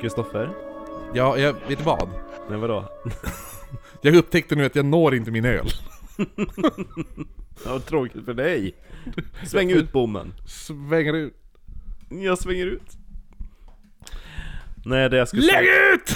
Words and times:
Kristoffer? 0.00 0.50
Ja, 1.14 1.38
jag 1.38 1.52
vet 1.52 1.78
du 1.78 1.84
vad? 1.84 2.08
Nej 2.50 2.58
vadå? 2.58 2.84
Jag 4.02 4.14
upptäckte 4.14 4.54
nu 4.54 4.64
att 4.64 4.76
jag 4.76 4.84
når 4.84 5.14
inte 5.14 5.30
min 5.30 5.44
öl. 5.44 5.66
Vad 7.66 7.86
tråkigt 7.86 8.24
för 8.24 8.34
dig. 8.34 8.74
Sväng 9.46 9.70
ut 9.70 9.92
bommen. 9.92 10.34
Svänger 10.46 11.12
ut. 11.12 11.34
Jag 12.08 12.38
svänger 12.38 12.66
ut. 12.66 12.92
Nej 14.84 15.10
det 15.10 15.16
jag 15.16 15.28
skulle 15.28 15.42
Lägg 15.42 15.66
säga... 15.66 15.94
ut! 15.94 16.14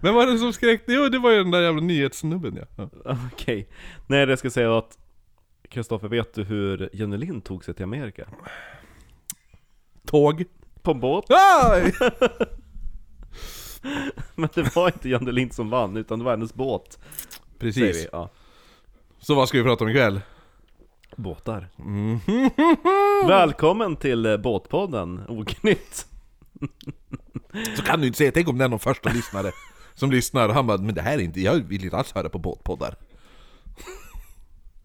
Vem 0.00 0.14
var 0.14 0.26
det 0.26 0.38
som 0.38 0.52
skrek? 0.52 0.82
Jo, 0.86 1.08
det 1.08 1.18
var 1.18 1.30
ju 1.30 1.36
den 1.36 1.50
där 1.50 1.62
jävla 1.62 1.80
nyhetssnubben 1.82 2.58
ja. 2.60 2.88
ja. 3.04 3.18
Okej. 3.32 3.68
Nej 4.06 4.26
det 4.26 4.32
jag 4.32 4.38
ska 4.38 4.50
säga 4.50 4.68
var 4.68 4.78
att 4.78 4.98
Kristoffer, 5.68 6.08
vet 6.08 6.34
du 6.34 6.44
hur 6.44 6.90
Jenny 6.92 7.16
Lind 7.16 7.44
tog 7.44 7.64
sig 7.64 7.74
till 7.74 7.84
Amerika? 7.84 8.28
Tåg. 10.06 10.44
På 10.82 10.90
en 10.90 11.00
båt? 11.00 11.24
Aj! 11.30 11.94
Men 14.34 14.48
det 14.54 14.76
var 14.76 14.86
inte 14.86 15.08
Jenny 15.08 15.32
Lind 15.32 15.52
som 15.52 15.70
vann, 15.70 15.96
utan 15.96 16.18
det 16.18 16.24
var 16.24 16.32
hennes 16.32 16.54
båt. 16.54 16.98
Säger 16.98 17.58
Precis. 17.58 17.96
vi. 18.04 18.08
Ja. 18.12 18.28
Så 19.20 19.34
vad 19.34 19.48
ska 19.48 19.58
vi 19.58 19.64
prata 19.64 19.84
om 19.84 19.90
ikväll? 19.90 20.20
Båtar. 21.16 21.68
Välkommen 23.28 23.96
till 23.96 24.26
eh, 24.26 24.36
Båtpodden, 24.36 25.24
Oknytt. 25.28 26.06
Så 27.76 27.82
kan 27.82 28.00
du 28.00 28.06
inte 28.06 28.16
säga, 28.16 28.32
tänk 28.34 28.48
om 28.48 28.58
det 28.58 28.64
är 28.64 28.68
någon 28.68 28.78
första 28.78 29.12
lyssnare 29.12 29.52
som 29.94 30.10
lyssnar 30.10 30.48
och 30.48 30.54
han 30.54 30.66
bara, 30.66 30.78
men 30.78 30.94
det 30.94 31.02
här 31.02 31.14
är 31.14 31.22
inte, 31.22 31.40
jag 31.40 31.54
vill 31.54 31.84
inte 31.84 31.96
alls 31.96 32.12
höra 32.12 32.28
på 32.28 32.38
båtpoddar. 32.38 32.94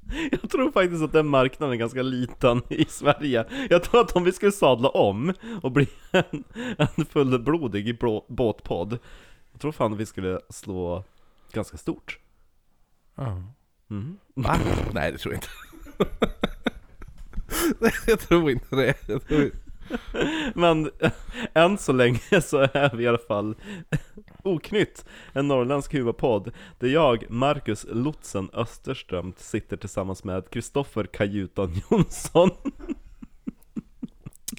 Jag 0.32 0.50
tror 0.50 0.72
faktiskt 0.72 1.04
att 1.04 1.12
den 1.12 1.28
marknaden 1.28 1.74
är 1.74 1.78
ganska 1.78 2.02
liten 2.02 2.62
i 2.70 2.86
Sverige. 2.86 3.46
Jag 3.70 3.84
tror 3.84 4.02
att 4.02 4.16
om 4.16 4.24
vi 4.24 4.32
skulle 4.32 4.52
sadla 4.52 4.90
om 4.90 5.34
och 5.62 5.72
bli 5.72 5.88
en, 6.12 6.44
en 6.78 7.06
fullblodig 7.06 8.00
båtpodd, 8.28 9.00
jag 9.52 9.62
tror 9.62 9.72
fan 9.72 9.94
att 9.94 10.00
vi 10.00 10.06
skulle 10.06 10.40
slå 10.50 11.04
ganska 11.52 11.78
stort. 11.78 12.20
Ja. 13.16 13.44
Mhm. 13.88 14.18
Va? 14.36 14.58
Nej 14.94 15.12
det 15.12 15.18
tror 15.18 15.34
jag 15.34 15.38
inte. 15.38 15.50
Nej, 17.80 17.92
jag 18.08 18.20
tror 18.20 18.52
inte 18.52 18.76
det. 18.76 18.96
Jag 19.08 19.28
tror... 19.28 19.52
Men 20.54 20.92
än 21.54 21.78
så 21.78 21.94
länge 21.94 22.42
så 22.42 22.58
är 22.58 22.96
vi 22.96 23.04
i 23.04 23.08
alla 23.08 23.18
fall 23.18 23.56
Oknytt, 24.48 25.06
en 25.34 25.48
norrländsk 25.48 25.94
huvudpodd 25.94 26.52
där 26.80 26.88
jag, 26.88 27.26
Marcus 27.30 27.86
Lotsen 27.90 28.50
Österström, 28.54 29.34
sitter 29.38 29.78
tillsammans 29.78 30.24
med 30.24 30.50
Kristoffer 30.50 31.04
Kajutan 31.04 31.82
Jonsson. 31.90 32.50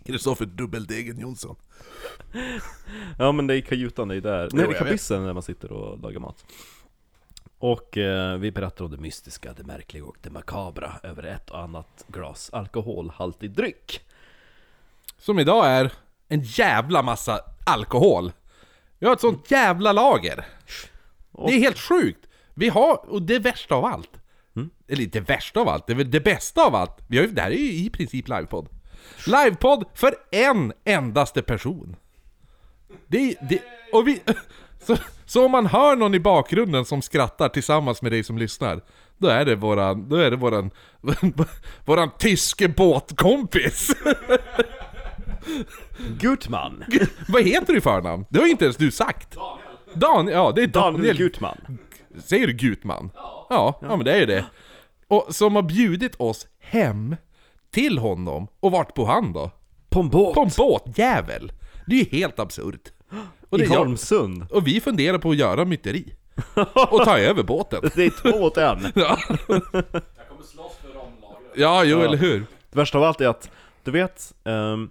Kristoffer 0.05 0.47
Dubbeldegen 0.47 1.19
Jonsson. 1.19 1.57
Ja 3.19 3.33
men 3.33 3.47
det 3.47 3.57
är 3.57 3.61
kajutan, 3.61 4.09
det 4.09 4.17
är 4.17 4.21
där, 4.21 4.49
nej 4.53 4.67
det 4.67 4.75
är 4.75 4.79
kabyssen 4.79 5.25
där 5.25 5.33
man 5.33 5.43
sitter 5.43 5.73
och 5.73 6.03
lagar 6.03 6.21
mat. 6.21 6.45
Och 7.59 7.99
eh, 7.99 8.39
vi 8.39 8.53
berättar 8.53 8.85
om 8.85 8.91
det 8.91 8.97
mystiska, 8.97 9.53
det 9.53 9.65
märkliga 9.65 10.05
och 10.05 10.17
det 10.23 10.31
makabra 10.31 10.93
över 11.03 11.23
ett 11.23 11.51
och 11.51 11.61
annat 11.61 12.05
glas 12.09 12.51
alkoholhaltig 12.53 13.51
dryck. 13.51 14.01
Som 15.19 15.39
idag 15.39 15.67
är 15.67 15.93
en 16.29 16.43
jävla 16.43 17.03
massa 17.03 17.41
alkohol. 17.67 18.33
Vi 18.99 19.07
har 19.07 19.13
ett 19.15 19.21
sånt 19.21 19.51
jävla 19.51 19.93
lager. 19.93 20.47
Det 21.47 21.55
är 21.55 21.59
helt 21.59 21.79
sjukt. 21.79 22.27
Vi 22.55 22.69
har, 22.69 23.11
och 23.11 23.23
det 23.23 23.39
värsta 23.39 23.75
av 23.75 23.85
allt. 23.85 24.11
Eller 24.89 25.03
inte 25.03 25.21
det 25.21 25.29
värsta 25.29 25.61
av 25.61 25.69
allt, 25.69 25.87
det 25.87 25.93
är 25.93 25.97
väl 25.97 26.11
det 26.11 26.21
bästa 26.21 26.63
av 26.65 26.75
allt. 26.75 26.97
Vi 27.09 27.19
har, 27.19 27.25
ju- 27.25 27.33
det 27.33 27.43
här 27.43 27.51
är 27.51 27.55
ju 27.55 27.73
i 27.73 27.91
princip 27.91 28.29
livepodd. 28.29 28.69
Livepodd 29.27 29.85
för 29.95 30.15
en 30.31 30.73
endaste 30.85 31.43
person. 31.43 31.97
Det, 33.07 33.35
det, 33.49 33.63
och 33.93 34.09
vi, 34.09 34.21
så, 34.83 34.97
så 35.27 35.45
om 35.45 35.51
man 35.51 35.67
hör 35.67 35.97
någon 35.97 36.15
i 36.15 36.21
bakgrunden 36.21 36.85
som 36.85 37.03
skrattar 37.03 37.49
tillsammans 37.49 38.03
med 38.03 38.13
dig 38.13 38.25
som 38.25 38.39
lyssnar, 38.39 38.81
då 39.19 39.29
är 39.29 39.45
det 39.45 39.55
våran, 39.57 40.09
då 40.09 40.17
är 40.17 40.31
det 40.31 40.37
våran, 40.37 40.71
våran 41.85 42.11
tyske 42.19 42.69
båtkompis. 42.69 43.91
Gutman! 46.21 46.85
Vad 47.29 47.43
heter 47.43 47.73
du 47.73 47.79
i 47.79 47.81
förnamn? 47.81 48.25
Det 48.31 48.39
har 48.39 48.47
inte 48.47 48.65
ens 48.65 48.77
du 48.77 48.91
sagt. 48.91 49.37
Daniel. 49.95 50.37
ja 50.37 50.53
det 50.57 50.63
är 50.63 50.67
Daniel. 50.67 50.95
Daniel 50.95 51.17
Gutman 51.17 51.79
Säger 52.25 52.47
du 52.47 52.53
Gutman? 52.53 53.11
Ja. 53.15 53.79
ja. 53.83 53.97
men 53.97 54.05
det 54.05 54.13
är 54.13 54.21
ju 54.21 54.27
det. 54.27 54.45
Och 55.09 55.27
som 55.31 55.57
har 55.57 55.63
bjudit 55.63 56.15
oss 56.19 56.47
hem 56.61 57.17
till 57.71 57.99
honom, 57.99 58.49
och 58.61 58.73
vart 58.73 58.95
på 58.95 59.05
han 59.05 59.33
då? 59.33 59.51
På 59.89 60.01
en 60.01 60.09
båt! 60.09 60.35
På 60.35 60.41
en 60.43 60.51
båtjävel! 60.57 61.53
Det 61.87 61.95
är 61.95 61.99
ju 61.99 62.19
helt 62.19 62.39
absurt. 62.39 62.93
Och, 63.51 63.59
det 63.59 63.65
I 63.65 63.67
är 63.67 63.73
jag, 63.73 63.79
Holmsund 63.79 64.47
och 64.51 64.67
vi 64.67 64.81
funderar 64.81 65.19
på 65.19 65.31
att 65.31 65.37
göra 65.37 65.65
myteri. 65.65 66.15
Och 66.91 67.05
ta 67.05 67.19
över 67.19 67.43
båten. 67.43 67.81
Det 67.95 68.05
är 68.05 68.11
två 68.11 68.39
åt 68.45 68.57
en 68.57 68.93
Ja, 68.95 69.19
ja 71.55 71.85
jo 71.85 72.01
eller 72.01 72.17
hur. 72.17 72.47
Det 72.71 72.79
värsta 72.79 72.99
av 72.99 73.05
allt 73.05 73.21
är 73.21 73.29
att, 73.29 73.51
du 73.85 73.91
vet, 73.91 74.35
ehm, 74.45 74.91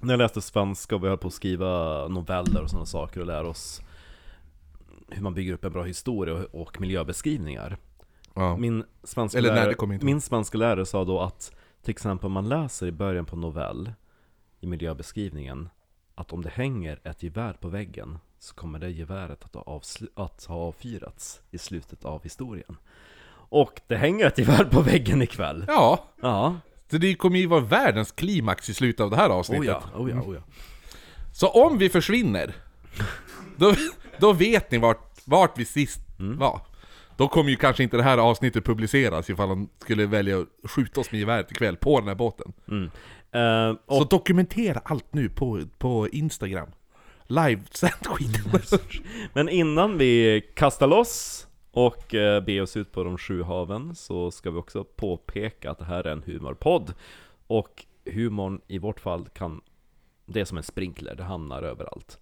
när 0.00 0.12
jag 0.12 0.18
läste 0.18 0.40
svenska 0.40 0.94
och 0.94 1.04
vi 1.04 1.08
höll 1.08 1.18
på 1.18 1.28
att 1.28 1.34
skriva 1.34 2.08
noveller 2.08 2.62
och 2.62 2.70
sådana 2.70 2.86
saker 2.86 3.20
och 3.20 3.26
lära 3.26 3.48
oss 3.48 3.82
hur 5.08 5.22
man 5.22 5.34
bygger 5.34 5.52
upp 5.52 5.64
en 5.64 5.72
bra 5.72 5.82
historia 5.82 6.34
och, 6.34 6.60
och 6.60 6.80
miljöbeskrivningar. 6.80 7.76
Ja. 8.34 8.56
Min 8.56 8.84
svenska, 9.02 9.38
Eller 9.38 9.52
nej, 9.52 9.60
lärare, 9.60 9.94
inte 9.94 10.04
min 10.04 10.20
svenska 10.20 10.58
lärare 10.58 10.86
sa 10.86 11.04
då 11.04 11.20
att 11.20 11.52
till 11.82 11.90
exempel 11.90 12.26
om 12.26 12.32
man 12.32 12.48
läser 12.48 12.86
i 12.86 12.92
början 12.92 13.24
på 13.24 13.36
en 13.36 13.40
novell 13.40 13.92
i 14.60 14.66
miljöbeskrivningen 14.66 15.68
att 16.14 16.32
om 16.32 16.42
det 16.42 16.50
hänger 16.50 17.00
ett 17.04 17.22
gevär 17.22 17.52
på 17.52 17.68
väggen 17.68 18.18
så 18.38 18.54
kommer 18.54 18.78
det 18.78 18.90
geväret 18.90 19.44
att 19.44 19.54
ha, 19.54 19.80
att 20.14 20.44
ha 20.44 20.56
avfyrats 20.56 21.40
i 21.50 21.58
slutet 21.58 22.04
av 22.04 22.22
historien. 22.22 22.76
Och 23.52 23.80
det 23.86 23.96
hänger 23.96 24.26
ett 24.26 24.38
gevär 24.38 24.64
på 24.64 24.80
väggen 24.80 25.22
ikväll. 25.22 25.64
Ja, 25.68 26.04
Ja, 26.20 26.56
så 26.90 26.98
det 26.98 27.14
kommer 27.14 27.38
ju 27.38 27.46
vara 27.46 27.60
världens 27.60 28.12
klimax 28.12 28.68
i 28.68 28.74
slutet 28.74 29.00
av 29.00 29.10
det 29.10 29.16
här 29.16 29.28
oh 29.28 29.32
avsnittet. 29.34 29.66
ja, 29.66 29.82
oh 29.94 30.10
ja, 30.10 30.16
oh 30.16 30.34
ja. 30.34 30.40
Så 31.32 31.48
om 31.48 31.78
vi 31.78 31.88
försvinner, 31.88 32.54
då, 33.56 33.74
då 34.18 34.32
vet 34.32 34.70
ni 34.70 34.78
vart, 34.78 35.18
vart 35.24 35.58
vi 35.58 35.64
sist 35.64 36.00
var. 36.18 36.60
Då 37.16 37.28
kommer 37.28 37.50
ju 37.50 37.56
kanske 37.56 37.82
inte 37.82 37.96
det 37.96 38.02
här 38.02 38.18
avsnittet 38.18 38.64
publiceras 38.64 39.30
ifall 39.30 39.48
de 39.48 39.68
skulle 39.78 40.06
välja 40.06 40.38
att 40.38 40.70
skjuta 40.70 41.00
oss 41.00 41.12
med 41.12 41.20
geväret 41.20 41.52
ikväll 41.52 41.76
på 41.76 41.98
den 41.98 42.08
här 42.08 42.14
båten. 42.14 42.52
Eh, 43.32 43.76
och 43.86 43.96
Så 43.96 44.04
dokumentera 44.04 44.80
allt 44.84 45.14
nu 45.14 45.28
på, 45.28 45.62
på 45.78 46.08
Instagram. 46.08 46.68
Live-sänd 47.26 48.06
skiten. 48.06 48.80
Men 49.32 49.48
innan 49.48 49.98
vi 49.98 50.40
kastar 50.54 50.86
loss 50.86 51.46
och 51.70 52.14
eh, 52.14 52.42
beger 52.42 52.62
oss 52.62 52.76
ut 52.76 52.92
på 52.92 53.04
de 53.04 53.18
sju 53.18 53.42
haven 53.42 53.94
så 53.94 54.30
ska 54.30 54.50
vi 54.50 54.58
också 54.58 54.84
påpeka 54.84 55.70
att 55.70 55.78
det 55.78 55.84
här 55.84 56.06
är 56.06 56.12
en 56.12 56.22
humorpodd. 56.22 56.94
Och 57.46 57.86
humorn 58.04 58.60
i 58.66 58.78
vårt 58.78 59.00
fall 59.00 59.28
kan, 59.32 59.60
det 60.26 60.40
är 60.40 60.44
som 60.44 60.58
en 60.58 60.62
sprinkler, 60.64 61.14
det 61.14 61.24
hamnar 61.24 61.62
överallt. 61.62 62.18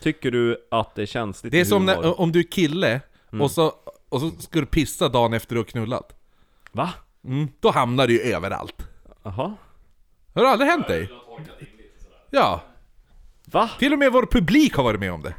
Tycker 0.00 0.30
du 0.30 0.66
att 0.70 0.94
det 0.94 1.02
är 1.02 1.06
känsligt 1.06 1.52
Det 1.52 1.60
är 1.60 1.64
som 1.64 1.86
när, 1.86 2.20
om 2.20 2.32
du 2.32 2.38
är 2.38 2.50
kille, 2.50 3.00
och, 3.40 3.50
så, 3.50 3.72
och 4.08 4.20
så 4.20 4.30
ska 4.30 4.60
du 4.60 4.66
pissa 4.66 5.08
dagen 5.08 5.32
efter 5.32 5.54
du 5.54 5.60
har 5.60 5.64
knullat. 5.64 6.16
Va? 6.72 6.94
Mm, 7.24 7.48
då 7.60 7.70
hamnar 7.70 8.06
det 8.06 8.12
ju 8.12 8.20
överallt. 8.20 8.88
Jaha? 9.22 9.56
Har 10.34 10.42
det 10.42 10.48
aldrig 10.48 10.70
hänt 10.70 10.88
dig? 10.88 11.10
Ja, 12.30 12.62
Va? 13.44 13.70
till 13.78 13.92
och 13.92 13.98
med 13.98 14.12
vår 14.12 14.26
publik 14.26 14.74
har 14.74 14.84
varit 14.84 15.00
med 15.00 15.12
om 15.12 15.22
det. 15.22 15.34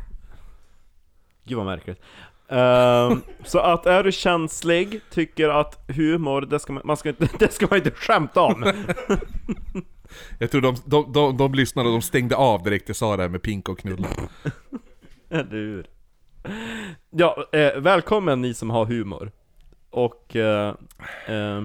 Gud 1.44 1.58
vad 1.58 1.66
märkligt. 1.66 2.02
Ehm, 2.52 3.22
så 3.44 3.59
att 3.59 3.86
är 3.86 4.03
du 4.03 4.12
känslig, 4.12 5.02
tycker 5.09 5.50
att 5.50 5.84
humor, 5.88 6.42
det 6.42 6.59
ska 6.59 6.74
man, 6.74 6.84
man 6.86 6.98
ska 6.98 7.09
inte, 7.09 7.30
det 7.40 7.53
ska 7.53 7.68
man 7.70 7.78
inte 7.78 7.92
skämta 7.92 8.42
om. 8.42 8.64
Jag 10.40 10.52
tror 10.52 10.62
de, 10.62 10.76
de, 10.86 11.12
de, 11.14 11.38
de 11.38 11.53
lyssnade 11.53 11.90
och 11.90 11.96
de 11.96 12.02
stängde 12.02 12.36
av 12.36 12.64
direkt 12.64 12.88
jag 12.88 12.96
sa 12.96 13.18
det 13.18 13.24
här 13.24 13.30
med 13.30 13.42
pinka 13.42 13.72
och 13.72 13.80
knulla. 13.80 14.08
Eller 15.30 15.52
hur? 15.52 15.88
Ja, 17.09 17.46
eh, 17.52 17.76
välkommen 17.76 18.42
ni 18.42 18.54
som 18.54 18.70
har 18.70 18.86
humor. 18.86 19.32
Och 19.90 20.36
eh, 20.36 20.76
eh, 21.28 21.64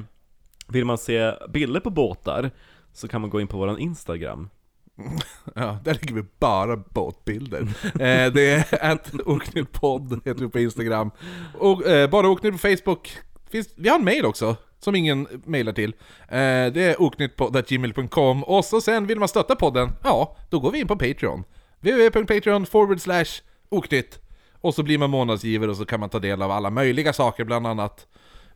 vill 0.68 0.84
man 0.84 0.98
se 0.98 1.32
bilder 1.48 1.80
på 1.80 1.90
båtar 1.90 2.50
så 2.92 3.08
kan 3.08 3.20
man 3.20 3.30
gå 3.30 3.40
in 3.40 3.48
på 3.48 3.58
våran 3.58 3.78
Instagram. 3.78 4.48
Ja, 5.54 5.78
där 5.84 5.94
lägger 5.94 6.14
vi 6.14 6.24
bara 6.38 6.76
båtbilder. 6.76 7.60
eh, 7.84 8.32
det 8.32 8.72
är 8.72 8.92
att 8.92 9.14
oknyttpodd 9.26 10.20
heter 10.24 10.40
vi 10.40 10.48
på 10.48 10.58
Instagram. 10.58 11.10
Och 11.58 11.86
eh, 11.86 12.10
bara 12.10 12.28
oknytt 12.28 12.52
på 12.52 12.58
Facebook. 12.58 13.18
Finns, 13.50 13.68
vi 13.74 13.88
har 13.88 13.98
en 13.98 14.04
mail 14.04 14.24
också, 14.24 14.56
som 14.78 14.94
ingen 14.94 15.28
mailar 15.44 15.72
till. 15.72 15.94
Eh, 16.28 16.72
det 16.72 16.82
är 16.82 17.02
oknyttpodd.gmail.com 17.02 18.44
Och 18.44 18.64
så 18.64 18.80
sen 18.80 19.06
vill 19.06 19.18
man 19.18 19.28
stötta 19.28 19.56
podden, 19.56 19.92
ja, 20.04 20.36
då 20.50 20.60
går 20.60 20.70
vi 20.72 20.80
in 20.80 20.86
på 20.86 20.96
Patreon. 20.96 21.44
www.patreon 21.80 22.66
forward 22.66 23.00
slash 23.00 23.42
oknytt. 23.68 24.20
Och 24.60 24.74
så 24.74 24.82
blir 24.82 24.98
man 24.98 25.10
månadsgivare 25.10 25.70
och 25.70 25.76
så 25.76 25.86
kan 25.86 26.00
man 26.00 26.08
ta 26.08 26.18
del 26.18 26.42
av 26.42 26.50
alla 26.50 26.70
möjliga 26.70 27.12
saker, 27.12 27.44
bland 27.44 27.66
annat 27.66 28.06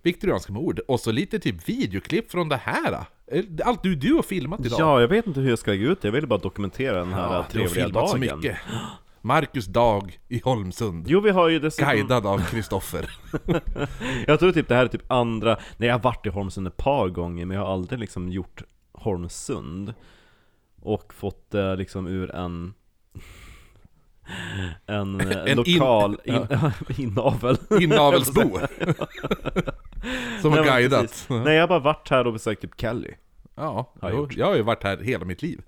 viktorianska 0.03 0.53
mord, 0.53 0.79
och 0.89 1.01
så 1.01 1.13
lite 1.13 1.39
typ 1.39 1.69
videoklipp 1.69 2.31
från 2.31 2.49
det 2.49 2.57
här. 2.57 3.05
Eh, 3.27 3.45
Allt 3.65 3.83
du, 3.83 3.95
du 3.95 4.15
har 4.15 4.23
filmat 4.23 4.67
idag. 4.67 4.81
Ja, 4.81 5.01
jag 5.01 5.09
vet 5.09 5.27
inte 5.27 5.41
hur 5.41 5.49
jag 5.51 5.59
ska 5.59 5.71
lägga 5.71 5.89
ut 5.89 6.03
det, 6.03 6.09
jag 6.09 6.13
vill 6.13 6.27
bara 6.27 6.39
dokumentera 6.39 6.99
den 6.99 7.13
här 7.13 7.23
Ja, 7.23 7.29
du 7.29 7.35
har 7.37 7.43
trevliga 7.43 7.85
filmat 7.85 8.11
så 8.11 8.17
dagen. 8.17 8.39
mycket. 8.39 8.59
Marcus 9.23 9.67
dag 9.67 10.19
i 10.29 10.41
Holmsund. 10.45 11.07
Jo, 11.09 11.21
vi 11.21 11.31
har 11.31 11.49
ju 11.49 11.59
dessutom... 11.59 11.91
Guidad 11.93 12.27
av 12.27 12.39
Kristoffer. 12.51 13.11
Jag 14.27 14.39
tror 14.41 14.53
typ 14.53 14.69
det 14.69 14.75
här 14.75 14.85
är 14.85 14.89
typ 14.89 15.13
andra... 15.13 15.59
Nej, 15.77 15.87
jag 15.89 15.95
har 15.95 16.03
varit 16.03 16.27
i 16.27 16.29
Holmsund 16.29 16.67
ett 16.67 16.77
par 16.77 17.09
gånger, 17.09 17.45
men 17.47 17.57
jag 17.57 17.65
har 17.65 17.73
aldrig 17.73 17.99
liksom 18.01 18.29
gjort 18.29 18.63
Holmsund. 18.93 19.95
Och 20.83 21.15
fått 21.15 21.51
det 21.51 21.77
liksom 21.77 22.07
ur 22.07 22.35
en... 22.35 22.75
En, 24.87 25.21
eh, 25.21 25.37
En 25.39 25.49
in- 25.49 25.57
lokal 25.57 26.19
in, 26.25 26.47
inavel. 27.07 27.57
Inavelsbo. 27.81 28.59
Som 30.43 30.53
har 30.53 30.65
guidat. 30.65 31.01
precis. 31.01 31.29
Nej, 31.29 31.55
jag 31.55 31.63
har 31.63 31.69
bara 31.69 31.79
varit 31.79 32.11
här 32.11 32.27
och 32.27 32.33
besökt 32.33 32.63
typ 32.63 32.81
Kelly. 32.81 33.15
Ja, 33.55 33.93
Har 34.01 34.11
jag 34.11 34.33
jag 34.37 34.47
har 34.47 34.57
ju 34.57 34.63
varit 34.63 34.83
här 34.85 34.97
hela 34.99 35.25
mitt 35.25 35.43
liv. 35.43 35.63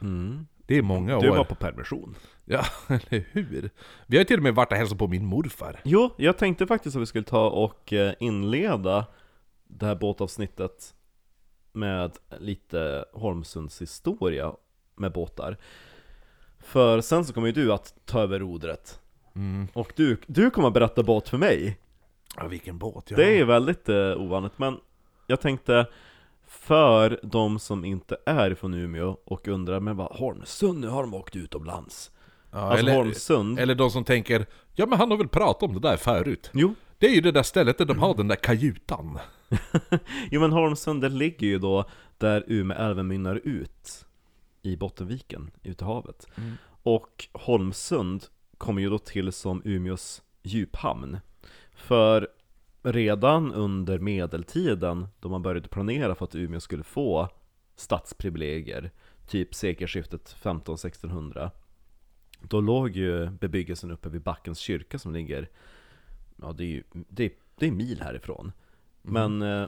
Mm. 0.00 0.46
Det 0.66 0.78
är 0.78 0.82
många 0.82 1.18
Du 1.20 1.30
år. 1.30 1.36
var 1.36 1.44
på 1.44 1.54
permission. 1.54 2.14
Ja, 2.44 2.64
eller 2.88 3.24
hur? 3.32 3.70
Vi 4.06 4.16
har 4.16 4.20
ju 4.20 4.24
till 4.24 4.36
och 4.36 4.42
med 4.42 4.54
varit 4.54 4.72
och 4.72 4.78
hälsat 4.78 4.98
på 4.98 5.06
min 5.08 5.26
morfar. 5.26 5.80
Jo, 5.84 6.10
jag 6.16 6.38
tänkte 6.38 6.66
faktiskt 6.66 6.96
att 6.96 7.02
vi 7.02 7.06
skulle 7.06 7.24
ta 7.24 7.48
och 7.50 7.92
eh, 7.92 8.12
inleda 8.20 9.06
det 9.68 9.86
här 9.86 9.94
båtavsnittet 9.94 10.94
med 11.72 12.12
lite 12.38 13.04
Holmsunds 13.12 13.82
historia 13.82 14.52
med 14.96 15.12
båtar. 15.12 15.56
För 16.62 17.00
sen 17.00 17.24
så 17.24 17.32
kommer 17.32 17.46
ju 17.46 17.52
du 17.52 17.72
att 17.72 17.94
ta 18.04 18.20
över 18.20 18.38
rodret. 18.38 19.00
Mm. 19.36 19.68
Och 19.72 19.92
du, 19.96 20.16
du 20.26 20.50
kommer 20.50 20.68
att 20.68 20.74
berätta 20.74 21.02
båt 21.02 21.28
för 21.28 21.38
mig. 21.38 21.78
Ja, 22.36 22.46
vilken 22.46 22.78
båt 22.78 23.10
jag 23.10 23.18
Det 23.18 23.26
är 23.26 23.36
ju 23.36 23.44
väldigt 23.44 23.88
eh, 23.88 24.20
ovanligt, 24.20 24.58
men 24.58 24.76
jag 25.26 25.40
tänkte 25.40 25.86
för 26.46 27.20
de 27.22 27.58
som 27.58 27.84
inte 27.84 28.16
är 28.26 28.54
från 28.54 28.74
Umeå 28.74 29.16
och 29.24 29.48
undrar 29.48 29.80
men 29.80 29.96
vad 29.96 30.16
Holmsund, 30.16 30.80
nu 30.80 30.88
har 30.88 31.02
de 31.02 31.14
åkt 31.14 31.36
utomlands. 31.36 32.10
Ja, 32.50 32.58
Alltså 32.58 32.78
eller, 32.78 32.96
Holmsund, 32.96 33.58
eller 33.58 33.74
de 33.74 33.90
som 33.90 34.04
tänker, 34.04 34.46
ja 34.74 34.86
men 34.86 34.98
han 34.98 35.10
har 35.10 35.18
väl 35.18 35.28
pratat 35.28 35.62
om 35.62 35.74
det 35.74 35.88
där 35.88 35.96
förut. 35.96 36.50
jo, 36.52 36.74
Det 36.98 37.06
är 37.06 37.14
ju 37.14 37.20
det 37.20 37.32
där 37.32 37.42
stället 37.42 37.78
där 37.78 37.84
de 37.84 37.98
har 37.98 38.14
den 38.14 38.28
där 38.28 38.36
kajutan. 38.36 39.18
Jo 40.30 40.40
men 40.40 40.52
Holmsund, 40.52 41.02
det 41.02 41.08
ligger 41.08 41.46
ju 41.46 41.58
då 41.58 41.84
där 42.18 42.44
Umeälven 42.46 43.06
mynnar 43.06 43.40
ut 43.44 44.06
i 44.62 44.76
Bottenviken, 44.76 45.50
ute 45.62 45.84
i 45.84 45.86
havet. 45.86 46.26
Mm. 46.36 46.52
Och 46.82 47.28
Holmsund 47.32 48.24
kommer 48.58 48.82
ju 48.82 48.90
då 48.90 48.98
till 48.98 49.32
som 49.32 49.62
Umeås 49.64 50.22
djuphamn. 50.42 51.18
För 51.72 52.28
redan 52.82 53.52
under 53.52 53.98
medeltiden, 53.98 55.06
då 55.20 55.28
man 55.28 55.42
började 55.42 55.68
planera 55.68 56.14
för 56.14 56.24
att 56.24 56.34
Umeå 56.34 56.60
skulle 56.60 56.82
få 56.82 57.28
stadsprivilegier, 57.76 58.90
typ 59.26 59.54
sekelskiftet 59.54 60.36
15-1600, 60.42 61.50
då 62.40 62.60
låg 62.60 62.96
ju 62.96 63.30
bebyggelsen 63.30 63.90
uppe 63.90 64.08
vid 64.08 64.22
Backens 64.22 64.58
kyrka 64.58 64.98
som 64.98 65.12
ligger, 65.12 65.48
ja 66.36 66.52
det 66.52 66.64
är 66.64 66.68
ju, 66.68 66.82
det 66.92 67.24
är, 67.24 67.30
det 67.56 67.66
är 67.66 67.72
mil 67.72 68.00
härifrån. 68.00 68.52
Men 69.02 69.42
eh, 69.42 69.66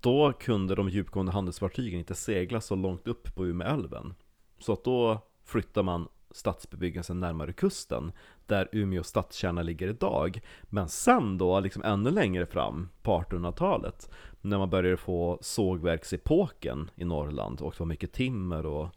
då 0.00 0.32
kunde 0.32 0.74
de 0.74 0.88
djupgående 0.88 1.32
handelsfartygen 1.32 1.98
inte 1.98 2.14
segla 2.14 2.60
så 2.60 2.74
långt 2.74 3.08
upp 3.08 3.34
på 3.34 3.46
Umeälven. 3.46 4.14
Så 4.58 4.72
att 4.72 4.84
då 4.84 5.18
flyttar 5.44 5.82
man 5.82 6.08
stadsbebyggelsen 6.30 7.20
närmare 7.20 7.52
kusten, 7.52 8.12
där 8.46 8.68
Umeå 8.72 9.02
stadskärna 9.02 9.62
ligger 9.62 9.88
idag. 9.88 10.40
Men 10.62 10.88
sen 10.88 11.38
då, 11.38 11.60
liksom 11.60 11.82
ännu 11.82 12.10
längre 12.10 12.46
fram 12.46 12.88
på 13.02 13.20
1800-talet, 13.20 14.10
när 14.40 14.58
man 14.58 14.70
började 14.70 14.96
få 14.96 15.38
sågverksepoken 15.40 16.90
i 16.96 17.04
Norrland, 17.04 17.60
och 17.60 17.72
det 17.72 17.80
var 17.80 17.86
mycket 17.86 18.12
timmer 18.12 18.66
och 18.66 18.88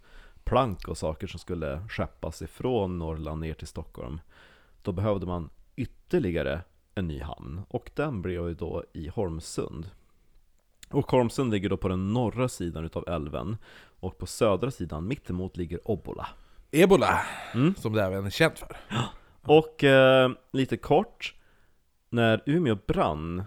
plank 0.44 0.88
och 0.88 0.98
saker 0.98 1.28
som 1.28 1.40
skulle 1.40 1.88
skeppas 1.90 2.42
ifrån 2.42 3.00
Norrland 3.00 3.42
ner 3.42 3.54
till 3.54 3.68
Stockholm, 3.68 4.22
då 4.82 4.92
behövde 4.92 5.26
man 5.26 5.50
ytterligare 5.76 6.62
en 6.96 7.08
ny 7.08 7.22
hamn, 7.22 7.62
och 7.68 7.92
den 7.96 8.22
blev 8.22 8.48
ju 8.48 8.54
då 8.54 8.84
i 8.94 9.08
Holmsund. 9.08 9.90
Och 10.92 11.12
Holmsund 11.12 11.52
ligger 11.52 11.70
då 11.70 11.78
på 11.78 11.88
den 11.88 12.14
norra 12.14 12.50
sidan 12.50 12.86
utav 12.86 13.10
älven, 13.10 13.58
och 14.00 14.18
på 14.18 14.26
södra 14.26 14.72
sidan 14.72 15.08
mittemot 15.08 15.58
ligger 15.58 15.90
Obbola. 15.92 16.28
Ebola, 16.72 17.22
Mm. 17.54 17.76
som 17.76 17.94
det 17.94 18.04
även 18.04 18.26
är 18.26 18.30
känt 18.30 18.60
för. 18.60 18.78
Och 19.44 19.84
eh, 19.84 20.32
lite 20.54 20.78
kort, 20.78 21.36
när 22.10 22.44
Umeå 22.46 22.78
brann 22.88 23.44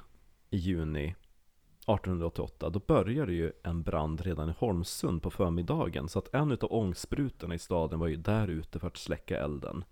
i 0.50 0.56
juni 0.56 1.14
1888, 1.86 2.70
då 2.70 2.78
började 2.78 3.32
ju 3.32 3.52
en 3.64 3.82
brand 3.82 4.20
redan 4.20 4.48
i 4.50 4.54
Holmsund 4.58 5.22
på 5.22 5.30
förmiddagen, 5.30 6.08
så 6.08 6.18
att 6.18 6.34
en 6.34 6.52
utav 6.52 6.72
ångsprutorna 6.72 7.54
i 7.54 7.58
staden 7.58 7.98
var 7.98 8.06
ju 8.06 8.16
där 8.16 8.48
ute 8.48 8.78
för 8.78 8.86
att 8.86 8.96
släcka 8.96 9.38
elden. 9.44 9.84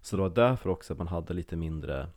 Så 0.00 0.16
det 0.16 0.22
var 0.22 0.30
därför 0.30 0.70
också 0.70 0.92
att 0.92 0.98
man 0.98 1.08
hade 1.08 1.34
lite 1.34 1.56
mindre 1.56 2.08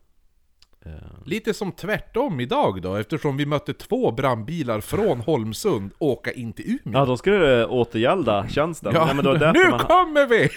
Lite 1.25 1.53
som 1.53 1.71
tvärtom 1.71 2.39
idag 2.39 2.81
då, 2.81 2.95
eftersom 2.95 3.37
vi 3.37 3.45
mötte 3.45 3.73
två 3.73 4.11
brandbilar 4.11 4.81
från 4.81 5.19
Holmsund 5.21 5.91
åka 5.99 6.31
in 6.31 6.53
till 6.53 6.65
Umeå. 6.65 6.99
Ja, 6.99 7.05
då 7.05 7.17
skulle 7.17 7.37
det 7.37 7.65
återgälda 7.65 8.47
tjänsten. 8.47 8.91
Ja, 8.95 9.05
Nej, 9.05 9.15
men 9.15 9.25
det 9.25 9.31
var 9.31 9.37
därför 9.39 9.63
nu 9.63 9.69
man... 9.69 9.79
kommer 9.79 10.27
vi! 10.27 10.49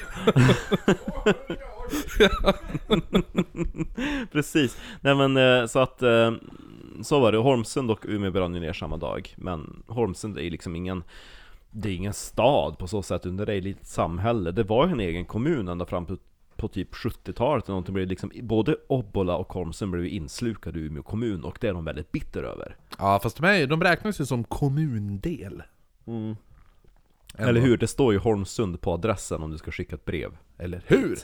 Precis. 4.32 4.78
Nej 5.00 5.14
men 5.14 5.36
eh, 5.36 5.66
så 5.66 5.78
att 5.78 6.02
eh, 6.02 6.32
så 7.02 7.20
var 7.20 7.32
det. 7.32 7.38
Holmsund 7.38 7.90
och 7.90 8.04
Umeå 8.08 8.30
brann 8.30 8.54
ju 8.54 8.60
ner 8.60 8.72
samma 8.72 8.96
dag. 8.96 9.34
Men 9.36 9.82
Holmsund 9.86 10.38
är 10.38 10.42
ju 10.42 10.50
liksom 10.50 10.76
ingen 10.76 11.04
det 11.70 11.88
är 11.88 11.94
ingen 11.94 12.12
stad 12.12 12.78
på 12.78 12.86
så 12.86 13.02
sätt, 13.02 13.26
under 13.26 13.46
det 13.46 13.52
är 13.52 13.58
ett 13.58 13.64
litet 13.64 13.86
samhälle. 13.86 14.50
Det 14.50 14.62
var 14.62 14.86
ju 14.86 14.92
en 14.92 15.00
egen 15.00 15.24
kommun 15.24 15.68
ända 15.68 15.86
fram 15.86 16.06
på, 16.58 16.68
typ 16.68 16.94
70-talet 16.94 17.64
eller 17.64 17.72
någonting. 17.72 17.94
Blev 17.94 18.08
liksom, 18.08 18.30
både 18.42 18.76
Obbola 18.88 19.36
och 19.36 19.52
Holmsund 19.52 19.92
blev 19.92 20.06
inslukade 20.06 20.78
i 20.78 20.82
Umeå 20.82 21.02
kommun 21.02 21.44
och 21.44 21.58
det 21.60 21.68
är 21.68 21.72
de 21.74 21.84
väldigt 21.84 22.12
bitter 22.12 22.42
över. 22.42 22.76
Ja, 22.98 23.20
fast 23.22 23.36
de, 23.36 23.46
är, 23.46 23.66
de 23.66 23.82
räknas 23.82 24.20
ju 24.20 24.26
som 24.26 24.44
kommundel. 24.44 25.62
Mm. 26.06 26.36
Eller 27.34 27.60
hur? 27.60 27.76
Det 27.76 27.86
står 27.86 28.12
ju 28.12 28.18
Holmsund 28.18 28.80
på 28.80 28.92
adressen 28.92 29.42
om 29.42 29.50
du 29.50 29.58
ska 29.58 29.70
skicka 29.70 29.94
ett 29.94 30.04
brev. 30.04 30.36
Eller 30.58 30.82
hur? 30.86 31.18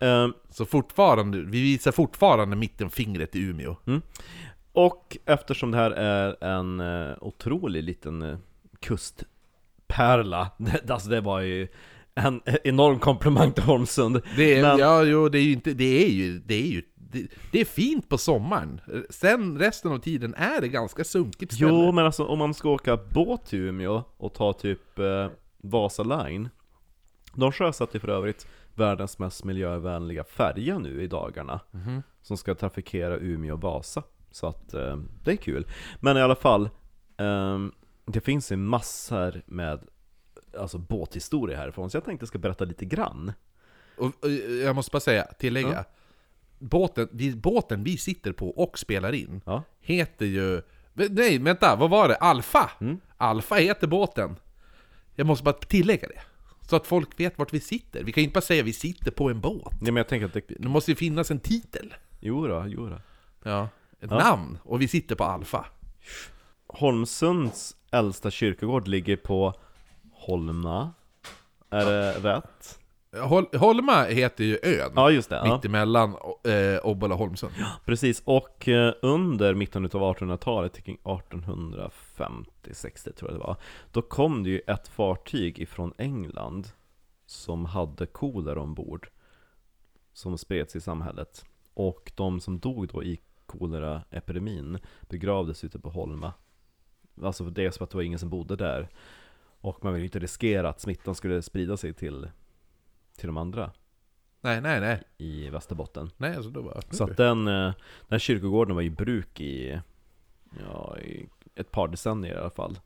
Ehm, 0.00 0.34
Så 0.50 0.64
fortfarande, 0.66 1.38
vi 1.38 1.62
visar 1.62 1.92
fortfarande 1.92 2.56
mittenfingret 2.56 3.36
i 3.36 3.40
Umeå. 3.40 3.76
Och 4.72 5.16
eftersom 5.24 5.70
det 5.70 5.76
här 5.76 5.90
är 5.90 6.44
en 6.44 6.80
eh, 6.80 7.16
otrolig 7.20 7.82
liten 7.84 8.22
eh, 8.22 8.38
kustpärla, 8.80 10.50
det, 10.58 10.90
alltså 10.90 11.08
det 11.08 11.20
var 11.20 11.40
ju 11.40 11.68
en 12.14 12.40
enorm 12.64 12.98
komplimang 12.98 13.52
till 13.52 13.62
Holmsund. 13.64 14.22
Det 14.36 14.58
är, 14.58 14.62
Men- 14.62 14.78
ja, 14.78 15.02
jo, 15.04 15.28
det 15.28 15.38
är 15.38 15.42
ju 15.42 15.52
inte, 15.52 15.72
det 15.74 16.04
är 16.04 16.08
ju, 16.10 16.38
det 16.38 16.54
är 16.54 16.66
ju, 16.66 16.82
det, 16.94 17.26
det 17.52 17.60
är 17.60 17.64
fint 17.64 18.08
på 18.08 18.18
sommaren. 18.18 18.80
Sen 19.10 19.58
resten 19.58 19.92
av 19.92 19.98
tiden 19.98 20.34
är 20.34 20.60
det 20.60 20.68
ganska 20.68 21.04
sunkigt 21.04 21.52
ställe. 21.54 21.70
Jo, 21.70 21.92
men 21.92 22.04
alltså 22.06 22.24
om 22.26 22.38
man 22.38 22.54
ska 22.54 22.68
åka 22.70 22.98
båt 23.14 23.46
till 23.46 23.58
Umeå 23.58 24.02
och 24.16 24.34
ta 24.34 24.52
typ 24.52 24.98
eh, 24.98 25.26
Vasa 25.62 26.02
Line, 26.02 26.48
de 27.34 27.52
sjösatte 27.52 28.00
för 28.00 28.08
övrigt 28.08 28.46
världens 28.74 29.18
mest 29.18 29.44
miljövänliga 29.44 30.24
färja 30.24 30.78
nu 30.78 31.02
i 31.02 31.06
dagarna, 31.06 31.60
Mhm. 31.70 32.02
som 32.22 32.36
ska 32.36 32.54
trafikera 32.54 33.16
Umeå 33.16 33.54
och 33.54 33.60
Vasa. 33.60 34.02
Så 34.30 34.46
att 34.46 34.74
eh, 34.74 34.96
det 35.24 35.32
är 35.32 35.36
kul. 35.36 35.66
Men 36.00 36.16
i 36.16 36.20
alla 36.20 36.34
fall, 36.36 36.68
ehm, 37.18 37.72
det 38.06 38.20
finns 38.20 38.52
ju 38.52 38.56
massor 38.56 39.42
med 39.46 39.80
alltså, 40.58 40.78
båthistoria 40.78 41.56
härifrån, 41.56 41.90
så 41.90 41.96
jag 41.96 42.04
tänkte 42.04 42.22
jag 42.22 42.28
ska 42.28 42.38
berätta 42.38 42.64
lite 42.64 42.84
grann. 42.84 43.32
Och, 43.96 44.06
och 44.24 44.30
jag 44.64 44.74
måste 44.76 44.90
bara 44.92 45.00
säga, 45.00 45.24
tillägga. 45.24 45.72
Ja. 45.72 45.84
Båten, 46.58 47.08
vi, 47.12 47.36
båten 47.36 47.84
vi 47.84 47.96
sitter 47.96 48.32
på 48.32 48.50
och 48.50 48.78
spelar 48.78 49.12
in 49.12 49.40
Ja. 49.46 49.62
heter 49.80 50.26
ju... 50.26 50.62
Nej, 50.92 51.38
vänta, 51.38 51.76
vad 51.76 51.90
var 51.90 52.08
det? 52.08 52.14
Alfa! 52.16 52.70
Mm. 52.80 53.00
Alfa 53.16 53.54
heter 53.54 53.86
båten. 53.86 54.36
Jag 55.14 55.26
måste 55.26 55.44
bara 55.44 55.52
tillägga 55.54 56.08
det. 56.08 56.20
Så 56.68 56.76
att 56.76 56.86
folk 56.86 57.20
vet 57.20 57.38
vart 57.38 57.52
vi 57.54 57.60
sitter. 57.60 58.04
Vi 58.04 58.12
kan 58.12 58.20
ju 58.20 58.24
inte 58.24 58.34
bara 58.34 58.40
säga 58.40 58.62
vi 58.62 58.72
sitter 58.72 59.10
på 59.10 59.30
en 59.30 59.40
båt. 59.40 59.72
Ja, 59.72 59.78
men 59.80 59.96
jag 59.96 60.08
tänker 60.08 60.26
att 60.26 60.32
det... 60.32 60.42
Det 60.58 60.68
måste 60.68 60.90
ju 60.90 60.94
finnas 60.96 61.30
en 61.30 61.40
titel. 61.40 61.94
Jo 62.20 62.46
då, 62.46 62.64
jo 62.68 62.88
då. 62.88 63.00
Ja. 63.42 63.68
Ett 64.00 64.10
Ja. 64.10 64.18
namn. 64.18 64.58
Och 64.62 64.80
vi 64.80 64.88
sitter 64.88 65.14
på 65.14 65.24
Alfa. 65.24 65.66
Holmsunds 66.66 67.76
äldsta 67.90 68.30
kyrkogård 68.30 68.88
ligger 68.88 69.16
på 69.16 69.54
Holma. 70.20 70.92
Är 71.70 71.84
det 71.84 72.12
rätt? 72.12 72.80
Hol 73.12 73.46
Holma 73.52 74.04
heter 74.04 74.44
ju 74.44 74.58
ön. 74.62 74.92
Ja, 74.96 75.10
just 75.10 75.30
det. 75.30 75.36
Ja. 75.36 75.54
Mittemellan 75.54 76.16
eh, 76.44 76.78
Obbola 76.82 77.14
och 77.14 77.18
Holmsund. 77.18 77.52
Precis, 77.84 78.22
och 78.24 78.68
eh, 78.68 78.94
under 79.02 79.54
mitten 79.54 79.84
av 79.84 79.90
1800-talet, 79.90 80.84
kring 80.84 80.98
1850-60 81.04 83.12
tror 83.12 83.30
jag 83.30 83.40
det 83.40 83.44
var, 83.44 83.56
då 83.92 84.02
kom 84.02 84.42
det 84.42 84.50
ju 84.50 84.60
ett 84.66 84.88
fartyg 84.88 85.58
ifrån 85.58 85.92
England 85.98 86.68
som 87.26 87.64
hade 87.64 88.06
kolera 88.06 88.60
ombord, 88.60 89.08
som 90.12 90.38
spreds 90.38 90.76
i 90.76 90.80
samhället. 90.80 91.44
Och 91.74 92.12
de 92.14 92.40
som 92.40 92.58
dog 92.58 92.88
då 92.88 93.04
i 93.04 93.20
koleraepidemin 93.46 94.78
begravdes 95.00 95.64
ute 95.64 95.78
på 95.78 95.90
Holma. 95.90 96.32
Alltså 97.22 97.44
för 97.44 97.50
dels 97.50 97.78
för 97.78 97.84
att 97.84 97.90
det 97.90 97.96
var 97.96 98.02
ingen 98.02 98.18
som 98.18 98.30
bodde 98.30 98.56
där. 98.56 98.88
Och 99.60 99.84
man 99.84 99.92
ville 99.92 100.04
inte 100.04 100.18
riskera 100.18 100.68
att 100.68 100.80
smittan 100.80 101.14
skulle 101.14 101.42
sprida 101.42 101.76
sig 101.76 101.92
till, 101.92 102.30
till 103.16 103.26
de 103.26 103.36
andra 103.36 103.70
Nej, 104.40 104.60
nej, 104.60 104.80
nej. 104.80 105.02
i 105.18 105.48
Västerbotten. 105.48 106.10
Nej, 106.16 106.36
alltså 106.36 106.50
då 106.50 106.62
bara... 106.62 106.80
Så 106.90 107.04
att 107.04 107.16
den, 107.16 107.48
eh, 107.48 107.72
den 108.08 108.18
kyrkogården 108.18 108.74
var 108.74 108.82
i 108.82 108.90
bruk 108.90 109.40
i, 109.40 109.80
ja, 110.66 110.98
i 110.98 111.28
ett 111.54 111.70
par 111.70 111.88
decennier 111.88 112.34
i 112.34 112.38
alla 112.38 112.50
fall. 112.50 112.78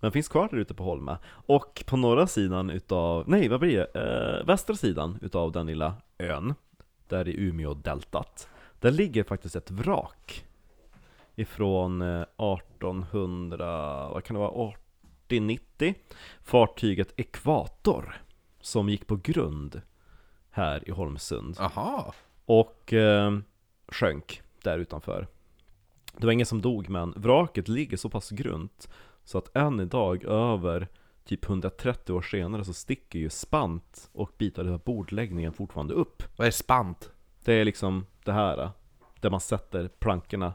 Men 0.00 0.12
finns 0.12 0.28
kvar 0.28 0.48
där 0.50 0.58
ute 0.58 0.74
på 0.74 0.84
Holma. 0.84 1.18
Och 1.28 1.84
på 1.86 1.96
norra 1.96 2.26
sidan 2.26 2.70
utav, 2.70 3.28
nej 3.28 3.48
vad 3.48 3.60
blir 3.60 3.76
det? 3.76 4.00
Eh, 4.00 4.46
västra 4.46 4.76
sidan 4.76 5.18
utav 5.22 5.52
den 5.52 5.66
lilla 5.66 5.94
ön, 6.18 6.54
där 7.08 7.28
i 7.28 7.40
Umeå-deltat, 7.40 8.48
där 8.80 8.90
ligger 8.90 9.24
faktiskt 9.24 9.56
ett 9.56 9.70
vrak. 9.70 10.44
Ifrån 11.36 12.02
eh, 12.02 12.20
1800, 12.20 14.08
vad 14.08 14.24
kan 14.24 14.34
det 14.34 14.40
vara, 14.40 14.50
1890? 15.36 15.94
Fartyget 16.42 17.12
Ekvator, 17.16 18.22
som 18.60 18.88
gick 18.88 19.06
på 19.06 19.16
grund 19.16 19.80
här 20.50 20.88
i 20.88 20.90
Holmsund. 20.90 21.56
Aha. 21.60 22.14
Och 22.44 22.92
eh, 22.92 23.38
sjönk 23.88 24.42
där 24.62 24.78
utanför. 24.78 25.26
Det 26.16 26.26
var 26.26 26.32
ingen 26.32 26.46
som 26.46 26.60
dog 26.60 26.88
men 26.88 27.14
vraket 27.16 27.68
ligger 27.68 27.96
så 27.96 28.08
pass 28.08 28.30
grunt 28.30 28.88
så 29.24 29.38
att 29.38 29.56
än 29.56 29.80
idag 29.80 30.24
över 30.24 30.88
typ 31.24 31.44
130 31.44 32.12
år 32.12 32.22
senare 32.22 32.64
så 32.64 32.72
sticker 32.72 33.18
ju 33.18 33.30
spant 33.30 34.10
och 34.12 34.32
bitar 34.38 34.66
av 34.66 34.80
bordläggningen 34.80 35.52
fortfarande 35.52 35.94
upp. 35.94 36.22
Vad 36.36 36.46
är 36.46 36.50
spant? 36.50 37.10
Det 37.44 37.54
är 37.54 37.64
liksom 37.64 38.06
det 38.24 38.32
här 38.32 38.70
där 39.20 39.30
man 39.30 39.40
sätter 39.40 39.88
plankorna 39.88 40.54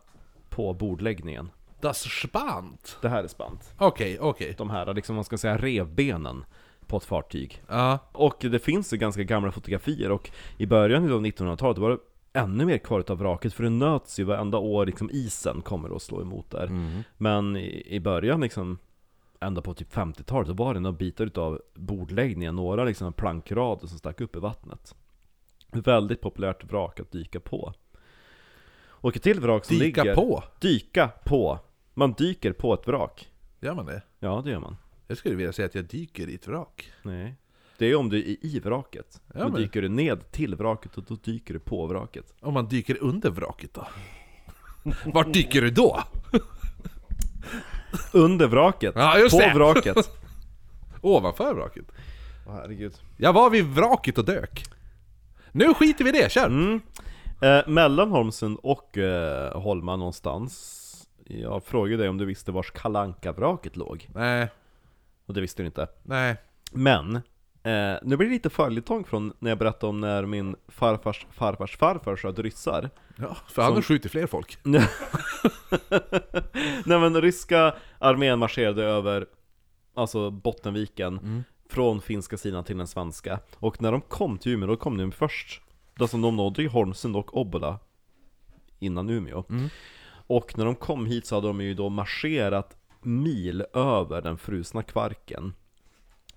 på 0.50 0.74
bordläggningen. 0.74 1.50
Das 1.86 2.10
spant? 2.10 2.98
Det 3.02 3.10
här 3.10 3.24
är 3.24 3.28
spant. 3.28 3.74
Okej, 3.78 4.20
okej. 4.20 4.56
De 4.58 4.70
här, 4.70 4.94
liksom 4.94 5.16
man 5.16 5.24
ska 5.24 5.38
säga 5.38 5.58
revbenen 5.58 6.46
på 6.88 6.98
ett 6.98 7.04
fartyg. 7.04 7.64
Ja. 7.68 8.00
Och 8.12 8.38
det 8.40 8.60
finns 8.60 8.94
ju 8.94 8.98
ganska 8.98 9.24
gamla 9.24 9.52
fotografier 9.52 10.12
och 10.12 10.32
i 10.58 10.66
början 10.66 11.12
av 11.12 11.26
1900-talet 11.26 11.78
var 11.78 11.90
det 11.90 11.98
ännu 12.34 12.66
mer 12.66 12.78
kvar 12.78 13.04
av 13.08 13.18
vraket 13.18 13.54
för 13.54 13.64
det 13.64 13.70
nöts 13.70 14.20
ju 14.20 14.24
varenda 14.24 14.58
år, 14.58 14.86
liksom 14.86 15.10
isen 15.12 15.62
kommer 15.62 15.96
att 15.96 16.02
slå 16.02 16.22
emot 16.22 16.52
där. 16.52 16.70
Men 17.18 17.58
i, 17.58 17.84
i 17.86 18.00
början 18.00 18.42
liksom, 18.42 18.78
ända 19.40 19.62
på 19.62 19.74
typ 19.74 19.94
50-talet, 19.94 20.48
då 20.48 20.54
var 20.54 20.74
det 20.74 20.80
några 20.80 20.98
bitar 20.98 21.26
utav 21.26 21.62
bordläggningen, 21.74 22.56
några 22.56 22.84
liksom 22.84 23.14
plankrader 23.14 23.88
som 23.88 23.98
stack 23.98 24.22
upp 24.22 24.36
i 24.36 24.40
vattnet. 24.40 24.96
Väldigt 25.72 26.22
populärt 26.22 26.64
vrak 26.64 27.00
att 27.00 27.12
dyka 27.12 27.40
på. 27.40 27.74
Och 29.06 29.16
ett 29.16 29.24
till 29.24 29.40
vrak 29.40 29.66
som 29.66 29.78
Dyka 29.78 30.04
ligger... 30.04 30.16
på? 30.16 30.44
Dyka 30.60 31.12
på! 31.26 31.60
Man 31.98 32.14
dyker 32.14 32.52
på 32.54 32.74
ett 32.74 32.88
vrak. 32.88 33.30
Gör 33.60 33.76
man 33.76 33.86
det? 33.86 34.02
Ja, 34.20 34.42
det 34.46 34.52
gör 34.52 34.60
man. 34.60 34.78
Jag 35.08 35.18
skulle 35.18 35.36
vilja 35.36 35.54
säga 35.54 35.66
att 35.66 35.76
jag 35.76 35.86
dyker 35.86 36.30
i 36.30 36.36
ett 36.36 36.48
vrak. 36.48 36.92
Nej. 37.04 37.36
Det 37.78 37.86
är 37.86 37.96
om 37.96 38.10
du 38.10 38.18
är 38.20 38.46
i 38.46 38.60
vraket. 38.64 39.22
Ja, 39.34 39.40
då 39.40 39.50
men- 39.50 39.62
dyker 39.62 39.82
du 39.82 39.90
ned 39.90 40.32
till 40.32 40.56
vraket 40.56 40.98
och 40.98 41.04
då 41.04 41.16
dyker 41.16 41.54
du 41.54 41.60
på 41.60 41.88
vraket. 41.88 42.34
Om 42.42 42.54
man 42.54 42.68
dyker 42.68 42.98
under 43.04 43.30
vraket 43.30 43.74
då? 43.74 43.88
Vart 45.06 45.34
dyker 45.34 45.62
du 45.62 45.70
då? 45.72 46.00
Under 48.14 48.48
vraket! 48.48 48.94
Ja, 48.96 49.20
just 49.20 49.36
på 49.36 49.42
det. 49.42 49.54
vraket! 49.54 50.12
Ovanför 51.02 51.54
vraket? 51.54 51.86
Åh 52.48 52.54
herregud. 52.54 52.94
Jag 53.18 53.34
var 53.34 53.50
vid 53.50 53.66
vraket 53.66 54.18
och 54.18 54.26
dök. 54.26 54.64
Nu 55.52 55.74
skiter 55.74 56.04
vi 56.04 56.10
i 56.10 56.14
det, 56.14 56.32
kör! 56.32 56.46
Mm. 56.46 56.80
Eh, 57.42 57.68
mellan 57.68 58.12
Holmsund 58.12 58.58
och 58.64 58.98
eh, 58.98 59.62
Holma 59.62 59.96
någonstans. 59.96 60.82
Jag 61.28 61.64
frågade 61.64 61.98
dig 62.04 62.10
om 62.10 62.18
du 62.18 62.26
visste 62.26 62.52
vars 62.52 62.72
kalanka 62.72 63.32
vraket 63.32 63.76
låg. 63.76 64.10
Nej, 64.14 64.48
Och 65.26 65.34
det 65.34 65.42
visste 65.42 65.64
du 65.64 65.66
inte. 65.66 65.88
nej. 66.04 66.36
Men, 66.72 67.16
eh, 67.64 67.96
nu 68.02 68.18
blir 68.18 68.28
det 68.28 68.34
lite 68.34 68.50
följetong 68.50 69.04
från 69.04 69.34
när 69.40 69.52
jag 69.52 69.58
berättade 69.58 69.90
om 69.90 70.02
när 70.02 70.26
min 70.26 70.56
farfars 70.68 71.28
farfars 71.32 71.78
farfar 71.78 72.16
sköt 72.16 72.40
ryssar. 72.40 72.90
Ja, 73.18 73.38
för 73.48 73.62
han 73.62 73.74
har 73.74 73.82
skjutit 73.82 74.12
fler 74.12 74.28
folk. 74.28 74.58
Nej 76.86 77.00
men 77.00 77.22
ryska 77.22 77.76
armén 78.00 78.40
marscherade 78.40 78.84
över 78.84 79.26
Alltså 79.94 80.32
Bottenviken 80.32 81.44
Från 81.70 82.02
finska 82.02 82.38
sidan 82.38 82.64
till 82.64 82.78
den 82.78 82.88
svenska 82.88 83.40
Och 83.56 83.82
när 83.82 83.92
de 83.92 84.02
kom 84.02 84.38
till 84.38 84.52
Umeå, 84.52 84.68
då 84.68 84.76
kom 84.78 84.98
de 84.98 85.12
först 85.12 85.62
Alltså 86.00 86.18
de 86.18 86.36
nådde 86.36 86.62
ju 86.62 86.68
Holmsund 86.68 87.16
och 87.16 87.38
Obbola 87.38 87.80
Innan 88.80 89.10
Umeå 89.10 89.44
Och 90.28 90.58
när 90.58 90.66
de 90.66 90.76
kom 90.76 91.06
hit 91.06 91.26
så 91.26 91.36
hade 91.36 91.48
de 91.48 91.62
ju 91.62 91.74
då 91.74 91.90
marscherat 91.90 92.78
Mil 93.02 93.66
över 93.74 94.22
den 94.22 94.38
frusna 94.38 94.84
kvarken 94.84 95.54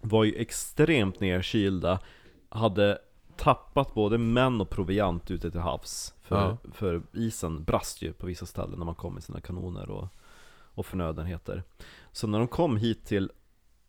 Var 0.01 0.25
ju 0.25 0.35
extremt 0.35 1.21
nedkylda 1.21 2.01
Hade 2.49 2.99
tappat 3.37 3.95
både 3.95 4.19
män 4.19 4.61
och 4.61 4.71
proviant 4.71 5.31
ute 5.31 5.51
till 5.51 5.61
havs 5.61 6.15
För, 6.23 6.37
Ja. 6.37 6.71
för 6.73 7.03
isen 7.13 7.65
brast 7.65 8.03
ju 8.03 8.13
på 8.13 8.27
vissa 8.27 8.47
ställen 8.47 8.79
när 8.79 8.87
man 8.87 8.95
kom 8.95 9.15
med 9.15 9.23
sina 9.23 9.41
kanoner 9.41 9.91
och, 9.91 10.09
och 10.75 10.87
förnödenheter 10.87 11.63
Så 12.13 12.27
när 12.27 12.39
de 12.39 12.49
kom 12.49 12.77
hit 12.77 13.07
till 13.07 13.31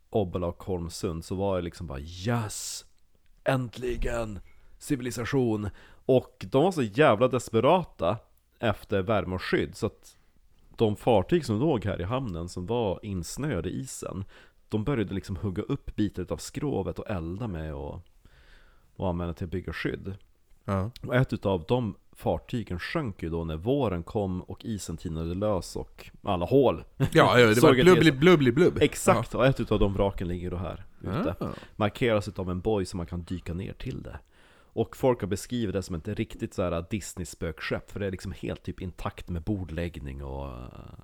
Obbola 0.09 0.47
och 0.47 0.63
Holmsund 0.63 1.25
så 1.25 1.35
var 1.35 1.55
det 1.55 1.61
liksom 1.61 1.87
bara 1.87 1.99
Yes! 1.99 2.85
Äntligen! 3.43 4.39
Civilisation! 4.77 5.69
Och 6.05 6.45
de 6.51 6.63
var 6.63 6.71
så 6.71 6.81
jävla 6.83 7.27
desperata 7.27 8.17
efter 8.59 9.01
värme 9.01 9.35
och 9.35 9.41
skydd 9.41 9.75
så 9.75 9.85
att 9.85 10.17
de 10.77 10.95
fartyg 10.95 11.45
som 11.45 11.59
låg 11.59 11.85
här 11.85 12.01
i 12.01 12.03
hamnen 12.03 12.49
som 12.49 12.65
var 12.65 12.99
insnöade 13.05 13.69
i 13.69 13.79
isen 13.79 14.23
De 14.69 14.83
började 14.83 15.13
liksom 15.13 15.35
hugga 15.35 15.63
upp 15.63 15.95
bitar 15.95 16.25
av 16.29 16.37
skrovet 16.37 16.99
och 16.99 17.09
elda 17.09 17.47
med 17.47 17.73
och, 17.73 18.01
och 18.95 19.09
använda 19.09 19.33
till 19.33 19.45
att 19.45 19.51
bygga 19.51 19.73
skydd 19.73 20.13
Ja. 20.65 20.91
och 21.01 21.15
ett 21.15 21.33
utav 21.33 21.65
de 21.67 21.95
fartygen 22.11 22.79
sjönk 22.79 23.23
ju 23.23 23.29
då 23.29 23.43
när 23.43 23.57
våren 23.57 24.03
kom 24.03 24.41
och 24.41 24.65
isen 24.65 24.97
tinade 24.97 25.33
lös 25.35 25.75
och 25.75 26.09
alla 26.23 26.45
hål 26.45 26.83
Ja, 26.97 27.39
ja, 27.39 27.47
det 27.47 27.61
var 27.61 27.73
blubbli 27.73 28.11
blubbli 28.11 28.51
blubb. 28.51 28.77
Exakt, 28.81 29.35
och 29.35 29.45
ett 29.45 29.59
utav 29.59 29.79
de 29.79 29.93
vraken 29.93 30.27
ligger 30.27 30.51
då 30.51 30.57
här 30.57 30.85
ute 31.01 31.35
Ja. 31.39 31.49
Markeras 31.75 32.27
utav 32.27 32.49
en 32.51 32.59
boj 32.61 32.85
som 32.85 32.97
man 32.97 33.05
kan 33.05 33.23
dyka 33.23 33.53
ner 33.53 33.73
till 33.73 34.03
det 34.03 34.19
Och 34.79 34.97
folk 34.97 35.21
har 35.21 35.27
beskrivit 35.27 35.73
det 35.73 35.83
som 35.83 35.95
ett 35.95 36.07
riktigt 36.07 36.53
så 36.53 36.63
här 36.63 36.85
Disney-spökskepp 36.89 37.91
För 37.91 37.99
det 37.99 38.05
är 38.07 38.11
liksom 38.11 38.31
helt 38.31 38.63
typ 38.63 38.81
intakt 38.81 39.29
med 39.29 39.41
bordläggning 39.43 40.23
och 40.23 40.47
äh, 40.47 40.63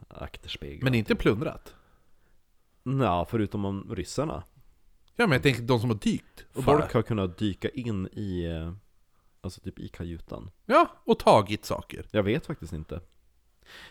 akterspegel 0.09 0.83
Men 0.83 0.93
inte 0.95 1.15
plundrat. 1.15 1.75
Nja, 2.83 3.25
förutom 3.29 3.65
om 3.65 3.95
ryssarna 3.95 4.43
Ja 5.15 5.27
men 5.27 5.31
jag 5.31 5.43
tänker 5.43 5.61
de 5.61 5.79
som 5.79 5.89
har 5.89 5.97
dykt. 5.97 6.45
Och 6.53 6.63
Folk 6.63 6.93
har 6.93 7.01
kunnat 7.01 7.37
dyka 7.37 7.69
in 7.69 8.07
i, 8.07 8.45
eh, 8.45 8.73
alltså 9.41 9.61
typ 9.61 9.79
i 9.79 9.87
kajutan 9.87 10.51
ja, 10.65 10.87
och 11.05 11.19
tagit 11.19 11.65
saker. 11.65 12.05
Jag 12.11 12.23
vet 12.23 12.45
faktiskt 12.45 12.73
inte 12.73 13.01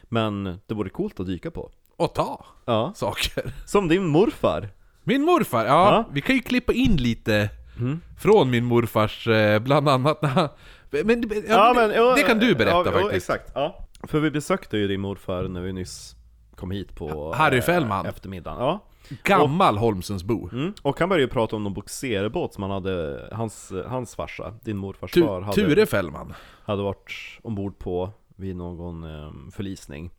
Men 0.02 0.44
det 0.66 0.74
vore 0.74 0.90
coolt 0.90 1.20
att 1.20 1.26
dyka 1.26 1.50
på 1.50 1.70
Och 1.96 2.14
ta 2.14 2.46
Ja, 2.64 2.92
saker. 2.96 3.54
som 3.66 3.88
din 3.88 4.06
morfar 4.06 4.68
Min 5.02 5.22
morfar, 5.22 5.64
ja, 5.64 5.94
Ja. 5.94 6.08
vi 6.12 6.20
kan 6.20 6.34
ju 6.36 6.42
klippa 6.42 6.72
in 6.72 6.96
lite 6.96 7.50
Mm. 7.78 8.00
från 8.18 8.50
min 8.50 8.64
morfars, 8.64 9.28
eh, 9.28 9.58
bland 9.58 9.88
annat 9.88 10.22
när 10.22 10.28
han... 10.28 10.48
Men, 10.90 11.22
ja, 11.22 11.38
Ja, 11.48 11.72
men, 11.76 11.88
men, 11.88 11.96
jo, 11.98 12.12
det 12.16 12.22
kan 12.22 12.38
du 12.38 12.54
berätta 12.54 12.76
ja, 12.84 12.84
faktiskt. 12.92 13.12
exakt, 13.14 13.52
ja. 13.54 13.86
För 14.02 14.20
vi 14.20 14.30
besökte 14.30 14.76
ju 14.78 14.88
din 14.88 15.00
morfar 15.00 15.42
när 15.48 15.60
vi 15.60 15.72
nyss 15.72 16.16
kom 16.56 16.70
hit 16.70 16.94
på 16.96 17.32
Harry 17.34 17.58
eh, 17.58 17.62
Fällman. 17.62 18.06
eftermiddagen 18.06 18.58
Ja, 18.60 18.84
Gammal 19.22 19.78
Holmsundsbo. 19.78 20.48
mm. 20.52 20.72
och 20.82 21.00
han 21.00 21.08
började 21.08 21.22
ju 21.22 21.28
prata 21.28 21.56
om 21.56 21.64
någon 21.64 21.74
bogserbåt 21.74 22.54
som 22.54 22.62
han 22.62 22.72
hade, 22.72 23.28
hans, 23.32 23.72
hans 23.86 24.14
farsa, 24.16 24.54
din 24.62 24.76
morfars 24.76 25.10
Tu, 25.10 25.22
far, 25.22 25.40
hade, 25.40 25.54
Ture 25.54 25.86
Fällman. 25.86 26.34
hade 26.64 26.82
varit 26.82 27.12
ombord 27.42 27.78
på 27.78 28.10
vid 28.36 28.56
någon 28.56 29.04
eh, 29.04 29.32
förlisning 29.56 30.10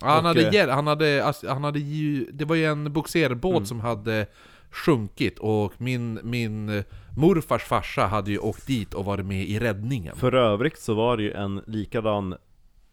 Ja, 0.00 0.06
han, 0.08 0.18
Och, 0.18 0.24
hade, 0.28 0.58
eh, 0.60 0.68
han, 0.68 0.86
hade, 0.86 1.24
alltså, 1.24 1.48
han 1.48 1.64
hade 1.64 1.78
ju, 1.78 2.30
det 2.32 2.44
var 2.44 2.56
ju 2.56 2.64
en 2.64 2.92
bogserbåt 2.92 3.52
Mm. 3.56 3.66
som 3.66 3.80
hade 3.80 4.26
sjunkit 4.70 5.38
och 5.38 5.72
min, 5.78 6.20
min 6.22 6.68
eh, 6.68 6.84
morfars 7.16 7.62
farsa 7.64 8.06
hade 8.06 8.30
ju 8.30 8.38
åkt 8.38 8.66
dit 8.66 8.94
och 8.94 9.04
varit 9.04 9.26
med 9.26 9.44
i 9.48 9.58
räddningen. 9.58 10.16
För 10.16 10.34
övrigt 10.34 10.78
så 10.78 10.94
var 10.94 11.16
det 11.16 11.22
ju 11.22 11.32
en 11.32 11.62
likadan 11.66 12.34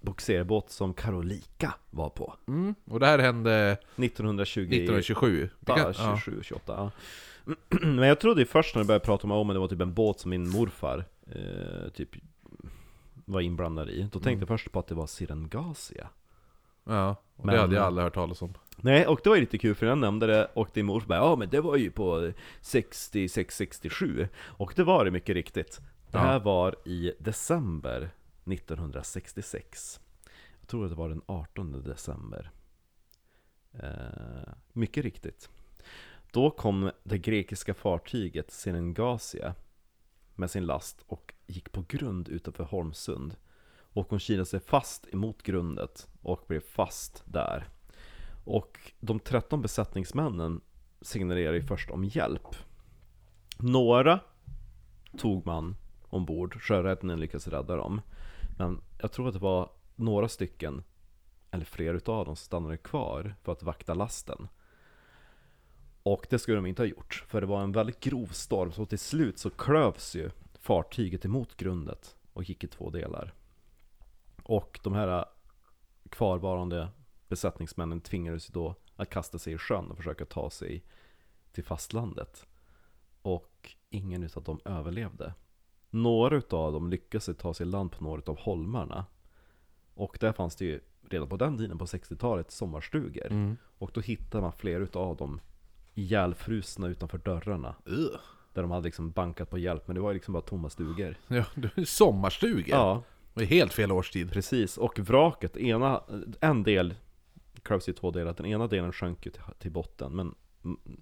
bogserbåt 0.02 0.70
som 0.72 0.94
Karolika 0.94 1.74
var 1.90 2.10
på 2.10 2.36
Mm, 2.48 2.76
och 2.86 3.00
det 3.00 3.06
här 3.06 3.20
hände 3.20 3.78
1920 3.96 4.62
1927. 4.62 5.50
Vi 5.60 5.66
Ja, 5.66 5.76
kan- 5.76 5.94
ja. 5.98 6.20
27, 6.26 6.40
28 6.44 6.74
ja. 6.78 6.92
Men 7.82 8.08
jag 8.08 8.20
trodde 8.20 8.42
ju 8.42 8.46
först 8.46 8.76
när 8.76 8.80
jag 8.80 8.88
började 8.88 9.06
prata 9.06 9.28
om 9.28 9.50
att 9.50 9.56
det 9.56 9.60
var 9.60 9.68
typ 9.68 9.82
en 9.82 9.94
båt 9.94 10.20
som 10.20 10.30
min 10.30 10.50
morfar 10.50 11.06
eh, 11.32 11.90
typ 11.94 12.10
var 13.26 13.42
inblandad 13.42 13.90
i 13.90 14.10
Då 14.12 14.20
tänkte 14.20 14.42
jag 14.42 14.48
först 14.48 14.72
på 14.72 14.80
att 14.80 14.88
det 14.88 14.96
var 14.96 15.08
Sirengasia 15.08 16.08
Ja, 16.86 17.16
och 17.36 17.46
Men- 17.46 17.56
det 17.56 17.62
hade 17.62 17.76
jag 17.76 17.86
aldrig 17.86 18.04
hört 18.04 18.14
talas 18.14 18.42
om. 18.42 18.54
Nej, 18.82 19.08
och 19.08 19.20
det 19.24 19.30
var 19.30 19.36
ju 19.36 19.42
lite 19.42 19.58
kul 19.58 19.76
för 19.76 19.86
jag 19.86 19.98
nämnde 19.98 20.28
det 20.28 20.46
och 20.54 20.70
din 20.74 20.86
morfar 20.86 21.08
bara 21.08 21.18
Ja 21.20 21.36
men 21.36 21.50
det 21.50 21.62
var 21.62 21.76
ju 21.78 21.92
på 21.92 22.32
66-67 22.62 24.28
Och 24.38 24.74
det 24.76 24.84
var 24.84 25.06
det 25.06 25.12
mycket 25.12 25.34
riktigt 25.36 25.82
Det 26.12 26.18
Ja. 26.18 26.20
här 26.20 26.40
var 26.40 26.76
i 26.86 27.14
december 27.20 28.10
1966 28.46 30.00
Jag 30.60 30.68
tror 30.68 30.84
att 30.84 30.92
det 30.92 30.96
var 30.96 31.10
den 31.10 31.22
18 31.26 31.84
december. 31.84 32.52
Eh, 33.74 34.54
mycket 34.74 35.04
riktigt. 35.04 35.50
Då 36.32 36.52
kom 36.52 36.92
det 37.04 37.18
grekiska 37.18 37.74
fartyget 37.74 38.52
Serengasia 38.52 39.56
med 40.36 40.52
sin 40.52 40.66
last 40.66 41.04
och 41.08 41.34
gick 41.48 41.72
på 41.72 41.86
grund 41.88 42.30
utanför 42.30 42.64
Holmsund. 42.64 43.36
Och 43.80 44.10
hon 44.10 44.20
kilade 44.20 44.46
sig 44.46 44.60
fast 44.60 45.08
emot 45.14 45.44
grundet 45.44 46.08
och 46.22 46.44
blev 46.48 46.60
fast 46.60 47.24
där. 47.26 47.68
Och 48.44 48.92
de 49.00 49.20
13 49.20 49.62
besättningsmännen 49.62 50.62
signalerade 51.02 51.58
ju 51.58 51.64
först 51.64 51.92
om 51.92 52.04
hjälp. 52.04 52.56
Några 53.58 54.20
tog 55.18 55.46
man 55.46 55.76
ombord, 56.10 56.62
sjöräddningen 56.62 57.20
lyckades 57.20 57.48
rädda 57.48 57.76
dem. 57.76 58.02
Men 58.58 58.82
jag 59.02 59.12
tror 59.12 59.28
att 59.28 59.34
det 59.34 59.40
var 59.40 59.70
några 59.96 60.28
stycken, 60.28 60.84
eller 61.52 61.66
fler 61.66 61.94
utav 61.94 62.26
dem, 62.26 62.36
som 62.36 62.46
stannade 62.46 62.78
kvar 62.78 63.36
för 63.44 63.52
att 63.52 63.64
vakta 63.64 63.94
lasten. 63.94 64.48
Och 66.04 66.28
det 66.30 66.40
skulle 66.40 66.58
de 66.58 66.66
inte 66.66 66.82
ha 66.82 66.88
gjort, 66.88 67.26
för 67.28 67.42
det 67.42 67.48
var 67.48 67.62
en 67.62 67.72
väldigt 67.72 68.00
grov 68.00 68.28
storm, 68.28 68.72
så 68.72 68.86
till 68.86 69.00
slut 69.00 69.40
så 69.40 69.50
klövs 69.50 70.16
ju 70.16 70.30
fartyget 70.60 71.26
emot 71.26 71.58
grundet 71.58 72.16
och 72.34 72.44
gick 72.44 72.64
i 72.64 72.68
två 72.68 72.90
delar. 72.90 73.34
Och 74.44 74.80
de 74.84 74.94
här 74.94 75.26
kvarvarande 76.10 76.90
besättningsmännen 77.34 78.02
tvingades 78.02 78.48
då 78.48 78.76
att 78.96 79.10
kasta 79.10 79.40
sig 79.40 79.54
i 79.54 79.58
sjön 79.58 79.92
och 79.92 79.98
försöka 79.98 80.26
ta 80.26 80.50
sig 80.50 80.84
till 81.52 81.64
fastlandet. 81.64 82.46
Och 83.22 83.76
ingen 83.90 84.24
utav 84.24 84.44
dem 84.44 84.60
överlevde. 84.66 85.34
Några 85.90 86.36
utav 86.38 86.74
dem 86.74 86.90
lyckades 86.90 87.30
ta 87.38 87.54
sig 87.54 87.68
i 87.68 87.70
land 87.70 87.92
på 87.92 88.04
några 88.04 88.20
utav 88.20 88.40
holmarna. 88.40 89.06
Och 89.94 90.18
där 90.20 90.32
fanns 90.34 90.56
det 90.56 90.66
ju 90.66 90.80
redan 91.10 91.28
på 91.30 91.38
den 91.38 91.58
tiden, 91.58 91.78
på 91.78 91.86
60-talet, 91.86 92.52
sommarstugor. 92.52 93.28
Mm. 93.32 93.58
Och 93.78 93.92
då 93.94 94.02
hittade 94.02 94.42
man 94.42 94.54
flera 94.54 94.84
utav 94.84 95.18
dem 95.18 95.42
ihjälfrusna 95.94 96.88
utanför 96.88 97.18
dörrarna. 97.18 97.76
Ugh. 97.86 98.20
Där 98.54 98.62
de 98.62 98.72
hade 98.72 98.86
liksom 98.86 99.12
bankat 99.12 99.50
på 99.50 99.58
hjälp, 99.58 99.88
men 99.88 99.96
det 99.96 100.02
var 100.02 100.14
liksom 100.14 100.34
bara 100.34 100.44
tomma 100.44 100.70
stugor. 100.70 101.18
Ja, 101.28 101.46
sommarstugor. 101.86 102.70
Ja, 102.70 103.04
Det 103.34 103.44
är 103.44 103.48
helt 103.48 103.74
fel 103.74 103.92
årstid. 103.92 104.32
precis. 104.32 104.78
Och 104.78 105.00
vraket, 105.00 105.58
ena, 105.58 106.04
en 106.42 106.64
del 106.64 106.94
klövs 107.64 107.90
i 107.90 107.94
två 107.94 108.12
delar. 108.12 108.34
Den 108.34 108.46
ena 108.46 108.68
delen 108.68 108.94
sjönk 108.94 109.26
ju 109.26 109.32
till, 109.32 109.42
till 109.60 109.72
botten, 109.72 110.16
men 110.16 110.36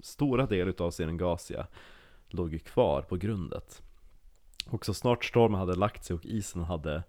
stora 0.02 0.46
delar 0.46 0.70
utav 0.70 0.92
Serengasia 0.92 1.68
låg 2.30 2.54
ju 2.54 2.60
kvar 2.60 3.02
på 3.02 3.16
grundet. 3.16 3.82
Och 4.70 4.86
så 4.86 4.94
snart 4.94 5.26
stormen 5.26 5.60
hade 5.60 5.76
lagt 5.76 6.06
sig 6.06 6.14
och 6.14 6.26
isen 6.26 6.64
hade 6.64 7.04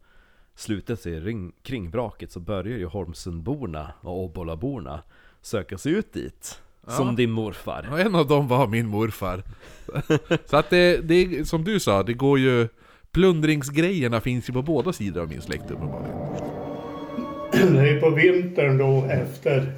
slutit 0.54 1.00
sig 1.00 1.21
ring, 1.21 1.52
kring 1.62 1.90
vraket 1.90 2.32
så 2.32 2.40
började 2.40 2.78
ju 2.78 2.87
Holmsundborna 2.87 3.92
och 4.00 4.25
Obbolaborna 4.25 5.02
söka 5.40 5.78
sig 5.78 5.92
ut 5.92 6.12
dit. 6.12 6.62
Som 6.87 7.16
din 7.16 7.30
morfar. 7.30 7.88
Och 7.92 8.00
en 8.00 8.14
av 8.14 8.26
dem 8.26 8.49
var 8.49 8.66
min 8.66 8.87
morfar. 8.87 9.42
Så 10.47 10.56
att 10.56 10.71
det, 10.71 10.97
det, 10.97 11.49
som 11.49 11.64
du 11.64 11.80
sa, 11.80 12.02
det 12.02 12.14
går 12.14 12.38
ju... 12.38 12.68
Plundringsgrejerna 13.11 14.21
finns 14.21 14.49
ju 14.49 14.52
på 14.52 14.62
båda 14.62 14.92
sidor 14.92 15.23
av 15.23 15.28
min 15.28 15.42
släkt 15.42 15.71
uppenbarligen. 15.71 16.62
Det 17.52 17.90
är 17.90 18.00
på 18.00 18.11
vintern 18.11 18.78
då 18.78 19.04
efter 19.11 19.73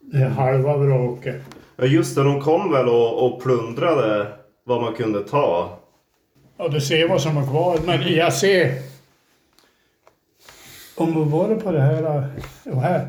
det 0.00 0.24
halva 0.24 0.76
vraket. 0.76 1.42
Ja 1.76 1.84
just 1.84 2.16
det, 2.16 2.22
de 2.22 2.40
kom 2.40 2.72
väl 2.72 2.88
och, 2.88 3.26
och 3.26 3.42
plundrade 3.42 4.26
vad 4.64 4.80
man 4.80 4.94
kunde 4.94 5.20
ta. 5.20 5.78
Ja, 6.56 6.68
du 6.68 6.80
ser 6.80 7.08
vad 7.08 7.22
som 7.22 7.36
är 7.36 7.46
kvar. 7.46 7.78
Men 7.86 8.14
jag 8.14 8.32
ser... 8.32 8.74
Om 10.96 11.24
vi 11.24 11.30
var 11.30 11.48
det 11.48 11.54
på 11.54 11.72
det 11.72 11.80
här... 11.80 12.28
Och 12.64 12.82
här. 12.82 13.08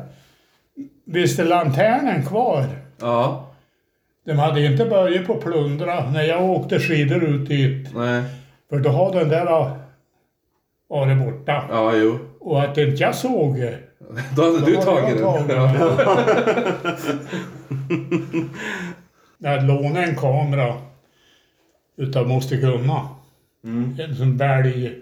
Visst 1.04 1.38
är 1.38 1.44
lanternen 1.44 2.26
kvar? 2.26 2.64
Ja. 3.00 3.48
De 4.24 4.32
hade 4.32 4.66
inte 4.66 4.84
börjat 4.84 5.26
på 5.26 5.34
plundra 5.34 6.10
när 6.10 6.22
jag 6.22 6.50
åkte 6.50 6.80
skidor 6.80 7.24
ut 7.24 7.48
dit. 7.48 7.88
Nej. 7.94 8.22
För 8.68 8.78
då 8.78 8.90
har 8.90 9.12
den 9.12 9.28
där 9.28 9.44
varit 10.88 11.18
borta. 11.18 11.64
Ja, 11.70 11.96
jo. 11.96 12.18
Och 12.44 12.62
att 12.62 12.78
inte 12.78 13.02
jag 13.02 13.14
såg 13.14 13.56
det. 13.60 13.78
Då 14.36 14.42
hade 14.42 14.60
Då 14.60 14.70
jag 14.70 14.82
tagit 14.82 15.18
den. 15.18 15.26
Jag 19.38 19.50
hade 19.50 19.66
lånat 19.66 20.08
en 20.08 20.16
kamera 20.16 20.74
utav 21.96 22.28
Moster 22.28 22.56
Gunna. 22.56 23.08
En 23.98 24.16
sån 24.16 24.36
bälg. 24.36 24.92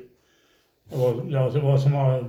Det 0.91 0.97
var, 0.97 1.15
ja, 1.29 1.51
det 1.51 1.61
var 1.61 1.79
som 1.79 1.97
att... 1.97 2.23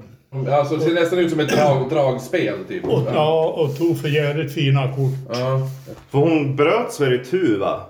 Alltså 0.49 0.75
det 0.75 0.81
ser 0.81 0.93
nästan 0.93 1.19
ut 1.19 1.31
som 1.31 1.39
ett 1.39 1.49
drag, 1.49 1.89
dragspel 1.89 2.65
typ. 2.67 2.83
Och, 2.85 3.01
ja, 3.13 3.45
och 3.45 3.77
tog 3.77 3.97
för 3.99 4.07
jävligt 4.07 4.53
fina 4.53 4.87
kort. 4.95 5.39
Ja. 5.39 5.69
För 6.09 6.19
hon 6.19 6.55
bröts 6.55 6.99
väl 7.01 7.13
i 7.13 7.25
tu 7.25 7.57
va? 7.57 7.85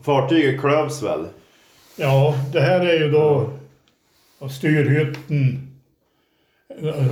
Fartyget 0.00 0.60
klövs 0.60 1.02
väl? 1.02 1.26
Ja, 1.96 2.34
det 2.52 2.60
här 2.60 2.80
är 2.80 2.98
ju 2.98 3.10
då 3.10 3.50
styrhytten. 4.50 5.67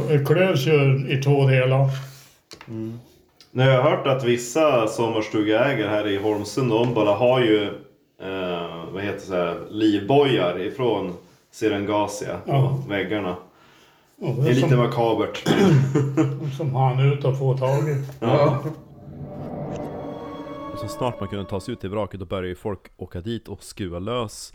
Det 0.08 0.24
klövs 0.26 0.66
ju 0.66 1.06
i 1.10 1.22
två 1.22 1.46
delar. 1.46 1.90
Nu 3.50 3.62
har 3.62 3.70
jag 3.70 3.82
hört 3.82 4.06
att 4.06 4.24
vissa 4.24 4.86
sommarstugeägare 4.86 5.88
här 5.88 6.06
i 6.08 6.16
Holmsund 6.16 6.72
och 6.72 6.80
Ombola 6.80 7.14
har 7.14 7.40
ju 7.40 7.64
eh, 8.22 8.84
vad 8.92 9.02
heter 9.02 9.30
det, 9.36 9.42
här, 9.42 9.58
livbojar 9.70 10.60
ifrån 10.60 11.12
Serengasia 11.50 12.36
på 12.46 12.50
Ja. 12.52 12.78
väggarna. 12.88 13.36
Och 14.20 14.34
Det 14.34 14.50
är 14.50 14.54
lite 14.54 14.68
som, 14.68 14.78
makabert. 14.78 15.48
som 16.56 16.74
han 16.74 17.00
ut 17.12 17.24
och 17.24 17.38
få 17.38 17.56
tag 17.56 17.88
i. 17.88 18.04
Ja. 18.20 18.62
Och 20.72 20.78
så 20.78 20.88
snart 20.88 21.20
man 21.20 21.28
kunde 21.28 21.44
ta 21.44 21.60
sig 21.60 21.72
ut 21.74 21.80
till 21.80 21.90
vraket 21.90 22.20
då 22.20 22.26
började 22.26 22.48
ju 22.48 22.54
folk 22.54 22.80
åka 22.96 23.20
dit 23.20 23.48
och 23.48 23.62
skruva 23.62 23.98
lös 23.98 24.54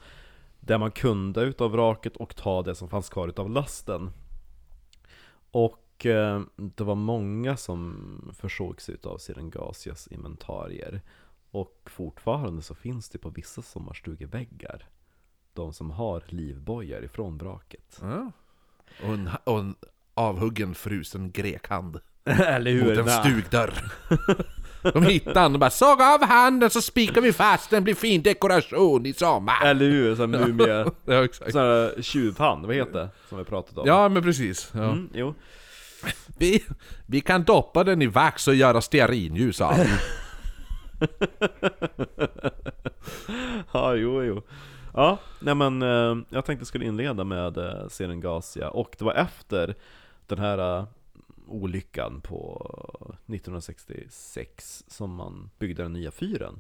det 0.60 0.78
man 0.78 0.92
kunde 0.92 1.42
utav 1.42 1.72
vraket 1.72 2.18
och 2.18 2.36
ta 2.36 2.62
det 2.62 2.76
som 2.76 2.90
fanns 2.90 3.10
kvar 3.10 3.28
utav 3.28 3.50
lasten. 3.50 4.12
Och 5.52 6.06
eh, 6.06 6.42
det 6.56 6.84
var 6.84 6.96
många 6.96 7.58
som 7.58 8.34
försåg 8.38 8.82
sig 8.82 8.96
utav 8.96 9.18
Serengasias 9.18 10.08
inventarier. 10.08 11.02
Och 11.52 11.82
fortfarande 11.86 12.62
så 12.62 12.76
finns 12.76 13.10
det 13.10 13.18
på 13.18 13.30
vissa 13.30 13.62
sommarstugeväggar 13.62 14.90
de 15.54 15.74
som 15.74 15.92
har 15.92 16.24
livbojar 16.28 17.04
ifrån 17.04 17.38
vraket. 17.38 18.00
Ja. 18.02 18.32
Och, 19.04 19.14
en, 19.14 19.30
och 19.44 19.60
en 19.60 19.76
avhuggen 20.14 20.76
frusen 20.76 21.32
grekhand. 21.32 22.00
Eller 22.24 22.86
Mot 22.86 22.98
en 22.98 23.24
stugdörr. 23.24 23.92
De 24.82 25.04
hittade 25.04 25.40
han 25.40 25.54
och 25.54 25.60
bara 25.60 25.70
såg 25.70 26.02
av 26.02 26.24
handen 26.24 26.70
så 26.70 26.82
spikar 26.82 27.22
vi 27.22 27.34
fast 27.34 27.70
den 27.70 27.84
blir 27.84 27.96
fin 27.96 28.22
dekoration 28.22 29.06
i 29.06 29.14
sommar. 29.14 29.66
Eller 29.66 29.90
hur? 29.90 30.16
Sån 30.16 30.34
här 30.34 30.48
mumie... 30.48 30.86
Ja, 31.06 31.24
exakt. 31.24 31.52
Sån 31.52 31.62
här 31.62 32.02
tjuvhand, 32.02 32.66
vad 32.66 32.76
heter 32.76 33.00
det? 33.00 33.10
Som 33.30 33.38
vi 33.38 33.44
pratat 33.44 33.78
om. 33.78 33.88
Ja, 33.88 34.10
men 34.10 34.24
precis. 34.24 34.72
Ja. 34.74 34.84
Mm, 34.84 35.10
jo. 35.14 35.34
Vi, 36.38 36.64
vi 37.06 37.22
kan 37.22 37.44
doppa 37.44 37.84
den 37.84 38.02
i 38.02 38.08
vax 38.08 38.48
och 38.48 38.56
göra 38.56 38.82
stearinljus 38.82 39.62
av 39.62 39.78
den. 39.78 39.88
Ja, 43.74 43.96
jo, 43.96 44.24
jo. 44.24 44.42
Ja, 44.94 45.18
nej 45.40 45.56
men 45.56 45.82
eh, 45.82 46.18
jag 46.30 46.46
tänkte 46.46 46.62
jag 46.62 46.68
skulle 46.68 46.86
inleda 46.86 47.24
med 47.24 47.58
eh, 47.58 47.88
Serengasia 47.90 48.70
och 48.70 48.96
det 49.00 49.06
var 49.06 49.14
efter 49.14 49.76
den 50.28 50.38
här 50.38 50.78
eh, 50.78 50.86
olyckan 51.52 52.22
på 52.22 53.16
1966 53.28 54.84
som 54.88 55.16
man 55.16 55.50
byggde 55.60 55.84
den 55.84 55.94
nya 55.94 56.12
fyren. 56.12 56.60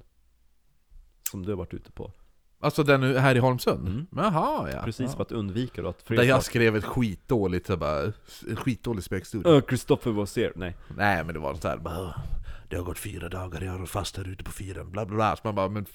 Som 1.32 1.46
du 1.46 1.52
har 1.52 1.58
varit 1.58 1.74
ute 1.74 1.92
på. 1.92 2.12
Alltså 2.60 2.84
den 2.84 3.18
här 3.18 3.36
i 3.36 3.40
Holmsund? 3.40 3.88
Mm. 3.88 4.08
Jaha, 4.16 4.72
ja. 4.72 4.82
Precis 4.84 5.16
för 5.16 5.22
att 5.22 5.32
undvika 5.32 5.82
då 5.82 5.90
att 5.90 6.06
Där 6.06 6.24
jag 6.24 6.44
skrev 6.44 6.76
ett 6.76 6.84
skitdåligt, 6.84 7.68
så 7.68 7.78
bara, 7.78 8.02
en 8.50 8.56
skitdålig 8.56 9.04
spökhistoria. 9.04 9.54
Ö, 9.54 9.62
Christopher 9.68 10.12
was 10.12 10.36
here. 10.36 10.52
Nej. 10.56 10.76
Nej 10.98 11.24
men 11.24 11.34
det 11.34 11.40
var 11.40 11.56
så 11.56 11.68
här, 11.68 11.78
bara, 11.78 12.22
det 12.70 12.76
har 12.78 12.84
gått 12.84 13.00
fyra 13.00 13.30
dagar, 13.30 13.62
jag 13.62 13.72
har 13.72 13.86
fast 13.86 14.18
här 14.18 14.28
ute 14.28 14.44
på 14.44 14.52
fyren, 14.52 14.92
bla 14.92 15.06
bla 15.06 15.16
bla. 15.16 15.36
Så 15.36 15.42
man 15.44 15.56
bara, 15.56 15.70
men 15.70 15.86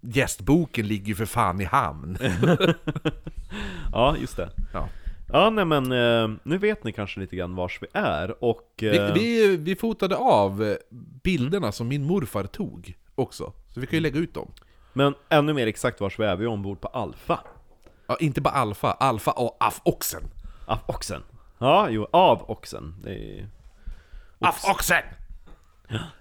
gästboken 0.00 0.86
ligger 0.86 1.06
ju 1.06 1.14
för 1.14 1.26
fan 1.26 1.60
i 1.60 1.64
hamn. 1.64 2.18
Ja, 3.92 4.16
just 4.16 4.36
det. 4.36 4.50
Ja. 4.72 4.88
Ja, 5.32 5.50
nej 5.50 5.64
men 5.64 5.92
eh, 5.92 6.38
nu 6.42 6.58
vet 6.58 6.84
ni 6.84 6.92
kanske 6.92 7.20
lite 7.20 7.36
grann 7.36 7.54
vars 7.54 7.78
vi 7.82 7.86
är 7.92 8.44
och... 8.44 8.72
Vi, 8.76 8.98
eh, 8.98 9.12
vi, 9.12 9.56
vi 9.56 9.76
fotade 9.76 10.16
av 10.16 10.64
eh, 10.64 10.76
bilderna 11.22 11.72
som 11.72 11.88
min 11.88 12.04
morfar 12.04 12.44
tog 12.44 12.94
också, 13.14 13.52
så 13.74 13.80
vi 13.80 13.86
kan 13.86 13.96
ju 13.96 14.00
lägga 14.00 14.18
ut 14.18 14.34
dem. 14.34 14.52
Men 14.92 15.14
ännu 15.28 15.52
mer 15.52 15.66
exakt 15.66 16.00
vars 16.00 16.18
vi 16.18 16.24
är, 16.24 16.36
vi 16.36 16.44
är 16.44 16.48
ombord 16.48 16.80
på 16.80 16.88
Alfa. 16.88 17.40
Ja, 18.06 18.16
inte 18.20 18.40
bara 18.40 18.54
Alfa, 18.54 18.92
Alfa 18.92 19.30
och 19.30 19.56
Af-oxen. 19.60 20.22
Av 20.66 20.78
oxen. 20.86 21.22
Ja, 21.58 21.88
jo, 21.90 22.06
av 22.10 22.50
oxen. 22.50 22.94
Det 23.02 23.38
är... 23.38 23.48
Af-oxen! 24.38 25.02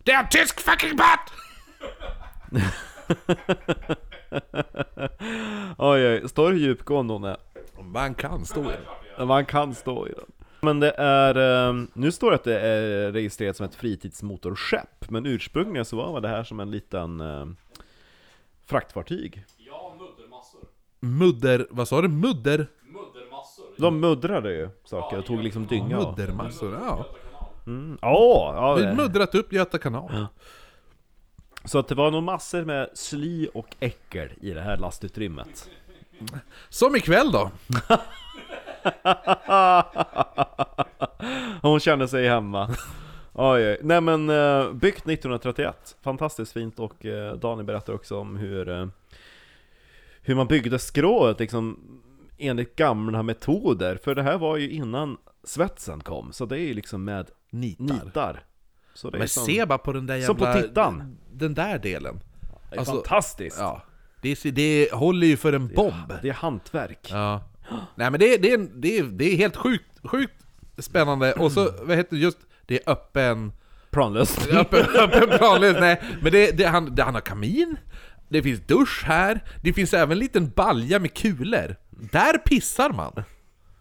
Det 0.04 0.12
är 0.12 0.24
en 0.24 0.30
tysk 0.30 0.60
fucking 0.60 0.96
båt! 0.98 1.32
Oj, 5.78 6.08
oj, 6.08 6.30
står 6.30 6.52
det 6.52 6.58
djupgående 6.58 7.14
hon 7.14 7.24
är? 7.24 7.38
Man 7.86 8.16
kan 8.16 8.46
stå 8.46 8.62
i 8.72 8.76
den. 9.18 9.28
Man 9.28 9.46
kan 9.46 9.76
stå 9.76 10.08
i 10.08 10.12
den. 10.12 10.26
Men 10.62 10.80
det 10.80 10.92
är, 10.92 11.68
eh, 11.70 11.84
nu 11.94 12.12
står 12.12 12.30
det 12.32 12.36
att 12.36 12.44
det 12.44 12.60
är 12.60 13.12
registrerat 13.12 13.58
som 13.58 13.66
ett 13.66 13.76
fritidsmotorskepp, 13.76 15.10
men 15.10 15.26
ursprungligen 15.26 15.86
så 15.86 15.96
var 15.98 16.22
det 16.22 16.28
här 16.28 16.44
som 16.44 16.60
en 16.60 16.72
liten 16.72 17.22
eh, 17.22 17.46
fraktfartyg. 18.66 19.46
Mudder, 21.00 21.68
vad 21.70 21.88
sa 21.88 22.02
du? 22.02 22.08
Mudder? 22.08 22.68
De 23.78 24.00
muddrade 24.00 24.54
ju 24.54 24.70
saker 24.84 25.18
och 25.20 25.26
tog 25.26 25.44
liksom 25.44 25.68
dynga 25.68 25.98
av. 26.00 26.10
Muddermassor, 26.20 26.74
ja. 26.74 27.06
Mm. 27.68 27.98
Ja, 28.02 28.54
ja, 28.56 28.74
Vi 28.76 28.82
det- 28.82 28.94
muddrat 28.96 29.36
upp 29.36 29.54
Göta 29.54 29.78
kanal. 29.78 30.26
Så 31.66 31.80
att 31.80 31.88
det 31.88 31.96
var 31.96 32.12
nog 32.12 32.24
massor 32.24 32.66
med 32.66 32.90
sly 32.94 33.48
och 33.54 33.76
äckel 33.80 34.30
i 34.42 34.52
det 34.52 34.62
här 34.62 34.78
lastutrymmet. 34.78 35.70
Som 36.70 36.96
ikväll 36.96 37.32
då. 37.32 37.52
Hon 41.62 41.80
kände 41.80 42.08
sig 42.08 42.28
hemma. 42.28 42.70
Oj, 43.34 43.68
oj. 43.68 43.80
Nej 43.84 44.02
men, 44.02 44.30
eh, 44.30 44.72
byggt 44.72 45.08
1931. 45.08 45.98
Fantastiskt 46.02 46.54
fint 46.54 46.80
och 46.80 47.06
eh, 47.06 47.34
Daniel 47.34 47.66
berättar 47.66 47.94
också 47.94 48.20
om 48.20 48.36
hur, 48.36 48.70
eh, 48.70 48.88
hur 50.22 50.36
man 50.36 50.48
byggde 50.48 50.80
skrået 50.80 51.40
liksom 51.40 51.80
enligt 52.38 52.76
gamla 52.76 53.24
metoder. 53.24 54.00
För 54.04 54.16
det 54.16 54.24
här 54.24 54.38
var 54.38 54.58
ju 54.58 54.70
innan 54.70 55.18
svetsen 55.44 56.02
kom, 56.02 56.34
så 56.34 56.46
det 56.46 56.60
är 56.60 56.68
ju 56.68 56.74
liksom 56.74 57.04
med 57.04 57.30
Nitar. 57.50 58.06
nitar. 58.06 58.44
Men 59.12 59.28
som, 59.28 59.46
se 59.46 59.66
bara 59.66 59.78
på 59.78 59.94
den 59.94 60.06
där 60.06 60.22
som 60.22 60.38
på 60.38 60.46
jävla... 60.46 60.62
tittan. 60.62 61.18
Den 61.32 61.54
där 61.54 61.80
delen. 61.80 62.20
det 62.70 62.76
är 62.76 62.80
alltså- 62.80 62.94
fantastiskt! 62.94 63.58
Ja. 63.60 63.82
Det, 64.26 64.46
är- 64.46 64.52
det 64.52 64.92
håller 64.94 65.28
ju 65.28 65.38
för 65.38 65.54
en 65.54 65.68
bomb. 65.68 66.14
Det 66.22 66.30
är 66.30 66.34
hantverk. 66.34 67.08
Ja. 67.12 67.44
Nej 67.96 68.12
men 68.12 68.20
det, 68.20 68.38
det, 68.38 68.52
är, 68.52 68.58
det, 68.76 68.98
är, 68.98 69.04
det 69.04 69.34
är 69.34 69.38
helt 69.38 69.56
sjukt, 69.56 70.00
sjukt 70.04 70.34
spännande. 70.78 71.34
Och 71.34 71.52
så, 71.52 71.72
vad 71.82 71.98
heter 71.98 72.16
det, 72.16 72.22
just, 72.22 72.38
det 72.66 72.76
är 72.88 72.92
öppen... 72.92 73.52
Planlöst. 73.92 74.48
Öppen, 74.52 74.80
öppen 75.00 75.38
planlös, 75.38 75.78
nej. 75.80 76.02
Men 76.22 76.32
det, 76.32 76.52
det, 76.58 76.66
han, 76.66 76.96
det, 76.96 77.04
han 77.04 77.14
har 77.14 77.22
kamin, 77.22 77.78
det 78.30 78.44
finns 78.44 78.60
dusch 78.60 79.04
här, 79.06 79.44
det 79.64 79.74
finns 79.74 79.94
även 79.94 80.12
en 80.12 80.20
liten 80.20 80.50
balja 80.50 81.00
med 81.00 81.14
kulor. 81.14 81.76
Där 81.90 82.38
pissar 82.38 82.90
man! 82.90 83.24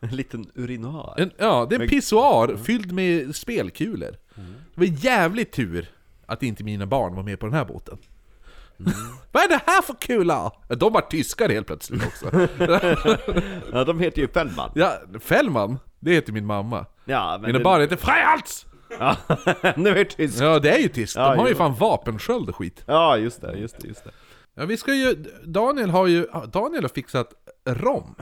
En 0.01 0.17
liten 0.17 0.47
urinoar. 0.55 1.15
En, 1.19 1.31
ja, 1.39 1.67
det 1.71 1.77
är 1.77 1.81
en 1.81 1.89
pissoar 1.89 2.57
fylld 2.65 2.93
med 2.93 3.37
spelkulor. 3.37 4.11
Det 4.75 4.81
var 4.81 4.85
jävligt 5.05 5.53
tur 5.53 5.87
att 6.27 6.43
inte 6.43 6.65
mina 6.65 6.87
barn 6.87 7.15
var 7.15 7.23
med 7.23 7.41
på 7.41 7.47
den 7.47 7.55
här 7.55 7.65
båten. 7.65 7.99
Vad 9.33 9.43
är 9.43 9.49
det 9.49 9.61
här 9.67 9.83
för 9.83 9.95
kula? 9.95 10.53
De 10.69 10.93
var 10.93 11.01
tyskar 11.01 11.49
helt 11.49 11.67
plötsligt 11.67 12.03
också. 12.07 12.27
Ja, 13.73 13.85
de 13.85 14.01
heter 14.01 14.21
ju 14.23 14.29
Fällman. 14.29 14.71
Ja, 14.75 14.93
Fällman, 15.21 15.79
det 16.01 16.11
heter 16.13 16.33
min 16.33 16.47
mamma. 16.47 16.87
Ja, 17.05 17.39
men 17.41 17.53
Mina 17.53 17.65
barn 17.65 17.81
heter 17.81 17.97
Freihalts! 17.97 18.67
Ja, 18.99 19.17
nu 19.77 19.91
är 19.91 19.95
det 19.95 20.05
tyst. 20.05 20.41
Ja, 20.41 20.59
det 20.59 20.71
är 20.71 20.79
ju 20.79 20.89
tyskt. 20.89 21.17
De 21.17 21.21
Ja, 21.21 21.37
har 21.37 21.49
ju 21.49 21.55
fan 21.55 21.75
vapensköld 21.75 22.49
och 22.49 22.57
skit. 22.57 22.83
Ja, 22.87 23.17
just 23.17 23.41
det, 23.41 23.53
just 23.59 23.81
det, 23.81 23.89
just 23.89 24.05
det. 24.05 24.11
Ja, 24.55 24.65
vi 24.65 24.77
ska 24.77 24.95
ju... 24.95 25.15
Daniel 25.45 25.91
har 25.91 26.07
ju... 26.07 26.27
Daniel 26.53 26.85
har 26.85 26.89
fixat 26.89 27.29
rom. 27.67 28.15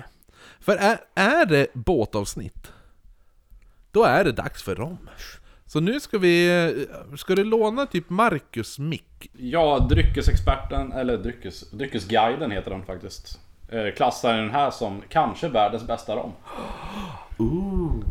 För 0.61 0.77
är, 0.77 0.99
är 1.15 1.47
det 1.47 1.67
båtavsnitt, 1.75 2.73
då 3.91 4.05
är 4.05 4.25
det 4.25 4.33
dags 4.33 4.63
för 4.63 4.75
rom. 4.75 5.09
Så 5.73 5.81
nu 5.81 6.01
ska 6.01 6.19
vi... 6.19 6.87
Ska 7.17 7.35
du 7.35 7.45
låna 7.45 7.87
typ 7.87 8.11
Marcus 8.11 8.79
mick? 8.79 9.31
Ja, 9.33 9.87
dryckesexperten, 9.91 10.93
eller 10.93 11.19
dryckes, 11.19 11.71
dryckesguiden 11.71 12.51
heter 12.51 12.71
den 12.71 12.83
faktiskt. 12.85 13.41
Eh, 13.69 13.95
Klassar 13.97 14.37
den 14.37 14.51
här 14.51 14.71
som 14.71 15.03
kanske 15.09 15.49
världens 15.49 15.87
bästa 15.87 16.17
rom. 16.17 16.33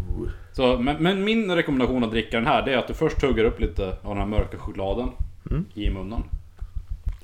Så, 0.54 0.78
men, 0.78 1.04
men 1.04 1.24
min 1.24 1.52
rekommendation 1.56 2.04
att 2.04 2.12
dricka 2.12 2.38
den 2.38 2.48
här, 2.48 2.62
det 2.66 2.74
är 2.74 2.78
att 2.78 2.88
du 2.88 2.94
först 2.94 3.20
tuggar 3.20 3.44
upp 3.44 3.60
lite 3.60 3.88
av 3.90 4.10
den 4.10 4.18
här 4.18 4.26
mörka 4.26 4.58
chokladen 4.58 5.10
i 5.74 5.90
munnen. 5.90 6.24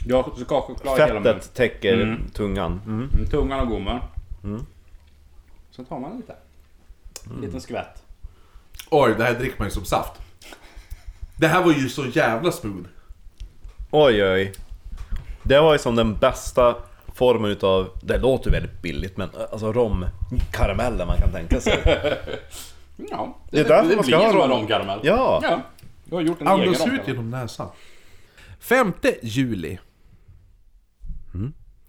Ja, 0.06 0.24
chokladchoklad 0.24 0.98
i 0.98 1.02
hela 1.02 1.14
munnen. 1.14 1.34
Fettet 1.36 1.54
täcker 1.54 2.02
Mm. 2.02 2.30
tungan. 2.34 2.82
Mm. 2.86 3.10
Mm, 3.14 3.26
Tungan 3.30 3.60
och 3.60 3.68
gommen. 3.68 4.00
Sen 5.72 5.86
tar 5.86 6.00
man 6.00 6.18
lite. 6.18 6.36
En 7.36 7.42
liten 7.42 7.62
skvätt. 7.62 8.04
Oj, 8.90 9.14
det 9.18 9.24
här 9.24 9.34
dricker 9.34 9.56
man 9.60 9.68
ju 9.68 9.72
som 9.72 9.86
saft. 9.86 10.22
Det 11.40 11.48
här 11.48 11.64
var 11.64 11.72
ju 11.74 11.90
så 11.90 12.06
jävla 12.06 12.52
smooth. 12.52 12.88
Oj, 13.92 14.24
oj. 14.24 14.54
Det 15.44 15.60
var 15.60 15.74
ju 15.74 15.80
som 15.80 15.96
den 15.96 16.16
bästa 16.18 16.76
formen 17.16 17.52
utav, 17.52 17.90
det 18.04 18.18
låter 18.18 18.52
väldigt 18.52 18.82
billigt 18.82 19.18
men 19.18 19.30
alltså 19.52 19.74
romkarameller 19.74 21.06
man 21.06 21.18
kan 21.18 21.32
tänka 21.32 21.62
sig. 21.62 21.84
Ja, 23.12 23.38
Det 23.52 23.60
är 23.60 23.64
därför 23.68 23.90
det 23.90 23.96
man 23.96 24.04
ska 24.04 24.18
blir 24.18 24.26
ha 24.26 24.32
som 24.32 24.42
en 24.42 24.50
rom. 24.50 24.60
romkaramell. 24.60 25.00
Ja. 25.04 25.40
ja. 25.44 25.62
Du 26.06 26.16
har 26.16 26.22
gjort 26.22 26.42
en 26.42 26.48
egen 26.48 26.60
Andas 26.60 26.76
ut 26.76 26.80
romkaramell. 26.80 27.08
genom 27.08 27.30
näsan. 27.30 27.70
5 28.60 28.94
juli 29.22 29.80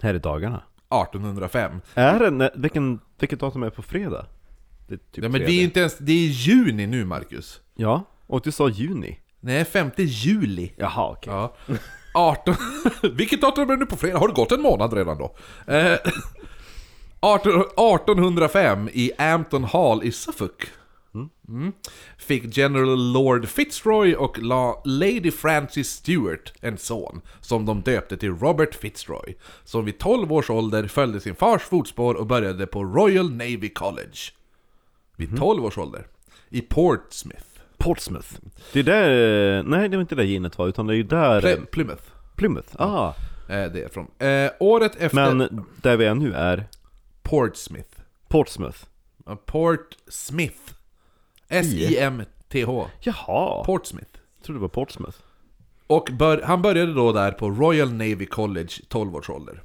Här 0.03 0.15
är 0.15 0.19
dagarna. 0.19 0.63
1805. 1.05 1.81
Är 1.95 2.31
det, 2.31 2.51
vilken, 2.55 3.01
vilket 3.19 3.41
datum 3.41 3.63
är 3.63 3.67
det 3.67 3.71
på 3.71 3.83
fredag? 3.83 4.27
Det 4.89 4.95
är 4.95 4.99
typ 4.99 5.25
Ja, 5.25 5.29
men 5.29 5.41
det 5.41 5.47
är 5.51 5.53
ju 5.55 5.63
inte 5.63 5.81
ens... 5.81 5.99
Det 5.99 6.13
är 6.13 6.27
juni 6.29 6.87
nu, 6.87 7.05
Marcus. 7.05 7.61
Ja, 7.75 8.05
och 8.27 8.41
du 8.41 8.53
sa 8.53 8.69
juni. 8.69 9.19
Nej, 9.41 9.65
5 9.65 9.91
juli. 9.97 10.73
Jaha, 10.77 11.11
okej. 11.11 11.33
Ja. 11.33 11.55
18... 12.15 12.55
Vilket 13.17 13.41
datum 13.41 13.71
är 13.71 13.73
det 13.73 13.77
nu 13.77 13.87
på 13.87 13.97
fredag? 13.97 14.19
Har 14.19 14.29
det 14.29 14.35
gått 14.35 14.53
en 14.53 14.63
månad 14.63 14.93
redan 14.93 15.19
då? 15.19 15.37
Eh, 15.67 15.99
18 17.21 17.53
1805 17.53 18.89
i 18.93 19.13
Ampton 19.19 19.65
Hall 19.65 20.05
i 20.05 20.13
Suffolk. 20.13 20.71
Mm. 21.49 21.73
Fick 22.19 22.57
General 22.57 23.13
Lord 23.13 23.49
Fitzroy 23.49 24.15
och 24.15 24.39
La 24.39 24.83
Lady 24.85 25.31
Frances 25.31 25.89
Stewart 25.89 26.53
en 26.61 26.79
son, 26.79 27.21
som 27.41 27.67
de 27.67 27.81
döpte 27.81 28.17
till 28.17 28.35
Robert 28.35 28.75
Fitzroy, 28.75 29.37
som 29.65 29.85
vid 29.85 29.99
12 29.99 30.33
års 30.33 30.51
ålder 30.51 30.87
följde 30.87 31.21
sin 31.21 31.35
fars 31.35 31.63
fotspår 31.63 32.15
och 32.15 32.27
började 32.27 32.67
på 32.67 32.85
Royal 32.85 33.31
Navy 33.31 33.69
College. 33.69 34.19
Vid 35.17 35.39
12 35.39 35.65
års 35.65 35.79
ålder. 35.79 36.07
I 36.49 36.61
Portsmouth. 36.61 37.48
Portsmouth. 37.79 38.29
Det 38.73 38.79
är 38.79 38.85
där, 38.85 39.63
nej 39.63 39.89
det 39.89 39.97
var 39.97 40.01
inte 40.01 40.15
där 40.15 40.25
ginet 40.25 40.59
var, 40.59 40.69
utan 40.69 40.87
det 40.87 40.93
är 40.95 40.97
ju 40.97 41.03
där... 41.03 41.41
Ply- 41.41 41.67
Plymouth. 41.67 42.03
Plymouth, 42.37 42.69
ah. 42.83 43.15
Eh, 43.49 43.73
det 43.73 43.83
är 43.83 43.89
från. 43.89 44.07
Eh, 44.29 44.51
året 44.61 44.97
efter... 44.97 45.35
Men 45.35 45.65
där 45.83 45.97
vi 45.97 46.05
är 46.05 46.15
nu 46.15 46.33
är 46.35 46.69
Portsmouth. 47.23 48.01
Portsmouth. 48.29 48.79
Ja, 49.27 49.37
Port 49.47 49.97
Smith. 50.09 50.73
S-I-M-T-H. 51.49 52.87
Jaha, 53.01 53.65
Portsmouth. 53.65 54.11
jag 54.37 54.45
trodde 54.45 54.59
det 54.59 54.63
var 54.63 54.69
Portsmouth. 54.69 55.19
Och 55.87 56.09
bör, 56.13 56.43
han 56.43 56.63
började 56.63 56.93
då 56.95 57.13
där 57.13 57.33
på 57.33 57.51
Royal 57.51 57.93
Navy 57.93 58.27
College, 58.27 58.69
12 58.89 59.17
års 59.17 59.31
ålder. 59.31 59.63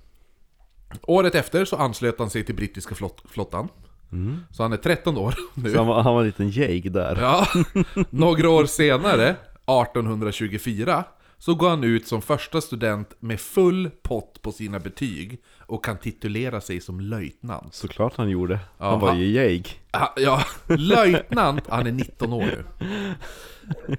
Året 1.02 1.36
efter 1.36 1.66
så 1.66 1.76
anslöt 1.76 2.20
han 2.20 2.30
sig 2.30 2.46
till 2.46 2.56
brittiska 2.56 2.96
flott, 2.96 3.24
flottan. 3.30 3.70
Så 4.52 4.64
han 4.64 4.74
är 4.74 4.78
13 4.78 5.18
år 5.18 5.36
nu. 5.54 5.70
Så 5.72 5.78
han 5.78 5.88
var, 5.88 6.02
han 6.02 6.14
var 6.14 6.22
en 6.22 6.26
liten 6.28 6.50
jäg 6.50 6.92
där. 6.92 7.18
Ja, 7.22 7.48
några 8.10 8.50
år 8.50 8.66
senare, 8.66 9.36
1824, 9.66 11.04
så 11.40 11.56
går 11.56 11.70
han 11.70 11.84
ut 11.84 12.08
som 12.08 12.22
första 12.22 12.62
student 12.62 13.10
med 13.20 13.40
full 13.40 13.90
pott 14.04 14.42
på 14.42 14.52
sina 14.52 14.80
betyg 14.80 15.40
och 15.60 15.86
kan 15.86 15.98
titulera 15.98 16.62
sig 16.62 16.82
som 16.82 17.00
löjtnant. 17.00 17.74
Såklart 17.74 18.14
han 18.18 18.30
gjorde. 18.30 18.60
Ja, 18.78 18.90
Han 18.90 19.00
var 19.00 19.16
ju 19.16 19.26
jäg. 19.26 19.82
Ah, 19.92 20.08
Ja, 20.16 20.44
löjtnant, 20.68 21.64
han 21.70 21.88
är 21.88 21.92
19 21.92 22.34
år 22.34 22.42
nu. 22.46 22.64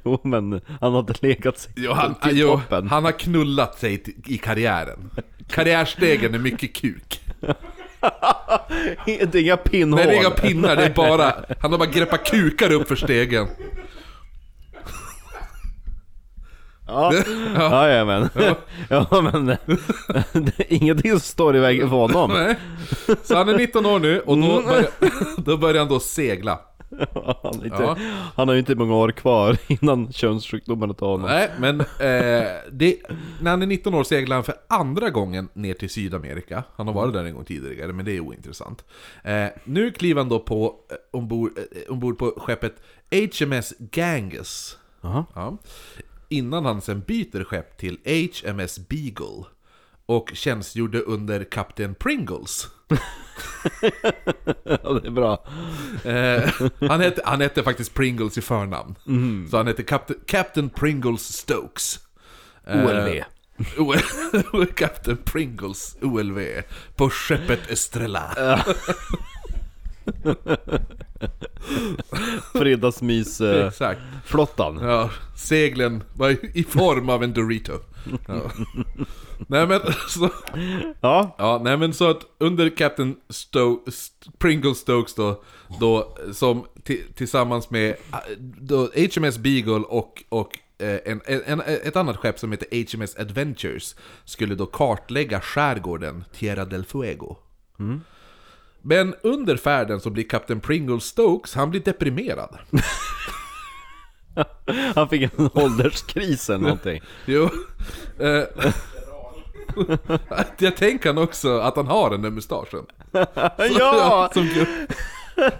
Jo 0.04 0.20
men 0.24 0.60
han 0.80 0.94
hade 0.94 1.14
legat 1.22 1.58
sig 1.58 1.72
Jo, 1.76 1.92
han, 1.92 2.14
till 2.14 2.38
jo, 2.38 2.48
toppen. 2.48 2.88
han 2.88 3.04
har 3.04 3.12
knullat 3.12 3.78
sig 3.78 4.02
i 4.26 4.38
karriären. 4.38 5.10
Karriärstegen 5.48 6.34
är 6.34 6.38
mycket 6.38 6.74
kuk. 6.74 7.20
Det 9.06 9.34
är 9.34 9.36
inga 9.36 9.56
pinnhål. 9.56 9.96
Nej, 9.96 10.06
det 10.06 10.12
är 10.14 10.20
inga 10.20 10.30
pinnar, 10.30 10.76
det 10.76 10.84
är 10.84 10.90
bara... 10.94 11.32
Han 11.60 11.70
har 11.70 11.78
bara 11.78 11.88
greppat 11.90 12.26
kukar 12.30 12.72
upp 12.72 12.88
för 12.88 12.96
stegen. 12.96 13.46
Ja, 16.86 17.12
ja. 17.54 17.88
ja 17.88 18.04
men. 18.04 18.28
Ja 18.88 19.06
men. 19.32 19.46
Det 20.32 20.58
är 20.58 20.72
ingenting 20.72 21.10
som 21.10 21.20
står 21.20 21.56
i 21.56 21.58
vägen 21.60 21.88
för 21.88 21.96
honom. 21.96 22.30
Nej. 22.34 22.56
Så 23.22 23.36
han 23.36 23.48
är 23.48 23.56
19 23.56 23.86
år 23.86 23.98
nu 23.98 24.20
och 24.20 24.36
då 24.38 24.52
Mm. 24.52 24.64
börjar, 24.64 24.86
då 25.36 25.56
börjar 25.56 25.78
han 25.78 25.88
då 25.88 26.00
segla. 26.00 26.58
Han, 27.42 27.54
inte, 27.54 27.68
Ja. 27.82 27.96
han 28.36 28.48
har 28.48 28.52
ju 28.54 28.58
inte 28.58 28.74
många 28.74 28.94
år 28.94 29.10
kvar 29.12 29.56
innan 29.68 30.12
könssjukdomarna 30.12 30.94
tar 30.94 31.06
honom. 31.06 31.26
Nej, 31.30 31.50
men 31.58 31.80
eh, 31.80 32.46
det, 32.72 32.96
när 33.40 33.50
han 33.50 33.62
är 33.62 33.66
19 33.66 33.94
år 33.94 34.04
seglar 34.04 34.36
han 34.36 34.44
för 34.44 34.54
andra 34.68 35.10
gången 35.10 35.48
ner 35.54 35.74
till 35.74 35.90
Sydamerika. 35.90 36.64
Han 36.76 36.86
har 36.86 36.94
varit 36.94 37.12
där 37.12 37.24
en 37.24 37.34
gång 37.34 37.44
tidigare, 37.44 37.92
men 37.92 38.04
det 38.04 38.12
är 38.16 38.20
ointressant. 38.20 38.84
Eh, 39.24 39.46
nu 39.64 39.90
kliver 39.90 40.20
han 40.20 40.28
då 40.28 40.40
på, 40.40 40.74
eh, 40.90 40.96
ombord, 41.18 41.50
eh, 41.58 41.92
ombord 41.92 42.18
på 42.18 42.34
skeppet 42.36 42.74
HMS 43.10 43.74
Ganges. 43.78 44.78
Ja. 45.00 45.58
Innan 46.28 46.64
han 46.64 46.80
sen 46.80 47.00
byter 47.00 47.44
skepp 47.44 47.76
till 47.78 47.98
HMS 48.04 48.88
Beagle. 48.88 49.44
Och 50.06 50.30
tjänstgjorde 50.34 51.00
under 51.00 51.44
kapten 51.44 51.94
Pringles. 51.94 52.68
Ja, 54.64 54.92
det 54.92 55.06
är 55.06 55.10
bra. 55.10 55.44
Eh, 56.04 56.42
han, 56.88 57.00
hette, 57.00 57.22
han 57.24 57.40
hette 57.40 57.62
faktiskt 57.62 57.94
Pringles 57.94 58.38
i 58.38 58.40
förnamn. 58.40 58.94
Så 59.50 59.56
han 59.56 59.66
hette 59.66 59.82
Captain, 59.82 60.20
Captain 60.26 60.70
Pringles 60.70 61.36
Stokes. 61.36 62.00
Eh, 62.66 62.84
OLV. 63.78 64.66
Captain 64.74 65.16
Pringles 65.24 65.96
OLV 66.00 66.38
på 66.96 67.10
skeppet 67.10 67.70
Estrella. 67.70 68.36
Fredagsmys-flottan. 72.52 74.78
Ja, 74.82 75.10
seglen 75.36 76.02
var 76.12 76.36
i 76.56 76.64
form 76.64 77.08
av 77.08 77.24
en 77.24 77.32
Dorito. 77.32 77.78
Ja. 78.28 78.50
nej 79.46 79.66
men 79.66 79.80
så, 80.08 80.30
Ja. 81.00 81.34
ja, 81.38 81.60
nej 81.64 81.76
men 81.76 81.94
så 81.94 82.10
att 82.10 82.22
under 82.38 82.76
Captain 82.76 83.16
Sto- 83.28 83.88
St- 83.88 84.30
Pringle 84.38 84.74
Stokes 84.74 85.14
då, 85.14 85.42
då 85.80 86.16
som 86.32 86.66
ti- 86.84 87.12
tillsammans 87.14 87.70
med 87.70 87.90
eh, 87.90 88.18
då, 88.40 88.88
HMS 89.16 89.38
Beagle 89.38 89.72
och, 89.88 90.24
och 90.28 90.58
eh, 90.78 90.98
en, 91.04 91.20
en, 91.26 91.60
ett 91.60 91.96
annat 91.96 92.16
skepp 92.16 92.38
som 92.38 92.52
heter 92.52 92.96
HMS 92.96 93.16
Adventures 93.16 93.94
skulle 94.24 94.54
då 94.54 94.66
kartlägga 94.66 95.40
skärgården 95.40 96.24
Tierra 96.32 96.64
del 96.64 96.84
Fuego. 96.84 97.36
Men 98.82 99.14
under 99.22 99.56
färden 99.56 100.00
så 100.00 100.10
blir 100.10 100.28
Captain 100.28 100.60
Pringle 100.60 101.00
Stokes, 101.00 101.54
han 101.54 101.70
blir 101.70 101.80
deprimerad. 101.80 102.58
Han 104.94 105.08
fick 105.08 105.22
en 105.22 105.50
ålderskris 105.54 106.50
eller 106.50 106.60
någonting. 106.60 107.02
Jo. 107.26 107.50
Eh, 108.18 108.42
jag 110.58 110.76
tänker 110.76 111.08
han 111.08 111.18
också 111.18 111.58
att 111.58 111.76
han 111.76 111.86
har 111.86 112.10
den 112.10 112.22
där 112.22 112.30
mustaschen. 112.30 112.86
ja! 113.78 114.30
Som, 114.34 114.48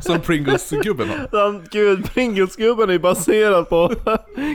som 0.00 0.20
Pringles-gubben 0.20 1.08
har. 1.08 1.42
Han, 1.42 1.64
gud, 1.70 2.10
Pringles-gubben 2.14 2.90
är 2.90 2.98
baserad 2.98 3.68
på 3.68 3.92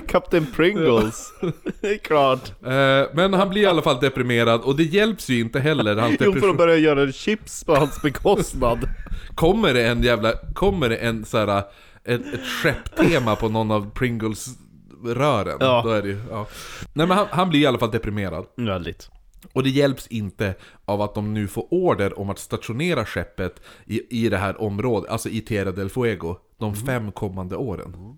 Kapten 0.07 0.45
Pringles. 0.55 1.33
Det 1.81 1.87
är 1.87 1.97
klart. 1.97 2.51
Eh, 2.65 3.13
men 3.13 3.33
han 3.33 3.49
blir 3.49 3.61
i 3.61 3.65
alla 3.65 3.81
fall 3.81 3.99
deprimerad 3.99 4.61
och 4.61 4.75
det 4.75 4.83
hjälps 4.83 5.29
ju 5.29 5.39
inte 5.39 5.59
heller. 5.59 5.95
Hans 5.95 6.15
Jo, 6.19 6.33
för 6.33 6.49
att 6.49 6.57
börja 6.57 6.75
göra 6.75 7.11
chips 7.11 7.63
på 7.63 7.75
hans 7.75 8.01
bekostnad. 8.01 8.89
Kommer 9.35 9.73
det 9.73 9.87
en 9.87 10.03
jävla, 10.03 10.33
kommer 10.53 10.89
det 10.89 10.95
en 10.95 11.25
så 11.25 11.37
här, 11.37 11.63
ett, 12.09 12.33
ett 12.33 12.45
skepptema 12.45 13.35
på 13.35 13.49
någon 13.49 13.71
av 13.71 13.91
Pringles-rören, 13.91 15.57
Ja. 15.59 15.81
då 15.85 15.89
är 15.91 16.01
det 16.01 16.17
ja. 16.29 16.47
Nej 16.93 17.07
men 17.07 17.17
han, 17.17 17.27
han 17.31 17.49
blir 17.49 17.59
i 17.59 17.65
alla 17.65 17.79
fall 17.79 17.91
deprimerad. 17.91 18.45
Väldigt. 18.55 19.09
Och 19.53 19.63
det 19.63 19.69
hjälps 19.69 20.07
inte 20.07 20.55
av 20.85 21.01
att 21.01 21.15
de 21.15 21.33
nu 21.33 21.47
får 21.47 21.73
order 21.73 22.19
om 22.19 22.29
att 22.29 22.39
stationera 22.39 23.05
skeppet 23.05 23.61
i, 23.85 24.25
i 24.25 24.29
det 24.29 24.37
här 24.37 24.61
området, 24.61 25.09
alltså 25.11 25.29
i 25.29 25.41
Tierra 25.41 25.71
del 25.71 25.89
Fuego, 25.89 26.35
de 26.57 26.75
fem 26.75 27.11
kommande 27.11 27.55
åren. 27.55 28.17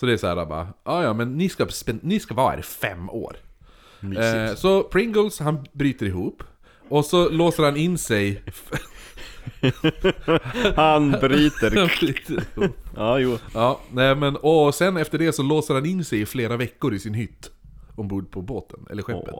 Så 0.00 0.06
det 0.06 0.12
är 0.12 0.16
så 0.16 0.26
här 0.26 0.46
bara, 0.46 0.68
ja 0.84 1.02
ja 1.02 1.12
men 1.12 1.36
ni 1.38 1.48
ska, 1.48 1.66
ni 2.02 2.20
ska 2.20 2.34
vara 2.34 2.50
här 2.50 2.58
i 2.58 2.62
fem 2.62 3.10
år. 3.10 3.36
Eh, 4.02 4.54
så 4.54 4.82
Pringles, 4.82 5.40
han 5.40 5.66
bryter 5.72 6.06
ihop. 6.06 6.42
Och 6.88 7.04
så 7.04 7.28
låser 7.28 7.62
han 7.62 7.76
in 7.76 7.98
sig... 7.98 8.42
Han 10.76 11.10
bryter. 11.10 11.92
Ja, 12.96 13.18
jo. 13.18 13.38
ja, 13.54 13.80
nej 13.92 14.14
men 14.14 14.36
och 14.36 14.74
sen 14.74 14.96
efter 14.96 15.18
det 15.18 15.32
så 15.32 15.42
låser 15.42 15.74
han 15.74 15.86
in 15.86 16.04
sig 16.04 16.20
i 16.20 16.26
flera 16.26 16.56
veckor 16.56 16.94
i 16.94 16.98
sin 16.98 17.14
hytt. 17.14 17.50
Ombord 17.96 18.30
på 18.30 18.42
båten, 18.42 18.86
eller 18.90 19.02
skeppet. 19.02 19.34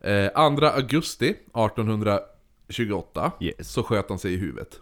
Eh, 0.00 0.56
2 0.58 0.66
augusti 0.66 1.28
1828 1.28 3.32
Yes. 3.40 3.72
så 3.72 3.82
sköt 3.82 4.08
han 4.08 4.18
sig 4.18 4.34
i 4.34 4.36
huvudet. 4.36 4.80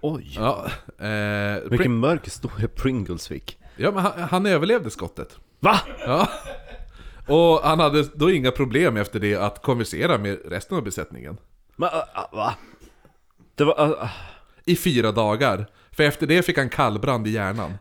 Oj. 0.00 0.32
Ja, 0.36 0.66
eh, 1.06 1.62
Vilken 1.70 1.98
mörk 1.98 2.26
historia 2.26 2.68
Pringles 2.68 3.28
fick. 3.28 3.58
ja 3.76 3.90
men 3.90 4.02
han, 4.02 4.12
han 4.30 4.46
överlevde 4.46 4.90
skottet. 4.90 5.38
Va? 5.60 5.80
Ja. 6.06 6.28
Och 7.28 7.60
han 7.62 7.80
hade 7.80 8.02
då 8.14 8.30
inga 8.30 8.50
problem 8.50 8.96
efter 8.96 9.20
det 9.20 9.34
att 9.36 9.62
konversera 9.62 10.18
med 10.18 10.38
resten 10.44 10.76
av 10.76 10.84
besättningen. 10.84 11.36
Men, 11.76 11.88
uh, 11.88 11.94
va? 12.36 12.54
Det 13.54 13.64
var... 13.64 13.88
Uh, 13.88 14.10
I 14.64 14.76
fyra 14.76 15.12
dagar. 15.12 15.66
För 15.92 16.02
efter 16.02 16.26
det 16.26 16.42
fick 16.42 16.58
han 16.58 16.68
kallbrand 16.70 17.26
i 17.26 17.30
hjärnan. 17.30 17.72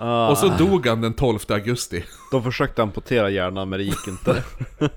uh, 0.00 0.26
Och 0.28 0.38
så 0.38 0.48
dog 0.48 0.86
han 0.86 1.00
den 1.00 1.14
12 1.14 1.38
augusti. 1.48 2.04
De 2.30 2.42
försökte 2.42 2.82
amputera 2.82 3.30
hjärnan 3.30 3.68
men 3.68 3.78
det 3.78 3.84
gick 3.84 4.08
inte. 4.08 4.44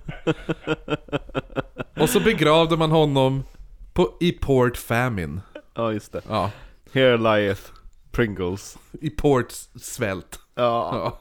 Och 1.98 2.10
så 2.10 2.20
begravde 2.20 2.78
man 2.78 2.92
honom 2.92 3.44
på, 3.94 4.18
i 4.20 4.32
Port 4.32 4.78
Famine. 4.78 5.42
Ja, 5.74 5.92
just 5.92 6.12
det. 6.12 6.22
Ja, 6.30 6.52
Here 6.94 7.18
lieth 7.18 7.62
Pringles. 8.12 8.78
i 9.02 9.10
Port 9.10 9.52
Svält. 9.76 10.40
Ja. 10.56 10.90
Ja. 10.94 11.20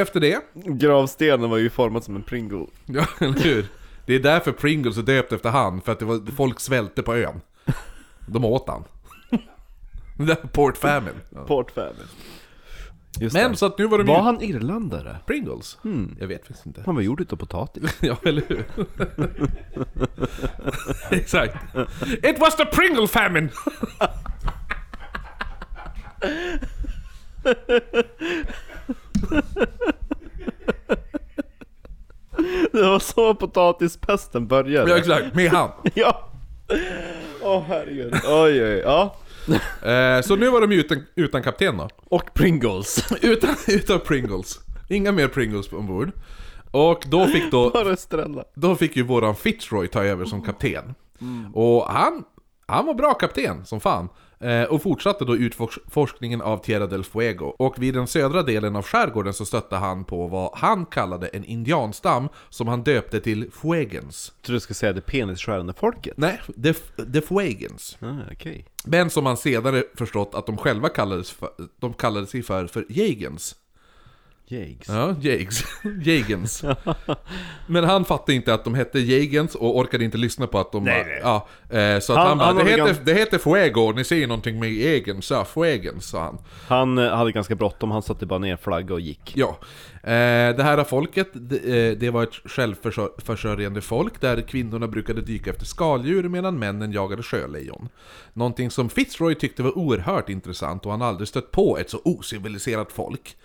Efter 0.00 0.20
det, 0.20 0.40
Gravstenen 0.54 1.50
var 1.50 1.56
ju 1.56 1.70
formad 1.70 2.04
som 2.04 2.16
en 2.16 2.22
Pringle. 2.22 2.66
ja 2.86 3.06
eller 3.20 3.40
hur? 3.44 3.66
Det 4.06 4.14
är 4.14 4.20
därför 4.20 4.52
Pringles 4.52 4.98
är 4.98 5.02
döpt 5.02 5.32
efter 5.32 5.50
han, 5.50 5.80
för 5.80 5.92
att 5.92 5.98
det 5.98 6.04
var, 6.04 6.36
folk 6.36 6.60
svälte 6.60 7.02
på 7.02 7.14
ön. 7.16 7.40
De 8.26 8.44
åt 8.44 8.68
han. 8.68 8.84
Det 10.18 10.24
där 10.24 10.36
är 10.42 10.46
Port 10.46 10.76
Famine. 10.76 11.14
Ja. 11.30 11.44
Port 11.44 11.70
Famine. 11.70 12.06
Just 13.20 13.34
Men 13.36 13.50
det. 13.50 13.56
så 13.56 13.66
att 13.66 13.78
nu 13.78 13.86
var 13.86 13.98
de 13.98 14.06
Var 14.06 14.16
ju... 14.16 14.20
han 14.22 14.42
irländare? 14.42 15.16
Pringles? 15.26 15.78
Jag 16.20 16.26
vet 16.26 16.40
faktiskt 16.46 16.66
inte. 16.66 16.82
Han 16.86 16.94
var 16.94 17.02
gjord 17.02 17.20
utav 17.20 17.36
potatis. 17.36 17.96
Ja, 18.00 18.16
eller 18.24 18.42
hur? 18.48 18.64
Exakt. 21.16 21.56
It 22.24 22.38
was 22.40 22.56
the 22.56 22.64
Pringle 22.66 23.08
famine! 23.08 23.48
Det 32.72 32.82
var 32.82 32.98
så 32.98 33.34
potatispesten 33.34 34.46
började. 34.46 34.90
Ja, 34.90 34.98
exakt. 34.98 35.34
Med 35.34 35.50
han. 35.50 35.70
Ja! 35.94 36.28
Åh 37.42 37.64
herregud. 37.68 38.14
Oj 38.24 38.62
oj, 38.64 38.82
ja. 38.84 39.16
Eh, 39.82 40.22
så 40.22 40.36
nu 40.36 40.50
var 40.50 40.60
de 40.60 40.72
utan, 40.72 41.06
utan 41.14 41.42
kapten 41.42 41.76
då. 41.76 41.88
Och 42.04 42.34
Pringles. 42.34 43.12
Utan, 43.22 43.54
utan 43.68 44.00
Pringles. 44.00 44.60
Inga 44.88 45.12
mer 45.12 45.28
Pringles 45.28 45.72
ombord. 45.72 46.10
Och 46.70 47.04
då 47.06 47.26
fick 47.26 47.50
då... 47.50 47.70
Bara 47.70 47.92
Estrella. 47.92 48.44
Då 48.54 48.76
fick 48.76 48.96
ju 48.96 49.02
våran 49.02 49.36
Fitzroy 49.36 49.88
ta 49.88 50.04
över 50.04 50.24
som 50.24 50.42
kapten. 50.42 50.94
Och 51.54 51.84
han, 51.86 52.24
han 52.66 52.86
var 52.86 52.94
bra 52.94 53.14
kapten 53.14 53.66
som 53.66 53.80
fan. 53.80 54.08
Eh, 54.40 54.62
och 54.62 54.82
fortsatte 54.82 55.24
då 55.24 55.36
utforskningen 55.36 56.42
av 56.42 56.58
Tierra 56.58 56.86
del 56.86 57.04
Fuego. 57.04 57.54
Och 57.58 57.82
vid 57.82 57.94
den 57.94 58.06
södra 58.06 58.42
delen 58.42 58.76
av 58.76 58.82
skärgården 58.82 59.34
så 59.34 59.44
stötte 59.44 59.76
han 59.76 60.04
på 60.04 60.26
vad 60.26 60.50
han 60.54 60.86
kallade 60.86 61.26
en 61.26 61.44
indianstam 61.44 62.28
som 62.50 62.68
han 62.68 62.82
döpte 62.82 63.20
till 63.20 63.50
Fuegens. 63.52 64.32
Jag 64.36 64.46
tror 64.46 64.54
du 64.54 64.60
skulle 64.60 64.74
säga 64.74 64.92
det 64.92 65.00
penisskärande 65.00 65.72
folket. 65.72 66.14
Nej, 66.16 66.40
the, 66.62 66.72
the 67.12 67.20
Fuegens. 67.20 67.98
Ah, 68.00 68.14
okej. 68.32 68.64
Men 68.84 69.10
som 69.10 69.26
han 69.26 69.36
senare 69.36 69.84
förstått 69.94 70.34
att 70.34 70.46
de 70.46 70.56
själva 70.56 70.88
kallades, 70.88 71.30
för, 71.30 71.50
de 71.80 71.92
kallade 71.92 72.26
sig 72.26 72.42
för, 72.42 72.66
för 72.66 72.86
Jägens. 72.88 73.56
Jags. 74.48 74.88
Ja, 74.88 75.14
Jags. 75.20 75.64
Jägens. 76.02 76.64
Men 77.66 77.84
han 77.84 78.04
fattade 78.04 78.34
inte 78.34 78.54
att 78.54 78.64
de 78.64 78.74
hette 78.74 78.98
Jägens 78.98 79.54
och 79.54 79.76
orkade 79.78 80.04
inte 80.04 80.18
lyssna 80.18 80.46
på 80.46 80.58
att 80.58 80.72
de 80.72 80.84
Nej, 80.84 81.04
nej. 81.06 81.20
Ja, 81.22 81.48
eh, 81.78 81.98
så 82.00 82.12
att 82.12 82.18
Han- 82.18 82.28
han, 82.28 82.38
bara, 82.38 82.46
han 82.46 82.56
det, 82.56 82.64
heter, 82.64 82.76
ganska- 82.86 83.04
det 83.04 83.14
heter 83.14 83.38
Fuego, 83.38 83.92
ni 83.92 84.04
säger 84.04 84.26
någonting 84.26 84.58
med 84.60 84.72
Jägens, 84.72 85.30
ja, 85.30 85.44
Fuegens, 85.44 86.06
sa 86.08 86.20
han. 86.22 86.38
Han 86.68 86.98
eh, 86.98 87.10
hade 87.16 87.32
ganska 87.32 87.54
bråttom, 87.54 87.90
han 87.90 88.02
satte 88.02 88.26
bara 88.26 88.38
ner 88.38 88.56
flagga 88.56 88.94
och 88.94 89.00
gick. 89.00 89.32
Ja, 89.36 89.58
eh, 90.02 90.56
det 90.56 90.62
här 90.62 90.84
folket, 90.84 91.28
det, 91.32 91.94
det 92.00 92.10
var 92.10 92.22
ett 92.22 92.34
självförsörjande 92.44 93.80
folk 93.80 94.20
där 94.20 94.40
kvinnorna 94.40 94.88
brukade 94.88 95.20
dyka 95.20 95.50
efter 95.50 95.64
skaldjur 95.66 96.28
medan 96.28 96.58
männen 96.58 96.92
jagade 96.92 97.22
sjölejon. 97.22 97.88
Någonting 98.32 98.70
som 98.70 98.88
Fitzroy 98.88 99.34
tyckte 99.34 99.62
var 99.62 99.78
oerhört 99.78 100.28
intressant 100.28 100.86
och 100.86 100.90
han 100.92 101.02
aldrig 101.02 101.28
stött 101.28 101.50
på 101.50 101.78
ett 101.78 101.90
så 101.90 102.00
ociviliserat 102.04 102.92
folk. 102.92 103.36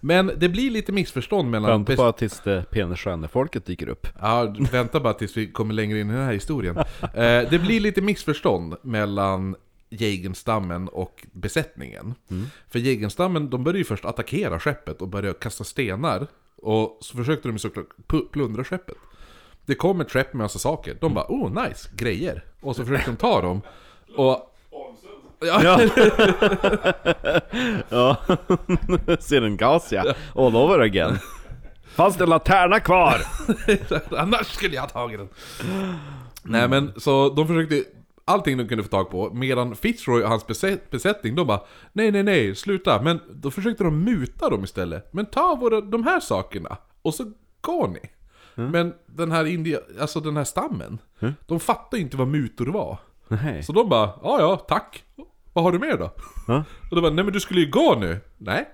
Men 0.00 0.32
det 0.36 0.48
blir 0.48 0.70
lite 0.70 0.92
missförstånd 0.92 1.50
mellan... 1.50 1.70
Vänta 1.70 1.96
bara 1.96 2.12
tills 2.12 2.40
det 2.40 2.70
penisskärande 2.70 3.28
folket 3.28 3.66
dyker 3.66 3.88
upp. 3.88 4.06
Ja, 4.20 4.54
vänta 4.72 5.00
bara 5.00 5.12
tills 5.12 5.36
vi 5.36 5.52
kommer 5.52 5.74
längre 5.74 6.00
in 6.00 6.10
i 6.10 6.12
den 6.12 6.24
här 6.24 6.32
historien. 6.32 6.76
Eh, 7.14 7.50
det 7.50 7.58
blir 7.62 7.80
lite 7.80 8.02
missförstånd 8.02 8.76
mellan 8.82 9.56
Jägenstammen 9.88 10.88
och 10.88 11.26
besättningen. 11.32 12.14
För 12.68 12.78
Jägenstammen, 12.78 13.50
de 13.50 13.64
började 13.64 13.78
ju 13.78 13.84
först 13.84 14.04
attackera 14.04 14.60
skeppet 14.60 15.02
och 15.02 15.08
började 15.08 15.38
kasta 15.38 15.64
stenar. 15.64 16.26
Och 16.56 16.98
så 17.00 17.16
försökte 17.16 17.48
de 17.48 17.58
såklart 17.58 17.86
plundra 18.32 18.64
skeppet. 18.64 18.96
Det 19.66 19.74
kom 19.74 20.00
ett 20.00 20.10
skepp 20.10 20.32
med 20.32 20.42
massa 20.42 20.58
saker. 20.58 20.96
De 21.00 21.14
bara 21.14 21.26
oh 21.28 21.64
nice, 21.66 21.88
grejer. 21.96 22.44
Och 22.60 22.76
så 22.76 22.84
försökte 22.84 23.10
de 23.10 23.16
ta 23.16 23.40
dem. 23.40 23.60
Och... 24.16 24.52
Ja, 25.40 25.62
Ja. 25.62 25.80
ja. 27.88 28.16
Ser 29.20 29.42
en 29.42 29.56
gas 29.56 29.92
ja. 29.92 30.04
All 30.34 30.56
over 30.56 30.80
again. 30.80 31.18
Fanns 31.94 32.16
det 32.16 32.24
en 32.24 32.30
laterna 32.30 32.80
kvar? 32.80 33.16
Annars 34.18 34.46
skulle 34.46 34.74
jag 34.74 34.82
ha 34.82 34.88
tagit 34.88 35.18
den. 35.18 35.28
Nej 36.42 36.68
men, 36.68 36.92
så 36.96 37.28
de 37.28 37.46
försökte 37.46 37.84
allting 38.24 38.56
de 38.58 38.68
kunde 38.68 38.84
få 38.84 38.90
tag 38.90 39.10
på, 39.10 39.30
medan 39.34 39.76
Fitzroy 39.76 40.22
och 40.22 40.28
hans 40.28 40.46
besätt- 40.46 40.90
besättning, 40.90 41.34
de 41.34 41.46
bara 41.46 41.60
Nej 41.92 42.10
nej 42.12 42.22
nej, 42.22 42.54
sluta. 42.54 43.02
Men 43.02 43.20
då 43.34 43.50
försökte 43.50 43.84
de 43.84 44.04
muta 44.04 44.48
dem 44.50 44.64
istället. 44.64 45.12
Men 45.12 45.26
ta 45.26 45.54
våra, 45.60 45.80
de 45.80 46.04
här 46.04 46.20
sakerna, 46.20 46.76
och 47.02 47.14
så 47.14 47.32
går 47.60 47.88
ni. 47.88 48.00
Men 48.54 48.94
den 49.06 49.32
här 49.32 49.44
India, 49.44 49.78
alltså 50.00 50.20
den 50.20 50.36
här 50.36 50.44
stammen, 50.44 50.98
de 51.46 51.60
fattar 51.60 51.96
ju 51.98 52.02
inte 52.04 52.16
vad 52.16 52.28
mutor 52.28 52.66
var. 52.66 52.98
Nej. 53.28 53.62
Så 53.62 53.72
de 53.72 53.88
bara, 53.88 54.10
ja 54.22 54.40
ja, 54.40 54.56
tack. 54.56 55.04
Vad 55.52 55.64
har 55.64 55.72
du 55.72 55.78
mer 55.78 55.96
då? 55.96 56.12
Ja. 56.46 56.64
Och 56.90 56.96
de 56.96 57.00
bara, 57.00 57.12
nej 57.12 57.24
men 57.24 57.32
du 57.34 57.40
skulle 57.40 57.60
ju 57.60 57.70
gå 57.70 57.94
nu. 57.94 58.20
Nej. 58.38 58.68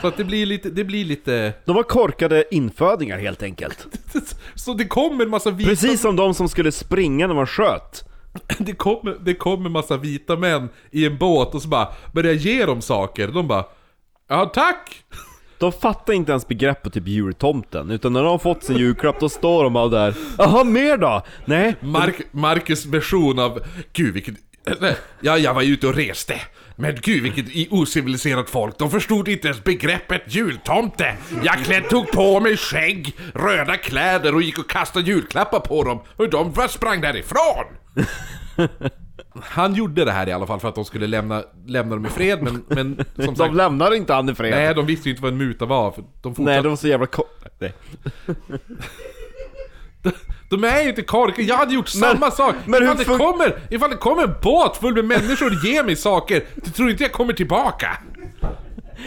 Så 0.00 0.06
att 0.06 0.16
det 0.16 0.24
blir 0.24 0.46
lite, 0.46 0.70
det 0.70 0.84
blir 0.84 1.04
lite... 1.04 1.52
De 1.64 1.76
var 1.76 1.82
korkade 1.82 2.54
infödingar 2.54 3.18
helt 3.18 3.42
enkelt. 3.42 3.86
Så 4.54 4.74
det 4.74 4.84
kommer 4.84 5.24
en 5.24 5.30
massa 5.30 5.50
vita... 5.50 5.70
Precis 5.70 6.00
som 6.00 6.16
de 6.16 6.34
som 6.34 6.48
skulle 6.48 6.72
springa 6.72 7.26
när 7.26 7.34
man 7.34 7.46
sköt. 7.46 8.04
Det 8.58 8.72
kommer, 8.72 9.16
det 9.20 9.34
kommer 9.34 9.66
en 9.66 9.72
massa 9.72 9.96
vita 9.96 10.36
män 10.36 10.68
i 10.90 11.06
en 11.06 11.18
båt 11.18 11.54
och 11.54 11.62
så 11.62 11.68
bara 11.68 11.88
börjar 12.12 12.32
ge 12.32 12.66
dem 12.66 12.80
saker. 12.80 13.28
De 13.28 13.48
bara, 13.48 13.64
ja 14.28 14.46
tack! 14.54 15.04
De 15.62 15.72
fattar 15.72 16.12
inte 16.12 16.32
ens 16.32 16.48
begreppet 16.48 16.92
typ 16.92 17.08
jultomten, 17.08 17.90
utan 17.90 18.12
när 18.12 18.22
de 18.22 18.28
har 18.28 18.38
fått 18.38 18.64
sin 18.64 18.76
julklapp 18.76 19.20
då 19.20 19.28
står 19.28 19.64
de 19.64 19.72
bara 19.72 19.88
där 19.88 20.14
Jaha, 20.38 20.64
mer 20.64 20.96
då? 20.96 21.22
Nej, 21.44 21.76
Mark, 21.80 22.16
Marcus 22.30 22.86
version 22.86 23.38
av, 23.38 23.62
gud 23.92 24.14
vilket... 24.14 24.34
nej, 24.80 24.96
Ja, 25.20 25.38
jag 25.38 25.54
var 25.54 25.62
ute 25.62 25.86
och 25.86 25.94
reste. 25.94 26.34
Men 26.76 26.98
gud 27.02 27.22
vilket 27.22 27.72
ociviliserat 27.72 28.50
folk. 28.50 28.78
De 28.78 28.90
förstod 28.90 29.28
inte 29.28 29.48
ens 29.48 29.64
begreppet 29.64 30.22
jultomte. 30.34 31.16
Jag 31.42 31.64
klädd, 31.64 31.88
tog 31.88 32.10
på 32.12 32.40
mig 32.40 32.56
skägg, 32.56 33.16
röda 33.34 33.76
kläder 33.76 34.34
och 34.34 34.42
gick 34.42 34.58
och 34.58 34.70
kastade 34.70 35.06
julklappar 35.06 35.60
på 35.60 35.84
dem. 35.84 36.00
Och 36.16 36.30
de 36.30 36.52
bara 36.52 36.68
sprang 36.68 37.00
därifrån. 37.00 37.64
Han 39.42 39.74
gjorde 39.74 40.04
det 40.04 40.12
här 40.12 40.28
i 40.28 40.32
alla 40.32 40.46
fall 40.46 40.60
för 40.60 40.68
att 40.68 40.74
de 40.74 40.84
skulle 40.84 41.06
lämna, 41.06 41.42
lämna 41.66 41.94
dem 41.94 42.06
i 42.06 42.08
fred, 42.08 42.42
men, 42.42 42.64
men 42.68 42.96
som 43.14 43.24
de 43.26 43.36
sagt... 43.36 43.54
lämnar 43.54 43.94
inte 43.94 44.12
han 44.12 44.28
i 44.28 44.34
fred. 44.34 44.50
Nej, 44.50 44.74
de 44.74 44.86
visste 44.86 45.08
ju 45.08 45.10
inte 45.10 45.22
vad 45.22 45.32
en 45.32 45.38
muta 45.38 45.64
var. 45.66 45.90
För 45.90 46.02
de 46.22 46.34
fortsatte 46.34 46.42
Nej, 46.42 46.62
de 46.62 46.68
var 46.68 46.76
så 46.76 46.88
jävla 46.88 47.06
ko- 47.06 47.24
Nej. 47.58 47.72
De 50.50 50.64
är 50.64 50.82
ju 50.82 50.88
inte 50.88 51.02
korkade, 51.02 51.42
jag 51.42 51.56
hade 51.56 51.74
gjort 51.74 51.88
samma 51.88 52.30
sak! 52.30 52.54
men 52.66 52.82
ifall, 52.82 52.96
det 52.96 53.04
fun- 53.04 53.18
kommer, 53.18 53.58
ifall 53.70 53.90
det 53.90 53.96
kommer 53.96 54.22
en 54.22 54.34
båt 54.42 54.76
full 54.76 54.94
med 54.94 55.04
människor 55.04 55.46
och 55.46 55.64
ger 55.64 55.84
mig 55.84 55.96
saker, 55.96 56.44
du 56.54 56.70
tror 56.70 56.90
inte 56.90 57.02
jag 57.02 57.12
kommer 57.12 57.32
tillbaka? 57.32 57.98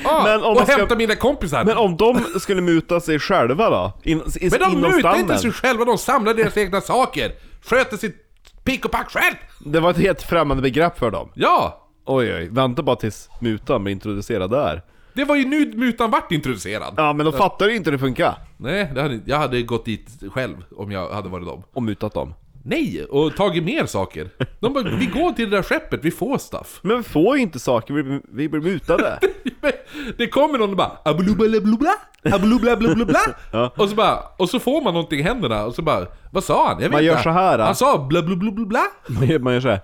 Ah, 0.03 0.23
Men 0.23 0.43
om 0.43 0.57
och 0.57 0.63
ska- 0.63 0.77
hämta 0.77 0.95
mina 0.95 1.15
kompisar! 1.15 1.63
Men 1.65 1.77
om 1.77 1.97
de 1.97 2.23
skulle 2.39 2.61
muta 2.61 2.99
sig 2.99 3.19
själva 3.19 3.69
då? 3.69 3.93
In, 4.03 4.21
i, 4.41 4.49
Men 4.49 4.59
de 4.59 4.81
mutar 4.81 5.19
inte 5.19 5.38
sig 5.38 5.51
själva, 5.51 5.85
de 5.85 5.97
samlar 5.97 6.33
deras 6.33 6.57
egna 6.57 6.81
saker! 6.81 7.31
Sköter 7.65 7.97
sitt 7.97 8.24
pick 8.65 8.86
och 8.86 8.91
pack 8.91 9.12
själv! 9.12 9.36
Det 9.65 9.80
var 9.80 9.91
ett 9.91 9.97
helt 9.97 10.21
främmande 10.21 10.63
begrepp 10.63 10.97
för 10.97 11.12
dem. 11.12 11.30
Ja! 11.34 11.82
Oj 12.06 12.34
oj, 12.34 12.49
vänta 12.51 12.84
bara 12.84 12.95
tills 12.95 13.30
mutan 13.41 13.84
blir 13.84 13.93
introducerad 13.93 14.49
där. 14.51 14.82
Det 15.13 15.25
var 15.25 15.36
ju 15.36 15.45
nu 15.45 15.73
mutan 15.75 16.12
vart 16.12 16.32
introducerad. 16.32 16.93
Ja 16.97 17.13
men 17.13 17.25
de 17.25 17.34
fattar 17.34 17.67
ju 17.67 17.75
inte 17.75 17.89
hur 17.89 17.97
det 17.97 18.01
funkar. 18.01 18.36
Nej, 18.58 18.91
det 18.95 19.01
hade, 19.01 19.19
jag 19.25 19.38
hade 19.38 19.62
gått 19.62 19.86
dit 19.86 20.10
själv 20.32 20.56
om 20.75 20.91
jag 20.91 21.10
hade 21.10 21.30
varit 21.30 21.45
dem. 21.47 21.63
Och 21.73 21.84
mutat 21.84 22.13
dem. 22.13 22.34
Nej, 22.67 23.06
och 23.06 23.36
tagit 23.36 23.63
mer 23.63 23.86
saker. 23.86 24.30
De 24.60 24.73
bara, 24.73 24.84
vi 24.84 25.06
går 25.06 25.32
till 25.32 25.49
det 25.49 25.58
där 25.58 25.63
skeppet, 25.63 25.99
vi 26.04 26.12
får 26.12 26.38
stuff. 26.38 26.80
Men 26.82 26.97
vi 26.97 27.04
får 27.04 27.36
ju 27.36 27.41
inte 27.41 27.60
saker, 27.60 27.93
vi, 27.93 28.21
vi 28.32 28.49
blir 28.49 28.62
mutade. 28.62 29.19
Det 30.17 30.28
kommer 30.28 30.58
någon 30.58 30.69
och 30.69 30.75
bara 30.78 30.91
ablubbalablubla, 31.06 31.89
ablubbalablubla 32.23 33.19
Ja. 33.51 33.73
Och 33.78 33.89
så 33.89 33.95
bara, 33.95 34.19
och 34.38 34.49
så 34.49 34.60
får 34.60 34.84
man 34.84 34.93
någonting 34.93 35.19
i 35.19 35.23
händerna 35.23 35.65
och 35.65 35.75
så 35.75 35.82
bara, 35.82 36.08
vad 36.32 36.43
sa 36.43 36.67
han? 36.67 36.75
Jag 36.78 36.84
vet 36.84 36.91
Man 36.91 37.06
gör 37.06 37.12
inte. 37.12 37.23
så 37.23 37.30
här, 37.30 37.58
då. 37.58 37.63
Han 37.63 37.75
sa 37.75 38.08
blablabla 38.10 38.82
Man 39.08 39.28
gör, 39.28 39.39
man 39.39 39.54
gör 39.54 39.62
såhär, 39.62 39.82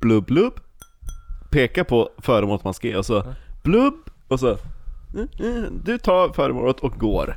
blubb 0.00 0.26
blubb, 0.26 0.60
pekar 1.50 1.84
på 1.84 2.10
föremålet 2.18 2.64
man 2.64 2.74
ska 2.74 2.88
ge 2.88 2.96
och 2.96 3.06
så 3.06 3.22
blubb, 3.62 3.94
och 4.28 4.40
så 4.40 4.56
mm, 5.14 5.28
mm, 5.40 5.80
du 5.84 5.98
tar 5.98 6.28
föremålet 6.28 6.80
och 6.80 6.92
går. 6.92 7.36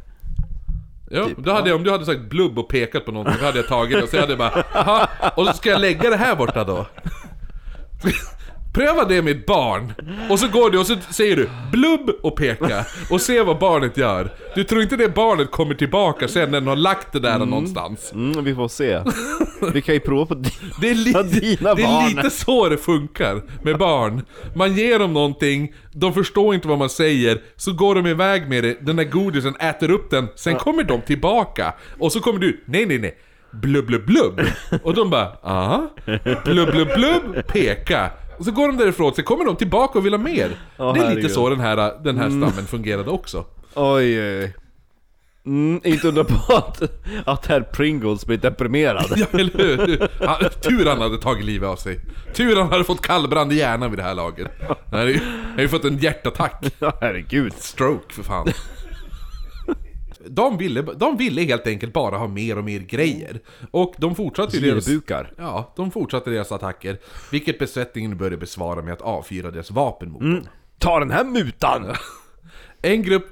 Ja, 1.13 1.26
Typ, 1.26 1.38
då 1.38 1.52
hade 1.52 1.69
jag, 1.69 1.76
om 1.76 1.84
du 1.84 1.91
hade 1.91 2.06
sagt 2.06 2.21
blubb 2.21 2.60
och 2.60 2.69
pekat 2.69 3.06
på 3.06 3.12
någonting, 3.12 3.38
då 3.39 3.45
hade 3.45 3.58
jag 3.58 3.67
tagit 3.67 3.97
det. 3.97 4.04
Och 4.04 4.10
så 4.10 4.19
hade 4.19 4.32
jag 4.32 4.39
bara, 4.39 4.63
Jaha, 4.74 5.08
och 5.36 5.47
så 5.47 5.54
ska 5.54 5.69
jag 5.69 5.82
lägga 5.82 6.10
det 6.10 6.17
här 6.17 6.36
borta 6.36 6.63
då? 6.63 6.86
Pröva 8.74 9.06
det 9.06 9.22
med 9.22 9.46
barn, 9.48 9.94
och 10.30 10.40
så 10.40 10.48
går 10.48 10.70
du 10.70 10.78
och 10.80 10.86
så 10.88 10.96
säger 11.10 11.36
du 11.36 11.50
blubb 11.72 12.10
och 12.24 12.36
peka, 12.36 12.86
och 13.10 13.22
se 13.22 13.42
vad 13.42 13.60
barnet 13.60 13.98
gör. 13.98 14.30
Du 14.56 14.64
tror 14.64 14.82
inte 14.82 14.96
det 14.96 15.16
barnet 15.16 15.52
kommer 15.52 15.76
tillbaka 15.76 16.28
sen 16.28 16.52
när 16.52 16.60
den 16.60 16.68
har 16.68 16.76
lagt 16.76 17.14
det 17.14 17.20
där 17.20 17.40
någonstans? 17.40 18.12
Mm, 18.14 18.44
vi 18.44 18.56
får 18.56 18.68
se. 18.68 19.02
Vi 19.74 19.82
kan 19.82 19.96
ju 19.96 20.00
prova 20.02 20.26
på 20.26 20.34
di- 20.36 20.50
Det 20.82 20.90
är, 20.90 20.96
li- 20.96 21.40
dina 21.40 21.76
det 21.76 21.82
är 21.84 21.88
barn. 21.88 22.10
lite 22.10 22.30
så 22.30 22.70
det 22.70 22.78
funkar 22.78 23.42
med 23.64 23.78
barn. 23.78 24.22
Man 24.56 24.74
ger 24.74 25.00
dem 25.00 25.14
någonting, 25.14 25.74
de 25.92 26.14
förstår 26.14 26.56
inte 26.56 26.68
vad 26.68 26.78
man 26.78 26.90
säger, 26.90 27.42
så 27.56 27.74
går 27.74 27.96
de 27.96 28.08
iväg 28.08 28.50
med 28.50 28.64
det, 28.64 28.78
den 28.82 28.96
där 28.96 29.04
godisen 29.04 29.56
äter 29.56 29.92
upp 29.92 30.10
den, 30.10 30.28
sen 30.36 30.56
kommer 30.56 30.84
de 30.84 31.02
tillbaka. 31.02 31.74
Och 32.00 32.12
så 32.12 32.20
kommer 32.20 32.40
du, 32.40 32.64
nej 32.66 32.86
nej 32.86 33.00
nej, 33.00 33.18
blubb 33.52 33.86
blubb 33.86 34.06
blubb. 34.06 34.42
Och 34.84 34.94
de 34.94 35.10
bara, 35.10 35.28
aha, 35.44 35.88
blubb 36.46 36.72
blubb 36.72 36.88
blubb, 36.96 37.48
peka. 37.48 38.10
Och 38.41 38.45
så 38.45 38.51
går 38.51 38.67
de 38.67 38.77
därifrån, 38.77 39.13
sen 39.15 39.25
kommer 39.25 39.45
de 39.45 39.56
tillbaka 39.56 39.99
och 39.99 40.06
vill 40.06 40.13
ha 40.13 40.19
mer. 40.19 40.49
Åh, 40.77 40.93
det 40.93 40.99
är 40.99 41.04
lite 41.04 41.08
herregud. 41.08 41.32
så 41.32 41.49
den 41.49 41.60
här, 41.60 42.04
den 42.04 42.17
här 42.17 42.30
stammen 42.30 42.67
fungerade 42.67 43.10
också. 43.10 43.45
Oj, 43.73 44.21
oj, 44.21 44.39
oj. 44.39 44.54
Mm, 45.45 45.82
inte 45.84 46.08
undra 46.08 46.23
på 46.23 46.54
att, 46.56 46.82
att 47.25 47.45
herr 47.45 47.62
Pringles 47.62 48.25
blir 48.25 48.38
deprimerad. 48.38 49.06
Ja, 49.15 49.25
eller 49.32 49.58
hur? 49.58 50.08
Han, 50.27 50.49
tur 50.62 50.86
han 50.86 51.01
hade 51.01 51.17
tagit 51.17 51.45
livet 51.45 51.69
av 51.69 51.75
sig. 51.75 51.99
Tur 52.34 52.56
han 52.56 52.69
hade 52.69 52.84
fått 52.84 53.01
kallbrand 53.01 53.54
i 53.54 53.56
hjärnan 53.56 53.89
vid 53.91 53.99
det 53.99 54.04
här 54.04 54.13
laget. 54.13 54.47
Han 54.91 54.99
hade 54.99 55.12
ju, 55.12 55.19
han 55.19 55.49
hade 55.51 55.62
ju 55.62 55.67
fått 55.69 55.86
en 55.86 55.97
hjärtattack. 55.97 56.65
Ja, 56.80 56.97
herregud. 57.01 57.54
Stroke 57.58 58.13
för 58.13 58.23
fan. 58.23 58.47
De 60.28 60.58
ville, 60.58 60.82
de 60.82 61.18
ville 61.18 61.42
helt 61.42 61.68
enkelt 61.68 61.94
bara 61.94 62.18
ha 62.18 62.28
mer 62.28 62.58
och 62.58 62.64
mer 62.64 62.80
grejer. 62.80 63.40
Och 63.72 63.94
de 63.98 64.16
fortsatte 64.16 64.58
ju 64.58 64.72
deras... 64.72 64.88
Girbukar. 64.88 65.34
Ja, 65.38 65.74
de 65.76 65.92
fortsatte 65.92 66.30
deras 66.30 66.52
attacker. 66.52 66.98
Vilket 67.32 67.60
besättningen 67.60 68.18
började 68.18 68.38
besvara 68.38 68.82
med 68.82 68.94
att 68.94 69.02
avfyra 69.02 69.52
deras 69.52 69.72
vapen 69.72 70.12
mot 70.12 70.22
dem. 70.22 70.48
Ta 70.78 71.00
den 71.00 71.12
här 71.12 71.24
mutan! 71.24 71.86
En 72.84 73.04
grupp 73.04 73.26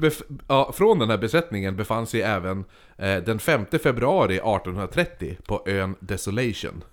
ja, 0.48 0.72
från 0.76 1.00
den 1.00 1.10
här 1.10 1.18
besättningen 1.18 1.76
befann 1.76 2.08
sig 2.08 2.22
även 2.22 2.66
eh, 2.98 3.18
den 3.18 3.40
5 3.40 3.66
februari 3.84 4.34
1830 4.34 5.38
på 5.46 5.64
ön 5.66 5.96
Desolation. 6.00 6.84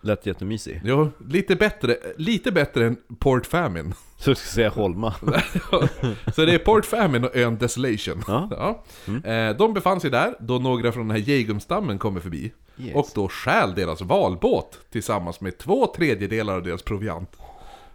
Lät 0.00 0.26
jättemysig. 0.26 0.80
Jo, 0.84 1.10
lite 1.28 1.56
bättre, 1.56 1.96
lite 2.16 2.52
bättre 2.52 2.86
än 2.86 2.96
Port 3.18 3.46
Famine. 3.46 3.92
Så 4.24 4.30
jag 4.30 4.36
ska 4.36 4.48
säga 4.48 4.68
Holma. 4.68 5.14
Så 6.34 6.44
det 6.44 6.54
är 6.54 6.58
Port 6.58 6.86
Famine 6.86 7.26
och 7.26 7.36
ön 7.36 7.58
Desolation. 7.58 8.22
Ja. 8.26 8.84
Eh, 9.24 9.56
De 9.56 9.74
befann 9.74 10.00
sig 10.00 10.10
där 10.10 10.34
då 10.40 10.58
några 10.58 10.92
från 10.92 11.08
den 11.08 11.16
här 11.22 11.30
Jagumstammen 11.30 11.98
kommer 11.98 12.20
förbi. 12.20 12.52
Yes. 12.78 12.94
Och 12.94 13.08
då 13.14 13.28
stjäl 13.28 13.74
deras 13.74 14.00
valbåt 14.00 14.78
tillsammans 14.92 15.40
med 15.40 15.58
två 15.58 15.86
tredjedelar 15.96 16.54
av 16.54 16.62
deras 16.62 16.82
proviant. 16.82 17.30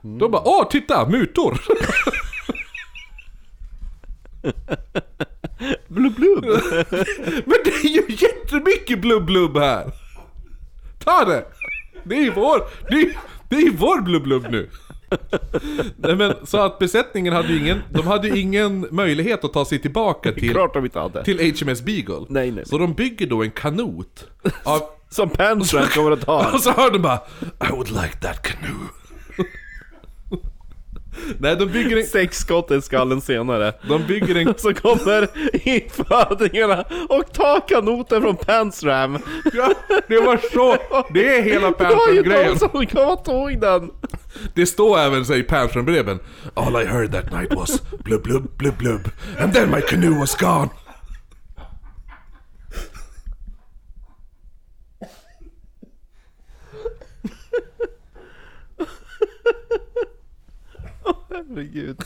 De 0.01 0.31
bara 0.31 0.41
åh 0.45 0.67
titta, 0.69 1.09
mutor! 1.09 1.61
Blubb 5.87 6.15
blubb! 6.15 6.45
Men 7.45 7.57
det 7.65 7.71
är 7.71 7.87
ju 7.89 8.03
jättemycket 8.07 9.01
blubb-blubb 9.01 9.57
här! 9.57 9.91
Ta 11.03 11.25
det! 11.25 11.45
Det 12.03 12.15
är 12.15 12.21
ju 12.21 12.31
vår, 12.31 12.61
det 12.89 12.95
är, 12.95 13.17
det 13.49 13.55
är 13.55 13.71
vår 13.71 14.01
blubb-blubb 14.01 14.47
nu! 14.49 14.69
Nej 15.97 16.15
men, 16.15 16.33
så 16.43 16.57
att 16.57 16.79
besättningen 16.79 17.33
hade 17.33 17.47
ju 17.47 17.59
ingen, 17.59 17.81
de 17.89 18.07
hade 18.07 18.27
ju 18.27 18.39
ingen 18.41 18.87
möjlighet 18.91 19.43
att 19.43 19.53
ta 19.53 19.65
sig 19.65 19.79
tillbaka 19.79 20.31
till, 20.31 20.51
Klart 20.51 20.73
de 20.73 20.85
inte 20.85 20.99
hade. 20.99 21.23
till 21.23 21.39
HMS 21.61 21.81
Beagle. 21.81 22.25
Nej, 22.29 22.51
nej. 22.51 22.65
Så 22.65 22.77
de 22.77 22.93
bygger 22.93 23.27
då 23.27 23.43
en 23.43 23.51
kanot. 23.51 24.25
Av, 24.63 24.81
Som 25.09 25.29
Penstrand 25.29 25.89
kommer 25.89 26.11
att 26.11 26.21
ta. 26.25 26.51
och 26.53 26.59
så 26.59 26.71
hör 26.71 26.91
de 26.91 27.01
bara 27.01 27.19
I 27.69 27.71
would 27.71 27.89
like 27.89 28.17
that 28.21 28.41
canoe. 28.41 28.87
Nej, 31.39 31.55
de 31.55 31.65
bygger 31.65 31.97
en, 31.97 32.05
Sex 32.05 32.37
skott 32.37 32.71
i 32.71 32.81
skallen 32.81 33.21
senare. 33.21 33.73
de 33.87 34.03
bygger 34.07 34.35
en 34.35 34.53
Så 34.57 34.73
kommer 34.73 35.27
infödingarna 35.67 36.85
och 37.09 37.33
tar 37.33 37.67
kanoten 37.67 38.21
från 38.21 38.35
Pansram. 38.35 39.19
Ja, 39.53 39.73
det 40.07 40.19
var 40.19 40.39
så, 40.53 40.77
det 41.13 41.37
är 41.37 41.41
hela 41.41 41.71
Det 41.77 41.83
var 41.83 42.13
ju 42.13 42.23
de 42.23 42.59
som 42.59 42.69
kom 42.69 43.09
och 43.09 43.25
tog 43.25 43.61
den. 43.61 43.91
Det 44.55 44.65
står 44.65 44.99
även 44.99 45.25
så 45.25 45.33
i 45.33 45.43
Panther-breven 45.43 46.19
All 46.53 46.81
I 46.81 46.85
heard 46.85 47.11
that 47.11 47.31
night 47.31 47.53
was 47.53 47.81
blub 48.03 48.23
blub 48.23 48.57
blub 48.57 48.77
blub 48.77 49.09
And 49.39 49.53
then 49.53 49.71
my 49.71 49.81
canoe 49.81 50.19
was 50.19 50.35
gone 50.35 50.69
Herregud. 61.49 61.97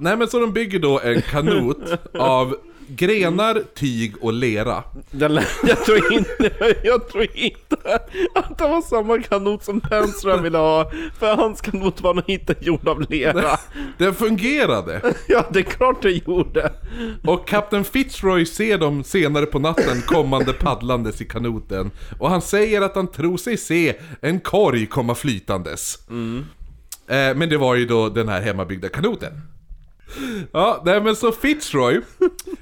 nej 0.00 0.16
men 0.16 0.28
så 0.28 0.38
de 0.38 0.52
bygger 0.52 0.78
då 0.78 1.00
en 1.00 1.22
kanot 1.22 1.82
av 2.18 2.56
grenar, 2.96 3.62
tyg 3.74 4.14
och 4.20 4.32
lera. 4.32 4.84
Den 5.10 5.40
Jag 5.66 5.84
tror 5.84 6.12
inte, 6.12 6.76
jag 6.82 7.08
tror 7.08 7.26
inte 7.34 7.76
att 8.34 8.58
det 8.58 8.68
var 8.68 8.82
samma 8.82 9.22
kanot 9.22 9.64
som 9.64 9.80
Penström 9.80 10.42
ville 10.42 10.58
ha. 10.58 10.90
För 11.18 11.36
hans 11.36 11.60
kanot 11.60 12.00
var 12.00 12.14
nog 12.14 12.24
inte 12.30 12.54
gjord 12.60 12.88
av 12.88 13.10
lera. 13.10 13.58
Den 13.98 14.14
fungerade! 14.14 15.00
Ja, 15.28 15.46
det 15.52 15.58
är 15.58 15.62
klart 15.62 16.02
det 16.02 16.10
gjorde. 16.10 16.72
Och 17.24 17.48
Kapten 17.48 17.84
Fitzroy 17.84 18.46
ser 18.46 18.78
dem 18.78 19.04
senare 19.04 19.46
på 19.46 19.58
natten 19.58 20.02
kommande 20.06 20.52
paddlandes 20.52 21.20
i 21.20 21.24
kanoten. 21.24 21.90
Och 22.18 22.30
han 22.30 22.42
säger 22.42 22.80
att 22.82 22.94
han 22.94 23.06
tror 23.10 23.36
sig 23.36 23.56
se 23.56 23.94
en 24.20 24.40
korg 24.40 24.86
komma 24.86 25.14
flytandes. 25.14 25.98
Eh, 27.08 27.34
men 27.36 27.48
det 27.48 27.56
var 27.56 27.74
ju 27.74 27.86
då 27.86 28.08
den 28.08 28.28
här 28.28 28.40
hemmabyggda 28.40 28.88
kanoten. 28.88 29.32
Ja, 30.52 30.82
nej 30.84 31.00
men 31.00 31.16
så 31.16 31.32
Fitzroy, 31.32 32.00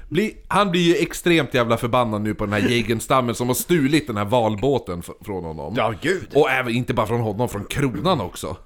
blir, 0.09 0.31
han 0.47 0.71
blir 0.71 0.81
ju 0.81 0.95
extremt 0.95 1.53
jävla 1.53 1.77
förbannad 1.77 2.21
nu 2.21 2.33
på 2.35 2.45
den 2.45 2.53
här 2.53 2.69
jägenstammen 2.69 3.35
som 3.35 3.47
har 3.47 3.55
stulit 3.55 4.07
den 4.07 4.17
här 4.17 4.25
valbåten 4.25 5.03
från 5.25 5.43
honom. 5.43 5.73
Ja, 5.77 5.93
gud. 6.01 6.27
Och 6.35 6.49
även, 6.49 6.73
inte 6.73 6.93
bara 6.93 7.07
från 7.07 7.21
honom, 7.21 7.49
från 7.49 7.65
kronan 7.65 8.21
också. 8.21 8.57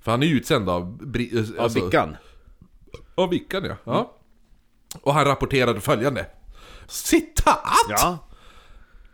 För 0.00 0.10
han 0.10 0.22
är 0.22 0.26
ju 0.26 0.36
utsänd 0.36 0.68
av... 0.68 0.98
Bri- 1.02 1.36
eh, 1.38 1.58
Av 1.58 1.64
alltså- 1.64 1.84
Vickan. 1.84 2.16
Av 3.14 3.30
Vickan 3.30 3.64
ja. 3.64 3.76
ja. 3.84 4.14
Och 5.02 5.14
han 5.14 5.24
rapporterade 5.24 5.80
följande. 5.80 6.26
Citat! 6.86 7.58
Ja. 7.88 8.18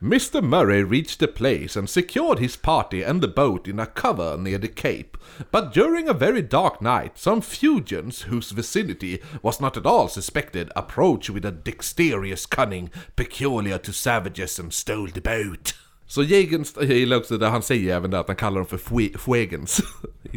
Mr 0.05 0.43
Murray 0.43 0.85
reached 0.85 1.19
the 1.19 1.27
place 1.27 1.77
and 1.77 1.89
secured 1.89 2.39
his 2.39 2.57
party 2.57 3.01
and 3.01 3.23
the 3.23 3.27
boat 3.27 3.67
in 3.67 3.81
a 3.81 3.87
cover 3.87 4.37
near 4.37 4.59
the 4.59 4.69
cape. 4.69 5.17
But 5.51 5.73
during 5.73 6.11
a 6.11 6.13
very 6.13 6.43
dark 6.43 6.83
night, 6.83 7.17
some 7.17 7.41
fugians 7.41 8.25
whose 8.25 8.51
vicinity 8.51 9.23
was 9.41 9.63
not 9.63 9.79
at 9.79 9.87
all 9.87 10.09
suspected 10.09 10.71
approached 10.77 11.31
with 11.31 11.47
a 11.47 11.51
dexterous 11.51 12.45
cunning 12.45 12.91
peculiar 13.17 13.79
to 13.79 13.95
savages 13.95 14.59
and 14.59 14.75
stole 14.75 15.07
the 15.07 15.23
boat. 15.23 15.73
Så 16.15 16.23
Jägens, 16.23 16.75
jag 16.77 16.85
gillar 16.87 17.17
också 17.17 17.39
det 17.39 17.47
han 17.49 17.62
säger 17.62 17.97
även 17.97 18.11
där 18.11 18.19
att 18.19 18.27
han 18.27 18.37
kallar 18.37 18.57
dem 18.57 18.67
för 18.67 18.77
fue- 18.79 19.19
fuegens. 19.19 19.81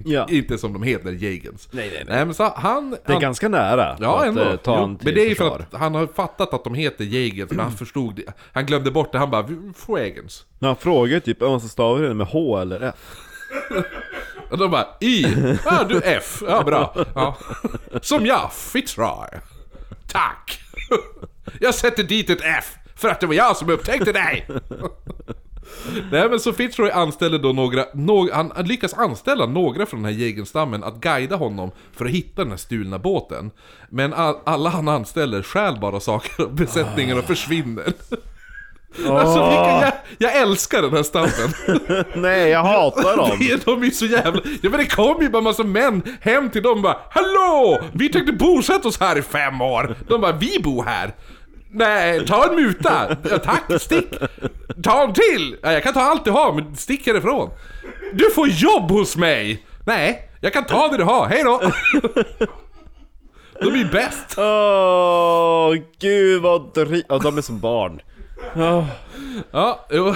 Ja. 0.06 0.28
Inte 0.30 0.58
som 0.58 0.74
de 0.74 0.84
heter, 0.84 1.12
Jägens. 1.12 1.70
Nej, 1.72 1.90
nej, 1.90 2.04
nej. 2.06 2.16
nej 2.16 2.26
men 2.26 2.34
så 2.36 2.54
han, 2.56 2.90
Det 2.92 2.98
är 3.06 3.12
han, 3.12 3.22
ganska 3.22 3.50
nära. 3.50 3.98
Ja, 4.00 4.18
för 4.20 4.22
att, 4.22 4.28
ändå. 4.28 4.42
eh, 4.42 4.56
Ta 4.56 4.78
Jo, 4.78 4.84
en 4.84 4.98
men 5.04 5.14
det 5.14 5.22
är 5.26 5.30
ju 5.30 5.36
för 5.36 5.60
att 5.60 5.80
han 5.80 5.96
har 5.96 6.08
fattat 6.08 6.54
att 6.54 6.64
de 6.64 6.74
heter 6.76 7.04
Jägers, 7.04 7.50
men 7.50 7.60
han 7.60 7.72
förstod 7.78 8.16
det. 8.16 8.34
Han 8.54 8.66
glömde 8.66 8.92
bort 8.92 9.12
det, 9.12 9.18
han 9.18 9.32
bara 9.32 9.48
Fuegens. 9.76 10.46
Men 10.60 10.68
han 10.68 10.76
frågar 10.78 11.20
typ 11.20 11.42
om 11.42 11.52
man 11.52 11.60
ska 11.60 11.70
stava 11.70 12.00
det 12.00 12.14
med 12.14 12.28
H 12.28 12.58
eller 12.62 12.82
F. 12.82 13.16
Och 14.52 14.58
de 14.58 14.72
bara 14.72 14.88
Y, 15.02 15.26
ja 15.66 15.84
du 15.90 16.02
F, 16.04 16.44
ja 16.48 16.64
bra. 16.64 16.96
Ja. 17.16 17.38
Som 18.02 18.26
jag, 18.26 18.54
Fitzroy. 18.54 19.30
Tack. 20.08 20.60
Jag 21.60 21.76
sätter 21.76 22.04
dit 22.04 22.30
ett 22.30 22.42
F, 22.60 22.76
för 22.96 23.10
att 23.10 23.20
det 23.20 23.28
var 23.28 23.34
jag 23.34 23.58
som 23.58 23.70
upptäckte 23.70 24.12
dig. 24.12 24.48
Nej 26.12 26.30
men 26.30 26.40
så 26.40 26.54
Fitzroy 26.54 26.92
anställer 26.92 27.40
då 27.40 27.54
några, 27.54 27.86
någ, 27.94 28.30
han, 28.30 28.52
han 28.56 28.66
lyckas 28.66 28.94
anställa 28.94 29.46
några 29.46 29.86
från 29.86 30.04
den 30.04 30.14
här 30.14 30.22
jägenstammen 30.22 30.84
att 30.84 30.96
guida 30.96 31.36
honom 31.36 31.72
för 31.94 32.06
att 32.06 32.12
hitta 32.12 32.42
den 32.42 32.52
här 32.52 32.58
stulna 32.58 33.00
båten. 33.00 33.52
Men 33.90 34.14
all, 34.14 34.36
alla 34.44 34.70
han 34.70 34.88
anställer 34.88 35.42
stjäl 35.42 35.80
bara 35.80 36.00
saker 36.00 36.44
av 36.44 36.56
besättningen 36.56 37.18
och 37.18 37.26
försvinner. 37.26 37.94
Alltså 39.06 39.50
vilka, 39.50 39.82
jag, 39.82 39.94
jag 40.18 40.42
älskar 40.42 40.82
den 40.82 40.94
här 40.94 41.04
stammen. 41.04 42.06
Nej, 42.22 42.50
jag 42.50 42.64
hatar 42.64 43.18
dem. 43.18 43.32
Är 43.42 43.66
de 43.66 43.84
är 43.84 43.90
så 43.90 44.06
jävla... 44.06 44.42
Ja 44.62 44.70
men 44.70 44.80
det 44.80 44.86
kom 44.86 45.22
ju 45.22 45.30
bara 45.30 45.42
massa 45.42 45.64
män 45.64 46.02
hem 46.22 46.50
till 46.50 46.64
dem 46.64 46.78
och 46.78 46.84
bara 46.84 46.98
Hallå! 47.10 47.82
Vi 47.94 48.10
tänkte 48.10 48.34
bosätta 48.34 48.88
oss 48.88 49.00
här 49.00 49.18
i 49.18 49.22
fem 49.22 49.62
år. 49.62 49.96
De 50.08 50.22
bara, 50.22 50.32
vi 50.32 50.60
bor 50.64 50.84
här. 50.84 51.14
Nej, 51.72 52.26
ta 52.28 52.50
en 52.50 52.56
muta. 52.56 53.18
Ja, 53.30 53.38
tack, 53.38 53.82
stick. 53.82 54.08
Ta 54.84 55.04
en 55.04 55.14
till. 55.14 55.56
Ja, 55.62 55.72
jag 55.72 55.84
kan 55.84 55.94
ta 55.94 56.02
allt 56.02 56.26
du 56.26 56.32
har, 56.32 56.54
men 56.54 56.76
stick 56.76 57.08
härifrån. 57.08 57.50
Du 58.14 58.32
får 58.32 58.48
jobb 58.48 58.92
hos 58.92 59.18
mig. 59.18 59.66
Nej, 59.86 60.30
jag 60.42 60.54
kan 60.54 60.64
ta 60.66 60.88
det 60.88 60.98
du 60.98 61.04
har. 61.04 61.28
Hej 61.28 61.44
då. 61.44 61.62
De 63.62 63.68
är 63.68 63.92
bäst. 63.92 64.38
Åh, 64.38 65.74
gud 66.00 66.42
vad 66.42 66.74
dri... 66.74 67.04
Ja, 67.10 67.18
de 67.20 67.38
är 67.38 67.42
som 67.42 67.60
barn. 67.60 68.02
Ja, 69.52 69.86
jo. 69.92 70.16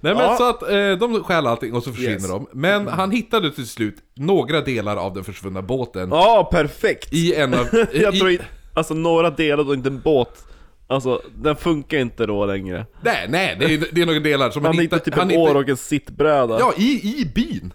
Nej 0.00 0.14
men 0.14 0.16
Ja. 0.18 0.36
så 0.38 0.48
att 0.50 0.62
eh, 0.62 0.90
de 0.92 1.24
stjäl 1.24 1.46
allting 1.46 1.74
och 1.74 1.82
så 1.82 1.90
försvinner 1.90 2.12
Yes. 2.14 2.28
de. 2.28 2.46
Men 2.52 2.88
han 2.88 3.10
hittade 3.10 3.50
till 3.50 3.68
slut 3.68 3.96
några 4.16 4.60
delar 4.60 4.96
av 4.96 5.14
den 5.14 5.24
försvunna 5.24 5.62
båten. 5.62 6.08
Ja, 6.10 6.48
perfekt! 6.52 7.12
I 7.12 7.34
en 7.34 7.54
av... 7.54 7.66
Jag 7.92 8.14
i, 8.14 8.18
tror. 8.18 8.38
Alltså 8.78 8.94
några 8.94 9.30
delar 9.30 9.68
och 9.68 9.74
inte 9.74 9.88
en 9.88 10.00
båt. 10.00 10.44
Alltså, 10.86 11.22
den 11.36 11.56
funkar 11.56 11.98
inte 11.98 12.26
då 12.26 12.46
längre. 12.46 12.86
Nej, 13.00 13.26
nej, 13.28 13.56
det 13.60 13.64
är, 13.74 13.84
det 13.92 14.02
är 14.02 14.06
några 14.06 14.20
delar 14.20 14.50
som 14.50 14.64
Han 14.64 14.74
han 14.74 14.82
hittade 14.82 14.96
hittar... 15.00 15.04
typ 15.10 15.14
han 15.14 15.22
en 15.30 15.30
hittar- 15.40 15.50
år 15.50 15.54
och 15.62 15.68
en 15.68 15.76
sittbräda. 15.76 16.58
Ja, 16.58 16.72
i, 16.76 17.14
i 17.20 17.32
byn. 17.34 17.72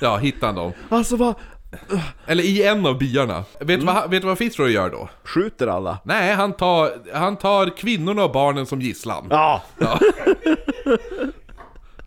Ja, 0.00 0.16
hittar 0.16 0.46
han 0.46 0.56
dem. 0.56 0.72
Alltså 0.88 1.16
vad... 1.16 1.34
Eller 2.26 2.44
i 2.44 2.62
en 2.62 2.86
av 2.86 2.98
byarna. 2.98 3.44
Vet 3.60 3.80
du 3.80 3.86
vad, 3.86 3.94
han- 3.94 4.10
vet 4.10 4.24
vad 4.24 4.38
Fitzroy 4.38 4.72
gör 4.72 4.90
då? 4.90 5.08
Skjuter 5.24 5.66
alla? 5.66 5.98
Nej, 6.04 6.34
han 6.34 6.52
tar, 6.52 6.90
han 7.14 7.36
tar 7.36 7.76
kvinnorna 7.76 8.24
och 8.24 8.32
barnen 8.32 8.66
som 8.66 8.80
gisslan. 8.80 9.26
Ja! 9.30 9.62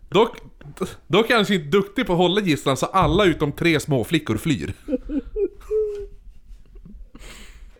Dock, 0.08 0.36
dock 1.06 1.30
är 1.30 1.34
han 1.36 1.46
så 1.46 1.52
duktig 1.52 2.06
på 2.06 2.12
att 2.12 2.18
hålla 2.18 2.40
gisslan 2.40 2.76
så 2.76 2.86
alla 2.86 3.24
utom 3.24 3.52
tre 3.52 3.80
småflickor 3.80 4.36
flyr. 4.36 4.72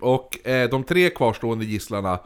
Och 0.00 0.46
eh, 0.46 0.70
de 0.70 0.84
tre 0.84 1.10
kvarstående 1.10 1.64
gisslarna, 1.64 2.18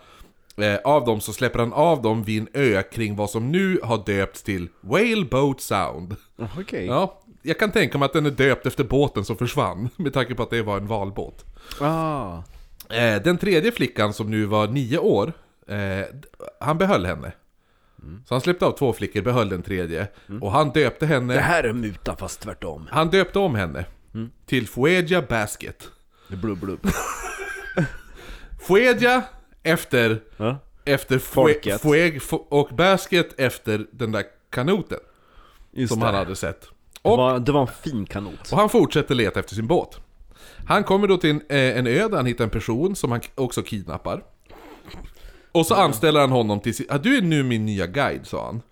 eh, 0.57 0.77
av 0.85 1.05
dem 1.05 1.21
så 1.21 1.33
släpper 1.33 1.59
han 1.59 1.73
av 1.73 2.03
dem 2.03 2.25
vid 2.25 2.43
en 2.43 2.49
ö 2.53 2.83
kring 2.83 3.17
vad 3.17 3.31
som 3.31 3.53
nu 3.53 3.81
har 3.83 4.03
döpts 4.07 4.43
till 4.43 4.69
Whale 4.81 5.25
Boat 5.31 5.61
Sound. 5.61 6.17
Okej. 6.59 6.87
Ja, 6.87 7.23
jag 7.43 7.59
kan 7.59 7.73
tänka 7.73 7.99
mig 7.99 8.07
att 8.07 8.13
den 8.13 8.27
är 8.27 8.31
döpt 8.31 8.67
efter 8.67 8.85
båten 8.85 9.25
som 9.25 9.37
försvann, 9.37 9.89
med 9.97 10.13
tanke 10.13 10.35
på 10.35 10.43
att 10.43 10.51
det 10.51 10.63
var 10.63 10.77
en 10.77 10.87
valbåt. 10.87 11.45
Ah. 11.81 12.39
Eh, 12.91 13.23
den 13.23 13.39
tredje 13.39 13.73
flickan 13.73 14.13
som 14.13 14.31
nu 14.31 14.45
var 14.45 14.69
nio 14.69 14.99
år, 14.99 15.33
eh, 15.69 16.07
han 16.61 16.79
behöll 16.79 17.07
henne. 17.07 17.33
Så 18.29 18.35
han 18.35 18.41
släppte 18.41 18.67
av 18.67 18.73
två 18.73 18.93
flickor, 18.93 19.23
behöll 19.23 19.49
den 19.49 19.63
tredje. 19.63 20.09
Och 20.41 20.53
han 20.53 20.71
döpte 20.71 21.07
henne... 21.07 21.35
Det 21.35 21.41
här 21.41 21.65
är 21.65 21.73
muta 21.73 22.17
fast 22.17 22.41
tvärtom. 22.41 22.89
Han 22.91 23.11
döpte 23.11 23.39
om 23.39 23.55
henne 23.55 23.85
till 24.47 24.69
Fuegia 24.69 25.23
Basket. 25.23 25.89
Blub 26.29 26.59
blub. 26.59 26.81
Fuegia 28.61 29.23
efter, 29.63 30.21
Ja. 30.37 30.59
efter 30.85 31.19
fue, 31.19 31.79
fueg, 31.79 32.21
fu- 32.23 32.47
och 32.49 32.69
Basket 32.77 33.41
efter 33.41 33.87
den 33.93 34.13
där 34.13 34.25
kanoten 34.51 34.99
Just 35.73 35.93
som 35.93 36.01
det. 36.01 36.07
han 36.07 36.15
hade 36.15 36.37
sett. 36.37 36.61
Det 36.61 37.09
Och, 37.11 37.17
var, 37.19 37.39
det 37.39 37.53
var 37.53 37.61
en 37.61 37.67
fin 37.83 38.07
kanot. 38.07 38.53
och 38.53 38.59
han 38.59 38.69
fortsätter 38.69 39.15
leta 39.15 39.41
efter 39.41 39.55
sin 39.55 39.67
båt. 39.67 39.97
Han 40.67 40.85
kommer 40.85 41.09
då 41.09 41.17
till 41.17 41.31
en, 41.31 41.43
eh, 41.49 41.79
en 41.79 41.87
ö 41.87 42.09
där 42.09 42.17
han 42.17 42.27
hittar 42.27 42.45
en 42.45 42.51
person 42.51 42.97
som 42.97 43.11
han 43.13 43.21
också 43.35 43.63
kidnappar. 43.63 44.23
Och 45.53 45.67
så 45.67 45.75
anställer 45.75 46.21
han 46.21 46.31
honom 46.31 46.61
till 46.61 46.75
sin... 46.75 46.87
Du 47.03 47.17
är 47.17 47.23
nu 47.23 47.43
min 47.43 47.67
nya 47.67 47.87
guide, 47.87 48.27
sa 48.27 48.47
han. 48.47 48.63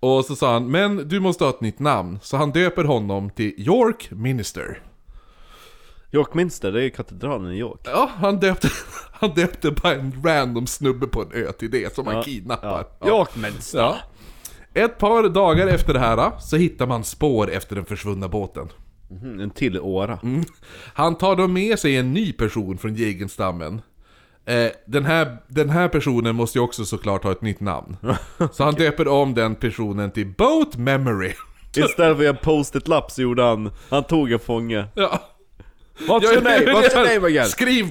Och 0.00 0.24
så 0.24 0.36
sa 0.36 0.52
han, 0.52 0.70
men 0.70 1.08
du 1.08 1.20
måste 1.20 1.44
ha 1.44 1.50
ett 1.50 1.60
nytt 1.60 1.78
namn. 1.78 2.18
Så 2.22 2.36
han 2.36 2.52
döper 2.52 2.84
honom 2.84 3.30
till 3.30 3.54
York 3.56 4.08
Minister. 4.10 4.82
Yorkminster, 6.16 6.72
det 6.72 6.84
är 6.84 6.88
katedralen 6.88 7.52
i 7.52 7.58
York. 7.58 7.80
Ja, 7.84 8.10
han 8.16 8.40
döpte, 8.40 8.68
han 9.12 9.30
döpte 9.34 9.70
bara 9.70 9.94
en 9.94 10.22
random 10.24 10.66
snubbe 10.66 11.06
på 11.06 11.22
en 11.22 11.32
ö 11.32 11.52
till 11.52 11.70
det 11.70 11.94
som 11.94 12.06
han 12.06 12.22
kidnappar. 12.22 12.86
Ja. 13.00 13.08
Yorkminster! 13.08 13.78
Ja. 13.78 13.96
Ett 14.74 14.98
par 14.98 15.28
dagar 15.28 15.66
efter 15.66 15.92
det 15.92 15.98
här 16.00 16.32
så 16.40 16.56
hittar 16.56 16.86
man 16.86 17.04
spår 17.04 17.50
efter 17.50 17.76
den 17.76 17.84
försvunna 17.84 18.28
båten. 18.28 18.68
Mhm, 19.10 19.40
En 19.40 19.50
till 19.50 19.80
åra. 19.80 20.18
Han 20.94 21.14
tar 21.14 21.36
då 21.36 21.46
med 21.48 21.78
sig 21.78 21.96
en 21.96 22.12
ny 22.12 22.32
person 22.32 22.78
från 22.78 22.94
jägenstammen. 22.94 23.80
Eh, 24.44 24.70
den, 24.86 25.04
här, 25.04 25.36
den 25.48 25.70
här 25.70 25.88
personen 25.88 26.36
måste 26.36 26.58
ju 26.58 26.64
också 26.64 26.84
såklart 26.84 27.24
ha 27.24 27.32
ett 27.32 27.42
nytt 27.42 27.60
namn. 27.60 27.96
Så 28.52 28.64
han 28.64 28.74
döper 28.74 29.08
om 29.08 29.34
den 29.34 29.54
personen 29.54 30.10
till 30.10 30.26
Boat 30.26 30.76
Memory. 30.76 31.32
Istället 31.76 32.16
för 32.16 32.24
en 32.24 32.36
post-it-lapp 32.36 33.10
så 33.10 33.22
gjorde 33.22 33.42
han, 33.42 33.70
han 33.90 34.04
tog 34.04 34.32
en 34.32 34.38
fånge. 34.38 34.84
Ja. 34.94 35.20
What's 36.08 36.32
your 36.32 36.42
name? 36.42 36.72
What's 36.72 36.94
your 36.94 37.04
name 37.14 37.26
again? 37.26 37.46
Skriv, 37.48 37.86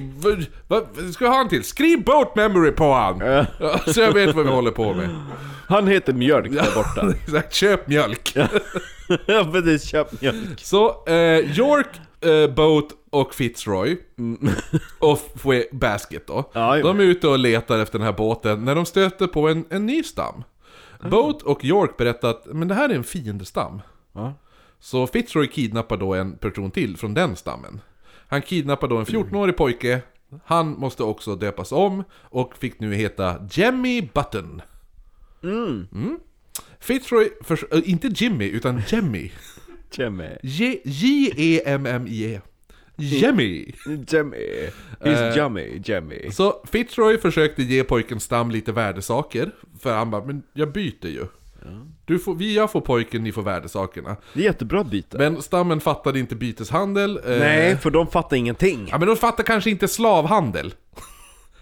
vad, 0.68 0.86
ska 1.14 1.24
jag 1.24 1.30
ha 1.32 1.38
han 1.38 1.48
till? 1.48 1.64
Skriv 1.64 2.04
Boat 2.04 2.36
Memory 2.36 2.70
på 2.72 2.92
han! 2.92 3.18
Så 3.94 4.00
jag 4.00 4.12
vet 4.12 4.34
vad 4.34 4.44
vi 4.44 4.50
håller 4.50 4.70
på 4.70 4.94
med. 4.94 5.08
Han 5.68 5.86
heter 5.86 6.12
Mjölk 6.12 6.52
där 6.52 6.74
borta. 6.74 7.12
Exakt, 7.24 7.54
köp 7.54 7.88
mjölk. 7.88 8.36
ja 9.26 9.48
precis, 9.52 9.84
köp 9.90 10.20
mjölk. 10.22 10.60
Så, 10.60 11.04
eh, 11.06 11.58
York, 11.58 12.00
eh, 12.20 12.54
Boat 12.54 12.88
och 13.10 13.34
Fitzroy 13.34 13.98
och 14.98 15.18
Fue- 15.42 15.64
Basket 15.72 16.26
då. 16.26 16.50
Ja, 16.52 16.76
de 16.82 17.00
är 17.00 17.04
ute 17.04 17.28
och 17.28 17.38
letar 17.38 17.78
efter 17.78 17.98
den 17.98 18.06
här 18.06 18.12
båten 18.14 18.64
när 18.64 18.74
de 18.74 18.86
stöter 18.86 19.26
på 19.26 19.48
en, 19.48 19.64
en 19.70 19.86
ny 19.86 20.02
stam. 20.02 20.44
Boat 21.10 21.42
och 21.42 21.64
York 21.64 21.96
berättar 21.96 22.30
att 22.30 22.46
men 22.46 22.68
det 22.68 22.74
här 22.74 22.88
är 22.88 22.94
en 22.94 23.04
fiendestam. 23.04 23.80
Ja. 24.14 24.34
Så 24.80 25.06
Fitzroy 25.06 25.46
kidnappar 25.46 25.96
då 25.96 26.14
en 26.14 26.36
person 26.38 26.70
till 26.70 26.96
från 26.96 27.14
den 27.14 27.36
stammen. 27.36 27.80
Han 28.28 28.42
kidnappar 28.42 28.88
då 28.88 28.96
en 28.96 29.06
14-årig 29.06 29.56
pojke. 29.56 30.00
Han 30.44 30.68
måste 30.78 31.02
också 31.02 31.36
döpas 31.36 31.72
om 31.72 32.04
och 32.12 32.56
fick 32.58 32.80
nu 32.80 32.94
heta 32.94 33.46
Jemmy 33.50 34.00
Button. 34.14 34.62
Mm. 35.42 36.18
Fitzroy, 36.80 37.28
förs- 37.44 37.64
äh, 37.72 37.90
inte 37.90 38.08
Jimmy, 38.14 38.48
utan 38.48 38.82
Jemmy. 38.88 39.30
Jimmy. 39.92 40.28
J- 40.42 40.80
J-E-M-M-I-E. 40.84 42.40
Jemmy. 42.98 43.72
Jimmy. 44.08 44.34
He's 45.00 45.36
Jimmy, 45.36 45.82
Jimmy. 45.84 46.30
Så 46.30 46.62
Fitzroy 46.72 47.18
försökte 47.18 47.62
ge 47.62 47.84
pojken 47.84 48.20
Stam 48.20 48.50
lite 48.50 48.72
värdesaker. 48.72 49.50
För 49.80 49.94
han 49.94 50.10
bara, 50.10 50.24
men 50.24 50.42
jag 50.52 50.72
byter 50.72 51.06
ju. 51.06 51.26
Du 52.04 52.18
får, 52.18 52.34
vi, 52.34 52.56
jag 52.56 52.70
får 52.72 52.80
pojken, 52.80 53.22
ni 53.24 53.32
får 53.32 53.42
värdesakerna. 53.42 54.16
Det 54.32 54.40
är 54.40 54.44
jättebra 54.44 54.84
byte. 54.84 55.18
Men 55.18 55.42
stammen 55.42 55.80
fattade 55.80 56.18
inte 56.18 56.34
byteshandel. 56.34 57.20
eh, 57.26 57.38
Nej, 57.38 57.76
för 57.76 57.90
de 57.90 58.06
fattar 58.06 58.36
ingenting. 58.36 58.88
Ja 58.90 58.98
men 58.98 59.08
de 59.08 59.16
fattar 59.16 59.44
kanske 59.44 59.70
inte 59.70 59.88
slavhandel. 59.88 60.74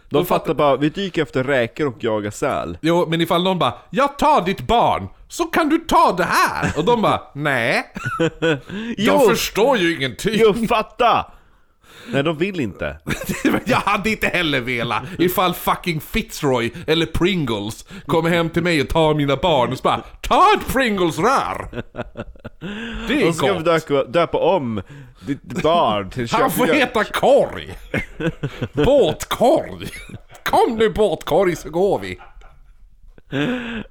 De 0.09 0.27
fattar 0.27 0.55
bara, 0.55 0.77
vi 0.77 0.89
dyker 0.89 1.23
efter 1.23 1.45
räkor 1.45 1.87
och 1.87 2.05
jagar 2.05 2.31
säl. 2.31 2.79
Jo, 2.83 3.07
men 3.09 3.21
ifall 3.21 3.43
någon 3.45 3.59
bara 3.59 3.75
'Jag 3.91 4.19
tar 4.19 4.45
ditt 4.45 4.61
barn, 4.67 5.09
så 5.29 5.45
kan 5.45 5.69
du 5.69 5.79
ta 5.79 6.13
det 6.17 6.25
här' 6.25 6.73
Och 6.79 6.85
de 6.85 7.03
bara 7.03 7.21
'Nej' 7.35 7.83
De 8.41 8.59
Jo. 8.99 9.19
förstår 9.19 9.77
ju 9.79 9.97
ingenting! 9.97 10.33
Jo, 10.37 10.55
fatta! 10.69 11.33
Nej, 12.13 12.23
de 12.23 12.39
vill 12.39 12.61
inte. 12.61 12.99
Jag 13.65 13.77
hade 13.77 14.11
inte 14.11 14.27
heller 14.27 14.61
velat 14.61 15.03
ifall 15.19 15.55
fucking 15.55 16.01
Fitzroy 16.01 16.73
eller 16.87 17.07
Pringles 17.07 17.87
kommer 18.07 18.31
hem 18.31 18.51
till 18.51 18.63
mig 18.63 18.81
och 18.81 18.89
tar 18.89 19.15
mina 19.15 19.37
barn 19.37 19.73
och 19.73 19.79
så 19.79 19.83
bara 19.83 20.03
'Ta 20.21 20.45
ett 20.57 20.73
Pringles-rör!' 20.73 21.83
Det 23.09 23.23
är 23.23 23.29
Och 23.29 23.35
så 23.35 23.47
ska 23.47 23.95
vi 23.99 24.03
gott! 24.03 24.13
döpa, 24.13 24.39
om 24.39 24.83
ditt 25.27 25.63
barn 25.63 26.11
till 26.11 26.29
Han 26.33 26.51
får 26.51 26.67
heta 26.67 27.05
Korg! 27.05 27.75
Båtkorg! 28.73 29.89
Kom 30.45 30.77
nu 30.77 30.89
båtkorg 30.91 31.57
så 31.57 31.71
går 31.71 31.99
vi! 31.99 32.19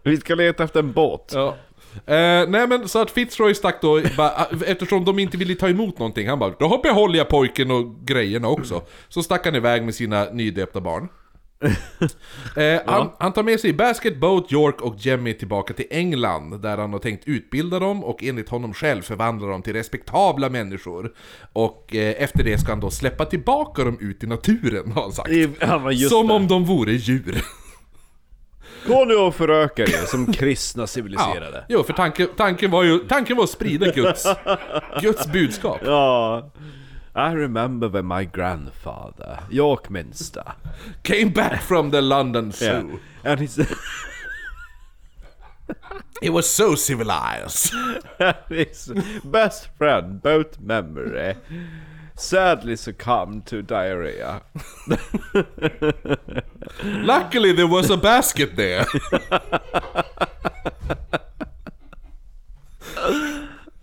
Vi 0.03 0.18
ska 0.18 0.36
leta 0.36 0.64
efter 0.64 0.80
en 0.80 0.91
båt. 0.91 1.32
Ja. 1.34 1.55
Eh, 1.95 2.49
nej 2.49 2.67
men 2.67 2.87
så 2.87 3.01
att 3.01 3.11
Fitzroy 3.11 3.55
stack 3.55 3.81
då, 3.81 4.01
bara, 4.17 4.45
eftersom 4.65 5.05
de 5.05 5.19
inte 5.19 5.37
ville 5.37 5.55
ta 5.55 5.69
emot 5.69 5.99
någonting, 5.99 6.29
han 6.29 6.39
bara 6.39 6.53
då 6.59 6.77
behåller 6.83 7.17
jag 7.17 7.29
pojken 7.29 7.71
och 7.71 8.05
grejerna 8.05 8.47
också. 8.47 8.81
Så 9.09 9.23
stack 9.23 9.45
han 9.45 9.55
iväg 9.55 9.83
med 9.83 9.95
sina 9.95 10.25
nydöpta 10.31 10.81
barn. 10.81 11.07
Eh, 12.57 12.81
han, 12.85 13.09
han 13.19 13.33
tar 13.33 13.43
med 13.43 13.59
sig 13.59 13.73
Basket, 13.73 14.17
Boat, 14.17 14.51
York 14.51 14.81
och 14.81 14.95
Jemmy 14.97 15.33
tillbaka 15.33 15.73
till 15.73 15.85
England 15.89 16.61
där 16.61 16.77
han 16.77 16.93
har 16.93 16.99
tänkt 16.99 17.27
utbilda 17.27 17.79
dem 17.79 18.03
och 18.03 18.23
enligt 18.23 18.49
honom 18.49 18.73
själv 18.73 19.01
förvandla 19.01 19.47
dem 19.47 19.61
till 19.61 19.73
respektabla 19.73 20.49
människor. 20.49 21.13
Och 21.53 21.95
eh, 21.95 22.23
efter 22.23 22.43
det 22.43 22.57
ska 22.57 22.71
han 22.71 22.79
då 22.79 22.89
släppa 22.89 23.25
tillbaka 23.25 23.83
dem 23.83 23.97
ut 23.99 24.23
i 24.23 24.27
naturen 24.27 24.91
har 24.91 25.01
han 25.01 25.11
sagt. 25.11 25.29
Ja, 25.59 25.91
Som 26.09 26.27
det. 26.27 26.33
om 26.33 26.47
de 26.47 26.65
vore 26.65 26.91
djur. 26.91 27.43
Gå 28.88 29.05
nu 29.05 29.15
och 29.15 29.36
föröka 29.36 29.84
er 29.84 30.05
som 30.05 30.34
kristna 30.34 30.88
civiliserade. 30.88 31.65
Jo, 31.69 31.84
för 31.84 31.93
tanken, 31.93 32.27
tanken 32.38 32.71
var 32.71 32.84
ju 32.84 32.99
tanken 32.99 33.38
var 33.38 33.43
att 33.43 33.49
sprida 33.49 33.91
Guds, 33.91 34.27
Guds 35.01 35.27
budskap. 35.27 35.79
Ja. 35.86 36.51
I 37.15 37.36
remember 37.36 37.88
when 37.89 38.07
my 38.07 38.25
grandfather, 38.25 39.39
York 39.51 39.89
Minster, 39.89 40.43
Came 41.03 41.29
back 41.29 41.61
from 41.61 41.91
the 41.91 42.01
London 42.01 42.51
Zoo. 42.51 42.65
yeah. 42.65 42.86
and 43.23 43.39
his, 43.39 43.59
It 46.21 46.31
was 46.31 46.49
so 46.49 46.75
civilized. 46.75 47.73
his 48.49 48.91
best 49.23 49.67
friend, 49.77 50.21
boat 50.21 50.57
memory, 50.59 51.36
sadly 52.16 52.78
succumbed 52.78 53.45
to 53.45 53.61
diarrhea. 53.61 54.41
Luckily 56.84 57.53
there 57.55 57.68
was 57.68 57.89
a 57.89 57.97
basket 57.97 58.55
there. 58.55 58.86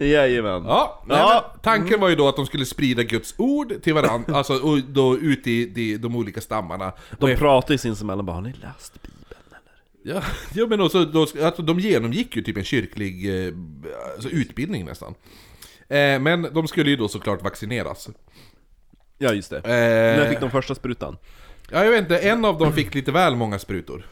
Jajamän. 0.06 0.64
Ja, 0.64 1.02
nej, 1.06 1.18
Ja. 1.18 1.50
Men 1.52 1.60
tanken 1.62 2.00
var 2.00 2.08
ju 2.08 2.16
då 2.16 2.28
att 2.28 2.36
de 2.36 2.46
skulle 2.46 2.66
sprida 2.66 3.02
Guds 3.02 3.34
ord 3.38 3.82
till 3.82 3.94
varandra, 3.94 4.34
alltså 4.36 4.54
och 4.54 4.78
då 4.78 5.18
ut 5.18 5.46
i 5.46 5.66
de, 5.66 5.96
de 5.96 6.16
olika 6.16 6.40
stammarna. 6.40 6.92
De 7.18 7.36
pratar 7.36 7.74
ju 7.74 7.78
sinsemellan 7.78 8.26
bara, 8.26 8.32
har 8.32 8.42
ni 8.42 8.52
läst 8.52 9.02
Bibeln 9.02 9.24
eller? 9.50 10.14
Ja, 10.14 10.22
ja 10.54 10.66
men 10.66 10.80
också, 10.80 11.04
då, 11.04 11.20
alltså, 11.20 11.62
de 11.62 11.78
genomgick 11.80 12.36
ju 12.36 12.42
typ 12.42 12.56
en 12.56 12.64
kyrklig 12.64 13.46
eh, 13.46 13.54
alltså, 14.14 14.28
utbildning 14.28 14.84
nästan. 14.84 15.14
Eh, 15.90 16.20
men 16.20 16.42
de 16.52 16.68
skulle 16.68 16.90
ju 16.90 16.96
då 16.96 17.08
såklart 17.08 17.42
vaccineras. 17.42 18.08
Ja 19.18 19.32
just 19.32 19.50
det. 19.50 19.56
Eh, 19.56 20.20
När 20.22 20.28
fick 20.30 20.40
de 20.40 20.50
första 20.50 20.74
sprutan? 20.74 21.16
Ja, 21.70 21.84
jag 21.84 21.90
vet 21.90 22.00
inte, 22.00 22.18
en 22.18 22.44
av 22.44 22.58
dem 22.58 22.72
fick 22.72 22.94
lite 22.94 23.12
väl 23.12 23.36
många 23.36 23.58
sprutor. 23.58 24.06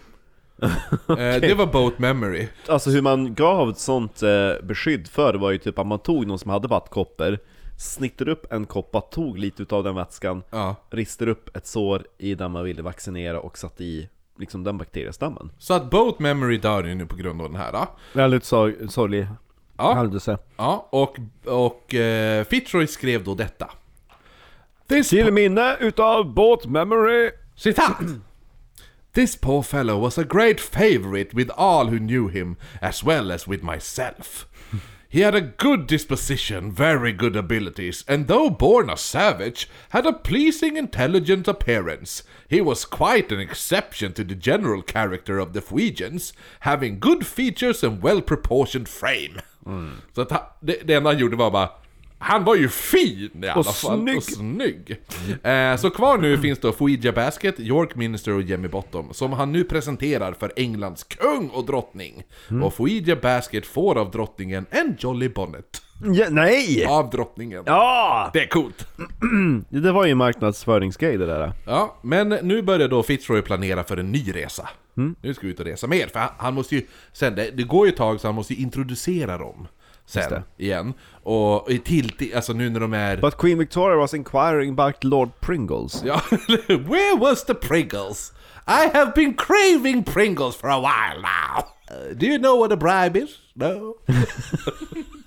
eh, 1.08 1.16
det 1.16 1.54
var 1.58 1.66
Boat 1.66 1.98
Memory. 1.98 2.48
Alltså 2.68 2.90
hur 2.90 3.02
man 3.02 3.34
gav 3.34 3.70
ett 3.70 3.78
sånt 3.78 4.22
eh, 4.22 4.52
beskydd 4.62 5.08
för 5.08 5.34
var 5.34 5.50
ju 5.50 5.58
typ 5.58 5.78
att 5.78 5.86
man 5.86 5.98
tog 5.98 6.26
någon 6.26 6.38
som 6.38 6.50
hade 6.50 6.68
vattkoppor 6.68 7.38
Snittade 7.80 8.30
upp 8.32 8.52
en 8.52 8.66
koppa, 8.66 9.00
tog 9.00 9.38
lite 9.38 9.62
utav 9.62 9.84
den 9.84 9.94
vätskan 9.94 10.42
Ja. 10.50 10.76
Ristade 10.90 11.30
upp 11.30 11.56
ett 11.56 11.66
sår 11.66 12.02
i 12.18 12.34
den 12.34 12.50
man 12.52 12.64
ville 12.64 12.82
vaccinera 12.82 13.40
och 13.40 13.58
satte 13.58 13.84
i 13.84 14.08
liksom 14.38 14.64
den 14.64 14.78
bakteriestammen 14.78 15.52
Så 15.58 15.74
att 15.74 15.90
Boat 15.90 16.18
Memory 16.18 16.56
dör 16.58 16.84
ju 16.84 16.94
nu 16.94 17.06
på 17.06 17.16
grund 17.16 17.42
av 17.42 17.48
den 17.52 17.60
här. 17.60 17.72
Då. 17.72 17.86
Väldigt 18.12 18.44
sor- 18.44 18.86
sorglig 18.88 19.26
Ja. 19.78 19.94
händelse 19.94 20.38
Ja, 20.56 20.88
och, 20.90 21.18
och 21.44 21.94
eh, 21.94 22.44
Fitzroy 22.44 22.86
skrev 22.86 23.24
då 23.24 23.34
detta. 23.34 23.70
This 24.88 25.08
Till 25.08 25.32
minne 25.32 25.76
utav 25.80 26.34
Båt 26.34 26.66
Memory 26.66 27.30
Citat! 27.56 28.00
This 29.12 29.36
poor 29.36 29.62
fellow 29.62 29.98
was 29.98 30.18
a 30.18 30.24
great 30.24 30.60
favorite 30.60 31.34
with 31.34 31.50
all 31.56 31.86
who 31.86 31.98
knew 31.98 32.28
him, 32.28 32.56
as 32.80 33.02
well 33.02 33.32
as 33.32 33.48
with 33.48 33.62
myself. 33.62 34.46
He 35.10 35.22
had 35.22 35.34
a 35.34 35.40
good 35.40 35.86
disposition, 35.86 36.70
very 36.70 37.12
good 37.12 37.34
abilities, 37.34 38.04
and 38.06 38.28
though 38.28 38.50
born 38.50 38.90
a 38.90 38.96
savage, 38.96 39.68
had 39.88 40.04
a 40.04 40.12
pleasing, 40.12 40.76
intelligent 40.76 41.48
appearance. 41.48 42.22
He 42.46 42.60
was 42.60 42.84
quite 42.84 43.32
an 43.32 43.40
exception 43.40 44.12
to 44.12 44.24
the 44.24 44.34
general 44.34 44.82
character 44.82 45.38
of 45.38 45.54
the 45.54 45.62
Fuegians, 45.62 46.32
having 46.60 46.98
good 46.98 47.26
features 47.26 47.82
and 47.82 48.02
well-proportioned 48.02 48.88
frame. 48.88 49.40
Så 50.14 50.20
att 50.20 50.30
han, 50.30 50.40
det, 50.60 50.76
det 50.84 50.94
enda 50.94 51.10
han 51.10 51.18
gjorde 51.18 51.36
var 51.36 51.50
bara 51.50 51.68
han 52.20 52.44
var 52.44 52.54
ju 52.54 52.68
fin 52.68 53.30
i 53.44 53.48
alla 53.48 53.64
fall, 53.64 54.00
snygg. 54.00 54.16
och 54.16 54.22
snygg! 54.22 55.00
Eh, 55.42 55.76
så 55.76 55.90
kvar 55.90 56.18
nu 56.18 56.38
finns 56.38 56.58
då 56.58 56.72
Fouija 56.72 57.12
Basket, 57.12 57.60
York 57.60 57.94
Minister 57.94 58.34
och 58.34 58.42
Jemmy 58.42 58.68
Bottom, 58.68 59.14
som 59.14 59.32
han 59.32 59.52
nu 59.52 59.64
presenterar 59.64 60.32
för 60.32 60.52
Englands 60.56 61.04
kung 61.04 61.48
och 61.48 61.66
drottning. 61.66 62.22
Och 62.62 62.74
Fouija 62.74 63.16
Basket 63.16 63.66
får 63.66 63.98
av 63.98 64.10
drottningen 64.10 64.66
en 64.70 64.96
Jolly 64.98 65.28
Bonnet. 65.28 65.82
Ja, 66.00 66.26
Nej! 66.30 66.86
Av 66.86 67.10
drottningen. 67.10 67.62
Ja! 67.66 68.30
Det 68.32 68.42
är 68.42 68.48
coolt! 68.48 68.86
Det 69.68 69.92
var 69.92 70.04
ju 70.04 70.10
en 70.12 70.18
marknadsföringsgrej 70.18 71.18
det 71.18 71.26
där 71.26 71.52
Ja, 71.66 71.96
men 72.02 72.28
nu 72.28 72.62
börjar 72.62 72.88
då 72.88 73.02
Fitzroy 73.02 73.42
planera 73.42 73.84
för 73.84 73.96
en 73.96 74.12
ny 74.12 74.32
resa. 74.34 74.68
Nu 75.20 75.34
ska 75.34 75.46
vi 75.46 75.52
ut 75.52 75.60
och 75.60 75.66
resa 75.66 75.86
mer, 75.86 76.06
för 76.06 76.18
han, 76.18 76.28
han 76.38 76.54
måste 76.54 76.74
ju... 76.74 76.86
Sen, 77.12 77.34
det, 77.34 77.50
det 77.50 77.62
går 77.62 77.86
ju 77.86 77.90
ett 77.92 77.96
tag 77.98 78.20
så 78.20 78.28
han 78.28 78.34
måste 78.34 78.54
ju 78.54 78.62
introducera 78.62 79.38
dem. 79.38 79.68
Sen, 80.06 80.42
igen. 80.56 80.94
Och 81.22 81.70
i 81.70 81.78
till, 81.78 82.10
till, 82.10 82.36
alltså 82.36 82.52
nu 82.52 82.70
när 82.70 82.80
de 82.80 82.92
är... 82.92 83.16
But 83.16 83.36
Queen 83.36 83.58
Victoria 83.58 83.96
was 83.96 84.14
inquiring 84.14 84.70
about 84.70 85.04
Lord 85.04 85.28
Pringles 85.40 86.02
Ja, 86.04 86.20
where 86.68 87.16
was 87.18 87.44
the 87.44 87.54
Pringles? 87.54 88.32
I 88.66 88.90
have 88.94 89.12
been 89.14 89.34
craving 89.34 90.04
Pringles 90.04 90.56
for 90.56 90.68
a 90.68 90.80
while 90.80 91.20
now. 91.20 91.64
Uh, 91.90 92.14
do 92.14 92.26
you 92.26 92.38
know 92.38 92.58
what 92.58 92.72
a 92.72 92.76
bribe 92.76 93.16
is? 93.16 93.30
No? 93.54 93.96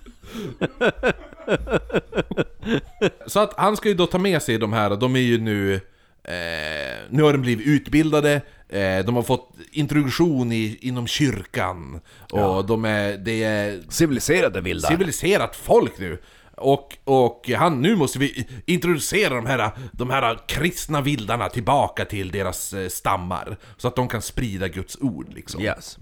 Så 3.27 3.39
att 3.39 3.53
han 3.57 3.77
ska 3.77 3.89
ju 3.89 3.95
då 3.95 4.07
ta 4.07 4.17
med 4.17 4.41
sig 4.41 4.57
de 4.57 4.73
här, 4.73 4.95
de 4.95 5.15
är 5.15 5.19
ju 5.19 5.37
nu... 5.37 5.81
Eh, 6.23 6.97
nu 7.09 7.23
har 7.23 7.33
de 7.33 7.41
blivit 7.41 7.67
utbildade, 7.67 8.41
eh, 8.69 9.05
de 9.05 9.15
har 9.15 9.23
fått 9.23 9.49
introduktion 9.71 10.51
i, 10.51 10.77
inom 10.81 11.07
kyrkan. 11.07 11.99
Och 12.31 12.65
de 12.65 12.85
är, 12.85 13.17
det 13.17 13.43
är 13.43 13.81
Civiliserade 13.89 14.61
vildar 14.61 14.89
civiliserat 14.89 15.55
folk 15.55 15.99
nu. 15.99 16.17
Och, 16.61 16.97
och 17.03 17.49
han, 17.57 17.81
nu 17.81 17.95
måste 17.95 18.19
vi 18.19 18.47
introducera 18.65 19.35
de 19.35 19.45
här, 19.45 19.71
de 19.91 20.09
här 20.09 20.39
kristna 20.47 21.01
vildarna 21.01 21.49
tillbaka 21.49 22.05
till 22.05 22.31
deras 22.31 22.73
eh, 22.73 22.87
stammar. 22.87 23.57
Så 23.77 23.87
att 23.87 23.95
de 23.95 24.07
kan 24.07 24.21
sprida 24.21 24.67
Guds 24.67 24.97
ord 25.01 25.25
liksom. 25.33 25.61
Yes 25.61 25.97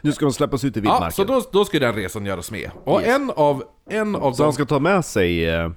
Nu 0.00 0.12
ska 0.12 0.24
de 0.24 0.32
släppas 0.32 0.64
ut 0.64 0.76
i 0.76 0.80
Ja, 0.80 0.82
vildmarken 0.82 1.12
så 1.12 1.24
då, 1.24 1.42
då 1.52 1.64
ska 1.64 1.78
den 1.78 1.94
resan 1.94 2.26
göras 2.26 2.50
med. 2.50 2.70
Och 2.84 3.00
Yes. 3.00 3.08
en 3.16 3.30
av, 3.36 3.62
en 3.90 4.16
av 4.16 4.32
Så 4.32 4.36
dem, 4.42 4.44
han 4.46 4.52
ska 4.52 4.64
ta 4.64 4.78
med 4.78 5.04
sig, 5.04 5.48
eh, 5.48 5.70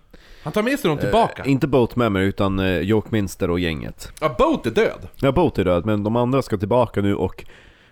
han 0.43 0.53
tar 0.53 0.63
med 0.63 0.79
sig 0.79 0.89
dem 0.89 0.97
tillbaka. 0.97 1.45
inte 1.45 1.67
Boat 1.67 1.95
Memory 1.95 2.25
utan 2.25 2.59
eh, 2.59 3.01
Minster 3.09 3.49
och 3.49 3.59
gänget 3.59 4.11
Ja, 4.21 4.35
Boat 4.39 4.65
är 4.65 4.71
död. 4.71 5.07
Ja, 5.15 5.31
Boat 5.31 5.57
är 5.57 5.65
död, 5.65 5.85
men 5.85 6.03
de 6.03 6.15
andra 6.15 6.41
ska 6.41 6.57
tillbaka 6.57 7.01
nu 7.01 7.15
och, 7.15 7.45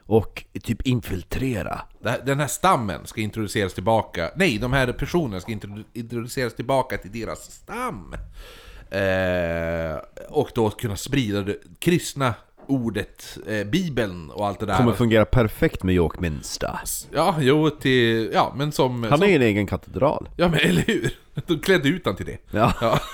och 0.05 0.43
typ 0.63 0.81
infiltrera 0.87 1.81
Den 2.25 2.39
här 2.39 2.47
stammen 2.47 3.05
ska 3.05 3.21
introduceras 3.21 3.73
tillbaka. 3.73 4.31
Nej, 4.35 4.57
de 4.57 4.73
här 4.73 4.91
personerna 4.91 5.39
ska 5.41 5.51
introdu- 5.51 5.83
introduceras 5.93 6.53
tillbaka 6.55 6.97
till 6.97 7.11
deras 7.11 7.51
stam. 7.51 8.15
Eh, 8.89 9.97
och 10.29 10.49
då 10.55 10.69
kunna 10.69 10.95
sprida 10.95 11.41
det 11.41 11.57
kristna 11.79 12.33
ordet, 12.67 13.37
eh, 13.47 13.63
bibeln 13.67 14.31
och 14.31 14.47
allt 14.47 14.59
det 14.59 14.65
där. 14.65 14.77
Kommer 14.77 14.93
fungera 14.93 15.25
perfekt 15.25 15.83
med 15.83 15.95
York 15.95 16.19
Minster. 16.19 16.79
Ja, 17.13 17.35
jo, 17.39 17.69
till... 17.69 18.29
Ja, 18.33 18.53
men 18.55 18.71
som... 18.71 19.03
Han 19.03 19.23
är 19.23 19.27
ju 19.27 19.35
en 19.35 19.41
egen 19.41 19.67
katedral. 19.67 20.29
Ja 20.37 20.47
men 20.47 20.59
eller 20.59 20.81
hur? 20.81 21.17
De 21.47 21.59
klädde 21.59 21.89
ut 21.89 22.05
han 22.05 22.15
till 22.15 22.25
det. 22.25 22.37
Ja. 22.51 22.73
Ja. 22.81 22.99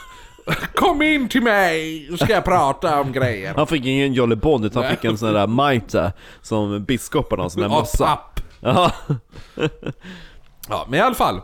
Kom 0.76 1.02
in 1.02 1.30
till 1.30 1.42
mig, 1.44 2.08
så 2.10 2.18
ska 2.18 2.34
jag 2.34 2.46
prata 2.46 3.02
om 3.02 3.12
grejer. 3.12 3.54
Han 3.56 3.68
fick 3.68 3.86
ingen 3.86 4.14
Jolly 4.14 4.36
Bond 4.36 4.66
utan 4.66 4.84
han 4.84 4.96
fick 4.96 5.06
en 5.06 5.18
sån 5.18 5.34
där 5.34 5.72
mitre 5.72 6.14
som 6.42 6.84
biskoparna 6.84 7.44
har, 7.44 7.50
sån 7.50 7.62
där 7.62 7.70
mössa. 7.70 8.20
Ja. 8.60 8.92
Ja, 10.70 10.86
men 10.90 11.00
i 11.00 11.02
alla 11.02 11.16
fall. 11.16 11.42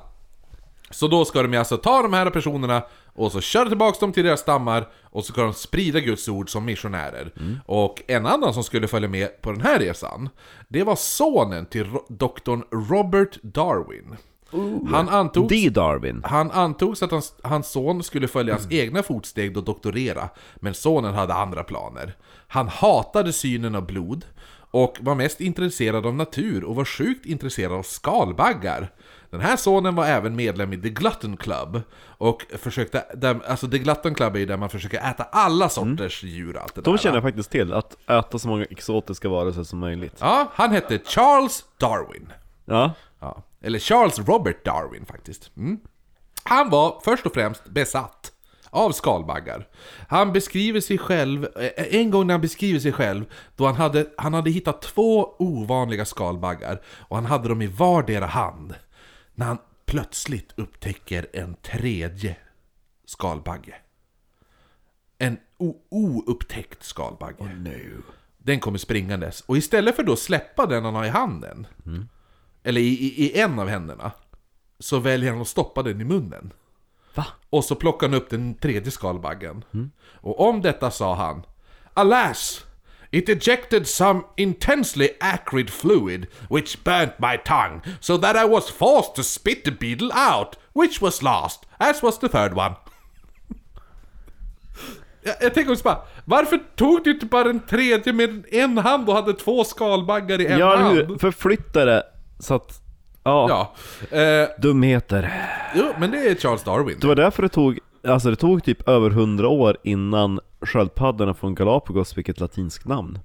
Så 0.89 1.08
då 1.08 1.26
ska 1.26 1.41
de 1.41 1.53
ju 1.53 1.60
alltså 1.60 1.78
ta 1.78 2.01
de 2.01 2.14
här 2.14 2.30
personerna 2.30 2.82
och 3.14 3.32
så 3.32 3.41
köra 3.41 3.68
tillbaka 3.70 3.97
dem 3.99 4.12
till 4.12 4.26
deras 4.26 4.39
stammar 4.39 4.88
och 5.03 5.26
så 5.26 5.32
ska 5.32 5.41
de 5.41 5.53
sprida 5.53 5.99
Guds 5.99 6.28
ord 6.28 6.49
som 6.49 6.66
missionärer. 6.66 7.32
Och 7.66 8.01
en 8.08 8.26
annan 8.26 8.53
som 8.53 8.64
skulle 8.64 8.88
följa 8.88 9.10
med 9.10 9.41
på 9.41 9.51
den 9.51 9.62
här 9.62 9.80
resan, 9.80 10.30
det 10.68 10.84
var 10.84 10.95
sonen 10.95 11.66
till 11.66 11.88
doktorn 12.10 12.64
Robert 12.89 13.38
Darwin. 13.41 14.16
Han 14.91 15.10
antogs, 15.10 15.50
D. 15.50 15.70
Darwin. 15.70 16.22
han 16.26 16.52
antogs 16.52 17.04
att 17.04 17.12
hans, 17.12 17.36
hans 17.43 17.72
son 17.72 18.04
skulle 18.04 18.28
följa 18.28 18.54
hans 18.54 18.72
egna 18.72 19.04
fotsteg 19.04 19.58
och 19.58 19.64
doktorera, 19.64 20.30
men 20.56 20.74
sonen 20.74 21.14
hade 21.14 21.34
andra 21.34 21.64
planer. 21.64 22.16
Han 22.48 22.68
hatade 22.68 23.34
synen 23.34 23.76
av 23.76 23.86
blod 23.86 24.26
och 24.72 24.98
var 25.02 25.16
mest 25.16 25.41
intresserad 25.41 26.06
av 26.06 26.16
natur 26.16 26.64
och 26.64 26.76
var 26.76 26.86
sjukt 26.86 27.26
intresserad 27.26 27.72
av 27.72 27.84
skalbaggar. 27.84 28.91
Den 29.30 29.41
här 29.41 29.56
sonen 29.56 29.95
var 29.95 30.06
även 30.06 30.36
medlem 30.36 30.74
i 30.74 30.78
The 30.82 30.89
Glutton 30.89 31.38
Club 31.38 31.82
och 32.08 32.45
försökte, 32.58 33.06
där, 33.16 33.39
alltså 33.48 33.68
The 33.68 33.78
Glutton 33.78 34.16
Club 34.16 34.36
är 34.36 34.39
ju 34.39 34.45
där 34.45 34.58
man 34.58 34.70
försöker 34.70 35.10
äta 35.10 35.24
alla 35.24 35.70
sorters 35.70 36.24
djur 36.24 36.56
och 36.56 36.62
allt 36.62 36.76
det 36.76 36.82
där. 36.82 36.91
De 36.91 36.98
känner 36.98 37.16
jag 37.16 37.24
faktiskt 37.24 37.52
till, 37.52 37.74
att 37.74 38.10
äta 38.10 38.39
så 38.39 38.48
många 38.48 38.66
exotiska 38.66 39.30
varelser 39.30 39.64
som 39.64 39.80
möjligt. 39.80 40.16
Ja, 40.20 40.52
han 40.54 40.72
hette 40.72 41.00
Charles 41.06 41.66
Darwin. 41.78 42.34
Ja. 42.66 42.91
Ja. 43.20 43.43
Eller 43.68 43.80
Charles 43.80 44.20
Robert 44.20 44.65
Darwin 44.65 45.05
faktiskt. 45.05 45.51
Mm. 45.57 45.80
Han 46.43 46.70
var 46.70 47.01
först 47.03 47.26
och 47.26 47.34
främst 47.34 47.65
besatt 47.65 48.32
av 48.70 48.91
skalbaggar. 48.91 49.68
Han 50.07 50.34
beskriver 50.34 50.80
sig 50.80 50.97
själv, 50.97 51.47
eh, 51.55 51.95
en 51.95 52.11
gång 52.11 52.28
när 52.28 52.34
han 52.34 52.41
beskriver 52.41 52.80
sig 52.80 52.91
själv, 52.91 53.26
då 53.55 53.65
han 53.65 53.76
hade, 53.76 54.07
han 54.18 54.34
hade 54.34 54.49
hittat 54.49 54.82
två 54.82 55.36
ovanliga 55.39 56.05
skalbaggar 56.05 56.82
och 56.88 57.15
han 57.15 57.26
hade 57.26 57.49
dem 57.49 57.61
i 57.61 57.68
vardera 57.68 58.26
hand. 58.26 58.76
När 59.36 59.45
han 59.45 59.57
plötsligt 59.86 60.53
upptäcker 60.55 61.28
en 61.34 61.55
tredje 61.55 62.36
skalbagge. 63.05 63.76
En 65.18 65.38
oupptäckt 65.89 66.84
skalbagge. 66.84 67.43
Den 68.38 68.59
kommer 68.59 68.78
springandes. 68.78 69.41
Och 69.41 69.57
istället 69.57 69.95
för 69.95 70.03
då 70.03 70.15
släppa 70.15 70.65
den 70.65 70.86
han 70.86 70.95
har 70.95 71.05
i 71.05 71.09
handen, 71.09 71.68
eller 72.68 72.82
i, 72.82 72.88
i, 72.88 73.26
i 73.26 73.39
en 73.39 73.59
av 73.59 73.68
händerna, 73.68 74.11
så 74.80 74.99
väljer 74.99 75.32
han 75.32 75.41
att 75.41 75.47
stoppa 75.47 75.84
den 75.84 76.01
i 76.01 76.03
munnen. 76.03 76.53
Va? 77.15 77.26
Och 77.49 77.65
så 77.65 77.76
plockar 77.76 78.07
han 78.07 78.13
upp 78.18 78.30
den 78.30 78.55
tredje 78.55 78.91
skalbaggen. 78.91 79.63
Och 80.13 80.39
om 80.49 80.61
detta 80.61 80.91
sa 80.91 81.15
han 81.15 81.43
Alas! 81.93 82.63
It 83.11 83.30
ejected 83.30 83.88
some 83.88 84.22
intensely 84.38 85.09
acrid 85.20 85.70
fluid 85.70 86.28
which 86.49 86.84
burnt 86.84 87.20
my 87.20 87.38
tongue 87.45 87.82
so 87.99 88.18
that 88.18 88.36
I 88.45 88.47
was 88.49 88.70
forced 88.70 89.15
to 89.15 89.24
spit 89.24 89.63
the 89.65 89.72
beetle 89.72 90.11
out, 90.32 90.55
which 90.74 91.01
was 91.01 91.22
last, 91.22 91.65
as 91.78 92.03
was 92.03 92.20
the 92.20 92.28
third 92.30 92.53
one. 92.53 92.76
Jag, 95.24 95.36
jag 95.41 95.53
tänker 95.53 95.72
också 95.72 95.84
bara, 95.84 96.01
varför 96.26 96.59
tog 96.76 97.03
du 97.03 97.11
inte 97.11 97.26
bara 97.26 97.43
den 97.43 97.59
tredje 97.59 98.13
med 98.13 98.45
en 98.51 98.78
hand 98.78 99.09
och 99.09 99.15
hade 99.15 99.34
två 99.34 99.63
skalbaggar 99.63 100.41
i 100.41 100.45
en 100.45 100.59
Ja, 100.59 100.76
hand? 100.78 100.95
hur? 100.97 101.18
Förflytta 101.18 101.86
det 101.86 102.03
så 102.40 102.54
att... 102.54 102.82
Ja, 103.24 103.74
Ja, 104.10 104.18
eh, 104.18 104.48
dumheter. 104.62 105.34
jo, 105.76 105.86
men 106.00 106.12
det 106.12 106.18
är 106.18 106.36
Charles 106.36 106.64
Darwin. 106.64 106.98
Det 107.02 107.08
var 107.08 107.16
därför 107.16 107.44
det 107.44 107.50
tog, 107.50 107.80
alltså 108.08 108.30
det 108.30 108.36
tog 108.36 108.64
typ 108.64 108.88
över 108.90 109.10
hundra 109.10 109.48
år 109.48 109.78
innan 109.84 110.40
sköldpaddorna 110.62 111.34
från 111.34 111.56
Galapagos 111.56 112.14
fick 112.14 112.30
ett 112.30 112.40
latinskt 112.40 112.88
namn. 112.88 113.20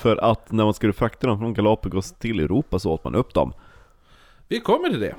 För 0.00 0.16
att 0.16 0.52
när 0.52 0.64
man 0.64 0.74
skulle 0.74 0.92
frakta 0.92 1.26
dem 1.26 1.38
från 1.38 1.54
Galapagos 1.54 2.12
till 2.12 2.40
Europa 2.40 2.78
så 2.78 2.92
åt 2.92 3.04
man 3.04 3.14
upp 3.14 3.34
dem. 3.34 3.52
Vi 4.48 4.60
kommer 4.60 4.88
till 4.88 5.00
det. 5.00 5.14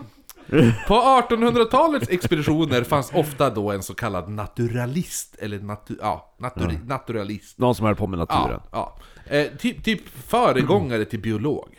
På 0.88 0.94
1800-talets 0.94 2.10
expeditioner 2.10 2.84
fanns 2.84 3.12
ofta 3.14 3.50
då 3.50 3.72
en 3.72 3.84
så 3.84 3.94
kallad 3.94 4.30
naturalist, 4.30 5.36
eller 5.40 5.60
natu 5.60 5.96
ja, 6.02 6.36
naturi 6.38 6.80
naturalist. 6.86 7.58
Någon 7.58 7.76
som 7.76 7.86
höll 7.86 7.96
på 7.96 8.08
med 8.08 8.20
naturen. 8.20 8.60
Ja, 8.72 8.98
ja. 9.30 9.36
Eh, 9.36 9.48
typ, 9.58 9.84
typ 9.84 10.02
föregångare 10.10 11.06
till 11.06 11.20
biolog, 11.20 11.70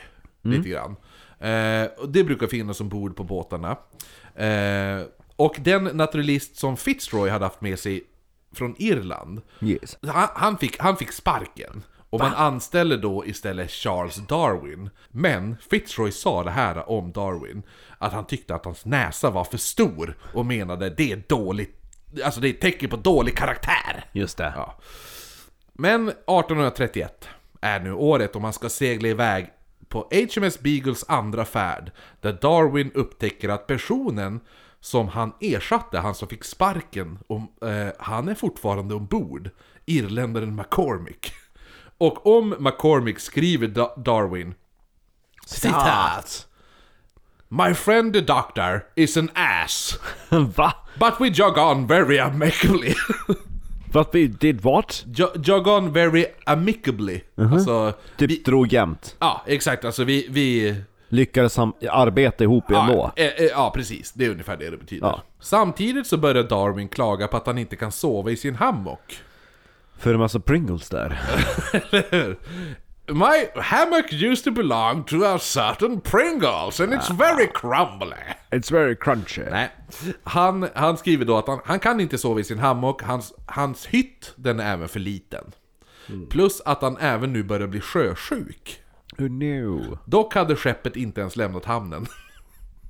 lite 0.43 0.69
grann. 0.69 0.97
Eh, 1.41 1.85
och 1.99 2.09
det 2.09 2.25
brukar 2.25 2.47
finnas 2.47 2.81
ombord 2.81 3.17
på 3.17 3.25
båtarna. 3.25 3.77
Eh, 4.35 5.03
och 5.37 5.57
den 5.61 5.85
naturalist 5.85 6.57
som 6.57 6.77
Fitzroy 6.77 7.31
hade 7.31 7.45
haft 7.45 7.61
med 7.61 7.79
sig 7.79 8.05
från 8.55 8.75
Irland, 8.79 9.41
Yes. 9.61 9.99
han, 10.03 10.29
han, 10.35 10.59
fick, 10.59 10.79
han 10.79 10.97
fick 10.97 11.13
sparken. 11.13 11.83
Och 12.11 12.19
man 12.21 12.35
anställer 12.35 12.97
då 12.97 13.27
istället 13.27 13.71
Charles 13.71 14.17
Darwin. 14.17 14.91
Men 15.09 15.57
Fitzroy 15.71 16.13
sa 16.13 16.45
det 16.45 16.51
här 16.51 16.91
om 16.91 17.13
Darwin, 17.13 17.63
att 17.99 18.13
han 18.13 18.27
tyckte 18.27 18.55
att 18.55 18.65
hans 18.65 18.85
näsa 18.85 19.31
var 19.31 19.45
för 19.45 19.59
stor 19.59 20.17
och 20.35 20.47
menade 20.47 20.91
det 20.91 21.13
är 21.13 21.23
dåligt, 21.29 21.81
alltså 22.25 22.41
det 22.41 22.49
är 22.49 22.51
ett 22.55 22.61
tecken 22.61 22.91
på 22.91 22.97
dålig 22.97 23.37
karaktär. 23.37 24.05
Just 24.13 24.39
det. 24.39 24.53
Ja. 24.57 24.79
Men 25.73 26.09
1831 26.09 27.29
är 27.61 27.81
nu 27.81 27.93
året 27.93 28.37
och 28.37 28.43
man 28.43 28.53
ska 28.53 28.69
segla 28.69 29.09
iväg 29.09 29.51
på 29.89 30.09
HMS 30.35 30.61
Beagles 30.61 31.05
andra 31.09 31.45
färd, 31.45 31.93
där 32.21 32.33
Darwin 32.33 32.91
upptäcker 32.95 33.49
att 33.49 33.67
personen 33.67 34.41
som 34.81 35.09
han 35.09 35.33
ersatte, 35.41 35.99
han 35.99 36.15
som 36.15 36.29
fick 36.29 36.45
sparken, 36.45 37.19
om, 37.27 37.49
eh, 37.63 37.89
han 37.99 38.29
är 38.29 38.35
fortfarande 38.35 38.95
ombord, 38.95 39.51
irländaren 39.87 40.55
McCormick. 40.57 41.33
Och 41.99 42.27
om 42.39 42.55
McCormick 42.59 43.19
skriver 43.19 43.69
Da- 43.69 43.95
Darwin 43.97 44.55
Citat 45.47 46.45
My 47.49 47.75
friend 47.75 48.13
the 48.13 48.21
doctor 48.21 48.85
is 48.97 49.17
an 49.17 49.31
ass, 49.35 49.99
Va? 50.57 50.73
but 51.01 51.15
we 51.21 51.29
jog 51.29 51.59
on 51.59 51.87
very 51.87 52.19
amicably. 52.19 52.95
But 53.93 54.09
we 54.15 54.27
did 54.27 54.61
what? 54.61 55.05
Jo- 55.15 55.33
jog 55.45 55.67
on 55.67 55.93
very 55.93 56.25
amicably. 56.45 57.21
Alltså, 57.37 57.93
Typ 58.17 58.31
vi, 58.31 58.43
drog 58.45 58.73
jämt. 58.73 59.17
ja 59.19 59.43
exakt, 59.47 59.85
alltså 59.85 60.05
vi... 60.05 60.27
vi 60.31 60.75
Lyckades 61.11 61.59
arbeta 61.91 62.45
ihop 62.45 62.71
ändå. 62.71 63.13
ja, 63.17 63.23
eh, 63.25 63.27
eh, 63.27 63.45
ja, 63.45 63.73
precis. 63.75 64.13
Det 64.13 64.25
är 64.25 64.31
ungefär 64.31 64.57
det 64.57 64.71
det 64.71 64.77
betyder. 64.77 65.07
Ja. 65.07 65.23
Samtidigt 65.41 66.07
så 66.07 66.17
börjar 66.17 66.43
Darwin 66.43 66.89
klaga 66.89 67.29
på 67.29 67.37
att 67.37 67.47
han 67.47 67.59
inte 67.59 67.77
kan 67.77 67.93
sova 67.93 68.31
i 68.31 68.37
sin 68.37 68.55
hammock. 68.55 69.19
För 69.99 70.15
en 70.15 70.21
massa 70.21 70.41
Pringles 70.41 70.89
där. 70.89 71.21
My 73.09 73.49
hammock 73.55 74.13
used 74.13 74.45
to 74.45 74.51
belong 74.51 75.05
to 75.05 75.25
a 75.25 75.39
certain 75.39 76.01
Pringles 76.01 76.81
and 76.81 76.93
it's 76.95 77.09
very 77.09 77.47
crumbly. 77.47 78.19
It's 78.51 78.71
very 78.71 78.95
crunchy. 78.95 79.51
Nej. 79.51 79.69
Han, 80.25 80.69
han 80.75 80.97
skriver 80.97 81.25
då 81.25 81.39
att 81.39 81.49
han, 81.49 81.61
han 81.65 81.81
kan 81.81 82.01
inte 82.01 82.19
sova 82.19 82.41
i 82.41 82.45
sin 82.45 82.59
hammock, 82.59 83.03
hans, 83.03 83.35
hans 83.47 83.87
hytt 83.87 84.33
den 84.37 84.61
är 84.61 84.73
även 84.73 84.89
för 84.89 85.01
liten. 85.01 85.45
Plus 86.31 86.61
att 86.65 86.83
han 86.83 86.97
även 86.97 87.33
nu 87.33 87.43
börjar 87.43 87.67
bli 87.67 87.81
sjösjuk. 87.81 88.81
Oh 89.19 89.29
no. 89.29 89.99
Dock 90.05 90.35
hade 90.35 90.57
skeppet 90.57 90.97
inte 90.97 91.21
ens 91.21 91.37
lämnat 91.37 91.65
hamnen. 91.65 92.07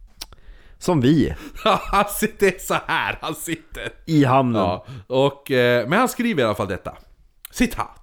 Som 0.78 1.00
vi. 1.00 1.34
han 1.64 2.04
sitter 2.08 2.54
så 2.58 2.76
här, 2.86 3.18
han 3.20 3.34
sitter. 3.34 3.92
I 4.06 4.24
hamnen. 4.24 4.62
Ja, 4.62 4.86
och, 5.06 5.50
eh, 5.50 5.88
men 5.88 5.98
han 5.98 6.08
skriver 6.08 6.42
i 6.42 6.46
alla 6.46 6.54
fall 6.54 6.68
detta. 6.68 6.96
Citat. 7.50 7.97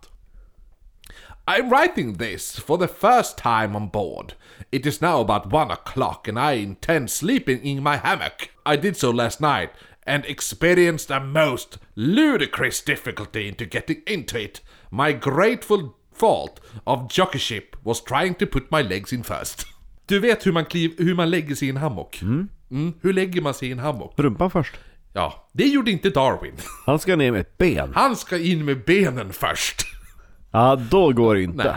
I'm 1.48 1.70
writing 1.70 2.14
this 2.14 2.58
for 2.58 2.80
the 2.80 2.88
first 2.88 3.38
time 3.38 3.76
on 3.76 3.90
board. 3.90 4.34
It 4.72 4.86
is 4.88 5.00
now 5.00 5.20
about 5.22 5.52
one 5.52 5.70
o'clock 5.70 6.28
and 6.28 6.40
I 6.40 6.54
intend 6.54 7.12
sleeping 7.12 7.60
in 7.64 7.84
my 7.84 7.98
hammock. 7.98 8.50
I 8.66 8.76
did 8.78 8.98
so 8.98 9.12
last 9.12 9.40
night 9.40 9.70
and 10.08 10.26
experienced 10.26 11.12
a 11.12 11.20
most 11.20 11.78
ludicrous 11.96 12.82
difficulty 12.82 13.48
into 13.48 13.66
getting 13.66 14.02
into 14.08 14.40
it. 14.40 14.62
My 14.90 15.12
grateful 15.12 15.96
fault 16.12 16.60
of 16.88 17.10
jockeyship 17.10 17.76
was 17.84 18.02
trying 18.02 18.34
to 18.36 18.48
put 18.48 18.72
my 18.72 18.82
legs 18.82 19.14
in 19.14 19.24
first. 19.24 19.66
Du 20.08 20.20
vet 20.20 20.46
hur 20.46 20.52
man, 20.52 20.66
kliv, 20.66 20.92
hur 20.98 21.16
man 21.16 21.30
lägger 21.30 21.56
sig 21.56 21.68
i 21.68 21.70
en 21.70 21.78
hammock? 21.78 22.22
Mm. 22.22 22.94
Hur 23.02 23.14
lägger 23.14 23.42
man 23.42 23.54
sig 23.54 23.68
i 23.68 23.72
en 23.72 23.80
hammock? 23.80 24.14
Rumpan 24.18 24.52
först. 24.52 24.76
Ja, 25.14 25.48
det 25.52 25.68
gjorde 25.68 25.92
inte 25.92 26.10
Darwin. 26.10 26.54
Han 26.86 27.00
ska 27.00 27.16
ner 27.16 27.32
med 27.32 27.42
ett 27.42 27.58
ben. 27.58 27.92
Han 27.96 28.16
ska 28.16 28.38
in 28.38 28.66
med 28.66 28.84
benen 28.84 29.34
först. 29.34 29.95
Ja, 30.56 30.76
då 30.76 31.12
går 31.14 31.36
det 31.36 31.42
inte. 31.44 31.64
Nej. 31.64 31.76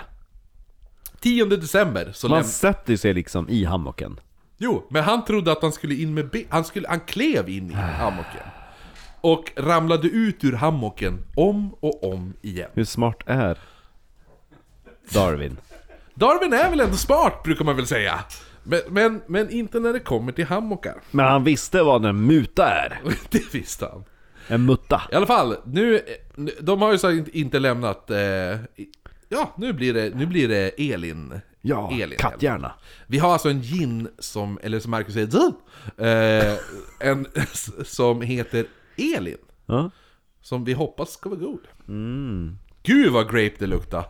10 1.21 1.45
december 1.45 2.11
så 2.15 2.29
Man 2.29 2.43
läm- 2.43 2.47
sätter 2.47 2.97
sig 2.97 3.15
liksom 3.15 3.49
i 3.49 3.65
hammocken. 3.65 4.21
Jo, 4.59 4.87
men 4.91 5.05
han 5.05 5.25
trodde 5.25 5.53
att 5.53 5.63
han 5.63 5.73
skulle 5.73 5.95
in 5.95 6.15
med 6.15 6.31
ben... 6.31 6.45
Han, 6.49 6.65
skulle... 6.65 6.89
han 6.89 7.01
klev 7.01 7.49
in 7.49 7.71
i 7.71 7.75
hammocken. 7.75 8.41
och 9.21 9.53
ramlade 9.57 10.09
ut 10.09 10.45
ur 10.45 10.53
hammocken 10.53 11.19
om 11.37 11.75
och 11.81 12.13
om 12.13 12.35
igen. 12.43 12.71
Hur 12.75 12.85
smart 12.85 13.23
är 13.27 13.59
Darwin? 15.13 15.57
Darwin 16.15 16.53
är 16.53 16.71
väl 16.71 16.81
ändå 16.81 16.97
smart, 16.97 17.43
brukar 17.43 17.65
man 17.65 17.77
väl 17.77 17.87
säga. 17.87 18.21
Men, 18.63 18.81
men, 18.89 19.23
men 19.27 19.51
inte 19.51 19.81
när 19.81 19.93
det 19.93 20.01
kommer 20.01 20.33
till 20.33 20.45
hammockar. 20.47 20.95
Men 21.11 21.27
han 21.27 21.45
visste 21.45 21.83
vad 21.83 22.05
en 22.05 22.27
muta 22.27 22.71
är. 22.71 23.01
Det 23.31 23.55
visste 23.55 23.87
han. 23.87 24.05
En 24.49 24.63
mutta. 24.63 25.03
I 25.13 25.15
alla 25.15 25.27
fall, 25.27 25.57
nu, 25.65 26.01
de 26.61 26.83
har 26.83 26.93
ju 26.93 26.99
så 26.99 27.11
inte, 27.11 27.39
inte 27.39 27.59
lämnat... 27.59 28.11
Eh, 28.11 28.57
ja, 29.29 29.55
nu 29.57 29.73
blir 29.73 29.95
det, 29.95 30.15
nu 30.15 30.27
blir 30.27 30.49
det 30.49 30.93
Elin. 30.93 31.41
Ja, 31.61 31.91
Elin 31.93 32.19
katthjärna. 32.19 32.73
Vi 33.07 33.19
har 33.19 33.33
alltså 33.33 33.49
en 33.49 33.63
gin 33.63 34.09
som, 34.19 34.59
eller 34.63 34.81
som 34.81 34.91
Marcus 34.91 35.15
säger, 35.15 35.53
eh, 35.97 36.59
en 37.01 37.27
som 37.85 38.23
heter 38.23 38.67
Elin. 38.97 39.39
Ja. 39.67 39.91
Som 40.41 40.65
vi 40.65 40.73
hoppas 40.73 41.13
ska 41.13 41.29
vara 41.29 41.41
god. 41.41 41.61
Gud 42.83 43.13
vad 43.13 43.27
grape 43.27 43.55
det 43.59 43.67
luktar! 43.67 44.05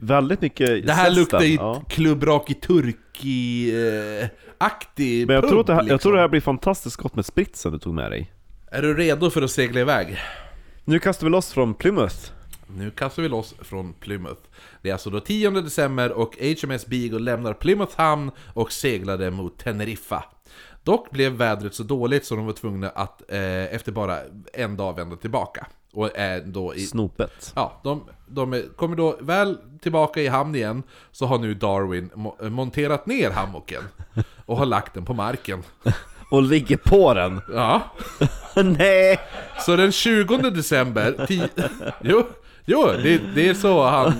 Väldigt 0.00 0.40
mycket 0.40 0.86
Det 0.86 0.92
här 0.92 1.10
luktar 1.10 1.40
ju 1.40 1.54
ja. 1.54 1.82
klubbraki 1.88 2.54
turki 2.54 3.72
eh, 4.20 4.28
aktig 4.58 5.26
Men 5.26 5.34
jag 5.34 5.48
tror, 5.48 5.60
att 5.60 5.66
det 5.66 5.74
här, 5.74 5.80
jag 5.80 5.84
liksom. 5.84 5.98
tror 5.98 6.12
det 6.12 6.20
här 6.20 6.28
blir 6.28 6.40
fantastiskt 6.40 6.96
gott 6.96 7.14
med 7.16 7.26
spritsen 7.26 7.72
du 7.72 7.78
tog 7.78 7.94
med 7.94 8.10
dig. 8.10 8.32
Är 8.70 8.82
du 8.82 8.94
redo 8.96 9.30
för 9.30 9.42
att 9.42 9.50
segla 9.50 9.80
iväg? 9.80 10.18
Nu 10.84 10.98
kastar 10.98 11.26
vi 11.26 11.30
loss 11.30 11.52
från 11.52 11.74
Plymouth. 11.74 12.16
Nu 12.66 12.90
kastar 12.90 13.22
vi 13.22 13.28
loss 13.28 13.54
från 13.60 13.92
Plymouth. 13.92 14.40
Det 14.82 14.88
är 14.88 14.92
alltså 14.92 15.10
då 15.10 15.20
10 15.20 15.50
december 15.50 16.12
och 16.12 16.36
HMS 16.36 16.86
Beagle 16.86 17.18
lämnar 17.18 17.54
Plymouth 17.54 17.96
hamn 17.96 18.30
och 18.54 18.72
seglade 18.72 19.30
mot 19.30 19.58
Teneriffa. 19.58 20.24
Dock 20.82 21.10
blev 21.10 21.32
vädret 21.32 21.74
så 21.74 21.82
dåligt 21.82 22.24
så 22.26 22.36
de 22.36 22.46
var 22.46 22.52
tvungna 22.52 22.88
att 22.90 23.22
eh, 23.30 23.74
efter 23.74 23.92
bara 23.92 24.18
en 24.52 24.76
dag 24.76 24.96
vända 24.96 25.16
tillbaka. 25.16 25.66
Och 25.92 26.18
är 26.18 26.40
då 26.40 26.74
i... 26.74 26.86
Snopet. 26.86 27.52
Ja, 27.56 27.80
de, 27.84 28.02
de 28.26 28.62
kommer 28.76 28.96
då 28.96 29.16
väl 29.20 29.58
tillbaka 29.80 30.20
i 30.22 30.26
hamn 30.28 30.54
igen 30.54 30.82
så 31.12 31.26
har 31.26 31.38
nu 31.38 31.54
Darwin 31.54 32.10
mo- 32.14 32.50
monterat 32.50 33.06
ner 33.06 33.30
hammocken 33.30 33.82
och 34.46 34.56
har 34.56 34.66
lagt 34.66 34.94
den 34.94 35.04
på 35.04 35.14
marken. 35.14 35.62
Och 36.34 36.42
ligger 36.42 36.76
på 36.76 37.14
den. 37.14 37.40
Ja, 37.52 37.80
Nej! 38.56 39.20
så 39.60 39.76
den 39.76 39.92
20 39.92 40.36
december... 40.36 41.12
Ti- 41.12 41.48
jo, 42.00 42.26
jo 42.64 42.86
det, 43.02 43.20
det 43.34 43.48
är 43.48 43.54
så 43.54 43.82
han... 43.86 44.14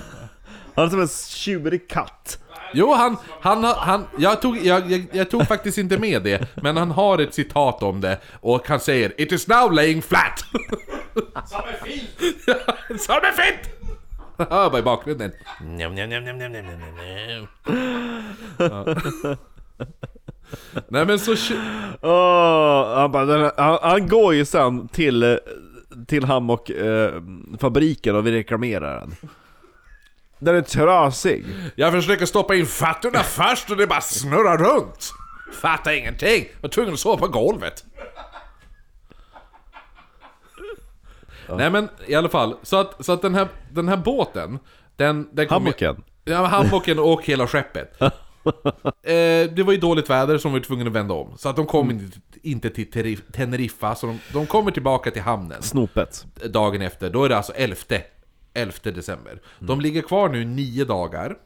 Han 0.74 0.84
är 0.86 0.90
som 0.90 1.00
en 1.00 1.08
tjurig 1.08 1.88
katt. 1.88 2.38
Jo, 2.72 2.94
han, 2.94 3.16
han, 3.40 3.64
han, 3.64 4.06
jag, 4.18 4.42
tog, 4.42 4.58
jag, 4.66 4.92
jag, 4.92 5.06
jag 5.12 5.30
tog 5.30 5.48
faktiskt 5.48 5.78
inte 5.78 5.98
med 5.98 6.22
det, 6.22 6.46
men 6.62 6.76
han 6.76 6.90
har 6.90 7.18
ett 7.18 7.34
citat 7.34 7.82
om 7.82 8.00
det 8.00 8.18
och 8.40 8.68
han 8.68 8.80
säger 8.80 9.12
'It 9.20 9.32
is 9.32 9.48
now 9.48 9.72
laying 9.72 10.02
flat' 10.02 10.44
Som 11.46 11.60
en 11.68 11.84
fil! 11.84 12.06
Som 12.98 13.14
en 13.16 13.32
fint! 13.32 13.70
Hör 14.50 14.70
bara 14.70 14.78
i 14.78 14.82
bakgrunden. 14.82 15.32
Njam, 15.60 15.94
njam, 15.94 16.08
njam, 16.08 16.24
njam, 16.24 16.38
njam, 16.38 16.52
njam, 16.52 16.64
njam, 16.66 16.78
njam. 17.28 17.46
Ja. 18.58 18.84
Nej 20.88 21.06
men 21.06 21.18
så... 21.18 21.34
Åh, 22.00 22.94
han, 22.96 23.12
bara, 23.12 23.52
han, 23.56 23.78
han 23.82 24.08
går 24.08 24.34
ju 24.34 24.44
sen 24.44 24.88
till, 24.88 25.22
eh, 25.22 25.36
till 26.06 26.24
hammockfabriken 26.24 28.16
och 28.16 28.26
vi 28.26 28.32
reklamerar 28.32 29.00
den. 29.00 29.16
Den 30.38 30.56
är 30.56 30.62
trasig. 30.62 31.46
Jag 31.76 31.92
försöker 31.92 32.26
stoppa 32.26 32.54
in 32.54 32.66
fötterna 32.66 33.22
först 33.22 33.70
och 33.70 33.76
det 33.76 33.86
bara 33.86 34.00
snurrar 34.00 34.58
runt. 34.58 35.12
Fattar 35.52 35.92
ingenting. 35.92 36.48
Jag 36.52 36.62
var 36.62 36.68
tvungen 36.68 36.94
att 36.94 37.00
sova 37.00 37.16
på 37.16 37.28
golvet. 37.28 37.84
Nej 41.48 41.70
men 41.70 41.88
i 42.06 42.14
alla 42.14 42.28
fall, 42.28 42.56
så 42.62 42.76
att, 42.76 43.04
så 43.04 43.12
att 43.12 43.22
den, 43.22 43.34
här, 43.34 43.48
den 43.70 43.88
här 43.88 43.96
båten, 43.96 44.58
den... 44.96 45.28
den 45.32 45.48
Hammocken. 45.48 46.02
Ja, 46.24 46.46
hammocken 46.46 46.98
och 46.98 47.24
hela 47.24 47.46
skeppet. 47.46 47.96
eh, 49.02 49.50
det 49.54 49.62
var 49.66 49.72
ju 49.72 49.78
dåligt 49.78 50.10
väder 50.10 50.38
som 50.38 50.52
vi 50.52 50.58
var 50.58 50.64
tvungna 50.64 50.86
att 50.86 50.92
vända 50.92 51.14
om. 51.14 51.38
Så 51.38 51.48
att 51.48 51.56
de 51.56 51.66
kom 51.66 51.90
inte, 51.90 52.18
inte 52.42 52.70
till 52.70 53.16
Teneriffa, 53.32 53.94
så 53.94 54.06
de, 54.06 54.18
de 54.32 54.46
kommer 54.46 54.70
tillbaka 54.70 55.10
till 55.10 55.22
hamnen 55.22 55.62
Snopet. 55.62 56.26
dagen 56.50 56.82
efter. 56.82 57.10
Då 57.10 57.24
är 57.24 57.28
det 57.28 57.36
alltså 57.36 57.52
11, 57.52 57.76
11 58.54 58.74
december. 58.82 59.40
De 59.58 59.80
ligger 59.80 60.02
kvar 60.02 60.28
nu 60.28 60.44
nio 60.44 60.84
dagar. 60.84 61.36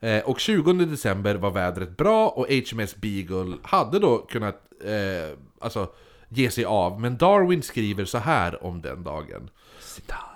Eh, 0.00 0.18
och 0.18 0.40
20 0.40 0.72
december 0.72 1.34
var 1.34 1.50
vädret 1.50 1.96
bra 1.96 2.28
och 2.28 2.46
HMS 2.48 2.96
Beagle 2.96 3.56
hade 3.62 3.98
då 3.98 4.18
kunnat 4.18 4.60
eh, 4.84 5.38
alltså, 5.60 5.88
ge 6.28 6.50
sig 6.50 6.64
av. 6.64 7.00
Men 7.00 7.16
Darwin 7.16 7.62
skriver 7.62 8.04
så 8.04 8.18
här 8.18 8.64
om 8.64 8.82
den 8.82 9.04
dagen. 9.04 9.50
Citat. 9.80 10.29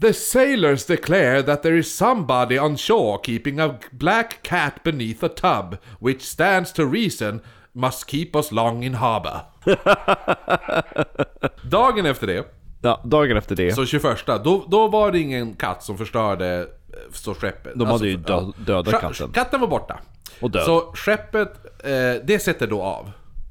The 0.00 0.12
sailors 0.12 0.84
declare 0.86 1.42
that 1.42 1.62
there 1.62 1.78
is 1.78 1.96
somebody 1.96 2.58
on 2.58 2.76
shore 2.76 3.18
keeping 3.24 3.60
a 3.60 3.74
black 3.90 4.42
cat 4.42 4.74
beneath 4.84 5.22
a 5.24 5.28
tub, 5.28 5.76
which 6.00 6.22
stands 6.22 6.72
to 6.72 6.82
reason 6.84 7.40
must 7.72 8.10
keep 8.10 8.36
us 8.36 8.52
long 8.52 8.84
in 8.84 8.94
harbour. 8.94 9.40
Dagen 11.62 12.06
efter 12.06 12.26
det, 12.26 12.46
Ja, 12.82 13.00
dagen 13.04 13.36
efter 13.36 13.56
det. 13.56 13.72
så 13.74 13.86
21, 13.86 14.26
då, 14.44 14.64
då 14.68 14.88
var 14.88 15.12
det 15.12 15.18
ingen 15.18 15.54
katt 15.54 15.82
som 15.82 15.98
förstörde 15.98 16.58
eh, 16.58 16.66
så 17.12 17.34
skeppet. 17.34 17.72
De 17.76 17.88
hade 17.88 18.08
ju 18.08 18.16
dö- 18.16 18.52
dödat 18.56 18.94
Scha- 18.94 19.00
katten. 19.00 19.32
Katten 19.32 19.60
var 19.60 19.68
borta. 19.68 19.98
Och 20.40 20.50
död. 20.50 20.64
Så 20.64 20.80
skeppet, 20.94 21.84
eh, 21.84 21.92
det 22.24 22.42
sätter 22.42 22.66
då 22.66 22.82
av. 22.82 23.10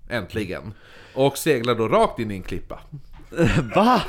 Äntligen. 0.09 0.73
Och 1.15 1.37
seglar 1.37 1.75
då 1.75 1.87
rakt 1.87 2.19
in 2.19 2.31
i 2.31 2.35
en 2.35 2.43
klippa. 2.43 2.79
Va? 3.75 4.01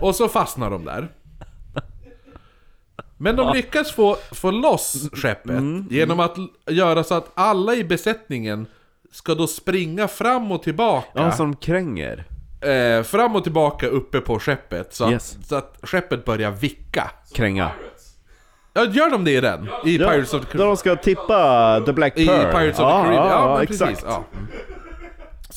Och 0.00 0.14
så 0.14 0.28
fastnar 0.28 0.70
de 0.70 0.84
där. 0.84 1.08
Men 3.18 3.36
de 3.36 3.52
lyckas 3.52 3.92
få, 3.92 4.16
få 4.32 4.50
loss 4.50 5.08
skeppet 5.12 5.50
Mm. 5.50 5.86
genom 5.90 6.20
att 6.20 6.38
l- 6.38 6.48
göra 6.70 7.04
så 7.04 7.14
att 7.14 7.30
alla 7.34 7.74
i 7.74 7.84
besättningen 7.84 8.66
ska 9.12 9.34
då 9.34 9.46
springa 9.46 10.08
fram 10.08 10.52
och 10.52 10.62
tillbaka. 10.62 11.06
Ja, 11.14 11.32
som 11.32 11.56
kränger. 11.56 12.24
eh, 12.60 13.02
fram 13.02 13.36
och 13.36 13.42
tillbaka 13.42 13.86
uppe 13.86 14.20
på 14.20 14.38
skeppet. 14.38 14.94
Så, 14.94 15.10
Yes. 15.10 15.36
att, 15.40 15.46
så 15.46 15.54
att 15.56 15.78
skeppet 15.82 16.24
börjar 16.24 16.50
vicka. 16.50 17.10
Kränga. 17.34 17.70
Ja, 18.74 18.84
gör 18.84 19.10
de 19.10 19.24
det 19.24 19.30
i 19.30 19.40
den? 19.40 19.68
I 19.84 19.96
Ja, 19.96 20.10
Pirates 20.10 20.34
of 20.34 20.40
the 20.40 20.46
Caribbean? 20.46 20.68
de 20.68 20.76
ska 20.76 20.96
tippa 20.96 21.80
The 21.86 21.92
Black 21.92 22.18
I 22.18 22.26
Pearl. 22.26 22.52
Pirates 22.52 22.70
of 22.70 22.76
the 22.76 22.82
Ja, 22.82 23.02
Caribbean? 23.02 23.28
Ja, 23.28 23.54
men 23.54 23.62
exakt. 23.62 23.90
precis. 23.90 24.04
Ja. 24.08 24.24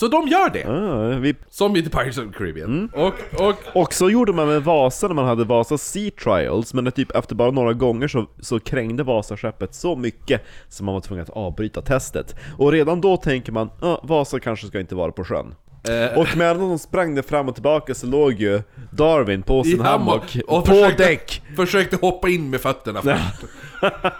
Så 0.02 0.08
de 0.08 0.28
gör 0.28 0.49
det! 0.49 0.60
Ja, 0.60 1.20
vi... 1.20 1.36
Som 1.49 1.76
i 1.76 1.84
The 1.84 1.89
Pirates 1.89 2.18
of 2.18 2.26
the 2.32 2.38
Caribbean. 2.38 2.70
Mm. 2.70 2.89
Och, 2.93 3.14
och 3.49 3.56
Och 3.74 3.93
så 3.93 4.10
gjorde 4.10 4.34
man 4.34 4.47
med 4.47 4.64
Vasa 4.64 5.08
när 5.08 5.16
man 5.16 5.26
hade 5.26 5.43
Vasa 5.43 5.78
Sea 5.78 6.12
Trials, 6.24 6.74
men 6.74 6.91
typ 6.91 7.12
efter 7.12 7.36
bara 7.36 7.52
några 7.52 7.74
gånger 7.74 8.08
så, 8.08 8.26
så 8.39 8.60
krängde 8.60 9.04
Vasaskeppet 9.04 9.74
så 9.76 9.95
mycket 9.95 10.41
som 10.70 10.86
man 10.86 10.95
var 10.95 11.02
tvungen 11.02 11.24
att 11.24 11.30
avbryta 11.30 11.82
testet. 11.82 12.36
Och 12.58 12.72
redan 12.72 13.02
då 13.02 13.18
tänker 13.18 13.52
man, 13.52 13.70
ah, 13.82 13.97
Vasa 14.04 14.39
kanske 14.39 14.68
ska 14.68 14.80
inte 14.80 14.95
vara 14.95 15.12
på 15.12 15.24
sjön. 15.24 15.56
Eh. 15.89 16.20
Och 16.20 16.28
medan 16.38 16.60
de 16.60 16.80
sprang 16.80 17.16
det 17.16 17.24
fram 17.24 17.49
och 17.49 17.56
tillbaka 17.56 17.93
så 17.93 18.08
låg 18.08 18.34
ju 18.34 18.62
Darwin 18.91 19.43
på 19.43 19.64
sin 19.64 19.80
hammock, 19.80 20.38
och 20.47 20.66
på 20.66 20.72
försökte, 20.72 21.04
däck! 21.04 21.41
Försökte 21.56 21.95
hoppa 21.95 22.30
in 22.30 22.49
med 22.49 22.62
fötterna. 22.62 23.02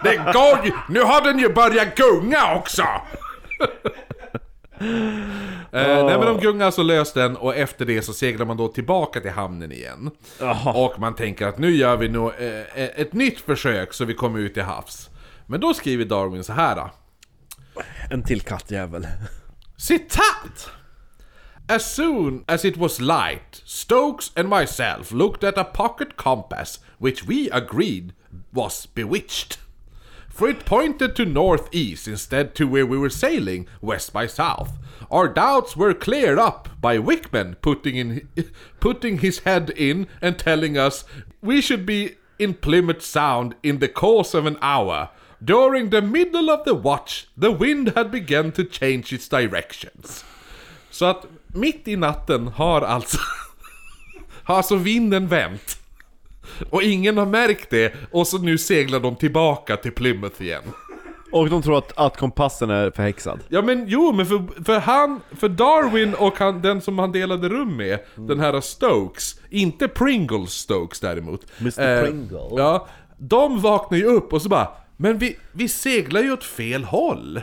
Det 0.02 0.16
går 0.16 0.64
ju! 0.64 0.72
Nu 0.88 1.00
har 1.00 1.24
den 1.24 1.38
ju 1.38 1.48
börjat 1.48 1.88
gunga 1.96 2.54
också! 2.54 2.82
eh, 5.72 6.04
nej 6.04 6.18
men 6.18 6.20
de 6.20 6.38
gungar 6.40 6.70
så 6.70 6.82
lös 6.82 7.12
den 7.12 7.36
och 7.36 7.56
efter 7.56 7.84
det 7.84 8.02
så 8.02 8.12
seglar 8.12 8.46
man 8.46 8.56
då 8.56 8.68
tillbaka 8.68 9.20
till 9.20 9.30
hamnen 9.30 9.72
igen. 9.72 10.10
Och 10.74 10.94
man 10.98 11.14
tänker 11.14 11.46
att 11.46 11.58
nu 11.58 11.74
gör 11.76 11.96
vi 11.96 12.08
nog 12.08 12.32
eh, 12.38 13.00
ett 13.00 13.12
nytt 13.12 13.40
försök 13.40 13.92
så 13.92 14.04
vi 14.04 14.14
kommer 14.14 14.38
ut 14.38 14.54
till 14.54 14.62
havs. 14.62 15.10
Men 15.46 15.60
då 15.60 15.74
skriver 15.74 16.04
Darwin 16.04 16.44
så 16.44 16.52
här. 16.52 16.76
Då. 16.76 16.90
En 18.10 18.22
till 18.22 18.40
kattjävel. 18.40 19.06
Citat! 19.76 20.70
As 21.68 21.94
soon 21.94 22.44
as 22.46 22.64
it 22.64 22.76
was 22.76 23.00
light, 23.00 23.62
Stokes 23.64 24.32
and 24.36 24.48
myself 24.48 25.12
looked 25.12 25.44
at 25.44 25.58
a 25.58 25.64
pocket 25.64 26.16
compass 26.16 26.80
which 26.98 27.24
we 27.24 27.48
agreed 27.52 28.12
was 28.50 28.88
bewitched. 28.94 29.58
For 30.32 30.48
it 30.48 30.64
pointed 30.64 31.14
to 31.16 31.24
northeast 31.26 32.08
instead 32.08 32.54
to 32.54 32.66
where 32.66 32.86
we 32.86 32.96
were 32.96 33.10
sailing, 33.10 33.66
west 33.80 34.12
by 34.12 34.26
south. 34.26 34.78
Our 35.10 35.28
doubts 35.28 35.76
were 35.76 35.92
cleared 35.92 36.38
up 36.38 36.70
by 36.80 36.96
Wickman 36.96 37.56
putting 37.60 37.96
in 37.96 38.28
putting 38.80 39.18
his 39.18 39.40
head 39.40 39.70
in 39.76 40.06
and 40.22 40.38
telling 40.38 40.78
us 40.78 41.04
we 41.42 41.60
should 41.60 41.84
be 41.84 42.16
in 42.38 42.54
Plymouth 42.54 43.02
Sound 43.02 43.54
in 43.62 43.78
the 43.78 43.88
course 43.88 44.32
of 44.32 44.46
an 44.46 44.56
hour. 44.62 45.10
During 45.44 45.90
the 45.90 46.02
middle 46.02 46.50
of 46.50 46.64
the 46.64 46.74
watch, 46.74 47.26
the 47.36 47.50
wind 47.50 47.92
had 47.94 48.10
begun 48.10 48.52
to 48.52 48.64
change 48.64 49.12
its 49.12 49.28
directions. 49.28 50.24
Så 50.90 51.04
att 51.04 51.26
mitt 51.54 51.88
i 51.88 51.96
natten 51.96 52.48
har 52.48 52.80
alltså, 52.80 53.18
har 54.44 54.56
alltså 54.56 54.76
vinden 54.76 55.26
vänt. 55.26 55.81
Och 56.70 56.82
ingen 56.82 57.18
har 57.18 57.26
märkt 57.26 57.70
det, 57.70 57.94
och 58.10 58.26
så 58.26 58.38
nu 58.38 58.58
seglar 58.58 59.00
de 59.00 59.16
tillbaka 59.16 59.76
till 59.76 59.92
Plymouth 59.92 60.42
igen. 60.42 60.62
Och 61.32 61.50
de 61.50 61.62
tror 61.62 61.78
att, 61.78 61.98
att 61.98 62.16
kompassen 62.16 62.70
är 62.70 62.90
förhäxad. 62.90 63.40
Ja 63.48 63.62
men 63.62 63.84
jo, 63.88 64.12
men 64.12 64.26
för, 64.26 64.64
för 64.64 64.78
han, 64.78 65.20
för 65.38 65.48
Darwin 65.48 66.14
och 66.14 66.38
han, 66.38 66.62
den 66.62 66.80
som 66.80 66.98
han 66.98 67.12
delade 67.12 67.48
rum 67.48 67.76
med, 67.76 67.98
den 68.14 68.40
här 68.40 68.60
Stokes, 68.60 69.40
inte 69.50 69.88
Pringles 69.88 70.52
Stokes 70.52 71.00
däremot. 71.00 71.46
Mr. 71.60 72.02
Pringle. 72.02 72.48
Ja, 72.50 72.88
de 73.18 73.60
vaknar 73.60 73.98
ju 73.98 74.04
upp 74.04 74.32
och 74.32 74.42
så 74.42 74.48
bara, 74.48 74.68
men 74.96 75.18
vi, 75.18 75.38
vi 75.52 75.68
seglar 75.68 76.22
ju 76.22 76.32
åt 76.32 76.44
fel 76.44 76.84
håll. 76.84 77.40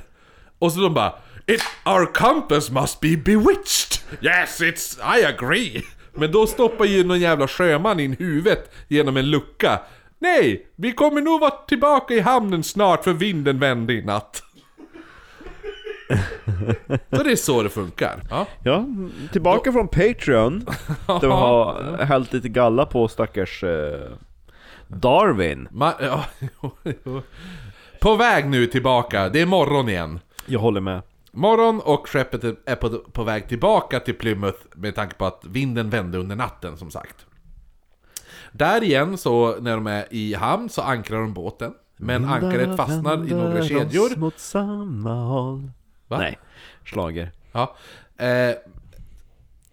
Och 0.60 0.72
så 0.72 0.80
de 0.80 0.93
bara, 0.93 1.14
It, 1.47 1.62
our 1.86 2.06
compass 2.06 2.70
must 2.70 3.00
be 3.02 3.18
bewitched! 3.18 4.02
Yes, 4.22 4.62
it's, 4.62 5.00
I 5.00 5.26
agree! 5.26 5.84
Men 6.20 6.32
då 6.32 6.47
stoppar 6.47 6.86
ju 6.86 7.03
någon 7.03 7.20
jävla 7.20 7.47
sjöman 7.47 7.99
in 7.99 8.15
huvudet 8.20 8.72
genom 8.88 9.17
en 9.17 9.30
lucka. 9.30 9.80
Nej, 10.20 10.67
vi 10.76 10.91
kommer 10.91 11.22
nog 11.22 11.41
vara 11.41 11.51
tillbaka 11.51 12.13
i 12.13 12.20
hamnen 12.20 12.63
snart 12.63 13.03
för 13.03 13.13
vinden 13.13 13.59
vände 13.59 13.93
i 13.93 14.01
natt. 14.01 14.43
Så 17.09 17.24
det 17.24 17.32
är 17.32 17.36
så 17.36 17.63
det 17.63 17.70
funkar. 17.70 18.20
Ja. 18.30 18.45
Ja, 18.63 18.86
tillbaka 19.32 19.72
från 19.72 19.88
Patreon. 19.88 20.59
Där 21.07 21.20
vi 21.22 21.28
har 21.28 21.97
hällt 22.03 22.34
lite 22.34 22.49
galla 22.49 22.86
på 22.86 23.07
stackars 23.07 23.63
eh, 23.63 23.99
Darwin. 24.88 25.67
Ma- 25.72 25.93
ja. 25.99 26.24
På 27.99 28.15
väg 28.15 28.49
nu 28.49 28.65
tillbaka, 28.65 29.30
det 29.30 29.41
är 29.41 29.45
morgon 29.45 29.89
igen. 29.89 30.20
Jag 30.45 30.59
håller 30.59 30.82
med. 30.82 31.01
Morgon 31.32 31.82
och 31.82 32.09
skeppet 32.09 32.43
är- 32.43 32.75
på, 32.75 32.89
på 32.89 33.23
väg 33.23 33.47
tillbaka 33.47 33.99
till 33.99 34.15
Plymouth 34.15 34.59
med 34.75 34.95
tanke 34.95 35.15
på 35.15 35.25
att 35.25 35.45
vinden 35.45 35.89
vände 35.89 36.17
under 36.17 36.36
natten 36.36 36.77
som 36.77 36.91
sagt. 36.91 37.25
Där 38.51 38.84
igen 38.84 39.17
så 39.17 39.55
när 39.61 39.71
de 39.75 39.88
är 39.88 40.05
i 40.09 40.34
hamn 40.34 40.69
så 40.69 40.82
ankrar 40.82 41.21
de 41.21 41.34
båten. 41.34 41.73
Men 41.97 42.25
ankaret 42.25 42.77
fastnar 42.77 43.27
i 43.27 43.34
några 43.34 43.63
kedjor. 43.63 44.15
mot 44.17 44.39
samma 44.39 45.13
håll. 45.23 45.71
Va? 46.07 46.17
Nej, 46.17 46.39
slager. 46.86 47.32
Ja. 47.51 47.75
Eh, 48.17 48.55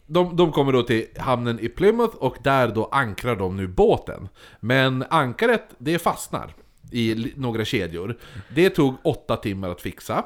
de, 0.07 0.36
de 0.36 0.52
kommer 0.52 0.72
då 0.72 0.82
till 0.82 1.07
hamnen 1.18 1.61
i 1.61 1.68
Plymouth 1.68 2.16
och 2.16 2.36
där 2.42 2.68
då 2.68 2.88
ankrar 2.92 3.36
de 3.36 3.57
nu 3.57 3.66
båten. 3.66 4.28
Men 4.61 5.04
ankaret, 5.11 5.64
det 5.78 5.98
fastnar 5.98 6.54
i 6.92 7.32
några 7.36 7.64
kedjor. 7.64 8.16
Det 8.54 8.70
tog 8.70 8.94
åtta 9.04 9.36
timmar 9.36 9.68
att 9.70 9.80
fixa. 9.80 10.24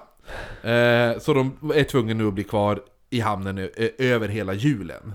Eh, 0.62 1.18
så 1.18 1.34
de 1.34 1.72
är 1.74 1.84
tvungna 1.84 2.14
nu 2.14 2.28
att 2.28 2.34
bli 2.34 2.44
kvar 2.44 2.80
i 3.10 3.20
hamnen 3.20 3.58
ö- 3.58 3.68
över 3.98 4.28
hela 4.28 4.54
julen. 4.54 5.12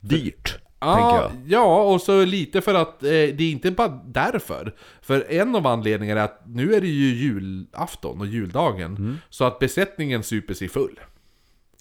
Dyrt, 0.00 0.58
Ja, 0.80 1.30
ja, 1.46 1.82
och 1.82 2.00
så 2.02 2.24
lite 2.24 2.60
för 2.60 2.74
att 2.74 3.02
eh, 3.02 3.08
det 3.08 3.40
är 3.40 3.50
inte 3.50 3.70
bara 3.70 4.00
därför. 4.04 4.74
För 5.02 5.26
en 5.32 5.54
av 5.54 5.66
anledningarna 5.66 6.20
är 6.20 6.24
att 6.24 6.40
nu 6.46 6.74
är 6.74 6.80
det 6.80 6.86
ju 6.86 7.14
julafton 7.14 8.20
och 8.20 8.26
juldagen. 8.26 8.96
Mm. 8.96 9.18
Så 9.28 9.44
att 9.44 9.58
besättningen 9.58 10.22
super 10.22 10.54
sig 10.54 10.68
full. 10.68 11.00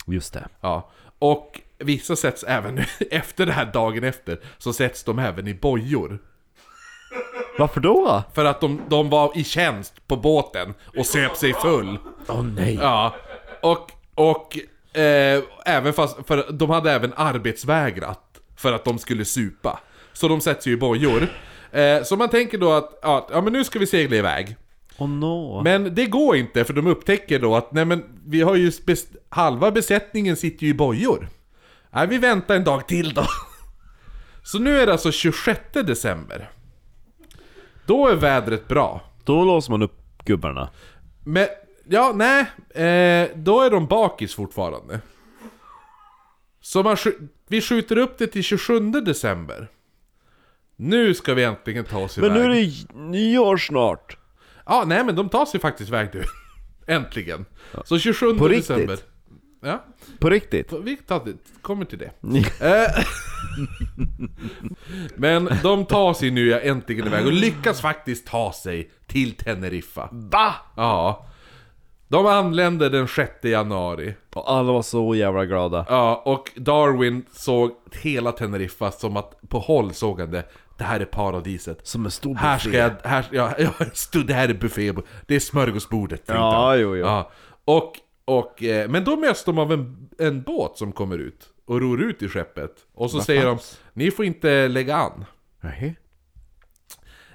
Just 0.07 0.33
det. 0.33 0.47
Ja, 0.61 0.91
och 1.19 1.61
vissa 1.77 2.15
sätts 2.15 2.43
även 2.43 2.77
efter 3.11 3.45
det 3.45 3.51
här 3.51 3.65
dagen 3.73 4.03
efter, 4.03 4.39
så 4.57 4.73
sätts 4.73 5.03
de 5.03 5.19
även 5.19 5.47
i 5.47 5.53
bojor. 5.53 6.19
Varför 7.57 7.81
då? 7.81 8.23
För 8.33 8.45
att 8.45 8.61
de, 8.61 8.81
de 8.89 9.09
var 9.09 9.31
i 9.37 9.43
tjänst 9.43 10.07
på 10.07 10.15
båten 10.15 10.73
och 10.97 11.05
söp 11.05 11.35
sig 11.37 11.53
full. 11.53 11.97
Åh 12.27 12.43
nej. 12.43 12.77
Ja, 12.81 13.15
och, 13.61 13.91
och 14.15 14.57
eh, 14.97 15.43
även 15.65 15.93
fast, 15.93 16.17
för 16.27 16.51
de 16.51 16.69
hade 16.69 16.91
även 16.91 17.13
arbetsvägrat 17.15 18.23
för 18.57 18.73
att 18.73 18.85
de 18.85 18.99
skulle 18.99 19.25
supa. 19.25 19.79
Så 20.13 20.27
de 20.27 20.41
sätts 20.41 20.67
ju 20.67 20.71
i 20.71 20.77
bojor. 20.77 21.27
Eh, 21.71 22.03
så 22.03 22.15
man 22.15 22.29
tänker 22.29 22.57
då 22.57 22.71
att, 22.73 22.99
ja, 23.01 23.27
ja 23.31 23.41
men 23.41 23.53
nu 23.53 23.63
ska 23.63 23.79
vi 23.79 23.87
segla 23.87 24.15
iväg. 24.15 24.55
Åh 24.97 25.09
no. 25.09 25.61
Men 25.63 25.95
det 25.95 26.05
går 26.05 26.35
inte 26.35 26.63
för 26.65 26.73
de 26.73 26.87
upptäcker 26.87 27.39
då 27.39 27.55
att 27.55 27.71
nej 27.71 27.85
men 27.85 28.03
vi 28.25 28.41
har 28.41 28.55
ju 28.55 28.69
bes- 28.69 29.15
halva 29.29 29.71
besättningen 29.71 30.35
sitter 30.35 30.63
ju 30.63 30.69
i 30.69 30.73
bojor. 30.73 31.29
Nej 31.91 32.07
vi 32.07 32.17
väntar 32.17 32.55
en 32.55 32.63
dag 32.63 32.87
till 32.87 33.13
då. 33.13 33.25
Så 34.43 34.59
nu 34.59 34.79
är 34.79 34.85
det 34.85 34.91
alltså 34.91 35.11
26 35.11 35.59
december. 35.73 36.49
Då 37.87 38.07
är 38.07 38.15
vädret 38.15 38.67
bra. 38.67 39.01
Då 39.23 39.45
låser 39.45 39.71
man 39.71 39.81
upp 39.81 40.23
gubbarna. 40.25 40.69
Men, 41.25 41.47
ja 41.85 42.13
nej, 42.15 42.41
eh, 42.69 43.29
då 43.35 43.61
är 43.61 43.69
de 43.69 43.87
bakis 43.87 44.35
fortfarande. 44.35 44.99
Så 46.61 46.83
man, 46.83 46.97
vi 47.47 47.61
skjuter 47.61 47.97
upp 47.97 48.17
det 48.17 48.27
till 48.27 48.43
27 48.43 48.79
december. 48.79 49.67
Nu 50.75 51.13
ska 51.13 51.33
vi 51.33 51.43
äntligen 51.43 51.85
ta 51.85 51.99
oss 51.99 52.17
iväg. 52.17 52.31
Men 52.31 52.41
nu 52.41 52.57
är 52.57 52.65
det 52.65 52.99
nyår 52.99 53.57
snart. 53.57 54.17
Ja, 54.65 54.83
nej 54.87 55.03
men 55.03 55.15
de 55.15 55.29
tar 55.29 55.45
sig 55.45 55.59
faktiskt 55.59 55.89
iväg 55.89 56.09
nu. 56.13 56.23
Äntligen. 56.95 57.45
Så 57.85 57.99
27 57.99 58.37
På 58.37 58.47
riktigt? 58.47 59.05
Ja, 59.67 59.83
På 60.19 60.29
riktigt. 60.29 60.73
vi 60.73 60.97
kommer 61.61 61.85
till 61.85 61.97
det. 61.99 62.11
Eh, 62.65 63.03
men 65.15 65.49
de 65.63 65.85
tar 65.85 66.13
sig 66.13 66.31
nu 66.31 66.59
äntligen 66.59 67.07
iväg 67.07 67.25
och 67.25 67.33
lyckas 67.33 67.81
faktiskt 67.81 68.27
ta 68.27 68.51
sig 68.53 68.91
till 69.07 69.35
Teneriffa. 69.35 70.09
Va? 70.11 70.53
Ja. 70.75 71.25
De 72.07 72.25
anländer 72.25 72.89
den 72.89 73.07
6 73.07 73.31
januari. 73.43 74.15
Och 74.33 74.51
alla 74.51 74.71
var 74.71 74.81
så 74.81 75.15
jävla 75.15 75.45
glada. 75.45 75.85
Ja, 75.89 76.21
och 76.25 76.51
Darwin 76.55 77.25
såg 77.31 77.71
hela 78.01 78.31
Teneriffa 78.31 78.91
som 78.91 79.17
att 79.17 79.41
på 79.49 79.59
håll 79.59 79.93
såg 79.93 80.19
han 80.19 80.31
det. 80.31 80.43
Det 80.77 80.83
här 80.83 80.99
är 80.99 81.05
paradiset. 81.05 81.87
Som 81.87 82.05
en 82.05 82.11
stor 82.11 82.35
Här 82.35 82.57
ska 82.57 82.69
buffé. 82.69 82.77
jag, 82.79 82.91
här, 83.09 83.25
ja, 83.31 83.53
ja, 83.59 83.71
stod, 83.93 84.27
det 84.27 84.33
här 84.33 84.49
är 84.49 84.53
buffé, 84.53 84.93
det 85.27 85.35
är 85.35 85.39
smörgåsbordet. 85.39 86.21
Ja, 86.25 86.75
jo, 86.75 86.95
jo. 86.95 87.05
Ja. 87.05 87.31
Och, 87.65 87.93
och, 88.27 88.63
eh, 88.63 88.89
men 88.89 89.03
då 89.03 89.17
möts 89.17 89.43
de 89.43 89.57
av 89.57 89.71
en, 89.73 90.09
en 90.19 90.41
båt 90.41 90.77
som 90.77 90.91
kommer 90.91 91.17
ut 91.17 91.49
och 91.65 91.81
ror 91.81 92.01
ut 92.01 92.21
i 92.21 92.27
skeppet. 92.29 92.71
Och 92.93 93.11
så 93.11 93.21
säger 93.21 93.45
de, 93.45 93.57
ni 93.93 94.11
får 94.11 94.25
inte 94.25 94.67
lägga 94.67 94.95
an. 94.95 95.25
Nej. 95.61 95.95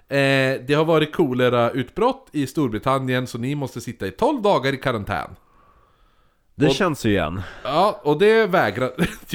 Eh, 0.08 0.60
det 0.66 0.74
har 0.74 0.84
varit 0.84 1.12
kolera-utbrott 1.14 2.28
i 2.32 2.46
Storbritannien 2.46 3.26
så 3.26 3.38
ni 3.38 3.54
måste 3.54 3.80
sitta 3.80 4.06
i 4.06 4.10
12 4.10 4.42
dagar 4.42 4.72
i 4.72 4.76
karantän. 4.76 5.30
Det 6.54 6.66
Och- 6.66 6.74
känns 6.74 7.04
ju 7.06 7.10
igen. 7.10 7.42
Ja, 7.64 8.00
och 8.04 8.18
det 8.18 8.46
vägrade... 8.46 8.94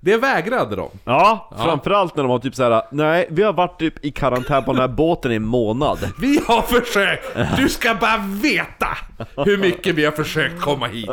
Det 0.00 0.16
vägrade 0.16 0.76
de. 0.76 0.90
Ja, 1.04 1.50
framförallt 1.56 2.16
när 2.16 2.22
de 2.22 2.28
var 2.30 2.38
typ 2.38 2.54
såhär 2.54 2.82
Nej, 2.90 3.26
vi 3.30 3.42
har 3.42 3.52
varit 3.52 3.78
typ 3.78 4.04
i 4.04 4.10
karantän 4.10 4.64
på 4.64 4.72
den 4.72 4.80
här 4.80 4.88
båten 4.88 5.32
i 5.32 5.34
en 5.34 5.44
månad. 5.44 5.98
Vi 6.20 6.40
har 6.46 6.62
försökt! 6.62 7.56
Du 7.56 7.68
ska 7.68 7.94
bara 7.94 8.18
veta 8.42 8.88
hur 9.36 9.58
mycket 9.58 9.94
vi 9.94 10.04
har 10.04 10.12
försökt 10.12 10.60
komma 10.60 10.86
hit. 10.86 11.10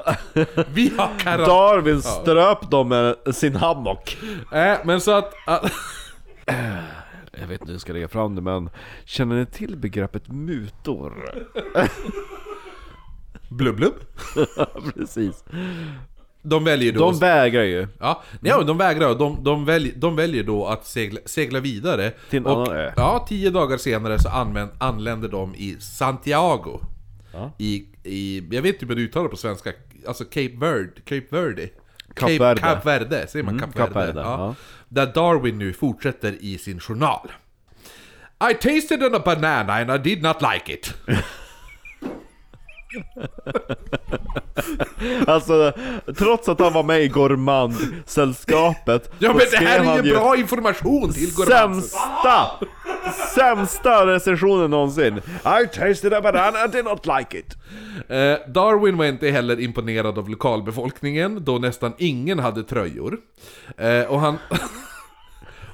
Vi 0.73 0.91
har 0.97 1.09
karantän. 1.19 1.47
Darwin 1.47 2.01
ströp 2.01 2.71
dem 2.71 2.89
med 2.89 3.15
sin 3.31 3.55
hammock. 3.55 4.17
Äh, 4.51 4.77
men 4.83 5.01
så 5.01 5.11
att... 5.11 5.33
att 5.47 5.71
Jag 7.31 7.47
vet 7.47 7.61
inte 7.61 7.65
hur 7.65 7.73
jag 7.73 7.81
ska 7.81 7.93
lägga 7.93 8.07
fram 8.07 8.35
det 8.35 8.41
men 8.41 8.69
Känner 9.05 9.35
ni 9.35 9.45
till 9.45 9.77
begreppet 9.77 10.27
mutor? 10.27 11.13
blubb, 13.49 13.75
blubb. 13.75 13.95
Precis. 14.95 15.43
De 16.45 16.63
väljer 16.63 16.93
då... 16.93 16.99
De 16.99 17.19
vägrar 17.19 17.63
ju. 17.63 17.87
ja, 17.99 18.23
nej, 18.39 18.53
de 18.67 18.77
vägrar. 18.77 19.15
De, 19.15 19.43
de, 19.43 19.65
välj, 19.65 19.93
de 19.95 20.15
väljer 20.15 20.43
då 20.43 20.65
att 20.65 20.85
segla, 20.85 21.19
segla 21.25 21.59
vidare. 21.59 22.11
Till 22.29 22.39
en 22.39 22.45
och, 22.45 22.51
annan 22.51 22.75
ö. 22.75 22.91
Ja, 22.95 23.25
tio 23.29 23.49
dagar 23.49 23.77
senare 23.77 24.19
så 24.19 24.29
använd, 24.29 24.69
anländer 24.77 25.29
de 25.29 25.55
i 25.55 25.77
Santiago. 25.79 26.79
Ja. 27.33 27.51
I, 27.57 27.85
i... 28.03 28.43
Jag 28.51 28.61
vet 28.61 28.73
inte 28.73 28.85
hur 28.85 28.95
man 28.95 29.03
uttalar 29.03 29.29
på 29.29 29.37
svenska. 29.37 29.71
Alltså 30.07 30.23
Cape 30.23 30.55
Verde. 30.59 30.91
Cape 31.05 31.25
Verde. 31.29 31.69
Kap 32.15 32.29
Verde. 32.29 32.61
Kap 32.61 32.85
Verde, 32.85 33.27
säger 33.27 33.45
man 33.45 33.57
Mm, 33.59 33.69
Verde? 33.75 33.93
Verde, 33.93 34.21
ja. 34.21 34.23
ja. 34.23 34.55
Där 34.89 35.05
Darwin 35.05 35.57
nu 35.57 35.73
fortsätter 35.73 36.35
i 36.39 36.57
sin 36.57 36.79
journal. 36.79 37.31
I 38.51 38.53
tasted 38.53 39.15
a 39.15 39.21
banana 39.25 39.73
and 39.73 39.91
I 39.91 39.97
did 39.97 40.23
not 40.23 40.35
like 40.41 40.73
it. 40.73 40.93
Alltså, 45.27 45.73
trots 46.17 46.49
att 46.49 46.59
han 46.59 46.73
var 46.73 46.83
med 46.83 47.03
i 47.03 47.07
Gourmand-sällskapet 47.07 49.11
Ja 49.19 49.33
men 49.33 49.41
det 49.51 49.57
här 49.57 49.79
är 49.79 50.03
ju 50.03 50.13
bra 50.13 50.37
information 50.37 51.13
till 51.13 51.33
Gourmand. 51.35 51.83
Sämsta! 51.83 52.45
Sämsta 53.35 54.07
recensionen 54.07 54.71
någonsin! 54.71 55.21
I 55.61 55.67
tasted 55.77 56.13
a 56.13 56.21
banana 56.21 56.59
and 56.59 56.71
did 56.71 56.85
not 56.85 57.05
like 57.05 57.37
it! 57.37 57.55
Eh, 58.09 58.35
Darwin 58.51 58.97
var 58.97 59.05
inte 59.05 59.29
heller 59.29 59.59
imponerad 59.59 60.17
av 60.17 60.29
lokalbefolkningen, 60.29 61.45
då 61.45 61.57
nästan 61.57 61.93
ingen 61.97 62.39
hade 62.39 62.63
tröjor. 62.63 63.17
Eh, 63.77 64.01
och 64.01 64.19
han... 64.19 64.37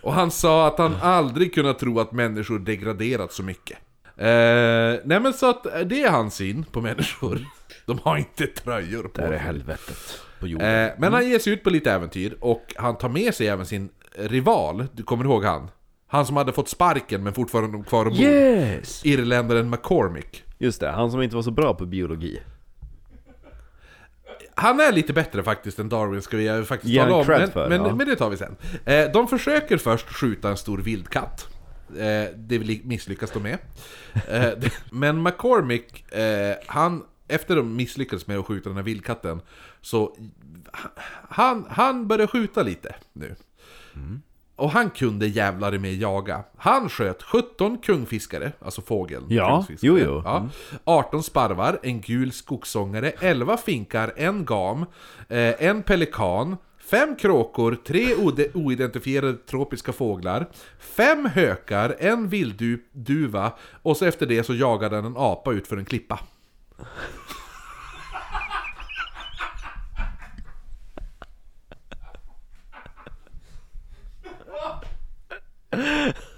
och 0.01 0.13
han 0.13 0.31
sa 0.31 0.67
att 0.67 0.77
han 0.77 0.95
aldrig 1.01 1.53
kunnat 1.53 1.79
tro 1.79 1.99
att 1.99 2.11
människor 2.11 2.59
degraderat 2.59 3.33
så 3.33 3.43
mycket. 3.43 3.77
Eh, 4.21 4.99
nej 5.03 5.19
men 5.19 5.33
så 5.33 5.49
att 5.49 5.65
eh, 5.65 5.79
det 5.79 6.03
är 6.03 6.09
hans 6.09 6.35
syn 6.35 6.65
på 6.71 6.81
människor. 6.81 7.39
De 7.85 7.99
har 8.03 8.17
inte 8.17 8.47
tröjor 8.47 9.03
på 9.03 9.09
Det 9.21 9.21
här 9.21 9.31
är 9.31 9.37
sig. 9.37 9.45
helvetet 9.45 10.21
på 10.39 10.47
jorden. 10.47 10.85
Eh, 10.85 10.91
men 10.97 11.13
han 11.13 11.29
ger 11.29 11.39
sig 11.39 11.53
ut 11.53 11.63
på 11.63 11.69
lite 11.69 11.91
äventyr 11.91 12.37
och 12.39 12.73
han 12.75 12.97
tar 12.97 13.09
med 13.09 13.35
sig 13.35 13.47
även 13.47 13.65
sin 13.65 13.89
rival, 14.15 14.85
du 14.93 15.03
kommer 15.03 15.25
ihåg 15.25 15.43
han? 15.45 15.69
Han 16.07 16.25
som 16.25 16.37
hade 16.37 16.53
fått 16.53 16.69
sparken 16.69 17.23
men 17.23 17.33
fortfarande 17.33 17.83
kvar 17.83 18.05
ombord. 18.05 18.19
Yes! 18.19 19.05
Irländaren 19.05 19.69
McCormick. 19.69 20.43
Just 20.57 20.79
det, 20.79 20.89
han 20.89 21.11
som 21.11 21.21
inte 21.21 21.35
var 21.35 21.43
så 21.43 21.51
bra 21.51 21.73
på 21.73 21.85
biologi. 21.85 22.41
Han 24.55 24.79
är 24.79 24.91
lite 24.91 25.13
bättre 25.13 25.43
faktiskt 25.43 25.79
än 25.79 25.89
Darwin 25.89 26.21
ska 26.21 26.37
vi 26.37 26.63
faktiskt 26.63 26.93
Ge 26.93 26.99
tala 26.99 27.11
han 27.11 27.19
om, 27.19 27.25
cred 27.25 27.39
men, 27.39 27.51
för, 27.51 27.69
men, 27.69 27.85
ja. 27.85 27.95
men 27.95 28.07
det 28.07 28.15
tar 28.15 28.29
vi 28.29 28.37
sen. 28.37 28.55
Eh, 28.85 29.11
de 29.13 29.27
försöker 29.27 29.77
först 29.77 30.07
skjuta 30.07 30.49
en 30.49 30.57
stor 30.57 30.77
vildkatt. 30.77 31.47
Eh, 31.97 32.29
det 32.35 32.83
misslyckas 32.85 33.31
de 33.31 33.43
med. 33.43 33.57
Eh, 34.27 34.71
men 34.91 35.23
McCormick, 35.23 36.11
eh, 36.13 36.55
han, 36.67 37.03
efter 37.27 37.55
de 37.55 37.75
misslyckades 37.75 38.27
med 38.27 38.37
att 38.37 38.45
skjuta 38.45 38.69
den 38.69 38.77
här 38.77 38.83
vildkatten, 38.83 39.41
så 39.81 40.15
han, 41.29 41.65
han 41.69 42.07
började 42.07 42.31
skjuta 42.31 42.63
lite 42.63 42.95
nu. 43.13 43.35
Och 44.61 44.71
han 44.71 44.89
kunde 44.89 45.27
jävlar 45.27 45.77
mig 45.77 46.01
jaga. 46.01 46.43
Han 46.57 46.89
sköt 46.89 47.23
17 47.23 47.77
kungfiskare, 47.77 48.51
alltså 48.59 48.81
fågeln. 48.81 49.25
Ja, 49.29 49.65
jo, 49.81 49.99
jo. 49.99 50.21
Ja. 50.25 50.49
18 50.83 51.23
sparvar, 51.23 51.79
en 51.83 52.01
gul 52.01 52.31
skogssångare, 52.31 53.11
11 53.19 53.57
finkar, 53.57 54.13
en 54.15 54.45
gam, 54.45 54.85
eh, 55.29 55.63
en 55.63 55.83
pelikan, 55.83 56.57
fem 56.91 57.15
kråkor, 57.15 57.77
tre 57.85 58.15
oidentifierade 58.53 59.37
tropiska 59.37 59.93
fåglar, 59.93 60.49
fem 60.79 61.25
hökar, 61.25 61.95
en 61.99 62.29
vildduva 62.29 63.53
och 63.81 63.97
så 63.97 64.05
efter 64.05 64.25
det 64.25 64.43
så 64.43 64.53
jagade 64.53 64.95
han 64.95 65.05
en 65.05 65.17
apa 65.17 65.51
ut 65.51 65.67
för 65.67 65.77
en 65.77 65.85
klippa. 65.85 66.19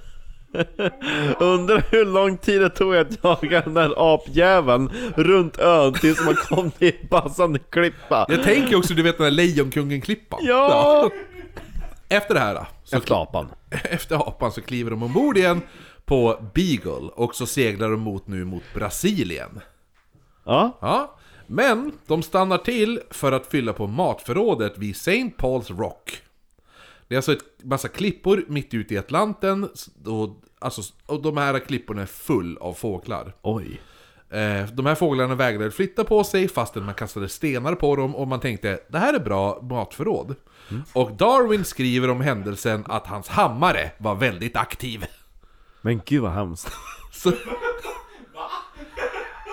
Undrar 1.40 1.84
hur 1.92 2.06
lång 2.06 2.38
tid 2.38 2.62
det 2.62 2.70
tog 2.70 2.96
att 2.96 3.24
jaga 3.24 3.62
den 3.62 3.74
där 3.74 3.94
apjäveln 3.98 4.92
runt 5.16 5.60
ön 5.60 5.94
tills 5.94 6.26
man 6.26 6.36
kom 6.36 6.72
till 6.72 6.94
passande 7.10 7.60
klippa. 7.60 8.26
Jag 8.30 8.44
tänker 8.44 8.76
också, 8.76 8.94
du 8.94 9.04
vet 9.04 9.18
den 9.18 9.26
där 9.26 9.32
Lejonkungen-klippan? 9.32 10.40
Ja! 10.42 11.10
Efter 12.10 12.34
det 12.34 12.40
här 12.40 12.66
så 12.84 12.98
Efter 12.98 13.22
apan. 13.22 13.48
efter 13.84 14.16
apan 14.16 14.52
så 14.52 14.62
kliver 14.62 14.92
de 14.92 15.04
ombord 15.04 15.38
igen 15.38 15.62
på 16.06 16.40
Beagle 16.54 17.10
och 17.16 17.36
så 17.36 17.46
seglar 17.46 17.90
de 17.90 18.00
mot 18.00 18.28
nu 18.28 18.46
mot 18.46 18.64
Brasilien. 18.74 19.60
Ja, 20.46 20.78
Ja, 20.82 21.16
men 21.48 21.92
de 22.08 22.24
stannar 22.24 22.58
till 22.58 23.00
för 23.10 23.32
att 23.32 23.48
fylla 23.48 23.74
på 23.74 23.88
matförrådet 23.88 24.78
vid 24.78 24.92
St. 24.92 25.32
Paul's 25.38 25.78
Rock. 25.78 26.22
Det 27.08 27.16
är 27.16 27.18
alltså 27.18 27.34
ett 27.34 27.64
massa 27.64 27.88
klippor 27.88 28.46
mitt 28.48 28.74
ute 28.74 28.94
i 28.94 28.98
Atlanten, 28.98 29.70
och, 30.06 30.43
alltså, 30.64 30.82
och 31.06 31.22
de 31.22 31.38
här 31.38 31.60
klipporna 31.60 32.02
är 32.02 32.06
full 32.06 32.58
av 32.58 32.74
fåglar. 32.74 33.36
oj. 33.42 33.82
Eh, 34.30 34.66
de 34.74 34.86
här 34.86 34.96
fåglarna 34.96 35.36
vägrade 35.36 35.72
flytta 35.72 36.04
på 36.04 36.24
sig 36.24 36.48
fastän 36.48 36.86
man 36.86 36.96
kastade 36.96 37.30
stenar 37.30 37.76
på 37.76 37.96
dem 37.96 38.16
och 38.16 38.28
man 38.28 38.40
tänkte 38.40 38.80
det 38.90 38.98
här 38.98 39.14
är 39.14 39.20
bra 39.20 39.60
matförråd. 39.62 40.36
Och 40.94 41.12
Darwin 41.12 41.66
skriver 41.66 42.10
om 42.10 42.22
händelsen 42.22 42.84
att 42.88 43.08
hans 43.08 43.28
hammare 43.28 43.92
var 43.98 44.16
väldigt 44.16 44.58
aktiv. 44.58 45.06
Men 45.82 46.02
gud 46.06 46.22
vad 46.22 46.32
hemskt. 46.32 46.72
Så... 47.12 47.32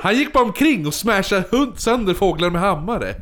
Han 0.03 0.15
gick 0.15 0.33
bara 0.33 0.45
omkring 0.45 0.87
och 0.87 0.95
smashade 0.95 1.45
hund 1.51 1.81
sönder 1.81 2.15
fåglar 2.15 2.51
med 2.51 2.61
hammare. 2.61 3.15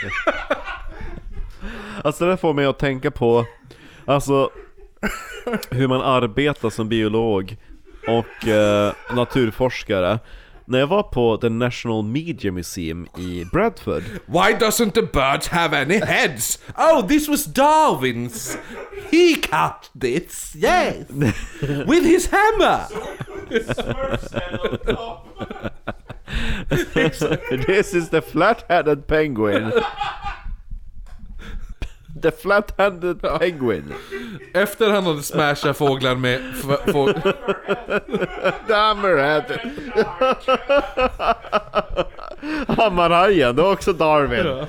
Alltså 2.04 2.26
det 2.26 2.36
får 2.36 2.54
mig 2.54 2.66
att 2.66 2.78
tänka 2.78 3.10
på, 3.10 3.46
alltså 4.04 4.50
hur 5.70 5.88
man 5.88 6.00
arbetar 6.02 6.70
som 6.70 6.88
biolog 6.88 7.56
och 8.08 8.48
eh, 8.48 8.92
naturforskare. 9.14 10.18
När 10.64 10.78
jag 10.78 10.86
var 10.86 11.02
på 11.02 11.36
The 11.36 11.48
National 11.48 12.02
Media 12.04 12.52
Museum 12.52 13.06
i 13.18 13.44
Bradford 13.52 14.02
Why 14.26 14.54
doesn't 14.60 14.90
the 14.90 15.02
birds 15.02 15.48
have 15.48 15.82
any 15.82 15.98
heads? 15.98 16.58
Oh, 16.76 17.06
this 17.06 17.28
was 17.28 17.46
Darwin's. 17.46 18.56
He 19.10 19.34
cut 19.34 19.90
this, 20.00 20.56
yes, 20.56 20.94
with 21.86 22.04
his 22.04 22.30
hammer. 22.30 22.80
This 27.66 27.94
is 27.94 28.08
the 28.10 28.20
flat-headed 28.20 29.06
penguin. 29.06 29.72
The 32.22 32.30
flat-handed 32.30 33.22
penguin. 33.38 33.92
Efter 34.54 34.90
han 34.90 35.04
hade 35.06 35.22
smashat 35.22 35.76
fåglar 35.76 36.14
med... 36.14 36.40
Få- 36.86 37.12
Hammerhead 38.74 39.44
Hammarhajen, 42.68 43.56
det 43.56 43.62
var 43.62 43.72
också 43.72 43.92
Darwin. 43.92 44.66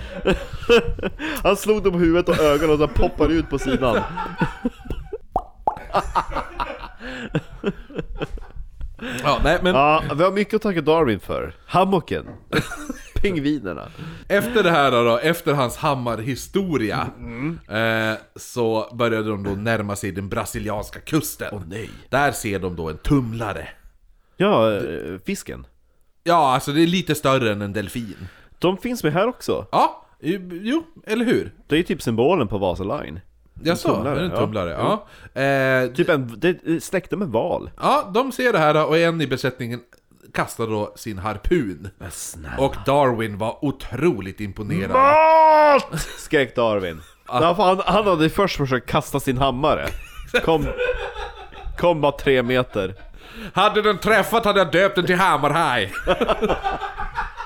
Han 1.43 1.55
slog 1.58 1.84
dem 1.84 1.91
på 1.93 1.99
huvudet 1.99 2.30
och 2.30 2.39
ögonen 2.39 2.70
och 2.72 2.80
så 2.80 2.88
poppar 2.88 3.30
ut 3.30 3.49
på 3.49 3.60
sidan 3.60 4.01
ja, 9.24 9.39
nej, 9.43 9.60
men 9.64 9.76
Ja, 9.76 10.03
vi 10.16 10.24
har 10.24 10.32
mycket 10.32 10.53
att 10.53 10.62
tacka 10.62 10.82
Darwin 10.82 11.20
för 11.20 11.53
Hammocken 11.66 12.26
Pingvinerna 13.22 13.88
efter 14.28 14.64
det 14.64 14.72
här 14.72 14.91
då, 14.91 15.18
efter 15.18 15.53
hans 15.53 15.78
hammarhistoria, 15.78 17.08
eh, 17.70 18.18
så 18.36 18.89
började 18.93 19.30
de 19.30 19.43
då 19.43 19.49
närma 19.51 19.95
sig 19.95 20.12
den 20.12 20.30
brasilianska 20.30 20.99
kusten. 20.99 21.64
nej. 21.68 21.89
Där 22.10 22.32
ser 22.32 22.60
de 22.60 22.76
då 22.76 22.89
en 22.89 22.97
tumlare. 22.97 23.68
Ja, 24.38 24.74
eh, 24.76 25.18
fisken 25.26 25.68
Ja, 26.24 26.53
alltså 26.53 26.72
det 26.72 26.82
är 26.84 26.88
lite 26.88 27.16
större 27.16 27.51
än 27.51 27.62
en 27.62 27.74
delfin. 27.74 28.28
De 28.60 28.78
finns 28.78 29.03
med 29.03 29.14
här 29.14 29.28
också 29.28 29.68
Ja, 29.72 30.05
jo, 30.62 30.84
eller 31.08 31.26
hur? 31.26 31.51
Det 31.68 31.76
är 31.76 31.78
ju 31.78 31.84
typ 31.84 32.01
symbolen 32.01 32.47
på 32.47 32.58
Vasa 32.58 32.84
Line 32.84 33.20
Jag 33.64 33.78
sa, 33.78 33.95
tumlare, 33.95 34.16
är 34.16 34.20
det 34.20 34.26
en 34.26 34.32
ja. 34.32 34.38
tumlare? 34.38 34.70
Ja. 34.72 35.41
Eh, 35.41 35.88
Typ 35.93 36.10
en, 36.10 36.34
det 36.38 36.84
släkte 36.84 37.16
med 37.16 37.28
val 37.28 37.70
ja, 37.82 38.12
de 38.14 38.32
ser 38.32 38.53
det 38.53 38.60
här 38.60 38.86
och 38.86 38.97
en 38.97 39.22
i 39.22 39.28
besättningen 39.28 39.80
kastar 40.34 40.68
då 40.68 40.93
sin 40.95 41.18
harpun. 41.18 41.89
Och 42.58 42.76
Darwin 42.86 43.38
var 43.38 43.66
otroligt 43.66 44.39
imponerad. 44.39 44.91
Mat! 44.91 46.01
Skrek 46.18 46.55
Darwin. 46.55 47.01
För 47.28 47.53
han, 47.53 47.82
han 47.86 48.08
hade 48.08 48.30
först 48.30 48.58
försökt 48.58 48.89
kasta 48.89 49.20
sin 49.20 49.38
hammare. 49.38 49.88
Kom, 50.45 50.66
kom 51.78 52.01
bara 52.01 52.12
tre 52.12 52.43
meter. 52.43 52.95
Hade 53.53 53.82
den 53.82 53.97
träffat 53.97 54.45
hade 54.45 54.60
jag 54.60 54.72
döpt 54.72 54.95
den 54.95 55.05
till 55.05 55.16
Hammarhaj. 55.16 55.93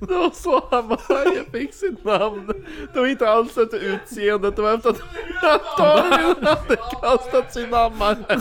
Det 0.00 0.14
var 0.14 0.30
så 0.34 0.68
Hammarajen 0.70 1.44
fick 1.52 1.74
sitt 1.74 2.04
namn. 2.04 2.64
Det 2.94 3.00
var 3.00 3.06
inte 3.06 3.28
alls 3.28 3.58
efter 3.58 3.78
utseendet, 3.78 4.56
det 4.56 4.62
var 4.62 4.74
efter 4.74 4.90
att 4.90 5.78
Darwin 5.78 6.46
hade 6.46 6.76
kastat 7.02 7.54
sin 7.54 7.72
hammare. 7.72 8.40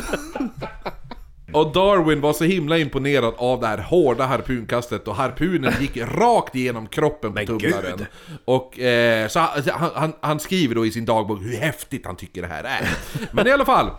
Och 1.53 1.73
Darwin 1.73 2.21
var 2.21 2.33
så 2.33 2.43
himla 2.43 2.77
imponerad 2.77 3.33
av 3.37 3.61
det 3.61 3.67
här 3.67 3.77
hårda 3.77 4.25
harpunkastet 4.25 5.07
och 5.07 5.15
harpunen 5.15 5.73
gick 5.81 5.97
rakt 5.97 6.55
igenom 6.55 6.87
kroppen 6.87 7.33
på 7.33 7.45
tumlaren. 7.45 8.05
Och 8.45 8.79
eh, 8.79 9.27
så 9.27 9.39
han, 9.39 9.63
han, 9.73 9.91
han, 9.95 10.13
han 10.21 10.39
skriver 10.39 10.75
då 10.75 10.85
i 10.85 10.91
sin 10.91 11.05
dagbok 11.05 11.41
hur 11.41 11.57
häftigt 11.57 12.05
han 12.05 12.15
tycker 12.15 12.41
det 12.41 12.47
här 12.47 12.63
är. 12.63 12.89
Men 13.31 13.47
i 13.47 13.51
alla 13.51 13.65
fall, 13.65 13.89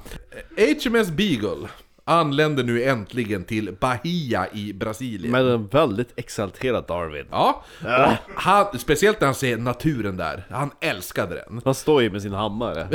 HMS 0.56 1.10
Beagle 1.10 1.68
anländer 2.08 2.64
nu 2.64 2.82
äntligen 2.82 3.44
till 3.44 3.76
Bahia 3.80 4.46
i 4.52 4.72
Brasilien. 4.72 5.32
Men 5.32 5.46
en 5.46 5.66
väldigt 5.66 6.12
exalterad 6.16 6.84
Darwin. 6.88 7.26
Ja, 7.30 7.64
och 7.82 8.42
han, 8.42 8.78
speciellt 8.78 9.20
när 9.20 9.26
han 9.26 9.34
ser 9.34 9.56
naturen 9.56 10.16
där. 10.16 10.46
Han 10.50 10.70
älskade 10.80 11.34
den. 11.34 11.60
Han 11.64 11.74
står 11.74 12.02
ju 12.02 12.10
med 12.10 12.22
sin 12.22 12.32
hammare. 12.32 12.88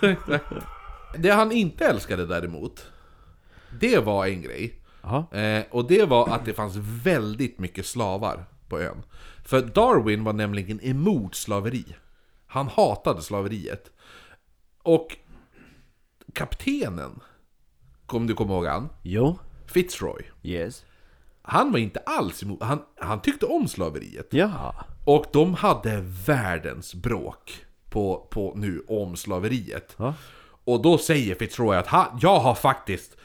Det 1.16 1.30
han 1.30 1.52
inte 1.52 1.86
älskade 1.86 2.26
däremot, 2.26 2.86
det 3.80 3.98
var 3.98 4.26
en 4.26 4.42
grej. 4.42 4.80
Eh, 5.32 5.64
och 5.70 5.88
det 5.88 6.04
var 6.04 6.28
att 6.28 6.44
det 6.44 6.54
fanns 6.54 6.76
väldigt 7.04 7.58
mycket 7.58 7.86
slavar 7.86 8.44
på 8.68 8.80
ön. 8.80 9.02
För 9.44 9.60
Darwin 9.60 10.24
var 10.24 10.32
nämligen 10.32 10.80
emot 10.84 11.34
slaveri. 11.34 11.84
Han 12.46 12.68
hatade 12.68 13.22
slaveriet. 13.22 13.90
Och 14.82 15.16
kaptenen, 16.32 17.20
kom 18.12 18.26
du 18.26 18.34
kommer 18.34 18.54
ihåg 18.54 18.66
han? 18.66 18.88
Jo. 19.02 19.38
Fitzroy. 19.66 20.22
Yes. 20.42 20.84
Han 21.42 21.72
var 21.72 21.78
inte 21.78 22.00
alls 22.06 22.42
emot, 22.42 22.62
han, 22.62 22.82
han 23.00 23.22
tyckte 23.22 23.46
om 23.46 23.68
slaveriet. 23.68 24.28
Ja. 24.30 24.74
Och 25.04 25.26
de 25.32 25.54
hade 25.54 26.00
världens 26.26 26.94
bråk 26.94 27.64
på, 27.90 28.28
på 28.30 28.52
nu 28.56 28.84
om 28.88 29.16
slaveriet. 29.16 29.94
Ja. 29.96 30.14
Och 30.64 30.82
då 30.82 30.98
säger 30.98 31.34
Fitzroy 31.34 31.76
att 31.76 31.86
han, 31.86 32.18
jag 32.22 32.38
har 32.40 32.54
faktiskt 32.54 33.16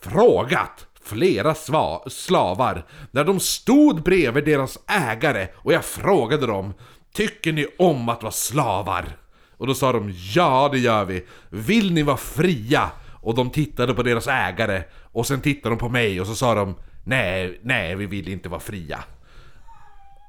frågat 0.00 0.86
flera 1.02 1.52
sva- 1.52 2.08
slavar 2.08 2.86
när 3.10 3.24
de 3.24 3.40
stod 3.40 4.02
bredvid 4.02 4.44
deras 4.44 4.78
ägare 4.86 5.48
och 5.54 5.72
jag 5.72 5.84
frågade 5.84 6.46
dem 6.46 6.74
Tycker 7.14 7.52
ni 7.52 7.66
om 7.78 8.08
att 8.08 8.22
vara 8.22 8.32
slavar? 8.32 9.16
Och 9.56 9.66
då 9.66 9.74
sa 9.74 9.92
de 9.92 10.12
ja 10.34 10.68
det 10.72 10.78
gör 10.78 11.04
vi. 11.04 11.26
Vill 11.48 11.92
ni 11.92 12.02
vara 12.02 12.16
fria? 12.16 12.90
Och 13.22 13.34
de 13.34 13.50
tittade 13.50 13.94
på 13.94 14.02
deras 14.02 14.26
ägare 14.28 14.82
och 15.12 15.26
sen 15.26 15.40
tittade 15.40 15.74
de 15.74 15.78
på 15.78 15.88
mig 15.88 16.20
och 16.20 16.26
så 16.26 16.34
sa 16.34 16.54
de 16.54 16.74
Nej, 17.04 17.60
nej 17.62 17.96
vi 17.96 18.06
vill 18.06 18.28
inte 18.28 18.48
vara 18.48 18.60
fria. 18.60 19.04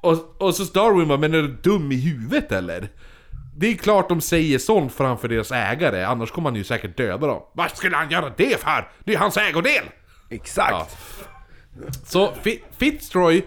Och, 0.01 0.41
och 0.41 0.55
så 0.55 0.63
Darwin 0.63 1.07
bara, 1.07 1.17
men 1.17 1.33
är 1.33 1.41
du 1.41 1.47
dum 1.47 1.91
i 1.91 1.95
huvudet 1.95 2.51
eller? 2.51 2.89
Det 3.55 3.67
är 3.67 3.75
klart 3.75 4.09
de 4.09 4.21
säger 4.21 4.59
sånt 4.59 4.93
framför 4.93 5.27
deras 5.27 5.51
ägare, 5.51 6.03
annars 6.03 6.31
kommer 6.31 6.49
han 6.49 6.55
ju 6.55 6.63
säkert 6.63 6.97
döda 6.97 7.27
dem. 7.27 7.41
Vad 7.53 7.71
skulle 7.71 7.97
han 7.97 8.09
göra 8.09 8.33
det 8.37 8.61
för? 8.61 8.91
Det 9.03 9.13
är 9.13 9.17
hans 9.17 9.37
ägodel! 9.37 9.83
Exakt! 10.29 10.97
Så 12.05 12.31
Fi- 12.41 12.63
Fitzroy, 12.77 13.43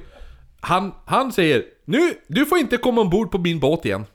han, 0.61 0.94
han 1.07 1.32
säger 1.32 1.64
Nu, 1.84 2.14
du 2.28 2.47
får 2.47 2.59
inte 2.59 2.76
komma 2.76 3.01
ombord 3.01 3.30
på 3.30 3.38
min 3.38 3.61
båt 3.61 3.84
igen. 3.84 4.07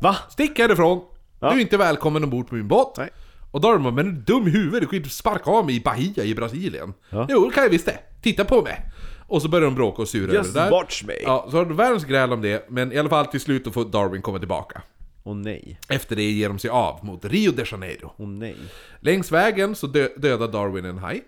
Va? 0.00 0.16
Stick 0.30 0.58
härifrån! 0.58 1.04
Du 1.40 1.46
är 1.46 1.58
inte 1.58 1.76
välkommen 1.76 2.24
ombord 2.24 2.48
på 2.48 2.54
min 2.54 2.68
båt. 2.68 2.94
Nej. 2.96 3.10
Och 3.54 3.60
Darwin 3.60 3.82
bara, 3.82 3.92
men 3.94 4.06
är 4.08 4.12
du 4.12 4.20
dum 4.20 4.46
i 4.48 4.50
huvudet? 4.50 4.80
Du 4.80 4.86
kan 4.86 4.92
ju 4.92 4.96
inte 5.04 5.10
sparka 5.14 5.50
av 5.50 5.66
mig 5.66 5.76
i 5.76 5.80
Bahia 5.80 6.24
i 6.24 6.34
Brasilien. 6.34 6.94
Ja. 7.10 7.26
Jo, 7.30 7.48
det 7.48 7.54
kan 7.54 7.62
jag 7.62 7.70
visst 7.70 7.86
det. 7.86 7.98
Titta 8.22 8.44
på 8.44 8.62
mig. 8.62 8.80
Och 9.26 9.42
så 9.42 9.48
börjar 9.48 9.64
de 9.64 9.74
bråka 9.74 10.02
och 10.02 10.08
sura 10.08 10.32
Just 10.32 10.50
över 10.50 10.60
det 10.60 10.66
där. 10.66 10.70
watch 10.70 11.02
me. 11.04 11.14
Ja, 11.22 11.46
så 11.50 11.56
har 11.56 11.64
de 11.64 11.76
världens 11.76 12.04
gräl 12.04 12.32
om 12.32 12.42
det, 12.42 12.66
men 12.70 12.92
i 12.92 12.98
alla 12.98 13.08
fall 13.08 13.26
till 13.26 13.40
slut 13.40 13.64
då 13.64 13.70
får 13.70 13.84
Darwin 13.84 14.22
komma 14.22 14.38
tillbaka. 14.38 14.82
Åh 15.24 15.36
nej. 15.36 15.78
Efter 15.88 16.16
det 16.16 16.22
ger 16.30 16.48
de 16.48 16.58
sig 16.58 16.70
av 16.70 17.04
mot 17.04 17.24
Rio 17.24 17.52
de 17.52 17.64
Janeiro. 17.70 18.12
Åh 18.16 18.28
nej. 18.28 18.56
Längs 19.00 19.32
vägen 19.32 19.74
så 19.74 19.86
dö- 19.86 20.08
dödar 20.16 20.48
Darwin 20.48 20.84
en 20.84 20.98
haj. 20.98 21.22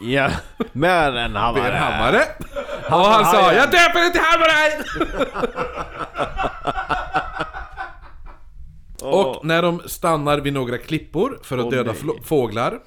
Ja, 0.00 0.30
med 0.72 1.16
en 1.16 1.32
Med 1.32 1.42
hammare. 1.42 1.72
en 1.72 1.78
hammare. 1.78 2.22
Och 2.84 3.06
han 3.06 3.24
sa. 3.24 3.52
'Jag 3.52 3.70
döper 3.70 4.00
den 4.00 4.12
till 4.12 4.20
Och 9.04 9.44
när 9.46 9.62
de 9.62 9.80
stannar 9.86 10.40
vid 10.40 10.52
några 10.52 10.78
klippor 10.78 11.38
för 11.42 11.58
att 11.58 11.64
Åh, 11.64 11.70
döda 11.70 11.94
fåglar 12.24 12.78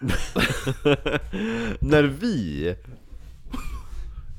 När 1.80 2.02
vi, 2.02 2.74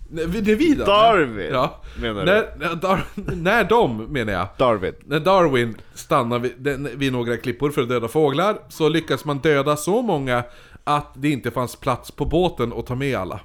Nej, 0.10 0.28
Det 0.28 0.52
är 0.52 0.56
vi 0.56 0.76
då? 0.76 0.86
Darwin, 0.86 1.50
Ja. 1.54 1.82
menar 2.02 2.26
du? 2.26 2.32
när, 2.32 2.56
när, 2.58 2.76
Dar, 2.76 3.04
när 3.36 3.64
de, 3.64 3.98
menar 3.98 4.34
jag 4.34 4.48
Darwin. 4.58 4.94
När 5.06 5.20
Darwin 5.20 5.78
stannar 5.94 6.40
vid, 6.40 6.88
vid 6.98 7.14
några 7.14 7.38
klippor 7.38 7.72
för 7.72 7.82
att 7.82 7.90
döda 7.90 8.08
fåglar 8.08 8.58
Så 8.70 8.90
lyckas 8.90 9.26
man 9.26 9.40
döda 9.40 9.78
så 9.78 10.02
många 10.02 10.44
att 10.84 11.12
det 11.16 11.30
inte 11.30 11.52
fanns 11.52 11.76
plats 11.76 12.12
på 12.12 12.26
båten 12.26 12.74
att 12.74 12.86
ta 12.88 12.96
med 12.96 13.16
alla 13.18 13.40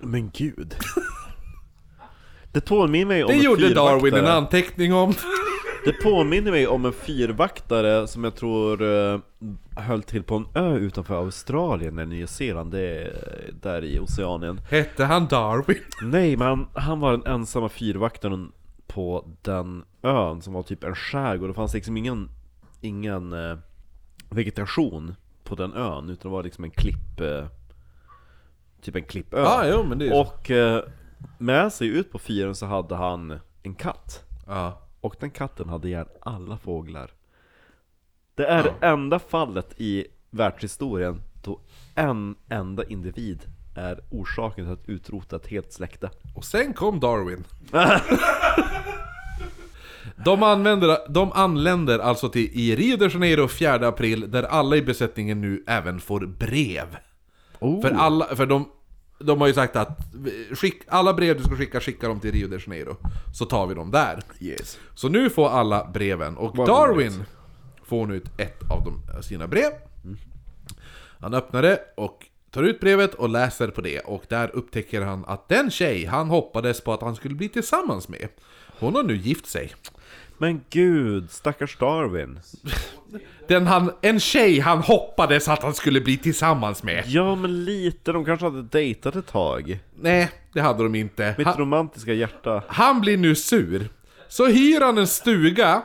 Men 0.00 0.30
gud. 0.34 0.74
Det 2.54 2.60
påminner 2.60 3.06
mig 3.06 3.24
om 3.24 3.28
Det 3.28 3.34
en 3.36 3.42
gjorde 3.42 3.74
Darwin 3.74 3.94
en 3.94 4.00
fyrvaktare. 4.00 4.32
anteckning 4.32 4.94
om 4.94 5.14
Det 5.84 5.92
påminner 5.92 6.50
mig 6.50 6.66
om 6.66 6.84
en 6.84 6.92
fyrvaktare 6.92 8.06
som 8.06 8.24
jag 8.24 8.34
tror 8.34 8.82
uh, 8.82 9.18
höll 9.76 10.02
till 10.02 10.22
på 10.22 10.34
en 10.34 10.46
ö 10.54 10.76
utanför 10.76 11.14
Australien 11.14 11.98
eller 11.98 12.06
Nya 12.06 12.26
Zeeland, 12.26 12.70
det 12.72 12.80
är 12.80 13.12
där 13.62 13.84
i 13.84 13.98
Oceanien. 13.98 14.60
Hette 14.70 15.04
han 15.04 15.26
Darwin? 15.26 15.76
Nej, 16.02 16.36
men 16.36 16.66
han 16.74 17.00
var 17.00 17.12
den 17.12 17.26
ensamma 17.26 17.68
fyrvaktaren 17.68 18.52
på 18.86 19.28
den 19.42 19.84
ön 20.02 20.42
som 20.42 20.52
var 20.52 20.62
typ 20.62 20.84
en 20.84 20.94
skärgård. 20.94 21.50
Det 21.50 21.54
fanns 21.54 21.74
liksom 21.74 21.96
ingen, 21.96 22.28
ingen 22.80 23.32
eh, 23.32 23.56
vegetation 24.30 25.14
på 25.44 25.54
den 25.54 25.72
ön, 25.74 26.10
utan 26.10 26.30
det 26.30 26.34
var 26.36 26.42
liksom 26.42 26.64
en 26.64 26.70
klipp... 26.70 27.20
Eh, 27.20 27.44
typ 28.82 28.96
en 28.96 29.04
klippö. 29.04 29.40
Ja, 29.40 29.66
jo 29.68 29.84
men 29.88 29.98
det 29.98 30.06
är 30.06 30.20
Och 30.20 30.50
eh, 30.50 30.82
med 31.38 31.72
sig 31.72 31.88
ut 31.88 32.12
på 32.12 32.18
fyren 32.18 32.54
så 32.54 32.66
hade 32.66 32.94
han 32.94 33.38
en 33.62 33.74
katt. 33.74 34.24
ja. 34.46 34.80
Och 35.00 35.16
den 35.20 35.30
katten 35.30 35.68
hade 35.68 35.88
ihjäl 35.88 36.06
alla 36.20 36.58
fåglar. 36.58 37.10
Det 38.34 38.46
är 38.46 38.62
det 38.62 38.86
enda 38.86 39.18
fallet 39.18 39.80
i 39.80 40.06
världshistorien 40.30 41.22
då 41.42 41.60
en 41.94 42.34
enda 42.48 42.84
individ 42.84 43.42
är 43.76 44.00
orsaken 44.10 44.64
till 44.64 44.72
att 44.72 44.88
utrota 44.88 45.36
ett 45.36 45.46
helt 45.46 45.72
släkte. 45.72 46.10
Och 46.34 46.44
sen 46.44 46.72
kom 46.72 47.00
Darwin. 47.00 47.44
De, 50.24 50.42
använder, 50.42 50.98
de 51.08 51.32
anländer 51.32 51.98
alltså 51.98 52.28
till 52.28 52.50
i 52.52 52.76
Rio 52.76 52.96
de 52.96 53.08
Janeiro 53.08 53.48
4 53.48 53.88
april, 53.88 54.30
där 54.30 54.42
alla 54.42 54.76
i 54.76 54.82
besättningen 54.82 55.40
nu 55.40 55.64
även 55.66 56.00
får 56.00 56.26
brev. 56.26 56.96
För, 57.58 57.90
alla, 57.90 58.24
för 58.36 58.46
de, 58.46 58.68
de 59.26 59.40
har 59.40 59.48
ju 59.48 59.54
sagt 59.54 59.76
att 59.76 59.98
skick, 60.52 60.82
alla 60.88 61.14
brev 61.14 61.36
du 61.36 61.44
ska 61.44 61.56
skicka, 61.56 61.80
skicka 61.80 62.08
dem 62.08 62.20
till 62.20 62.32
Rio 62.32 62.48
de 62.48 62.58
Janeiro. 62.58 62.96
Så 63.34 63.44
tar 63.44 63.66
vi 63.66 63.74
dem 63.74 63.90
där. 63.90 64.22
Yes. 64.40 64.78
Så 64.94 65.08
nu 65.08 65.30
får 65.30 65.48
alla 65.48 65.90
breven, 65.94 66.36
och 66.36 66.56
Vad 66.56 66.68
Darwin 66.68 67.24
får 67.84 68.06
nu 68.06 68.22
ett, 68.38 68.70
av 68.70 68.84
de, 68.84 69.22
sina 69.22 69.46
brev. 69.46 69.70
Han 71.20 71.34
öppnar 71.34 71.62
det 71.62 71.80
och 71.96 72.26
tar 72.50 72.62
ut 72.62 72.80
brevet 72.80 73.14
och 73.14 73.28
läser 73.28 73.68
på 73.68 73.80
det, 73.80 74.00
och 74.00 74.24
där 74.28 74.50
upptäcker 74.56 75.00
han 75.00 75.24
att 75.24 75.48
den 75.48 75.70
tjej 75.70 76.04
han 76.04 76.28
hoppades 76.28 76.80
på 76.80 76.92
att 76.92 77.00
han 77.02 77.16
skulle 77.16 77.34
bli 77.34 77.48
tillsammans 77.48 78.08
med, 78.08 78.28
hon 78.78 78.94
har 78.94 79.02
nu 79.02 79.16
gift 79.16 79.46
sig. 79.46 79.72
Men 80.38 80.60
gud, 80.70 81.30
stackars 81.30 81.76
Darwin. 81.76 82.40
Den 83.48 83.66
han, 83.66 83.92
en 84.02 84.20
tjej 84.20 84.60
han 84.60 84.78
hoppades 84.78 85.48
att 85.48 85.62
han 85.62 85.74
skulle 85.74 86.00
bli 86.00 86.16
tillsammans 86.16 86.82
med. 86.82 87.04
Ja 87.06 87.34
men 87.34 87.64
lite, 87.64 88.12
de 88.12 88.24
kanske 88.24 88.46
hade 88.46 88.62
dejtat 88.62 89.16
ett 89.16 89.26
tag. 89.26 89.78
Nej, 90.00 90.30
det 90.52 90.60
hade 90.60 90.82
de 90.82 90.94
inte. 90.94 91.34
Mitt 91.38 91.46
Han, 91.46 91.56
romantiska 91.56 92.12
hjärta. 92.12 92.62
han 92.68 93.00
blir 93.00 93.16
nu 93.16 93.34
sur. 93.34 93.88
Så 94.28 94.46
hyr 94.46 94.80
han 94.80 94.98
en 94.98 95.06
stuga, 95.06 95.82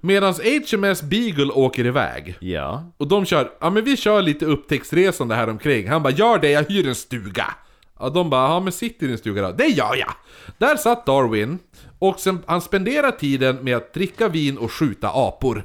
medan 0.00 0.34
HMS 0.34 1.02
Beagle 1.02 1.52
åker 1.52 1.86
iväg. 1.86 2.36
Ja. 2.40 2.92
Och 2.96 3.08
de 3.08 3.24
kör, 3.24 3.50
ja 3.60 3.70
men 3.70 3.84
vi 3.84 3.96
kör 3.96 4.22
lite 4.22 4.46
upptäcktsresande 4.46 5.34
här 5.34 5.48
omkring. 5.48 5.88
Han 5.88 6.02
bara, 6.02 6.12
gör 6.12 6.38
det, 6.38 6.50
jag 6.50 6.62
hyr 6.70 6.88
en 6.88 6.94
stuga. 6.94 7.54
Ja, 8.00 8.08
de 8.08 8.30
bara, 8.30 8.48
ja 8.48 8.60
men 8.60 8.72
sitt 8.72 9.02
i 9.02 9.06
din 9.06 9.18
stuga 9.18 9.42
då. 9.42 9.52
Det 9.52 9.66
gör 9.66 9.96
jag! 9.96 10.12
Där 10.58 10.76
satt 10.76 11.06
Darwin, 11.06 11.58
och 12.02 12.20
sen, 12.20 12.44
han 12.46 12.60
spenderar 12.60 13.10
tiden 13.10 13.56
med 13.56 13.76
att 13.76 13.92
dricka 13.92 14.28
vin 14.28 14.58
och 14.58 14.72
skjuta 14.72 15.10
apor. 15.14 15.64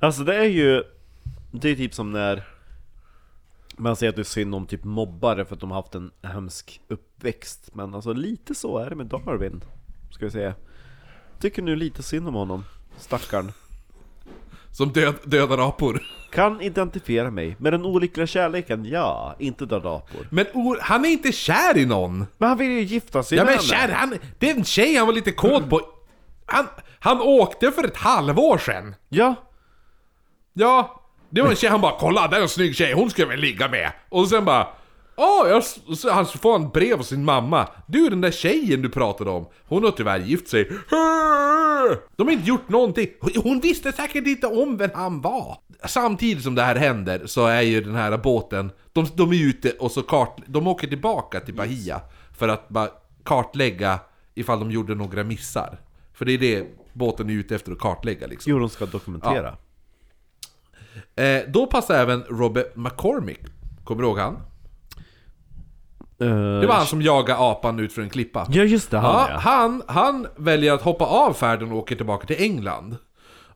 Alltså 0.00 0.24
det 0.24 0.36
är 0.36 0.44
ju, 0.44 0.82
det 1.50 1.70
är 1.70 1.76
typ 1.76 1.94
som 1.94 2.12
när 2.12 2.44
man 3.76 3.96
säger 3.96 4.10
att 4.10 4.16
det 4.16 4.22
är 4.22 4.24
synd 4.24 4.54
om 4.54 4.66
typ 4.66 4.84
mobbare 4.84 5.44
för 5.44 5.54
att 5.54 5.60
de 5.60 5.70
har 5.70 5.82
haft 5.82 5.94
en 5.94 6.10
hemsk 6.22 6.80
uppväxt. 6.88 7.70
Men 7.74 7.94
alltså 7.94 8.12
lite 8.12 8.54
så 8.54 8.78
är 8.78 8.90
det 8.90 8.96
med 8.96 9.06
Darwin, 9.06 9.64
ska 10.10 10.24
vi 10.24 10.30
säga. 10.30 10.54
Tycker 11.40 11.62
nu 11.62 11.76
lite 11.76 12.02
synd 12.02 12.28
om 12.28 12.34
honom, 12.34 12.64
stackarn. 12.96 13.52
Som 14.72 14.92
död, 14.92 15.14
dödar 15.24 15.68
apor. 15.68 16.02
Kan 16.34 16.60
identifiera 16.60 17.30
mig 17.30 17.56
med 17.58 17.72
den 17.72 17.84
olyckliga 17.84 18.26
kärleken, 18.26 18.84
ja, 18.84 19.36
inte 19.38 19.66
döda 19.66 19.88
apor. 19.96 20.26
Men 20.30 20.46
o- 20.54 20.76
han 20.80 21.04
är 21.04 21.08
inte 21.08 21.32
kär 21.32 21.76
i 21.76 21.86
någon! 21.86 22.26
Men 22.38 22.48
han 22.48 22.58
vill 22.58 22.70
ju 22.70 22.80
gifta 22.82 23.22
sig 23.22 23.38
Ja 23.38 23.44
med 23.44 23.54
men 23.54 23.62
kär, 23.62 23.88
han, 23.88 24.14
det 24.38 24.50
är 24.50 24.54
en 24.54 24.64
tjej 24.64 24.96
han 24.96 25.06
var 25.06 25.14
lite 25.14 25.32
kåt 25.32 25.70
på. 25.70 25.80
Han, 26.46 26.66
han 27.00 27.20
åkte 27.20 27.70
för 27.70 27.84
ett 27.84 27.96
halvår 27.96 28.58
sedan. 28.58 28.94
Ja, 29.08 29.34
Ja, 30.56 31.00
det 31.30 31.42
var 31.42 31.48
en 31.50 31.56
tjej, 31.56 31.70
han 31.70 31.80
bara 31.80 31.92
'Kolla, 31.98 32.28
där 32.28 32.38
är 32.38 32.42
en 32.42 32.48
snygg 32.48 32.76
tjej, 32.76 32.92
hon 32.92 33.10
ska 33.10 33.22
jag 33.22 33.28
väl 33.28 33.40
ligga 33.40 33.68
med' 33.68 33.90
Och 34.08 34.28
sen 34.28 34.44
bara 34.44 34.66
Åh, 35.16 35.48
jag, 35.48 35.64
så 35.98 36.10
han 36.12 36.26
får 36.26 36.54
en 36.56 36.68
brev 36.68 36.98
av 36.98 37.02
sin 37.02 37.24
mamma. 37.24 37.68
Du, 37.86 38.08
den 38.08 38.20
där 38.20 38.30
tjejen 38.30 38.82
du 38.82 38.88
pratade 38.88 39.30
om, 39.30 39.46
hon 39.68 39.84
har 39.84 39.90
tyvärr 39.90 40.18
gift 40.18 40.48
sig. 40.48 40.64
De 42.16 42.26
har 42.26 42.30
inte 42.32 42.48
gjort 42.48 42.68
någonting. 42.68 43.08
Hon 43.42 43.60
visste 43.60 43.92
säkert 43.92 44.26
inte 44.26 44.46
om 44.46 44.76
vem 44.76 44.90
han 44.94 45.20
var. 45.20 45.56
Samtidigt 45.86 46.44
som 46.44 46.54
det 46.54 46.62
här 46.62 46.76
händer 46.76 47.26
så 47.26 47.46
är 47.46 47.62
ju 47.62 47.80
den 47.80 47.94
här 47.94 48.18
båten, 48.18 48.72
de, 48.92 49.06
de 49.14 49.32
är 49.32 49.48
ute 49.48 49.70
och 49.70 49.90
så 49.90 50.02
kart, 50.02 50.36
de 50.46 50.66
åker 50.66 50.88
tillbaka 50.88 51.40
till 51.40 51.54
Bahia 51.54 52.00
för 52.38 52.48
att 52.48 52.68
bara 52.68 52.88
kartlägga 53.24 53.98
ifall 54.34 54.58
de 54.58 54.70
gjorde 54.70 54.94
några 54.94 55.24
missar. 55.24 55.78
För 56.12 56.24
det 56.24 56.32
är 56.32 56.38
det 56.38 56.66
båten 56.92 57.30
är 57.30 57.34
ute 57.34 57.54
efter 57.54 57.72
att 57.72 57.78
kartlägga 57.78 58.26
liksom. 58.26 58.50
jo 58.50 58.58
de 58.58 58.68
ska 58.68 58.86
dokumentera. 58.86 59.56
Eh, 61.16 61.42
då 61.48 61.66
passar 61.66 61.94
även 61.94 62.22
Robert 62.22 62.76
McCormick. 62.76 63.40
Kommer 63.84 64.02
du 64.02 64.08
ihåg 64.08 64.18
han? 64.18 64.40
Det 66.60 66.66
var 66.66 66.74
han 66.74 66.86
som 66.86 67.02
jagade 67.02 67.38
apan 67.40 67.80
ut 67.80 67.92
för 67.92 68.02
en 68.02 68.10
klippa. 68.10 68.46
Ja 68.50 68.64
just 68.64 68.90
det, 68.90 68.98
han 68.98 69.10
Ja, 69.10 69.26
ja. 69.30 69.38
han, 69.38 69.82
han 69.86 70.26
väljer 70.36 70.72
att 70.72 70.82
hoppa 70.82 71.04
av 71.04 71.32
färden 71.32 71.72
och 71.72 71.78
åker 71.78 71.96
tillbaka 71.96 72.26
till 72.26 72.42
England. 72.42 72.96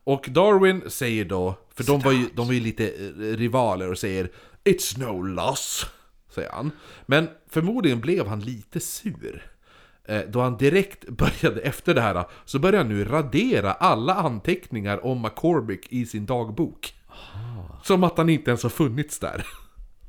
Och 0.03 0.25
Darwin 0.29 0.81
säger 0.87 1.25
då, 1.25 1.55
för 1.83 1.91
de 1.91 1.99
var, 1.99 2.11
ju, 2.11 2.29
de 2.35 2.47
var 2.47 2.53
ju 2.53 2.59
lite 2.59 2.87
eh, 2.87 3.37
rivaler 3.37 3.91
och 3.91 3.97
säger 3.97 4.29
It's 4.63 4.99
no 4.99 5.21
loss, 5.21 5.85
säger 6.35 6.51
han. 6.51 6.71
Men 7.05 7.27
förmodligen 7.49 7.99
blev 7.99 8.27
han 8.27 8.39
lite 8.39 8.79
sur. 8.79 9.51
eh, 10.05 10.21
då 10.27 10.41
han 10.41 10.57
direkt 10.57 11.07
började, 11.07 11.61
efter 11.61 11.95
det 11.95 12.01
här, 12.01 12.25
så 12.45 12.59
började 12.59 12.77
han 12.77 12.89
nu 12.89 13.05
radera 13.05 13.73
alla 13.73 14.13
anteckningar 14.13 15.05
om 15.05 15.21
McCormick 15.21 15.87
i 15.89 16.05
sin 16.05 16.25
dagbok. 16.25 16.93
Som 17.83 18.03
att 18.03 18.17
han 18.17 18.29
inte 18.29 18.51
ens 18.51 18.63
har 18.63 18.69
funnits 18.69 19.19
där. 19.19 19.45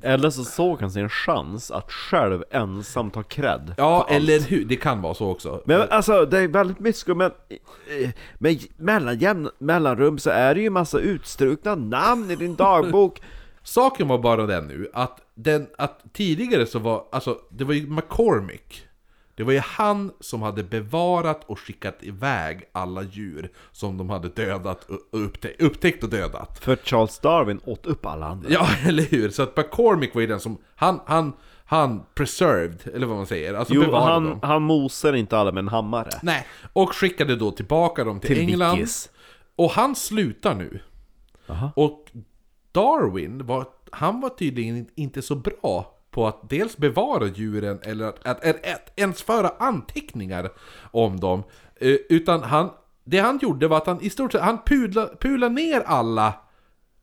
Eller 0.01 0.29
så 0.29 0.43
såg 0.43 0.81
han 0.81 0.91
sin 0.91 1.09
chans 1.09 1.71
att 1.71 1.91
själv 1.91 2.43
ensam 2.51 3.11
ta 3.11 3.23
cred 3.23 3.73
Ja, 3.77 4.05
för 4.07 4.13
allt. 4.15 4.23
eller 4.23 4.39
hur? 4.39 4.65
Det 4.65 4.75
kan 4.75 5.01
vara 5.01 5.13
så 5.13 5.29
också. 5.31 5.61
Men 5.65 5.81
alltså, 5.89 6.25
det 6.25 6.39
är 6.39 6.47
väldigt 6.47 6.79
mycket 6.79 7.17
men, 7.17 7.31
eh, 8.01 8.09
men 8.39 8.59
mellan 8.77 9.19
jämn, 9.19 9.49
mellanrum 9.57 10.17
så 10.19 10.29
är 10.29 10.55
det 10.55 10.61
ju 10.61 10.69
massa 10.69 10.99
utstrukna 10.99 11.75
namn 11.75 12.31
i 12.31 12.35
din 12.35 12.55
dagbok 12.55 13.21
Saken 13.63 14.07
var 14.07 14.17
bara 14.17 14.45
den 14.45 14.67
nu, 14.67 14.89
att, 14.93 15.19
den, 15.35 15.67
att 15.77 15.99
tidigare 16.13 16.65
så 16.65 16.79
var, 16.79 17.03
alltså 17.11 17.37
det 17.49 17.63
var 17.63 17.73
ju 17.73 17.87
McCormick 17.87 18.83
Det 19.41 19.45
var 19.45 19.53
ju 19.53 19.59
han 19.59 20.11
som 20.19 20.41
hade 20.41 20.63
bevarat 20.63 21.43
och 21.45 21.59
skickat 21.59 21.97
iväg 22.01 22.63
alla 22.71 23.01
djur 23.03 23.51
som 23.71 23.97
de 23.97 24.09
hade 24.09 24.29
dödat 24.29 24.83
och 24.89 24.99
upptä- 25.19 25.55
upptäckt 25.59 26.03
och 26.03 26.09
dödat 26.09 26.59
För 26.59 26.75
Charles 26.75 27.19
Darwin 27.19 27.59
åt 27.65 27.85
upp 27.85 28.05
alla 28.05 28.25
andra 28.25 28.49
Ja, 28.49 28.67
eller 28.87 29.03
hur? 29.03 29.29
Så 29.29 29.43
att 29.43 29.57
McCormick 29.57 30.13
var 30.13 30.21
ju 30.21 30.27
den 30.27 30.39
som, 30.39 30.57
han, 30.75 30.99
han, 31.05 31.33
han 31.65 32.03
preserved, 32.15 32.87
eller 32.93 33.07
vad 33.07 33.17
man 33.17 33.27
säger, 33.27 33.53
alltså 33.53 33.73
Jo, 33.73 33.81
bevarade 33.81 34.11
han, 34.11 34.25
dem 34.25 34.39
han 34.43 34.61
mosar 34.61 35.13
inte 35.13 35.37
alla 35.37 35.51
med 35.51 35.61
en 35.61 35.67
hammare 35.67 36.09
Nej, 36.21 36.47
och 36.73 36.95
skickade 36.95 37.35
då 37.35 37.51
tillbaka 37.51 38.03
dem 38.03 38.19
till, 38.19 38.27
Till 38.27 38.39
England 38.39 38.75
Vickis. 38.75 39.09
Och 39.55 39.71
han 39.71 39.95
slutar 39.95 40.55
nu 40.55 40.79
Aha. 41.47 41.71
Och 41.75 42.11
Darwin 42.71 43.45
var, 43.45 43.65
han 43.91 44.21
var 44.21 44.29
tydligen 44.29 44.87
inte 44.95 45.21
så 45.21 45.35
bra 45.35 45.97
på 46.11 46.27
att 46.27 46.49
dels 46.49 46.77
bevara 46.77 47.27
djuren 47.27 47.79
eller 47.83 48.05
att, 48.05 48.25
att, 48.27 48.45
att, 48.45 48.55
att 48.55 48.91
ens 48.95 49.21
föra 49.23 49.51
anteckningar 49.59 50.49
om 50.91 51.19
dem. 51.19 51.43
Eh, 51.81 51.95
Utan 52.09 52.43
han, 52.43 52.69
det 53.03 53.19
han 53.19 53.39
gjorde 53.41 53.67
var 53.67 53.77
att 53.77 53.87
han 53.87 54.01
i 54.01 54.09
stort 54.09 54.31
sett, 54.31 54.41
han 54.41 54.57
pudla, 54.65 55.09
pulade 55.19 55.53
ner 55.55 55.81
alla, 55.85 56.33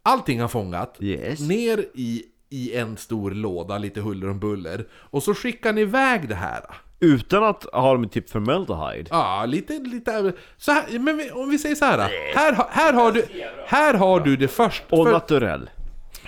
allting 0.02 0.40
han 0.40 0.48
fångat, 0.48 0.96
Yes. 1.00 1.40
ner 1.40 1.84
i, 1.94 2.22
i 2.50 2.74
en 2.76 2.96
stor 2.96 3.30
låda, 3.30 3.78
lite 3.78 4.00
huller 4.00 4.30
om 4.30 4.38
buller. 4.38 4.86
Och 4.92 5.22
så 5.22 5.34
skickade 5.34 5.68
han 5.68 5.78
iväg 5.78 6.28
det 6.28 6.34
här. 6.34 6.60
Utan 7.00 7.44
att 7.44 7.64
ha 7.72 7.92
dem 7.92 8.08
typ 8.08 8.30
formaldehyde 8.30 9.06
Ja, 9.10 9.44
lite, 9.46 9.72
lite 9.78 10.32
så 10.56 10.72
här, 10.72 10.98
men 10.98 11.20
om 11.32 11.50
vi 11.50 11.58
säger 11.58 11.74
så 11.74 11.84
här. 11.84 11.98
Här, 12.34 12.66
här 12.70 12.92
har 12.92 13.12
du, 13.12 13.24
här 13.66 13.94
har 13.94 14.20
du 14.20 14.36
det 14.36 14.48
första... 14.48 14.96
Och 14.96 15.04
för- 15.06 15.12
naturell 15.12 15.70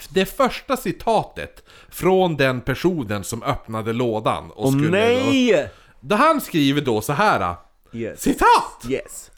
det 0.09 0.37
första 0.37 0.77
citatet 0.77 1.65
från 1.89 2.37
den 2.37 2.61
personen 2.61 3.25
som 3.25 3.43
öppnade 3.43 3.93
lådan 3.93 4.51
och 4.51 4.67
Åh 4.67 4.73
skulle 4.73 4.91
nej! 4.91 5.69
Då, 6.01 6.17
han 6.17 6.41
skriver 6.41 6.81
då 6.81 7.01
så 7.01 7.13
här. 7.13 7.55
Yes. 7.93 8.21
Citat! 8.21 8.85
Yes 8.89 9.31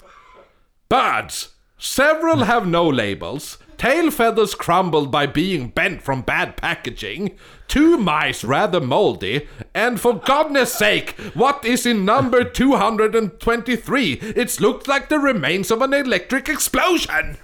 Birds! 0.89 1.48
Several 1.78 2.43
have 2.43 2.66
no 2.66 2.90
labels. 2.90 3.59
Tail 3.76 4.10
feathers 4.10 4.55
crumbled 4.55 5.10
by 5.10 5.26
being 5.26 5.72
bent 5.74 6.02
from 6.02 6.22
bad 6.22 6.56
packaging. 6.56 7.36
Two 7.66 7.98
mice 7.98 8.44
rather 8.44 8.80
moldy. 8.80 9.48
And 9.74 10.01
for 10.01 10.12
goodness 10.12 10.72
sake, 10.72 11.16
what 11.34 11.64
is 11.64 11.86
in 11.86 12.05
number 12.05 12.44
223? 12.44 14.20
It 14.36 14.60
looks 14.60 14.86
like 14.86 15.09
the 15.09 15.18
remains 15.18 15.70
of 15.70 15.82
an 15.82 15.94
electric 15.94 16.48
explosion! 16.48 17.36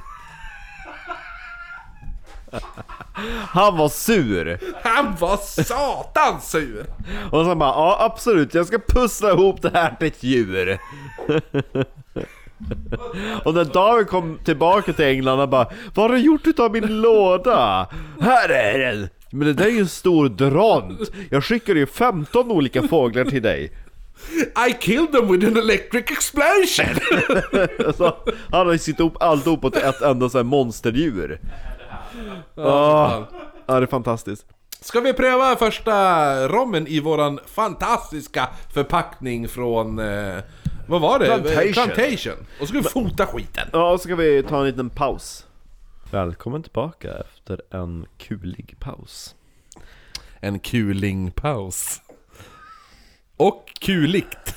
Han 3.49 3.77
var 3.77 3.89
sur! 3.89 4.59
Han 4.83 5.17
var 5.21 5.37
satans 5.37 6.51
sur! 6.51 6.87
Och 7.31 7.45
så 7.45 7.55
bara, 7.55 7.71
ja 7.71 7.97
absolut, 8.01 8.55
jag 8.55 8.67
ska 8.67 8.79
pussla 8.89 9.31
ihop 9.31 9.63
det 9.63 9.71
här 9.75 9.95
till 9.99 10.09
ett 10.09 10.23
djur 10.23 10.79
Och 13.45 13.55
när 13.55 13.65
David 13.65 14.09
kom 14.09 14.39
tillbaka 14.45 14.93
till 14.93 15.05
England 15.05 15.41
och 15.41 15.49
bara 15.49 15.67
Vad 15.95 16.11
har 16.11 16.17
du 16.17 16.23
gjort 16.23 16.47
utav 16.47 16.73
min 16.73 17.01
låda? 17.01 17.87
Här 18.21 18.49
är 18.49 18.79
den! 18.79 19.09
Men 19.31 19.47
det 19.47 19.53
där 19.53 19.65
är 19.65 19.71
ju 19.71 19.79
en 19.79 19.89
stor 19.89 20.29
dront! 20.29 21.11
Jag 21.31 21.45
skickade 21.45 21.81
ju 21.81 21.87
15 21.87 22.51
olika 22.51 22.83
fåglar 22.83 23.25
till 23.25 23.43
dig 23.43 23.73
I 24.69 24.73
killed 24.81 25.13
them 25.13 25.33
with 25.33 25.47
an 25.47 25.57
electric 25.57 26.05
explosion! 26.11 26.97
Så 27.97 28.17
han 28.51 28.67
har 28.67 28.73
ju 28.73 28.79
sytt 28.79 29.01
ihop 29.01 29.23
alltihop 29.23 29.61
på 29.61 29.69
ett 29.69 30.03
enda 30.03 30.29
så 30.29 30.39
här 30.39 30.45
monsterdjur 30.45 31.41
Ja, 32.55 33.29
ja, 33.67 33.75
det 33.81 33.85
är 33.85 33.87
fantastiskt 33.87 34.47
Ska 34.81 35.01
vi 35.01 35.13
pröva 35.13 35.57
första 35.57 36.49
rommen 36.49 36.87
i 36.87 37.01
våran 37.01 37.41
fantastiska 37.47 38.49
förpackning 38.73 39.49
från... 39.49 39.99
Eh, 39.99 40.39
vad 40.89 41.01
var 41.01 41.19
det? 41.19 41.27
Plantation. 41.27 41.73
Plantation. 41.73 42.47
Och 42.61 42.61
så 42.61 42.67
ska 42.67 42.77
vi 42.79 42.83
fota 42.83 43.27
skiten. 43.27 43.69
Ja, 43.73 43.99
så 43.99 44.05
ska 44.05 44.17
vi 44.17 44.43
ta 44.43 44.59
en 44.61 44.67
liten 44.67 44.91
paus 44.91 45.47
Välkommen 46.11 46.63
tillbaka 46.63 47.13
efter 47.19 47.61
en 47.71 48.07
kulig 48.19 48.77
paus 48.81 49.35
En 50.41 50.59
kulingpaus. 50.59 52.01
Och 53.37 53.65
kuligt. 53.81 54.55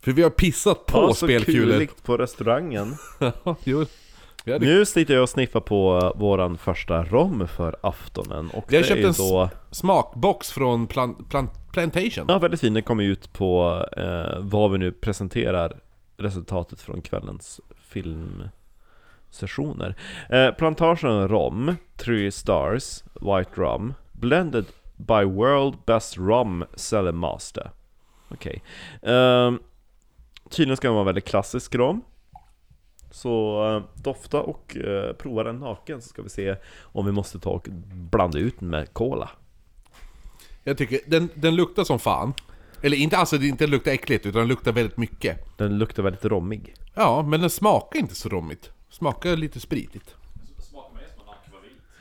För 0.00 0.12
vi 0.12 0.22
har 0.22 0.30
pissat 0.30 0.86
på 0.86 0.98
Ja, 0.98 1.08
så 1.14 1.26
spelkulor. 1.26 1.72
kuligt 1.72 2.02
på 2.04 2.16
restaurangen 2.16 2.96
Ja, 3.44 3.56
jo. 3.64 3.86
Hade, 4.46 4.58
Nu 4.58 4.84
sitter 4.84 5.14
jag 5.14 5.22
och 5.22 5.28
sniffar 5.28 5.60
på 5.60 6.12
våran 6.16 6.58
första 6.58 7.04
rom 7.04 7.48
för 7.48 7.76
aftonen 7.80 8.50
och 8.50 8.64
vi 8.68 8.76
har 8.76 8.82
det 8.82 8.88
köpt 8.88 9.04
en 9.04 9.12
då... 9.12 9.50
smakbox 9.70 10.52
från 10.52 10.86
plan, 10.86 11.24
plan, 11.30 11.48
Plantation. 11.72 12.24
Ja, 12.28 12.38
väldigt 12.38 12.60
fin. 12.60 12.74
Den 12.74 12.82
kommer 12.82 13.04
ut 13.04 13.32
på 13.32 13.84
eh, 13.96 14.38
vad 14.38 14.72
vi 14.72 14.78
nu 14.78 14.92
presenterar 14.92 15.80
resultatet 16.16 16.80
från 16.80 17.02
kvällens 17.02 17.60
filmsessioner. 17.76 19.96
Eh, 20.28 20.50
Plantation 20.50 21.28
Rom, 21.28 21.76
3 21.96 22.30
stars, 22.30 23.02
White 23.14 23.50
Rum, 23.54 23.94
blended 24.12 24.64
by 24.96 25.24
World 25.24 25.74
Best 25.86 26.18
Rum 26.18 26.64
Seller 26.74 27.12
Master. 27.12 27.70
Okej. 28.28 28.62
Ehm, 29.02 29.58
tydligen 30.50 30.76
ska 30.76 30.88
den 30.88 30.94
vara 30.94 31.04
väldigt 31.04 31.28
klassisk 31.28 31.74
rom. 31.74 32.02
Så 33.12 33.66
eh, 33.96 34.02
dofta 34.02 34.40
och 34.40 34.76
eh, 34.76 35.12
prova 35.12 35.42
den 35.42 35.56
naken 35.58 36.02
så 36.02 36.08
ska 36.08 36.22
vi 36.22 36.28
se 36.28 36.56
om 36.82 37.06
vi 37.06 37.12
måste 37.12 37.38
ta 37.38 37.50
och 37.50 37.68
blanda 38.10 38.38
ut 38.38 38.54
den 38.60 38.68
med 38.68 38.92
cola. 38.92 39.30
Jag 40.64 40.78
tycker 40.78 41.00
den, 41.06 41.28
den 41.34 41.56
luktar 41.56 41.84
som 41.84 41.98
fan. 41.98 42.34
Eller 42.82 42.96
inte 42.96 43.16
alltså 43.16 43.38
det 43.38 43.46
inte 43.46 43.66
luktar 43.66 43.92
äckligt 43.92 44.26
utan 44.26 44.38
den 44.38 44.48
luktar 44.48 44.72
väldigt 44.72 44.96
mycket. 44.96 45.58
Den 45.58 45.78
luktar 45.78 46.02
väldigt 46.02 46.24
rommig. 46.24 46.74
Ja, 46.94 47.22
men 47.22 47.40
den 47.40 47.50
smakar 47.50 47.98
inte 47.98 48.14
så 48.14 48.28
rommigt. 48.28 48.70
Smakar 48.90 49.36
lite 49.36 49.60
spritigt. 49.60 50.14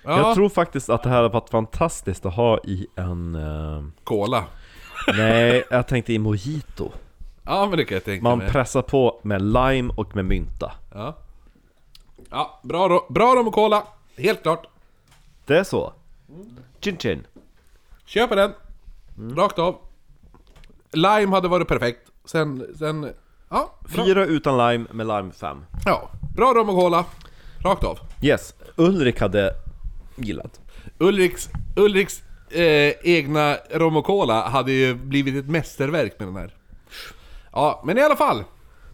Ja, 0.03 0.17
Jag 0.17 0.35
tror 0.35 0.49
faktiskt 0.49 0.89
att 0.89 1.03
det 1.03 1.09
här 1.09 1.15
hade 1.15 1.29
varit 1.29 1.49
fantastiskt 1.49 2.25
att 2.25 2.33
ha 2.35 2.59
i 2.63 2.87
en... 2.95 3.35
eh, 3.35 3.83
Cola. 4.03 4.43
nej, 5.17 5.63
jag 5.69 5.87
tänkte 5.87 6.13
i 6.13 6.19
mojito. 6.19 6.91
Ja, 7.45 7.67
men 7.69 7.77
det 7.77 7.85
kan 7.85 7.95
jag 7.95 8.03
tänka 8.05 8.23
Man 8.23 8.37
mig. 8.37 8.49
pressar 8.49 8.81
på 8.81 9.19
med 9.23 9.41
lime 9.41 9.93
och 9.97 10.15
med 10.15 10.25
mynta. 10.25 10.71
Ja. 10.93 11.17
Ja, 12.29 12.59
bra, 12.63 12.89
ro- 12.89 13.05
bra 13.09 13.35
rom 13.35 13.47
och 13.47 13.53
cola. 13.53 13.83
Helt 14.17 14.41
klart. 14.41 14.67
Det 15.45 15.57
är 15.57 15.63
så. 15.63 15.93
Chin 16.81 16.97
chin. 16.97 17.27
Köper 18.05 18.35
den. 18.35 18.51
Rakt 19.35 19.59
av. 19.59 19.77
Lime 20.91 21.31
hade 21.35 21.47
varit 21.47 21.67
perfekt. 21.67 21.99
Sen, 22.25 22.67
sen... 22.79 23.13
Ja, 23.49 23.73
bra. 23.95 24.05
Fyra 24.05 24.25
utan 24.25 24.57
lime 24.71 24.85
med 24.91 25.07
lime 25.07 25.31
fem. 25.31 25.65
Ja, 25.85 26.09
bra 26.35 26.53
rom 26.53 26.69
och 26.69 26.75
cola. 26.75 27.05
Rakt 27.63 27.83
av. 27.83 27.99
Yes, 28.21 28.55
Ulrik 28.75 29.19
hade 29.21 29.53
gillat. 30.15 30.61
Ulriks, 30.97 31.49
Ulriks 31.75 32.23
eh, 32.51 32.93
egna 33.03 33.55
rom 33.71 33.95
och 33.95 34.05
cola 34.05 34.49
hade 34.49 34.71
ju 34.71 34.95
blivit 34.95 35.35
ett 35.35 35.49
mästerverk 35.51 36.19
med 36.19 36.27
den 36.27 36.35
här. 36.35 36.53
Ja, 37.53 37.81
men 37.85 37.97
i 37.97 38.01
alla 38.01 38.15
fall. 38.15 38.43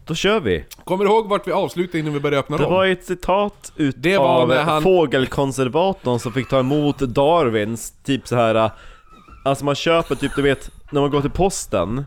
Då 0.06 0.14
kör 0.14 0.40
vi! 0.40 0.64
Kommer 0.84 1.04
du 1.04 1.10
ihåg 1.10 1.28
vart 1.28 1.46
vi 1.48 1.52
avslutade 1.52 1.98
innan 1.98 2.12
vi 2.12 2.20
började 2.20 2.38
öppna 2.38 2.56
Det 2.56 2.64
rom? 2.64 2.72
var 2.72 2.86
ett 2.86 3.04
citat 3.04 3.72
ut 3.76 3.94
Det 3.98 4.18
var 4.18 4.26
av 4.42 4.48
när 4.48 4.62
han- 4.62 4.82
fågelkonservatorn 4.82 6.18
som 6.18 6.32
fick 6.32 6.48
ta 6.48 6.58
emot 6.58 6.98
Darwins, 6.98 7.92
typ 8.04 8.28
så 8.28 8.36
här. 8.36 8.70
Alltså 9.44 9.64
man 9.64 9.74
köper 9.74 10.14
typ, 10.14 10.32
du 10.36 10.42
vet, 10.42 10.70
när 10.90 11.00
man 11.00 11.10
går 11.10 11.20
till 11.20 11.30
posten 11.30 12.04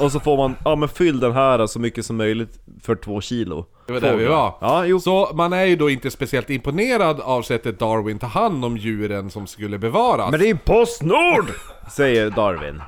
Och 0.00 0.12
så 0.12 0.20
får 0.20 0.36
man, 0.36 0.56
ja 0.64 0.76
men 0.76 0.88
fyll 0.88 1.20
den 1.20 1.32
här 1.32 1.66
så 1.66 1.80
mycket 1.80 2.06
som 2.06 2.16
möjligt 2.16 2.58
för 2.82 2.94
två 2.96 3.20
kilo 3.20 3.66
Det 3.86 3.92
var 3.92 4.00
där 4.00 4.16
vi 4.16 4.24
var. 4.24 4.54
Ja, 4.60 4.84
jo. 4.86 5.00
Så 5.00 5.30
man 5.34 5.52
är 5.52 5.64
ju 5.64 5.76
då 5.76 5.90
inte 5.90 6.10
speciellt 6.10 6.50
imponerad 6.50 7.20
av 7.20 7.42
sättet 7.42 7.78
Darwin 7.78 8.18
tar 8.18 8.28
hand 8.28 8.64
om 8.64 8.76
djuren 8.76 9.30
som 9.30 9.46
skulle 9.46 9.78
bevaras. 9.78 10.30
Men 10.30 10.40
det 10.40 10.46
är 10.46 10.48
ju 10.48 10.56
Postnord! 10.56 11.46
Säger 11.92 12.30
Darwin 12.30 12.82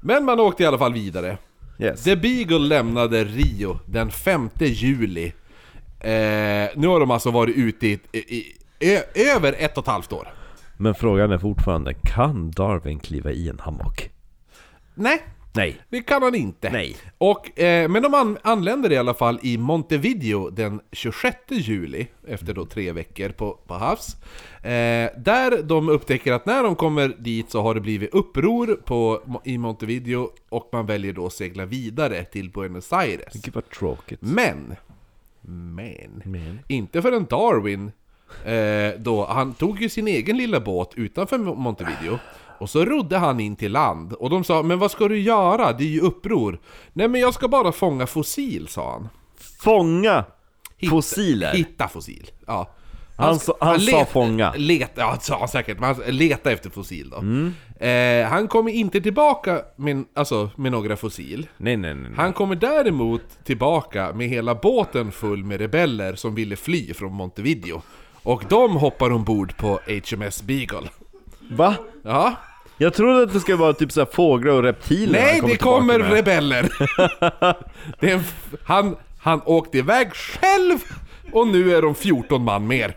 Men 0.00 0.24
man 0.24 0.40
åkte 0.40 0.62
i 0.62 0.66
alla 0.66 0.78
fall 0.78 0.92
vidare. 0.92 1.38
Yes 1.80 2.04
The 2.04 2.16
Beagle 2.16 2.58
lämnade 2.58 3.24
Rio 3.24 3.78
den 3.86 4.10
5 4.10 4.50
juli. 4.58 5.32
Eh, 6.00 6.68
nu 6.76 6.86
har 6.86 7.00
de 7.00 7.10
alltså 7.10 7.30
varit 7.30 7.56
ute 7.56 7.86
i, 7.86 8.00
i, 8.12 8.18
i 8.78 8.96
ö, 8.96 9.00
över 9.14 9.54
ett 9.58 9.78
och 9.78 9.84
ett 9.84 9.88
halvt 9.88 10.12
år. 10.12 10.28
Men 10.76 10.94
frågan 10.94 11.32
är 11.32 11.38
fortfarande, 11.38 11.94
kan 11.94 12.50
Darwin 12.50 13.00
kliva 13.00 13.30
i 13.30 13.48
en 13.48 13.58
hammock? 13.58 14.10
Nej, 14.94 15.22
Nej. 15.52 15.80
Det 15.88 16.02
kan 16.02 16.22
han 16.22 16.34
inte. 16.34 16.70
Nej. 16.70 16.96
Och, 17.18 17.60
eh, 17.60 17.88
men 17.88 18.02
de 18.02 18.14
an- 18.14 18.38
anländer 18.42 18.92
i 18.92 18.96
alla 18.96 19.14
fall 19.14 19.38
i 19.42 19.58
Montevideo 19.58 20.50
den 20.50 20.80
26 20.92 21.36
juli, 21.48 22.06
efter 22.28 22.54
då 22.54 22.66
tre 22.66 22.92
veckor 22.92 23.28
på, 23.28 23.52
på 23.66 23.74
havs. 23.74 24.16
Eh, 24.64 25.10
där 25.18 25.62
de 25.62 25.88
upptäcker 25.88 26.32
att 26.32 26.46
när 26.46 26.62
de 26.62 26.76
kommer 26.76 27.08
dit 27.18 27.50
så 27.50 27.62
har 27.62 27.74
det 27.74 27.80
blivit 27.80 28.14
uppror 28.14 28.80
på, 28.84 29.22
i 29.44 29.58
Montevideo 29.58 30.30
och 30.48 30.68
man 30.72 30.86
väljer 30.86 31.12
då 31.12 31.26
att 31.26 31.32
segla 31.32 31.64
vidare 31.66 32.24
till 32.24 32.50
Buenos 32.50 32.92
Aires. 32.92 33.32
Gud 33.32 33.54
vad 33.54 33.70
tråkigt. 33.70 34.20
Men, 34.22 34.76
men, 35.40 36.22
inte 36.68 37.02
förrän 37.02 37.24
Darwin 37.24 37.92
eh, 38.44 39.00
då, 39.00 39.26
han 39.26 39.54
tog 39.54 39.82
ju 39.82 39.88
sin 39.88 40.08
egen 40.08 40.36
lilla 40.36 40.60
båt 40.60 40.92
utanför 40.96 41.38
Montevideo 41.38 42.18
och 42.60 42.70
så 42.70 42.84
rodde 42.84 43.18
han 43.18 43.40
in 43.40 43.56
till 43.56 43.72
land 43.72 44.12
och 44.12 44.30
de 44.30 44.44
sa 44.44 44.62
'Men 44.62 44.78
vad 44.78 44.90
ska 44.90 45.08
du 45.08 45.18
göra? 45.20 45.72
Det 45.72 45.84
är 45.84 45.88
ju 45.88 46.00
uppror' 46.00 46.58
'Nej 46.92 47.08
men 47.08 47.20
jag 47.20 47.34
ska 47.34 47.48
bara 47.48 47.72
fånga 47.72 48.04
fossil' 48.04 48.66
sa 48.66 48.92
han 48.92 49.08
Fånga 49.60 50.24
Hitta- 50.78 50.90
fossiler. 50.90 51.52
Hitta 51.54 51.88
fossil, 51.88 52.30
ja 52.46 52.70
Han 53.16 53.38
sa- 53.38 53.56
han 53.60 53.80
sa 53.80 54.04
fånga. 54.04 54.52
Leta, 54.56 55.00
ja 55.00 55.14
det 55.18 55.24
sa 55.24 55.38
han 55.38 55.48
säkert, 55.48 55.80
men 55.80 55.94
han 55.94 56.04
leta 56.16 56.52
efter 56.52 56.70
fossil 56.70 57.10
då 57.10 57.16
eh, 57.86 58.28
Han 58.28 58.48
kommer 58.48 58.72
inte 58.72 59.00
tillbaka 59.00 59.60
med, 59.76 60.04
alltså, 60.14 60.50
med 60.56 60.72
några 60.72 60.96
fossil 60.96 61.48
Nej, 61.56 61.76
nej, 61.76 61.94
nej. 61.94 62.02
nej. 62.02 62.12
Han 62.16 62.32
kommer 62.32 62.54
däremot 62.56 63.22
tillbaka 63.44 64.12
med 64.14 64.28
hela 64.28 64.54
båten 64.54 65.12
full 65.12 65.44
med 65.44 65.60
rebeller 65.60 66.14
som 66.14 66.34
ville 66.34 66.56
fly 66.56 66.94
från 66.94 67.12
Montevideo. 67.12 67.82
Och 68.22 68.44
de 68.48 68.76
hoppar 68.76 69.12
ombord 69.12 69.56
på 69.56 69.80
HMS 69.86 70.42
Beagle. 70.42 70.88
Va? 71.50 71.74
Ja. 72.02 72.34
Jag 72.82 72.94
trodde 72.94 73.22
att 73.22 73.32
det 73.32 73.40
skulle 73.40 73.56
vara 73.56 73.72
typ 73.72 73.92
så 73.92 74.06
fåglar 74.06 74.52
och 74.52 74.62
reptiler 74.62 75.20
Nej, 75.20 75.40
han 75.40 75.50
det 75.50 75.56
kommer 75.56 75.98
med. 75.98 76.12
rebeller! 76.12 76.68
det 78.00 78.10
är 78.10 78.20
han, 78.64 78.96
han 79.20 79.40
åkte 79.44 79.78
iväg 79.78 80.14
själv 80.14 80.78
och 81.32 81.46
nu 81.46 81.76
är 81.76 81.82
de 81.82 81.94
14 81.94 82.44
man 82.44 82.66
mer. 82.66 82.96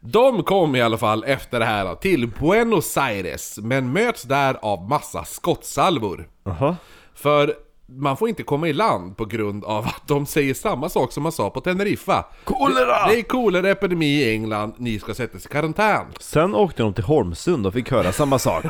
De 0.00 0.42
kom 0.42 0.76
i 0.76 0.82
alla 0.82 0.98
fall 0.98 1.24
efter 1.24 1.58
det 1.58 1.64
här 1.64 1.94
till 1.94 2.28
Buenos 2.28 2.96
Aires, 2.96 3.58
men 3.62 3.92
möts 3.92 4.22
där 4.22 4.56
av 4.62 4.88
massa 4.88 5.24
skottsalvor. 5.24 6.28
Jaha. 6.44 6.76
För 7.14 7.54
man 7.88 8.16
får 8.16 8.28
inte 8.28 8.42
komma 8.42 8.68
i 8.68 8.72
land 8.72 9.16
på 9.16 9.24
grund 9.24 9.64
av 9.64 9.84
att 9.84 10.02
de 10.06 10.26
säger 10.26 10.54
samma 10.54 10.88
sak 10.88 11.12
som 11.12 11.22
man 11.22 11.32
sa 11.32 11.50
på 11.50 11.60
Teneriffa. 11.60 12.24
Kolera! 12.44 13.08
Det 13.08 13.18
är 13.18 13.22
koleraepidemi 13.22 14.06
i 14.06 14.32
England, 14.32 14.74
ni 14.76 14.98
ska 14.98 15.14
sättas 15.14 15.46
i 15.46 15.48
karantän. 15.48 16.06
Sen 16.20 16.54
åkte 16.54 16.82
de 16.82 16.94
till 16.94 17.04
Holmsund 17.04 17.66
och 17.66 17.72
fick 17.72 17.90
höra 17.90 18.12
samma 18.12 18.38
sak. 18.38 18.64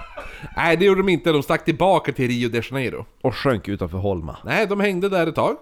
Nej, 0.56 0.76
det 0.76 0.84
gjorde 0.84 1.00
de 1.00 1.08
inte, 1.08 1.32
de 1.32 1.42
stack 1.42 1.64
tillbaka 1.64 2.12
till 2.12 2.28
Rio 2.28 2.48
de 2.48 2.62
Janeiro. 2.70 3.06
Och 3.22 3.34
sjönk 3.34 3.68
utanför 3.68 3.98
Holma. 3.98 4.36
Nej, 4.44 4.66
de 4.66 4.80
hängde 4.80 5.08
där 5.08 5.26
ett 5.26 5.34
tag. 5.34 5.56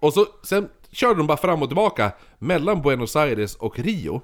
Och 0.00 0.12
så, 0.12 0.26
sen 0.42 0.68
körde 0.92 1.14
de 1.14 1.26
bara 1.26 1.36
fram 1.36 1.62
och 1.62 1.68
tillbaka 1.68 2.12
mellan 2.38 2.82
Buenos 2.82 3.16
Aires 3.16 3.54
och 3.54 3.78
Rio. 3.78 4.22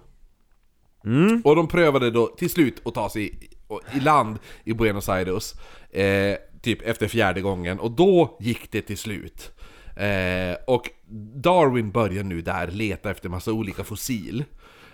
Och 1.44 1.56
de 1.56 1.68
prövade 1.68 2.10
då 2.10 2.26
till 2.26 2.50
slut 2.50 2.82
att 2.84 2.94
ta 2.94 3.08
sig 3.08 3.26
i, 3.26 3.50
i 3.96 4.00
land 4.00 4.38
i 4.64 4.74
Buenos 4.74 5.08
Aires. 5.08 5.54
Eh, 5.90 6.36
typ 6.62 6.82
efter 6.82 7.08
fjärde 7.08 7.40
gången. 7.40 7.80
Och 7.80 7.90
då 7.90 8.36
gick 8.40 8.72
det 8.72 8.82
till 8.82 8.98
slut. 8.98 9.52
Eh, 9.96 10.56
och 10.66 10.90
Darwin 11.34 11.90
börjar 11.90 12.24
nu 12.24 12.40
där 12.40 12.66
leta 12.66 13.10
efter 13.10 13.28
massa 13.28 13.52
olika 13.52 13.84
fossil. 13.84 14.44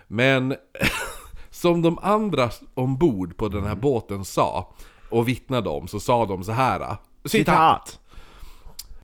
Men 0.06 0.56
som 1.50 1.82
de 1.82 1.98
andra 1.98 2.50
ombord 2.74 3.36
på 3.36 3.48
den 3.48 3.64
här 3.64 3.74
båten 3.74 4.24
sa 4.24 4.74
och 5.10 5.28
vittnade 5.28 5.68
om 5.68 5.88
så 5.88 6.00
sa 6.00 6.26
de 6.26 6.44
så 6.44 6.52
här. 6.52 6.96
Citat! 7.24 8.00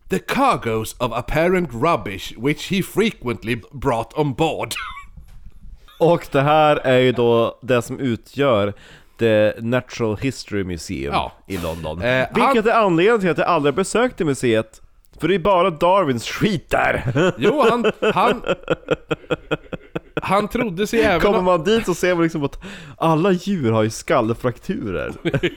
The 0.09 0.19
cargoes 0.19 0.95
of 0.99 1.13
apparent 1.13 1.71
rubbish 1.73 2.33
which 2.39 2.73
he 2.73 2.83
frequently 2.83 3.61
brought 3.73 4.19
on 4.19 4.35
board. 4.35 4.75
Och 5.99 6.29
det 6.33 6.43
här 6.43 6.77
är 6.77 6.99
ju 6.99 7.13
då 7.13 7.59
det 7.63 7.83
som 7.83 8.01
utgör 8.01 8.75
The 9.19 9.53
Natural 9.61 10.17
History 10.17 10.65
Museum 10.65 11.13
Ja. 11.15 11.33
i 11.47 11.59
London. 11.59 12.03
Eh, 12.03 12.27
Vilket 12.35 12.67
är 12.67 12.73
anledningen 12.79 13.21
till 13.21 13.31
att 13.31 13.39
jag 13.39 13.47
aldrig 13.47 13.75
besökte 13.75 14.25
museet. 14.25 14.81
För 15.21 15.29
det 15.29 15.35
är 15.35 15.39
bara 15.39 15.71
Darwins 15.71 16.27
skit 16.29 16.71
där! 16.71 17.33
Jo, 17.39 17.65
han, 17.71 17.93
han, 18.15 18.43
han 20.23 20.49
trodde 20.49 20.87
sig 20.87 21.03
även... 21.03 21.21
Kommer 21.21 21.43
man 21.43 21.65
dit 21.65 21.87
så 21.87 21.95
ser 21.95 22.15
man 22.15 22.23
liksom 22.23 22.45
att 22.45 22.59
alla 22.99 23.31
djur 23.33 23.73
har 23.73 23.83
ju 23.83 23.91
skallfrakturer. 23.91 25.13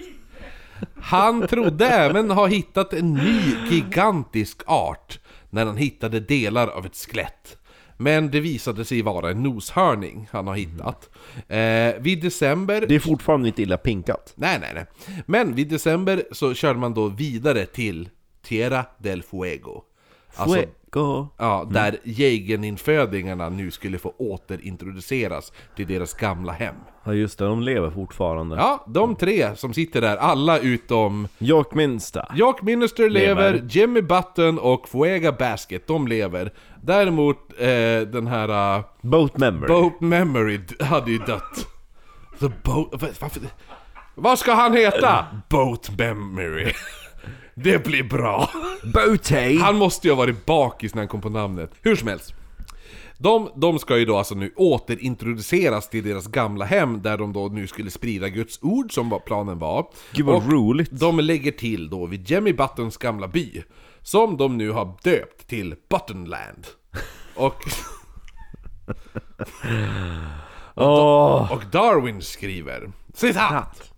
Han 1.01 1.47
trodde 1.47 1.87
även 1.87 2.31
ha 2.31 2.45
hittat 2.47 2.93
en 2.93 3.13
ny 3.13 3.41
gigantisk 3.69 4.61
art 4.65 5.19
när 5.49 5.65
han 5.65 5.77
hittade 5.77 6.19
delar 6.19 6.67
av 6.67 6.85
ett 6.85 6.95
skelett. 6.95 7.56
Men 7.97 8.31
det 8.31 8.39
visade 8.39 8.85
sig 8.85 9.01
vara 9.01 9.31
en 9.31 9.43
noshörning 9.43 10.27
han 10.31 10.47
har 10.47 10.55
hittat. 10.55 11.09
Eh, 11.47 12.01
vid 12.01 12.21
december... 12.21 12.85
Det 12.87 12.95
är 12.95 12.99
fortfarande 12.99 13.47
inte 13.47 13.61
illa 13.61 13.77
pinkat. 13.77 14.33
Nej, 14.35 14.59
nej, 14.59 14.71
nej. 14.73 14.85
Men 15.25 15.55
vid 15.55 15.69
december 15.69 16.23
så 16.31 16.53
körde 16.53 16.79
man 16.79 16.93
då 16.93 17.07
vidare 17.07 17.65
till 17.65 18.09
Tierra 18.41 18.85
del 18.97 19.23
Fuego. 19.23 19.83
Alltså, 20.39 20.55
Fuego. 20.91 21.27
ja, 21.37 21.67
där 21.71 21.97
jägeninfödingarna 22.03 23.49
nu 23.49 23.71
skulle 23.71 23.97
få 23.97 24.13
återintroduceras 24.17 25.53
till 25.75 25.87
deras 25.87 26.13
gamla 26.13 26.51
hem. 26.51 26.75
Ja 27.03 27.13
just 27.13 27.39
det, 27.39 27.45
de 27.45 27.61
lever 27.61 27.89
fortfarande. 27.91 28.55
Ja, 28.55 28.85
de 28.87 29.15
tre 29.15 29.55
som 29.55 29.73
sitter 29.73 30.01
där, 30.01 30.17
alla 30.17 30.59
utom 30.59 31.27
York 31.39 31.73
Minster. 31.73 32.25
Jock 32.35 32.61
Minister 32.61 33.09
lever, 33.09 33.51
Lever. 33.53 33.67
Jimmy 33.69 34.01
Button 34.01 34.59
och 34.59 34.89
Fuega 34.89 35.31
Basket, 35.31 35.87
de 35.87 36.07
lever. 36.07 36.53
Däremot 36.81 37.37
eh, 37.59 37.67
den 38.11 38.27
här 38.27 38.77
uh, 38.77 38.83
Boat 39.01 39.37
Memory. 39.37 39.67
Boat 39.67 40.01
Memory 40.01 40.59
hade 40.79 41.11
ju 41.11 41.17
dött. 41.17 41.67
The 42.39 42.49
boat... 42.63 42.89
va- 43.01 43.07
Varför? 43.19 43.41
Vad 44.15 44.39
ska 44.39 44.53
han 44.53 44.73
heta? 44.73 45.25
Boat 45.49 45.89
Memory. 45.97 46.73
Det 47.63 47.83
blir 47.83 48.03
bra. 48.03 48.49
Boatay. 48.83 49.57
Han 49.57 49.77
måste 49.77 50.07
ju 50.07 50.11
ha 50.13 50.17
varit 50.17 50.45
bakis 50.45 50.95
när 50.95 51.01
han 51.01 51.07
kom 51.07 51.21
på 51.21 51.29
namnet. 51.29 51.71
Hur 51.81 51.95
som 51.95 52.07
helst. 52.07 52.33
De, 53.17 53.49
de 53.55 53.79
ska 53.79 53.97
ju 53.97 54.05
då 54.05 54.17
alltså 54.17 54.35
nu 54.35 54.53
återintroduceras 54.55 55.89
till 55.89 56.03
deras 56.03 56.27
gamla 56.27 56.65
hem 56.65 57.01
där 57.01 57.17
de 57.17 57.33
då 57.33 57.47
nu 57.47 57.67
skulle 57.67 57.91
sprida 57.91 58.29
Guds 58.29 58.59
ord 58.61 58.93
som 58.93 59.09
var 59.09 59.19
planen 59.19 59.59
var. 59.59 59.87
Gud, 60.11 60.25
vad 60.25 60.35
Och 60.35 60.51
roligt. 60.51 60.89
De 60.91 61.19
lägger 61.19 61.51
till 61.51 61.89
då 61.89 62.05
vid 62.05 62.31
Jemmy 62.31 62.53
Buttons 62.53 62.97
gamla 62.97 63.27
by. 63.27 63.63
Som 64.01 64.37
de 64.37 64.57
nu 64.57 64.71
har 64.71 64.97
döpt 65.03 65.47
till 65.47 65.75
Buttonland. 65.89 66.67
Och, 67.35 67.55
Åh. 70.75 71.51
och 71.51 71.63
Darwin 71.71 72.21
skriver 72.21 72.91
citat. 73.13 73.91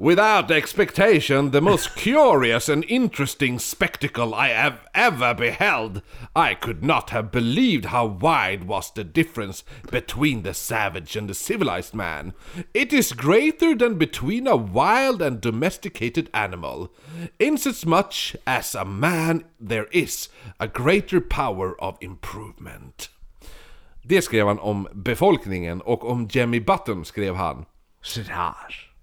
Without 0.00 0.50
expectation, 0.50 1.50
the 1.50 1.60
most 1.60 1.94
curious 2.06 2.70
and 2.70 2.86
interesting 2.88 3.58
spectacle 3.58 4.34
I 4.34 4.48
have 4.48 4.80
ever 4.94 5.34
beheld, 5.34 6.00
I 6.34 6.54
could 6.54 6.82
not 6.82 7.10
have 7.10 7.30
believed 7.30 7.84
how 7.84 8.06
wide 8.06 8.64
was 8.64 8.90
the 8.90 9.04
difference 9.04 9.62
between 9.90 10.42
the 10.42 10.54
savage 10.54 11.16
and 11.16 11.28
the 11.28 11.34
civilized 11.34 11.92
man. 11.92 12.32
It 12.72 12.94
is 12.94 13.12
greater 13.12 13.74
than 13.74 13.98
between 13.98 14.46
a 14.46 14.56
wild 14.56 15.20
and 15.20 15.38
domesticated 15.38 16.30
animal. 16.32 16.90
Inasmuch 17.38 18.36
as 18.46 18.74
a 18.74 18.86
man 18.86 19.44
there 19.60 19.86
is 19.92 20.30
a 20.58 20.66
greater 20.66 21.20
power 21.20 21.78
of 21.78 21.98
improvement. 22.00 23.10
Det 24.02 24.22
skrev 24.22 24.46
han 24.46 24.58
om 24.58 24.88
befolkningen 24.92 25.80
och 25.80 26.10
om 26.10 26.28
Jemmy 26.32 26.60
Button 26.60 27.04
skrev 27.04 27.34
han 27.34 27.66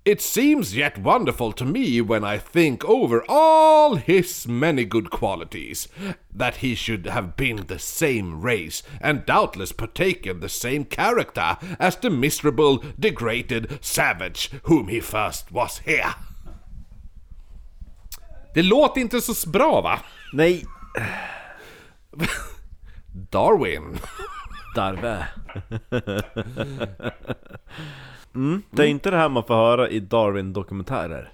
It 0.07 0.21
seems 0.21 0.73
yet 0.73 0.97
wonderful 0.97 1.51
to 1.51 1.65
me 1.65 1.99
when 1.99 2.23
I 2.23 2.37
think 2.37 2.85
over 2.85 3.25
all 3.27 3.95
his 3.97 4.47
many 4.47 4.85
good 4.85 5.09
qualities, 5.09 5.89
that 6.33 6.55
he 6.57 6.75
should 6.75 7.07
have 7.07 7.35
been 7.35 7.65
the 7.67 7.77
same 7.77 8.39
race, 8.39 8.83
and 9.01 9.25
doubtless 9.25 9.73
partaken 9.73 10.39
the 10.39 10.47
same 10.47 10.85
character 10.85 11.57
as 11.77 11.97
the 11.97 12.09
miserable, 12.09 12.81
degraded 12.97 13.79
savage 13.81 14.49
whom 14.63 14.87
he 14.87 15.01
first 15.01 15.51
was 15.51 15.79
here. 15.79 16.13
Det 18.53 18.63
låter 18.63 19.01
inte 19.01 19.21
så 19.21 19.49
bra 19.49 19.81
va? 19.81 19.99
Nej. 20.33 20.65
Darwin. 23.11 23.99
Darve. 24.75 25.27
Mm, 28.37 28.61
det 28.71 28.83
är 28.83 28.87
inte 28.87 29.11
det 29.11 29.17
här 29.17 29.29
man 29.29 29.43
får 29.43 29.55
höra 29.55 29.89
i 29.89 29.99
Darwin-dokumentärer. 29.99 31.31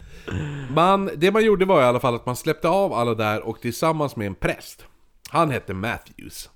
Man, 0.76 1.10
det 1.16 1.32
man 1.32 1.46
gjorde 1.46 1.66
var 1.66 1.82
i 1.82 1.84
alla 1.84 2.00
fall 2.00 2.16
att 2.16 2.26
man 2.26 2.36
släppte 2.36 2.70
av 2.70 2.94
alla 2.94 3.14
där 3.14 3.42
och 3.42 3.62
tillsammans 3.62 4.16
med 4.16 4.28
en 4.28 4.36
präst. 4.36 4.86
Han 5.30 5.52
hette 5.52 5.74
Matthews. 5.74 6.50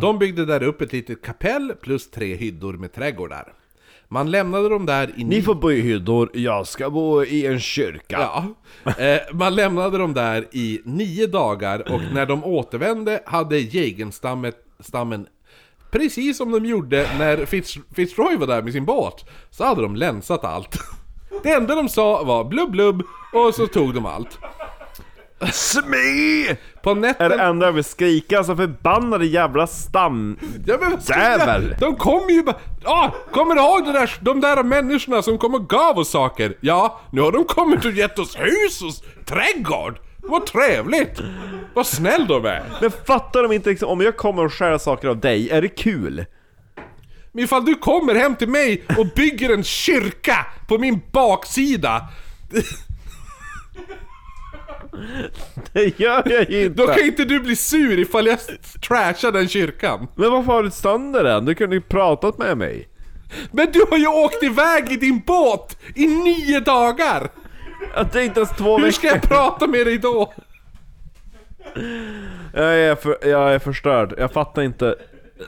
De 0.00 0.18
byggde 0.18 0.44
där 0.44 0.62
upp 0.62 0.80
ett 0.80 0.92
litet 0.92 1.22
kapell 1.22 1.72
plus 1.82 2.10
tre 2.10 2.34
hyddor 2.34 2.72
med 2.72 2.92
trädgårdar. 2.92 3.52
Man 4.08 4.30
lämnade 4.30 4.68
dem 4.68 4.86
där 4.86 5.12
i 5.16 5.24
Ni 5.24 5.42
får 5.42 5.54
bo 5.54 5.70
i 5.70 5.80
hyddor, 5.80 6.30
jag 6.34 6.66
ska 6.66 6.90
bo 6.90 7.24
i 7.24 7.46
en 7.46 7.60
kyrka. 7.60 8.30
Ja. 8.84 8.94
Eh, 9.04 9.20
man 9.32 9.54
lämnade 9.54 9.98
dem 9.98 10.14
där 10.14 10.46
i 10.52 10.80
nio 10.84 11.26
dagar 11.26 11.92
och 11.92 12.00
när 12.14 12.26
de 12.26 12.44
återvände 12.44 13.20
hade 13.26 13.58
Jägenstammen 13.58 14.52
stammen, 14.80 15.26
precis 15.94 16.36
som 16.36 16.50
de 16.52 16.64
gjorde 16.64 17.08
när 17.18 17.46
Fitz, 17.46 17.78
Fitzroy 17.96 18.36
var 18.36 18.46
där 18.46 18.62
med 18.62 18.72
sin 18.72 18.84
båt, 18.84 19.24
så 19.50 19.64
hade 19.64 19.82
de 19.82 19.96
länsat 19.96 20.44
allt. 20.44 20.78
Det 21.42 21.52
enda 21.52 21.74
de 21.74 21.88
sa 21.88 22.24
var 22.24 22.44
blubb 22.44 22.70
blubb 22.70 23.02
och 23.32 23.54
så 23.54 23.66
tog 23.66 23.94
de 23.94 24.06
allt. 24.06 24.38
Smi! 25.52 26.56
På 26.82 26.90
Är 26.90 26.94
nätten... 26.94 27.30
det 27.30 27.42
enda 27.42 27.66
jag 27.66 27.72
vill 27.72 27.84
skrika, 27.84 28.38
alltså 28.38 28.56
förbannade 28.56 29.26
jävla 29.26 29.66
stam... 29.66 30.38
Ja, 30.66 30.76
men 30.80 30.98
Jävel! 31.08 31.76
De 31.80 31.96
kom 31.96 32.28
ju 32.28 32.42
bara... 32.42 32.56
Ah, 32.84 33.10
kommer 33.32 33.54
du 33.54 33.60
ihåg 33.60 33.84
där, 33.84 34.18
de 34.20 34.40
där 34.40 34.62
människorna 34.62 35.22
som 35.22 35.38
kom 35.38 35.54
och 35.54 35.68
gav 35.68 35.98
oss 35.98 36.10
saker? 36.10 36.56
Ja, 36.60 37.00
nu 37.10 37.20
har 37.20 37.32
de 37.32 37.44
kommit 37.44 37.84
och 37.84 37.92
gett 37.92 38.18
oss 38.18 38.36
hus 38.36 38.82
och 38.82 39.24
trädgård. 39.26 39.98
Vad 40.28 40.46
trevligt! 40.46 41.20
Vad 41.74 41.86
snäll 41.86 42.26
de 42.26 42.44
är! 42.44 42.64
Men 42.80 42.90
fattar 42.90 43.42
de 43.42 43.52
inte 43.52 43.70
liksom, 43.70 43.88
om 43.88 44.00
jag 44.00 44.16
kommer 44.16 44.44
och 44.44 44.52
stjäl 44.52 44.80
saker 44.80 45.08
av 45.08 45.20
dig, 45.20 45.50
är 45.50 45.62
det 45.62 45.68
kul? 45.68 46.24
Men 47.32 47.44
ifall 47.44 47.64
du 47.64 47.74
kommer 47.74 48.14
hem 48.14 48.36
till 48.36 48.48
mig 48.48 48.84
och 48.98 49.06
bygger 49.16 49.54
en 49.54 49.64
kyrka 49.64 50.46
på 50.68 50.78
min 50.78 51.00
baksida 51.12 52.08
Det 55.72 56.00
gör 56.00 56.22
jag 56.28 56.50
ju 56.50 56.64
inte! 56.64 56.82
Då 56.82 56.86
kan 56.86 57.04
inte 57.04 57.24
du 57.24 57.40
bli 57.40 57.56
sur 57.56 57.98
ifall 57.98 58.26
jag 58.26 58.38
trashar 58.88 59.32
den 59.32 59.48
kyrkan. 59.48 60.08
Men 60.14 60.30
varför 60.30 60.52
har 60.52 60.62
du 60.62 60.70
sönder 60.70 61.24
den? 61.24 61.44
Du 61.44 61.54
kunde 61.54 61.76
ju 61.76 61.82
pratat 61.82 62.38
med 62.38 62.58
mig. 62.58 62.88
Men 63.50 63.72
du 63.72 63.84
har 63.90 63.98
ju 63.98 64.06
åkt 64.06 64.42
iväg 64.42 64.92
i 64.92 64.96
din 64.96 65.20
båt 65.26 65.78
i 65.94 66.06
nio 66.06 66.60
dagar! 66.60 67.30
Är 67.94 68.20
inte 68.20 68.40
ens 68.40 68.50
två 68.50 68.76
Hur 68.78 68.84
veckor. 68.84 68.92
ska 68.92 69.06
jag 69.06 69.22
prata 69.22 69.66
med 69.66 69.86
dig 69.86 69.98
då? 69.98 70.32
Jag 72.54 72.78
är, 72.78 72.94
för, 72.94 73.18
jag 73.28 73.54
är 73.54 73.58
förstörd, 73.58 74.14
jag 74.18 74.32
fattar 74.32 74.62
inte 74.62 74.94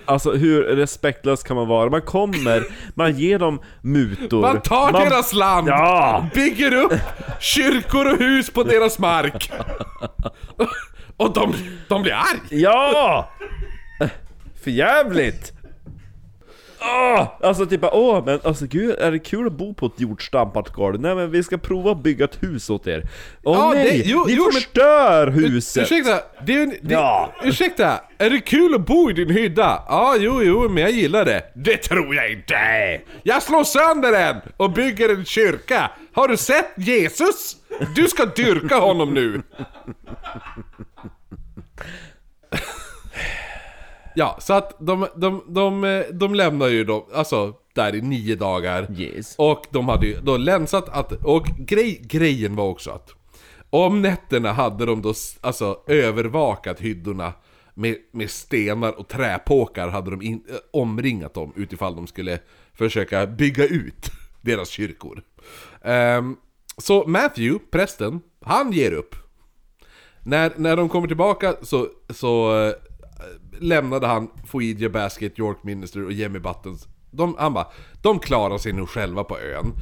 Alltså 0.04 0.32
hur 0.32 0.62
respektlös 0.62 1.42
kan 1.42 1.56
man 1.56 1.68
vara? 1.68 1.90
Man 1.90 2.02
kommer, 2.02 2.62
man 2.94 3.12
ger 3.12 3.38
dem 3.38 3.60
mutor 3.80 4.40
Man 4.40 4.60
tar 4.60 4.92
man, 4.92 5.02
deras 5.04 5.32
land, 5.32 5.68
Ja! 5.68 6.26
bygger 6.34 6.74
upp 6.74 6.92
kyrkor 7.40 8.12
och 8.12 8.18
hus 8.18 8.50
på 8.50 8.62
deras 8.62 8.98
mark. 8.98 9.50
Och 11.16 11.32
de, 11.32 11.54
de 11.88 12.02
blir 12.02 12.12
arg. 12.12 12.40
Ja! 12.62 13.30
För 14.64 14.70
jävligt! 14.70 15.52
Åh! 16.80 17.28
Alltså 17.42 17.66
typ 17.66 17.80
åh 17.92 18.22
men 18.26 18.40
alltså 18.44 18.66
gud, 18.66 18.94
är 18.98 19.10
det 19.10 19.18
kul 19.18 19.46
att 19.46 19.52
bo 19.52 19.74
på 19.74 19.86
ett 19.86 20.00
jordstampat 20.00 20.68
golv? 20.72 21.00
Nej 21.00 21.14
men 21.14 21.30
vi 21.30 21.42
ska 21.42 21.56
prova 21.58 21.90
att 21.90 22.02
bygga 22.02 22.24
ett 22.24 22.42
hus 22.42 22.70
åt 22.70 22.86
er 22.86 23.02
Åh 23.44 23.56
Ja, 23.58 23.70
nej! 23.74 23.84
det- 23.98 24.10
jo, 24.10 24.24
Ni 24.26 24.34
jo, 24.34 24.42
men- 24.44 24.52
förstör 24.52 25.26
huset! 25.30 25.82
Ursäkta, 25.82 26.20
det 26.46 26.54
är, 26.54 26.62
en- 26.62 26.68
det, 26.82 26.94
Ja. 26.94 27.32
ursäkta, 27.42 28.00
är 28.18 28.30
det 28.30 28.40
kul 28.40 28.74
att 28.74 28.86
bo 28.86 29.10
i 29.10 29.12
din 29.12 29.30
hydda? 29.30 29.82
Ja, 29.88 30.14
jo, 30.18 30.42
jo, 30.42 30.68
men 30.68 30.82
jag 30.82 30.92
gillar 30.92 31.24
det. 31.24 31.42
Det 31.54 31.76
tror 31.76 32.14
jag 32.14 32.30
inte! 32.32 32.56
Jag 33.22 33.42
slår 33.42 33.64
sönder 33.64 34.12
den 34.12 34.36
och 34.56 34.70
bygger 34.72 35.08
en 35.08 35.24
kyrka. 35.24 35.90
Har 36.12 36.28
du 36.28 36.36
sett 36.36 36.72
Jesus? 36.76 37.56
Du 37.96 38.08
ska 38.08 38.24
dyrka 38.24 38.76
honom 38.76 39.14
nu. 39.14 39.42
Ja, 44.18 44.36
så 44.40 44.52
att 44.52 44.76
de, 44.78 45.06
de, 45.16 45.42
de, 45.46 46.04
de 46.12 46.34
lämnar 46.34 46.68
ju 46.68 46.84
då, 46.84 47.06
alltså 47.14 47.54
där 47.74 47.94
i 47.94 48.00
nio 48.00 48.36
dagar. 48.36 49.00
Yes. 49.00 49.34
Och 49.38 49.66
de 49.70 49.88
hade 49.88 50.06
ju 50.06 50.16
då 50.22 50.36
länsat 50.36 50.88
att, 50.88 51.12
och 51.12 51.46
grej, 51.58 52.00
grejen 52.02 52.56
var 52.56 52.64
också 52.64 52.90
att 52.90 53.14
om 53.70 54.02
nätterna 54.02 54.52
hade 54.52 54.86
de 54.86 55.02
då 55.02 55.14
alltså 55.40 55.80
övervakat 55.86 56.80
hyddorna 56.80 57.32
med, 57.74 57.96
med 58.10 58.30
stenar 58.30 58.98
och 59.00 59.08
träpåkar 59.08 59.88
hade 59.88 60.10
de 60.10 60.22
in, 60.22 60.44
eh, 60.48 60.54
omringat 60.70 61.34
dem 61.34 61.52
utifall 61.56 61.96
de 61.96 62.06
skulle 62.06 62.38
försöka 62.74 63.26
bygga 63.26 63.64
ut 63.64 64.10
deras 64.40 64.68
kyrkor. 64.68 65.22
Ehm, 65.82 66.36
så 66.78 67.04
Matthew, 67.06 67.64
prästen, 67.70 68.20
han 68.44 68.72
ger 68.72 68.92
upp. 68.92 69.14
När, 70.22 70.52
när 70.56 70.76
de 70.76 70.88
kommer 70.88 71.06
tillbaka 71.06 71.54
så, 71.62 71.88
så 72.10 72.62
eh, 72.64 72.72
lämnade 73.60 74.06
han 74.06 74.30
Fouidja 74.46 74.88
Basket, 74.88 75.38
York 75.38 75.58
Minister 75.62 76.04
och 76.04 76.12
Jemmy 76.12 76.38
Buttons. 76.38 76.88
De, 77.10 77.36
han 77.38 77.52
bara, 77.52 77.66
de 78.02 78.18
klarar 78.18 78.58
sig 78.58 78.72
nog 78.72 78.88
själva 78.88 79.24
på 79.24 79.38
ön. 79.38 79.72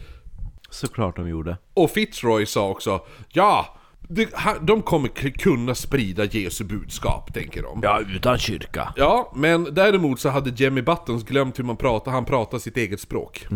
Såklart 0.70 1.16
de 1.16 1.28
gjorde 1.28 1.56
Och 1.74 1.90
Fitzroy 1.90 2.46
sa 2.46 2.68
också, 2.68 3.00
ja, 3.32 3.76
det, 4.08 4.28
de 4.62 4.82
kommer 4.82 5.08
kunna 5.30 5.74
sprida 5.74 6.24
Jesu 6.24 6.64
budskap, 6.64 7.34
tänker 7.34 7.62
de. 7.62 7.80
Ja, 7.82 8.00
utan 8.00 8.38
kyrka 8.38 8.92
Ja, 8.96 9.32
men 9.36 9.64
däremot 9.74 10.20
så 10.20 10.28
hade 10.28 10.50
Jemmy 10.50 10.82
Buttons 10.82 11.24
glömt 11.24 11.58
hur 11.58 11.64
man 11.64 11.76
pratar, 11.76 12.12
han 12.12 12.24
pratar 12.24 12.58
sitt 12.58 12.76
eget 12.76 13.00
språk. 13.00 13.46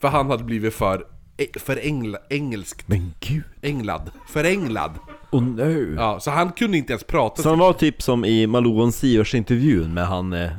För 0.00 0.08
han 0.08 0.30
hade 0.30 0.44
blivit 0.44 0.74
för, 0.74 1.06
e- 1.36 1.58
för 1.58 1.80
engla, 1.82 2.18
engelskt, 2.30 2.88
Men 2.88 3.14
gud, 3.20 3.44
englad, 3.62 4.10
förenglad. 4.28 4.98
Och 5.32 5.42
nu 5.42 5.94
Ja, 5.98 6.20
så 6.20 6.30
han 6.30 6.52
kunde 6.52 6.78
inte 6.78 6.92
ens 6.92 7.04
prata 7.04 7.42
Så 7.42 7.48
han 7.48 7.58
var 7.58 7.72
typ 7.72 8.02
som 8.02 8.24
i 8.24 8.46
Malou 8.46 8.90
Sivers 8.92 9.34
intervjun 9.34 9.94
med 9.94 10.06
han 10.06 10.32
eh, 10.32 10.50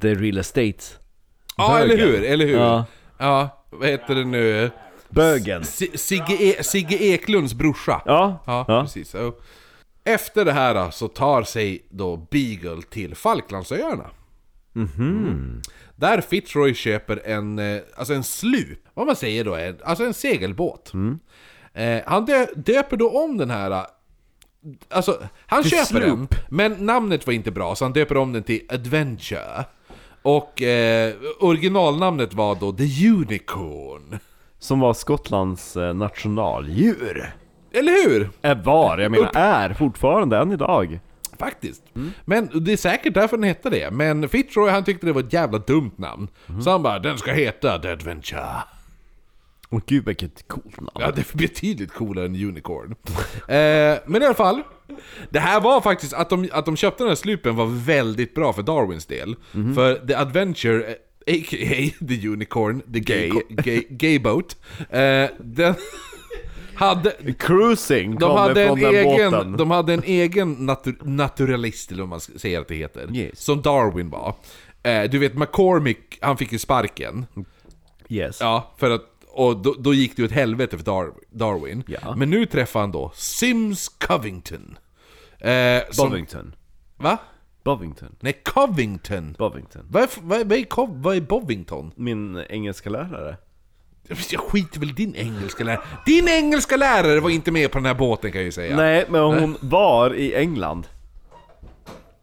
The 0.00 0.14
Real 0.14 0.38
Estate 0.38 0.78
Ja, 1.56 1.78
eller 1.78 1.96
hur, 1.96 2.22
eller 2.24 2.46
hur? 2.46 2.56
Ja. 2.56 2.84
Ja, 3.18 3.64
vad 3.70 3.88
heter 3.88 4.14
det 4.14 4.24
nu? 4.24 4.70
Bögen 5.08 5.64
Si- 5.64 5.98
Sigge, 5.98 6.36
e 6.40 6.62
Sigge 6.62 6.96
Eklunds 7.02 7.54
brorsa. 7.54 8.02
Ja, 8.06 8.42
Ja, 8.46 8.64
ja. 8.68 8.82
precis. 8.82 9.10
Så. 9.10 9.32
Efter 10.04 10.44
det 10.44 10.52
här 10.52 10.74
då, 10.74 10.90
så 10.90 11.08
tar 11.08 11.42
sig 11.42 11.86
då 11.90 12.16
Beagle 12.16 12.82
till 12.90 13.14
Falklandsöarna. 13.14 14.10
Mm. 14.76 15.62
Där 15.96 16.20
Fitzroy 16.20 16.74
köper 16.74 17.20
en, 17.24 17.58
eh, 17.58 17.80
alltså 17.96 18.14
en 18.14 18.24
slup, 18.24 18.78
vad 18.94 19.06
man 19.06 19.16
säger 19.16 19.44
då, 19.44 19.54
en, 19.56 19.76
alltså 19.84 20.04
en 20.04 20.14
segelbåt. 20.14 20.92
Eh, 21.78 22.02
han 22.06 22.24
dö, 22.24 22.46
döper 22.56 22.96
då 22.96 23.10
om 23.24 23.36
den 23.38 23.50
här, 23.50 23.70
eh, 23.70 23.82
alltså 24.90 25.22
han 25.46 25.62
Till 25.62 25.70
köper 25.70 26.00
den, 26.00 26.16
slup. 26.28 26.34
men 26.48 26.72
namnet 26.72 27.26
var 27.26 27.34
inte 27.34 27.50
bra 27.50 27.74
så 27.74 27.84
han 27.84 27.92
döper 27.92 28.16
om 28.16 28.32
den 28.32 28.42
till 28.42 28.60
Adventure. 28.68 29.64
Och 30.22 30.62
eh, 30.62 31.14
originalnamnet 31.40 32.34
var 32.34 32.54
då 32.54 32.72
The 32.72 33.08
Unicorn. 33.08 34.18
Som 34.58 34.80
var 34.80 34.94
Skottlands 34.94 35.76
eh, 35.76 35.94
nationaldjur 35.94 37.32
Eller 37.72 38.08
hur? 38.08 38.30
Är 38.42 38.54
var, 38.54 38.98
jag 38.98 39.10
menar 39.10 39.30
är 39.34 39.74
fortfarande 39.74 40.38
än 40.38 40.52
idag 40.52 41.00
Faktiskt. 41.38 41.82
Men 42.24 42.50
det 42.54 42.72
är 42.72 42.76
säkert 42.76 43.14
därför 43.14 43.36
den 43.36 43.44
hette 43.44 43.70
det. 43.70 43.90
Men 43.90 44.28
Fitzroy 44.28 44.70
han 44.70 44.84
tyckte 44.84 45.06
det 45.06 45.12
var 45.12 45.20
ett 45.20 45.32
jävla 45.32 45.58
dumt 45.58 45.92
namn. 45.96 46.28
Så 46.64 46.70
han 46.70 46.82
bara, 46.82 46.98
den 46.98 47.18
ska 47.18 47.32
heta 47.32 47.78
The 47.78 47.88
Adventure. 47.88 48.62
Åh 49.70 49.80
gud 49.86 50.04
vilket 50.04 50.48
coolt 50.48 50.80
namn 50.80 50.90
Ja, 50.94 51.10
det 51.10 51.34
är 51.34 51.36
betydligt 51.36 51.92
coolare 51.92 52.26
än 52.26 52.34
Unicorn. 52.34 52.94
eh, 53.48 53.98
men 54.06 54.22
i 54.22 54.24
alla 54.24 54.34
fall. 54.34 54.62
Det 55.30 55.40
här 55.40 55.60
var 55.60 55.80
faktiskt, 55.80 56.12
att 56.12 56.30
de, 56.30 56.48
att 56.52 56.66
de 56.66 56.76
köpte 56.76 57.02
den 57.02 57.08
här 57.08 57.16
slupen 57.16 57.56
var 57.56 57.66
väldigt 57.66 58.34
bra 58.34 58.52
för 58.52 58.62
Darwins 58.62 59.06
del. 59.06 59.36
För 59.74 60.06
The 60.06 60.14
Adventure, 60.14 60.84
eh, 60.84 60.92
a.k.a. 61.26 62.06
The 62.08 62.28
Unicorn, 62.28 62.80
The 62.92 63.00
Gay, 63.00 63.32
gay, 63.48 63.82
gay 63.90 64.18
Boat. 64.18 64.56
Eh, 64.90 65.26
den 65.38 65.74
hade... 66.74 67.16
Cruising 67.38 68.18
De 68.18 68.36
hade, 68.36 68.64
en 68.64 68.78
egen, 68.78 69.30
båten 69.30 69.56
de 69.56 69.70
hade 69.70 69.94
en 69.94 70.02
egen 70.02 70.52
natur, 70.52 70.96
naturalist, 71.02 71.90
eller 71.92 72.02
vad 72.02 72.08
man 72.08 72.20
ska 72.20 72.38
säga 72.38 72.60
att 72.60 72.68
det 72.68 72.74
heter. 72.74 73.16
Yes. 73.16 73.40
Som 73.40 73.62
Darwin 73.62 74.10
var. 74.10 74.34
Eh, 74.82 75.10
du 75.10 75.18
vet, 75.18 75.34
McCormick, 75.34 76.18
han 76.20 76.36
fick 76.36 76.52
ju 76.52 76.58
sparken. 76.58 77.26
Yes 78.08 78.38
Ja, 78.40 78.74
för 78.78 78.90
att... 78.90 79.02
Och 79.38 79.56
då, 79.56 79.74
då 79.78 79.94
gick 79.94 80.16
det 80.16 80.22
ju 80.22 80.26
åt 80.26 80.32
helvete 80.32 80.76
för 80.78 80.84
Dar, 80.84 81.12
Darwin. 81.30 81.82
Ja. 81.86 82.14
Men 82.16 82.30
nu 82.30 82.46
träffade 82.46 82.82
han 82.82 82.92
då 82.92 83.12
Sims 83.14 83.88
Covington. 83.88 84.78
Eh, 85.38 85.82
som, 85.90 86.08
Bovington 86.10 86.54
Va? 86.96 87.18
Bovington 87.64 88.16
Nej, 88.20 88.32
Covington. 88.44 89.36
Bovington 89.38 89.82
Vad 89.90 90.02
är, 90.02 90.06
f- 90.06 90.18
vad 90.22 90.40
är, 90.40 90.44
vad 90.44 90.58
är, 90.58 90.62
Cov- 90.62 91.02
vad 91.02 91.16
är 91.16 91.20
Bovington? 91.20 91.92
Min 91.96 92.44
engelska 92.48 92.90
lärare 92.90 93.36
Jag 94.30 94.40
skiter 94.40 94.80
väl 94.80 94.90
i 94.90 94.92
din 94.92 95.14
engelska 95.16 95.64
lärare. 95.64 95.82
Din 96.06 96.28
engelska 96.28 96.76
lärare 96.76 97.20
var 97.20 97.30
inte 97.30 97.50
med 97.50 97.70
på 97.72 97.78
den 97.78 97.86
här 97.86 97.94
båten 97.94 98.32
kan 98.32 98.38
jag 98.40 98.44
ju 98.46 98.52
säga. 98.52 98.76
Nej, 98.76 99.04
men 99.08 99.20
hon 99.20 99.56
var 99.60 100.14
i 100.14 100.34
England 100.34 100.86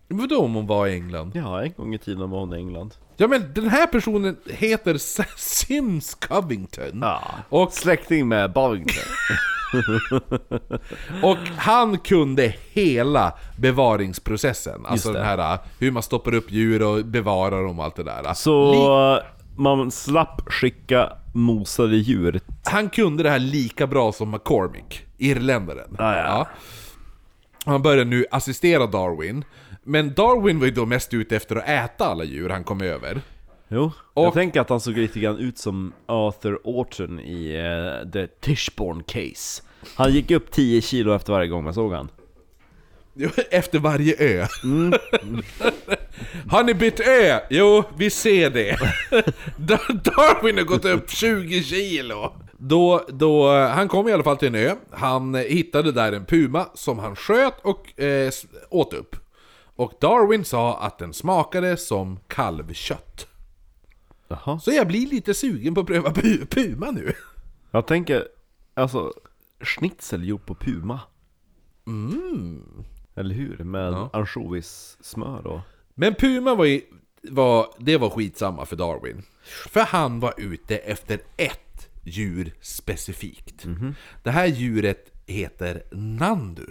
Vadå 0.08 0.40
om 0.42 0.54
hon 0.56 0.68
var 0.68 0.88
i 0.88 0.94
England? 0.94 1.32
Ja, 1.36 1.64
en 1.64 1.74
gång 1.74 1.94
i 1.94 1.98
tiden 1.98 2.30
var 2.30 2.40
hon 2.40 2.54
i 2.54 2.58
England 2.58 2.94
Ja 3.18 3.28
men 3.28 3.54
den 3.54 3.68
här 3.68 3.88
personen 3.88 4.38
heter 4.46 4.98
Sims 5.38 6.16
Covington. 6.16 7.00
Ja, 7.02 7.22
Och, 7.50 7.74
släkting 7.74 8.28
med 8.28 8.54
Bovington 8.54 9.04
och 11.24 11.38
han 11.58 11.98
kunde 11.98 12.54
hela 12.72 13.34
bevaringsprocessen. 13.58 14.86
Alltså 14.86 15.14
den 15.14 15.26
här 15.26 15.60
hur 15.80 15.92
man 15.92 16.04
stoppar 16.04 16.34
upp 16.34 16.52
djur 16.52 16.82
och 16.82 17.06
bevarar 17.06 17.64
dem 17.64 17.80
och 17.80 17.86
allt 17.86 17.96
det 17.96 18.04
där. 18.04 18.34
Så 18.34 19.22
man 19.58 19.92
slapp 19.92 20.42
skicka 20.46 21.14
mosade 21.34 21.96
djur. 21.96 22.42
Han 22.64 22.90
kunde 22.90 23.24
det 23.24 23.30
här 23.30 23.40
lika 23.40 23.88
bra 23.88 24.12
som 24.12 24.32
McCormick, 24.32 25.06
irländaren. 25.18 25.96
Ah, 26.00 26.16
ja. 26.16 26.48
Han 27.66 27.82
började 27.82 28.06
nu 28.06 28.26
assistera 28.32 28.88
Darwin. 28.88 29.44
Men 29.88 30.14
Darwin 30.14 30.60
var 30.60 30.66
ju 30.66 30.72
då 30.72 30.86
mest 30.86 31.14
ute 31.14 31.36
efter 31.36 31.56
att 31.56 31.68
äta 31.70 32.06
alla 32.06 32.24
djur 32.24 32.50
han 32.50 32.64
kom 32.64 32.82
över. 32.82 33.22
Jo, 33.68 33.92
Och- 34.14 34.26
jag 34.26 34.34
tänker 34.34 34.62
att 34.62 34.70
han 34.70 34.80
såg 34.80 34.98
lite 34.98 35.20
grann 35.20 35.38
ut 35.38 35.58
som 35.58 35.94
Arthur 36.06 36.60
Orton 36.64 37.20
i 37.20 37.56
eh, 37.56 38.12
The 38.12 38.28
Tichborne 38.28 39.04
Case. 39.08 39.64
Han 39.96 40.12
gick 40.14 40.32
upp 40.32 40.52
10 40.52 40.82
kilo 40.82 41.14
efter 41.16 41.34
varje 41.34 41.48
gång 41.48 41.64
man 41.64 41.74
såg 41.74 41.94
han. 41.94 42.10
Efter 43.52 43.80
varje 43.80 44.16
ö. 44.20 44.46
Har 46.50 46.64
ni 46.64 46.74
bytt 46.74 47.00
ö? 47.00 47.40
Jo, 47.50 47.84
vi 47.98 48.10
ser 48.10 48.50
det. 48.50 48.78
Dar- 49.58 50.04
Darwin 50.04 50.58
har 50.58 50.64
gått 50.66 50.86
upp 50.86 51.10
20 51.10 51.64
kilo. 51.64 52.34
Då, 52.58 53.06
då, 53.10 53.52
han 53.54 53.88
kom 53.88 54.08
i 54.08 54.12
alla 54.14 54.24
fall 54.24 54.38
till 54.38 54.48
en 54.48 54.56
ö. 54.56 54.76
Han 54.92 55.36
hittade 55.36 55.92
där 55.92 56.12
en 56.12 56.26
puma 56.26 56.66
som 56.74 57.00
han 57.00 57.16
sköt 57.16 57.54
och 57.62 58.00
eh, 58.02 58.32
åt 58.70 58.94
upp. 58.94 59.16
Och 59.76 59.94
Darwin 60.02 60.46
sa 60.46 60.78
att 60.80 60.98
den 60.98 61.14
smakade 61.14 61.78
som 61.78 62.20
kalvkött. 62.28 63.28
Jaha. 64.28 64.60
Så 64.60 64.72
jag 64.72 64.88
blir 64.88 65.08
lite 65.08 65.34
sugen 65.34 65.74
på 65.76 65.82
att 65.82 65.88
pröva 65.88 66.10
pu- 66.10 66.46
puma 66.46 66.92
nu. 66.92 67.14
Jag 67.72 67.88
tänker, 67.88 68.28
alltså, 68.74 69.14
schnitzel 69.60 70.28
gjort 70.28 70.46
på 70.46 70.56
puma. 70.56 71.00
Eller 73.16 73.36
hur? 73.36 73.58
Med 73.64 73.94
Ja. 73.94 74.10
ansjovissmör 74.14 75.48
och... 75.48 75.60
Men 75.94 76.16
Puma 76.16 76.56
var, 76.56 76.66
ju, 76.66 76.82
var, 77.22 77.68
det 77.80 77.98
var 77.98 78.10
skitsamma 78.10 78.66
för 78.66 78.76
Darwin. 78.76 79.24
För 79.70 79.82
han 79.82 80.20
var 80.20 80.34
ute 80.38 80.78
efter 80.78 81.20
ett 81.38 81.90
djur 82.04 82.54
specifikt. 82.62 83.66
Det 84.24 84.32
här 84.32 84.46
djuret 84.46 85.12
heter 85.26 85.84
Nandu. 85.92 86.66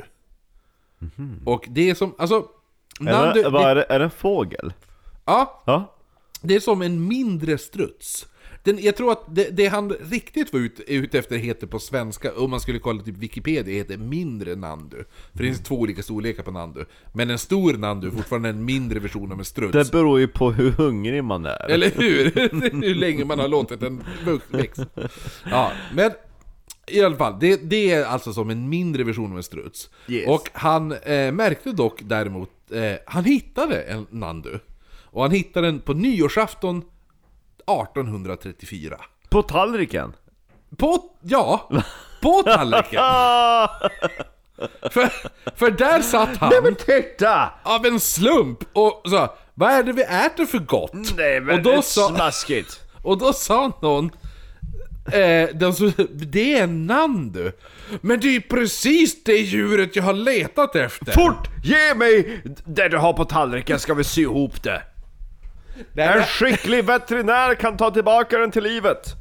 Och 1.45 1.65
det 1.69 1.91
är 1.91 1.95
som, 1.95 2.15
alltså... 2.19 2.49
Är 3.01 3.35
det, 3.35 3.49
vad 3.49 3.71
är, 3.71 3.75
det, 3.75 3.87
är 3.89 3.99
det 3.99 4.05
en 4.05 4.11
fågel? 4.11 4.73
ja, 5.25 5.63
Ja. 5.67 5.95
det 6.43 6.55
är 6.55 6.61
som 6.61 6.83
en 6.83 7.09
mindre 7.09 7.59
struts. 7.59 8.27
Den, 8.63 8.79
jag 8.83 8.97
tror 8.97 9.13
att 9.13 9.25
det, 9.35 9.57
det 9.57 9.67
han 9.67 9.91
riktigt 9.93 10.53
var 10.53 10.61
ute 10.61 10.93
ut 10.95 11.15
efter 11.15 11.37
heter 11.37 11.67
på 11.67 11.79
svenska, 11.79 12.33
om 12.37 12.51
man 12.51 12.61
skulle 12.61 12.79
kolla 12.79 13.03
typ 13.03 13.17
Wikipedia, 13.17 13.75
heter 13.75 13.97
mindre 13.97 14.55
Nandu. 14.55 14.97
För 15.33 15.39
det 15.39 15.45
finns 15.45 15.61
två 15.63 15.75
olika 15.75 16.03
storlekar 16.03 16.43
på 16.43 16.51
Nandu. 16.51 16.85
Men 17.13 17.31
en 17.31 17.39
stor 17.39 17.73
Nandu 17.73 18.07
är 18.07 18.11
fortfarande 18.11 18.49
en 18.49 18.65
mindre 18.65 19.01
version 19.01 19.33
av 19.33 19.39
en 19.39 19.45
struts. 19.45 19.73
Det 19.73 19.93
beror 19.93 20.21
ju 20.21 20.29
på 20.29 20.53
hur 20.53 20.71
hungrig 20.71 21.25
man 21.25 21.47
är. 21.47 21.71
Eller 21.71 21.91
hur? 21.91 22.31
hur 22.83 22.95
länge 22.95 23.25
man 23.25 23.39
har 23.39 23.49
låtit 23.49 23.81
den 23.81 24.05
växa. 24.51 24.87
Ja, 25.51 25.73
men 25.95 26.11
i 26.87 27.03
alla 27.03 27.17
fall, 27.17 27.37
det, 27.41 27.57
det 27.71 27.91
är 27.93 28.05
alltså 28.05 28.33
som 28.33 28.51
en 28.51 28.69
mindre 28.69 29.05
version 29.05 29.31
av 29.31 29.37
en 29.37 29.43
struts. 29.43 29.91
Yes. 30.09 30.29
Och 30.29 30.49
han 30.53 30.93
eh, 30.93 31.33
märkte 31.33 31.73
dock 31.73 32.01
däremot, 32.03 32.51
eh, 32.73 32.97
han 33.07 33.25
hittade 33.25 33.83
en 33.83 34.07
Nandu. 34.11 34.59
Och 35.05 35.23
han 35.23 35.31
hittade 35.31 35.67
den 35.67 35.81
på 35.81 35.93
nyårsafton 35.93 36.79
1834. 37.59 39.01
På 39.29 39.43
tallriken? 39.43 40.13
På, 40.77 40.99
ja, 41.23 41.71
på 42.21 42.43
tallriken. 42.43 43.01
för, 44.91 45.09
för 45.57 45.71
där 45.71 46.03
satt 46.03 46.37
han 46.37 46.75
titta! 46.87 47.51
av 47.63 47.87
en 47.87 48.01
slump 48.01 48.59
och 48.73 49.03
sa 49.11 49.37
Vad 49.55 49.71
är 49.71 49.83
det 49.83 49.93
vi 49.93 50.03
äter 50.03 50.47
för 50.47 50.59
gott? 50.59 51.17
Det 51.17 51.37
är 51.37 51.51
och, 51.51 51.63
då 51.63 51.83
sa, 51.83 52.09
smaskigt. 52.09 52.81
och 53.03 53.19
då 53.19 53.33
sa 53.33 53.73
någon 53.83 54.11
eh, 55.13 55.49
den 55.55 55.75
så, 55.75 55.91
Det 56.11 56.59
är 56.59 56.63
en 56.63 56.87
nandu 56.87 57.53
Men 58.01 58.21
det 58.21 58.27
är 58.29 58.33
ju 58.33 58.41
precis 58.41 59.25
det 59.25 59.37
djuret 59.37 59.97
jag 59.97 60.03
har 60.03 60.13
letat 60.13 60.77
efter! 60.77 61.13
Fort! 61.13 61.49
Ge 61.65 61.95
mig 61.95 62.43
det 62.65 62.89
du 62.89 62.97
har 62.99 63.13
på 63.13 63.25
tallriken 63.25 63.79
ska 63.79 63.95
vi 63.95 64.05
sy 64.05 64.23
ihop 64.23 64.63
det. 64.63 64.83
Det, 65.93 66.03
En 66.03 66.09
här, 66.09 66.23
skicklig 66.23 66.85
veterinär 66.85 67.55
kan 67.55 67.77
ta 67.77 67.91
tillbaka 67.91 68.39
den 68.39 68.51
till 68.51 68.63
livet. 68.63 69.15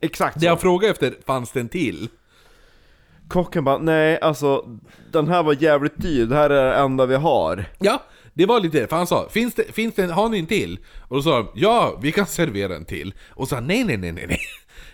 Exakt 0.00 0.34
det 0.34 0.40
så. 0.40 0.46
jag 0.46 0.60
frågade 0.60 0.90
efter, 0.90 1.14
fanns 1.26 1.52
det 1.52 1.60
en 1.60 1.68
till? 1.68 2.08
Kocken 3.28 3.64
bara, 3.64 3.78
nej 3.78 4.20
alltså 4.20 4.64
den 5.12 5.28
här 5.28 5.42
var 5.42 5.62
jävligt 5.62 6.02
dyr, 6.02 6.26
det 6.26 6.36
här 6.36 6.50
är 6.50 6.64
det 6.64 6.74
enda 6.74 7.06
vi 7.06 7.14
har. 7.14 7.64
Ja, 7.78 8.02
det 8.34 8.46
var 8.46 8.60
lite 8.60 8.80
det, 8.80 8.86
för 8.86 8.96
han 8.96 9.06
sa 9.06 9.28
finns 9.28 9.54
det, 9.54 9.72
finns 9.72 9.94
det, 9.94 10.06
Har 10.06 10.28
ni 10.28 10.38
en 10.38 10.46
till? 10.46 10.78
Och 11.08 11.16
då 11.16 11.22
sa 11.22 11.38
de 11.38 11.48
Ja, 11.54 11.98
vi 12.02 12.12
kan 12.12 12.26
servera 12.26 12.76
en 12.76 12.84
till 12.84 13.14
Och 13.28 13.48
så 13.48 13.50
sa 13.50 13.56
han, 13.56 13.66
nej 13.66 13.84
nej 13.84 13.96
nej 13.96 14.12
nej 14.12 14.26
nej 14.28 14.40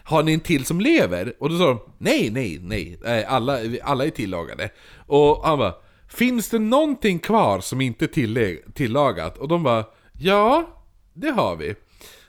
Har 0.08 0.22
ni 0.22 0.32
en 0.32 0.40
till 0.40 0.64
som 0.64 0.80
lever? 0.80 1.32
Och 1.40 1.50
då 1.50 1.58
sa 1.58 1.66
de 1.66 1.80
Nej 1.98 2.30
nej 2.30 2.58
nej, 2.62 3.24
alla, 3.24 3.58
alla 3.82 4.04
är 4.06 4.10
tillagade 4.10 4.70
Och 5.06 5.40
han 5.44 5.58
bara 5.58 5.74
Finns 6.08 6.48
det 6.50 6.58
någonting 6.58 7.18
kvar 7.18 7.60
som 7.60 7.80
inte 7.80 8.04
är 8.04 8.72
tillagat? 8.72 9.38
Och 9.38 9.48
de 9.48 9.62
bara 9.62 9.84
Ja, 10.18 10.68
det 11.14 11.30
har 11.30 11.56
vi 11.56 11.74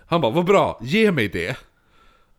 Han 0.07 0.21
bara, 0.21 0.31
vad 0.31 0.45
bra, 0.45 0.79
ge 0.81 1.11
mig 1.11 1.27
det 1.27 1.57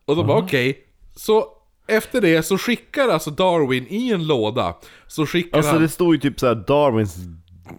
Och 0.05 0.15
de 0.15 0.27
bara 0.27 0.37
okej 0.37 0.87
Så 1.15 1.45
efter 1.87 2.21
det 2.21 2.43
så 2.43 2.57
skickar 2.57 3.09
alltså 3.09 3.31
Darwin 3.31 3.87
i 3.89 4.11
en 4.11 4.27
låda 4.27 4.75
Så 5.07 5.25
skickar 5.25 5.57
Alltså 5.57 5.71
han 5.71 5.81
det 5.81 5.89
stod 5.89 6.13
ju 6.13 6.19
typ 6.19 6.39
såhär 6.39 6.55
Darwins, 6.55 7.15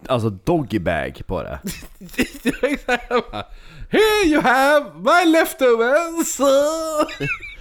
alltså 0.07 0.29
doggy 0.29 0.79
bag 0.79 1.21
på 1.27 1.43
det. 1.43 1.59
Here 3.89 4.25
you 4.25 4.41
have 4.41 4.85
my 4.95 5.31
leftovers! 5.31 6.39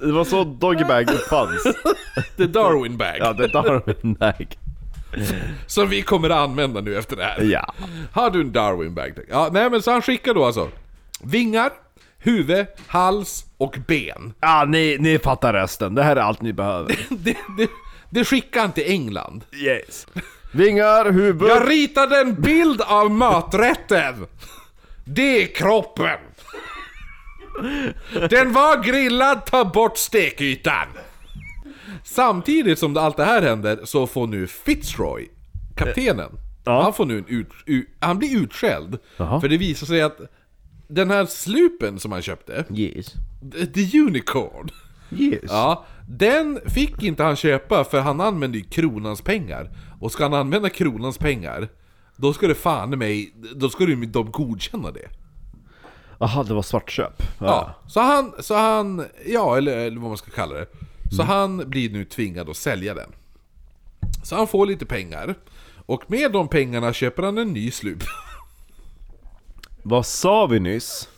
Det 0.00 0.12
var 0.12 0.24
så 0.24 0.44
doggy 0.44 0.84
bag 0.84 1.10
uppfanns. 1.10 1.62
The 2.36 2.46
Darwin 2.46 2.96
bag. 2.96 3.16
Ja, 3.18 3.32
det 3.32 3.44
är 3.44 3.48
Darwin 3.48 4.14
bag. 4.14 4.56
Som 5.66 5.88
vi 5.88 6.02
kommer 6.02 6.30
att 6.30 6.38
använda 6.38 6.80
nu 6.80 6.98
efter 6.98 7.16
det 7.16 7.24
här. 7.24 7.42
Ja. 7.42 7.74
Har 8.12 8.30
du 8.30 8.40
en 8.40 8.52
Darwin 8.52 8.94
bag? 8.94 9.18
Ja, 9.28 9.48
nej 9.52 9.70
men 9.70 9.82
så 9.82 9.90
han 9.90 10.02
skickar 10.02 10.34
då 10.34 10.44
alltså 10.44 10.68
vingar, 11.22 11.70
huvud, 12.18 12.66
hals 12.86 13.44
och 13.58 13.76
ben. 13.86 14.34
Ja, 14.40 14.64
ni, 14.68 14.96
ni 15.00 15.18
fattar 15.18 15.52
resten. 15.52 15.94
Det 15.94 16.02
här 16.02 16.16
är 16.16 16.20
allt 16.20 16.42
ni 16.42 16.52
behöver. 16.52 16.98
Det, 17.08 17.36
det, 17.58 17.70
det 18.10 18.24
skickar 18.24 18.60
han 18.60 18.72
till 18.72 18.90
England. 18.90 19.44
Yes. 19.52 20.06
Vingar, 20.52 21.10
huvud. 21.10 21.50
Jag 21.50 21.70
ritade 21.70 22.20
en 22.20 22.34
bild 22.34 22.80
av 22.80 23.10
maträtten! 23.10 24.26
Det 25.04 25.42
är 25.42 25.46
kroppen! 25.46 26.18
Den 28.30 28.52
var 28.52 28.82
grillad, 28.84 29.46
ta 29.46 29.64
bort 29.64 29.98
stekytan! 29.98 30.86
Samtidigt 32.04 32.78
som 32.78 32.96
allt 32.96 33.16
det 33.16 33.24
här 33.24 33.42
händer 33.42 33.80
så 33.84 34.06
får 34.06 34.26
nu 34.26 34.46
Fitzroy, 34.46 35.28
kaptenen, 35.76 36.30
Ja. 36.64 36.82
han 36.82 36.92
får 36.92 37.06
nu 37.06 37.18
en 37.18 37.26
ut, 37.28 37.48
ut, 37.66 37.88
han 38.00 38.18
blir 38.18 38.36
utskälld. 38.42 38.98
Jaha. 39.16 39.40
För 39.40 39.48
det 39.48 39.56
visar 39.56 39.86
sig 39.86 40.02
att 40.02 40.18
den 40.88 41.10
här 41.10 41.26
slupen 41.26 41.98
som 41.98 42.12
han 42.12 42.22
köpte, 42.22 42.64
Yes. 42.74 43.14
The- 43.74 43.98
Unicorn, 44.00 44.68
Yes. 45.18 45.40
Ja, 45.48 45.84
den 46.08 46.60
fick 46.66 47.02
inte 47.02 47.22
han 47.22 47.36
köpa 47.36 47.84
för 47.84 48.00
han 48.00 48.20
använde 48.20 48.58
ju 48.58 48.64
kronans 48.64 49.22
pengar. 49.22 49.70
Och 50.00 50.12
ska 50.12 50.22
han 50.22 50.34
använda 50.34 50.68
kronans 50.68 51.18
pengar, 51.18 51.68
då 52.16 52.32
ska 52.32 52.46
det 52.48 52.54
fan 52.54 52.90
mig, 52.98 53.34
då 53.56 53.70
ska 53.70 53.84
ju 53.88 53.96
de 54.06 54.30
godkänna 54.30 54.90
det. 54.90 55.08
Jaha, 56.20 56.42
det 56.42 56.54
var 56.54 56.62
svartköp. 56.62 57.22
Ja, 57.38 57.74
så 57.86 58.00
han, 58.00 58.32
så 58.38 58.54
han, 58.54 59.06
ja 59.26 59.56
eller, 59.56 59.76
eller 59.76 60.00
vad 60.00 60.08
man 60.08 60.18
ska 60.18 60.30
kalla 60.30 60.54
det. 60.54 60.66
Så 61.16 61.22
han 61.22 61.70
blir 61.70 61.90
nu 61.90 62.04
tvingad 62.04 62.48
att 62.50 62.56
sälja 62.56 62.94
den. 62.94 63.12
Så 64.22 64.36
han 64.36 64.46
får 64.46 64.66
lite 64.66 64.86
pengar. 64.86 65.34
Och 65.86 66.10
med 66.10 66.32
de 66.32 66.48
pengarna 66.48 66.92
köper 66.92 67.22
han 67.22 67.38
en 67.38 67.52
ny 67.52 67.70
slup. 67.70 68.02
Vad 69.82 70.06
sa 70.06 70.46
vi 70.46 70.60
nyss? 70.60 71.08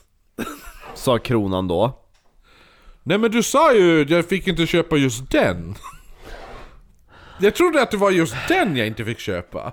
Sa 0.95 1.19
kronan 1.19 1.69
då. 1.69 2.03
Nej 3.03 3.19
men 3.19 3.31
du 3.31 3.43
sa 3.43 3.75
ju 3.75 4.03
att 4.03 4.11
jag 4.11 4.29
fick 4.29 4.47
inte 4.47 4.67
köpa 4.67 4.97
just 4.97 5.31
den. 5.31 5.75
Jag 7.41 7.55
trodde 7.55 7.83
att 7.83 7.91
det 7.91 7.97
var 7.97 8.11
just 8.11 8.35
den 8.49 8.77
jag 8.77 8.87
inte 8.87 9.05
fick 9.05 9.19
köpa. 9.19 9.73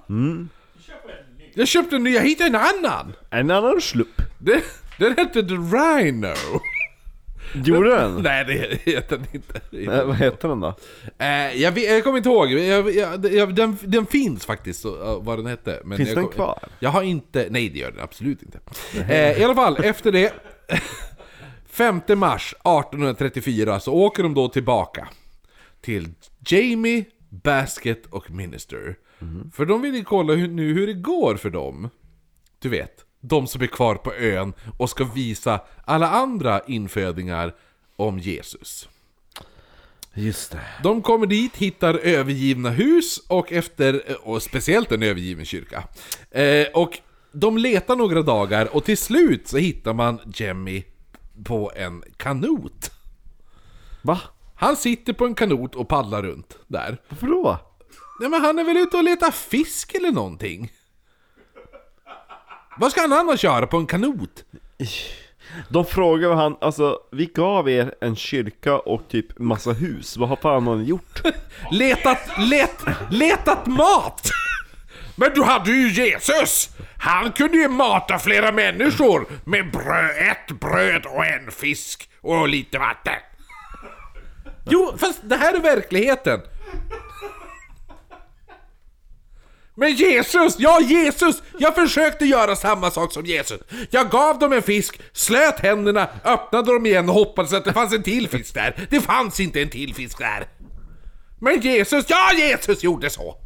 Jag 1.55 1.67
köpte 1.67 1.95
en 1.95 2.03
ny, 2.03 2.13
jag 2.13 2.21
hittade 2.21 2.49
en 2.49 2.55
annan! 2.55 3.13
En 3.29 3.51
annan 3.51 3.81
slupp. 3.81 4.21
Den, 4.39 4.61
den 4.97 5.17
hette 5.17 5.43
The 5.43 5.53
Rhino. 5.53 6.33
Gjorde 7.53 7.89
den? 7.89 8.21
Nej 8.21 8.45
det 8.45 8.91
heter 8.91 9.17
den 9.17 9.27
inte. 9.31 9.61
Nej, 9.69 10.05
vad 10.05 10.15
heter 10.15 10.47
den 10.47 10.59
då? 10.59 10.75
Eh, 11.17 11.61
jag, 11.61 11.77
jag 11.77 12.03
kommer 12.03 12.17
inte 12.17 12.29
ihåg, 12.29 12.51
jag, 12.51 12.95
jag, 12.95 13.25
jag, 13.25 13.55
den, 13.55 13.77
den 13.81 14.05
finns 14.05 14.45
faktiskt, 14.45 14.85
uh, 14.85 14.91
vad 15.21 15.39
den 15.39 15.45
hette. 15.45 15.81
Men 15.85 15.97
Finns 15.97 16.09
jag 16.09 16.17
den 16.17 16.27
kvar? 16.27 16.59
Jag 16.79 16.89
har 16.89 17.03
inte, 17.03 17.47
nej 17.49 17.69
det 17.69 17.79
gör 17.79 17.91
den 17.91 18.03
absolut 18.03 18.41
inte. 18.43 18.59
Eh, 19.09 19.41
I 19.41 19.43
alla 19.43 19.55
fall, 19.55 19.77
efter 19.83 20.11
det, 20.11 20.33
5 21.69 22.01
mars 22.15 22.53
1834 22.53 23.79
så 23.79 23.93
åker 23.93 24.23
de 24.23 24.33
då 24.33 24.49
tillbaka 24.49 25.07
till 25.81 26.09
Jamie, 26.47 27.05
Basket 27.29 28.05
och 28.05 28.31
Minister. 28.31 28.95
För 29.53 29.65
de 29.65 29.81
vill 29.81 29.95
ju 29.95 30.03
kolla 30.03 30.33
hur, 30.33 30.47
nu 30.47 30.73
hur 30.73 30.87
det 30.87 30.93
går 30.93 31.35
för 31.35 31.49
dem. 31.49 31.89
Du 32.59 32.69
vet, 32.69 33.05
de 33.23 33.47
som 33.47 33.61
är 33.61 33.67
kvar 33.67 33.95
på 33.95 34.13
ön 34.13 34.53
och 34.77 34.89
ska 34.89 35.03
visa 35.03 35.59
alla 35.85 36.09
andra 36.09 36.61
infödingar 36.67 37.55
om 37.95 38.19
Jesus. 38.19 38.89
Just 40.13 40.51
det. 40.51 40.61
De 40.83 41.01
kommer 41.01 41.25
dit, 41.25 41.55
hittar 41.55 41.93
övergivna 41.93 42.69
hus 42.69 43.17
och 43.27 43.51
efter, 43.51 44.17
och 44.23 44.41
speciellt 44.41 44.91
en 44.91 45.03
övergiven 45.03 45.45
kyrka. 45.45 45.83
Eh, 46.31 46.67
och 46.73 46.99
de 47.31 47.57
letar 47.57 47.95
några 47.95 48.21
dagar 48.21 48.75
och 48.75 48.85
till 48.85 48.97
slut 48.97 49.47
så 49.47 49.57
hittar 49.57 49.93
man 49.93 50.19
Jemmy 50.35 50.83
på 51.43 51.71
en 51.75 52.03
kanot. 52.17 52.91
Va? 54.01 54.19
Han 54.55 54.75
sitter 54.75 55.13
på 55.13 55.25
en 55.25 55.35
kanot 55.35 55.75
och 55.75 55.87
paddlar 55.87 56.23
runt 56.23 56.57
där. 56.67 56.97
Varför 57.09 57.27
då? 57.27 57.59
Nej 58.19 58.29
men 58.29 58.41
han 58.41 58.59
är 58.59 58.63
väl 58.63 58.77
ute 58.77 58.97
och 58.97 59.03
letar 59.03 59.31
fisk 59.31 59.95
eller 59.95 60.11
någonting? 60.11 60.71
Vad 62.77 62.91
ska 62.91 63.01
han 63.01 63.13
annars 63.13 63.43
göra 63.43 63.67
på 63.67 63.77
en 63.77 63.85
kanot? 63.85 64.43
De 65.69 65.85
frågar 65.85 66.29
vad 66.29 66.37
han, 66.37 66.57
alltså 66.61 66.99
vi 67.11 67.25
gav 67.25 67.69
er 67.69 67.95
en 68.01 68.15
kyrka 68.15 68.77
och 68.77 69.07
typ 69.09 69.39
massa 69.39 69.71
hus, 69.71 70.17
vad 70.17 70.29
har 70.29 70.35
fan 70.35 70.67
han 70.67 70.85
gjort? 70.85 71.21
Letat, 71.71 72.19
let, 72.37 72.83
letat 73.09 73.67
mat! 73.67 74.29
Men 75.15 75.31
du 75.35 75.43
hade 75.43 75.71
ju 75.71 75.89
Jesus! 75.89 76.69
Han 76.97 77.31
kunde 77.31 77.57
ju 77.57 77.67
mata 77.67 78.19
flera 78.19 78.51
människor 78.51 79.27
med 79.45 79.71
bröd, 79.71 80.09
ett 80.31 80.59
bröd 80.59 81.05
och 81.05 81.25
en 81.25 81.51
fisk 81.51 82.09
och 82.21 82.47
lite 82.47 82.79
vatten. 82.79 83.19
Jo, 84.69 84.93
fast 84.97 85.19
det 85.23 85.35
här 85.35 85.53
är 85.53 85.59
verkligheten. 85.59 86.41
Men 89.75 89.95
Jesus! 89.95 90.55
Ja, 90.59 90.79
Jesus! 90.81 91.43
Jag 91.57 91.75
försökte 91.75 92.25
göra 92.25 92.55
samma 92.55 92.91
sak 92.91 93.13
som 93.13 93.25
Jesus. 93.25 93.61
Jag 93.89 94.09
gav 94.09 94.39
dem 94.39 94.53
en 94.53 94.61
fisk, 94.61 95.01
slöt 95.13 95.59
händerna, 95.59 96.07
öppnade 96.23 96.73
dem 96.73 96.85
igen 96.85 97.09
och 97.09 97.15
hoppades 97.15 97.53
att 97.53 97.65
det 97.65 97.73
fanns 97.73 97.93
en 97.93 98.03
till 98.03 98.29
fisk 98.29 98.53
där. 98.53 98.87
Det 98.89 99.01
fanns 99.01 99.39
inte 99.39 99.61
en 99.61 99.69
till 99.69 99.95
fisk 99.95 100.17
där. 100.17 100.47
Men 101.41 101.61
Jesus, 101.61 102.05
ja 102.07 102.31
Jesus 102.37 102.83
gjorde 102.83 103.09
så! 103.09 103.37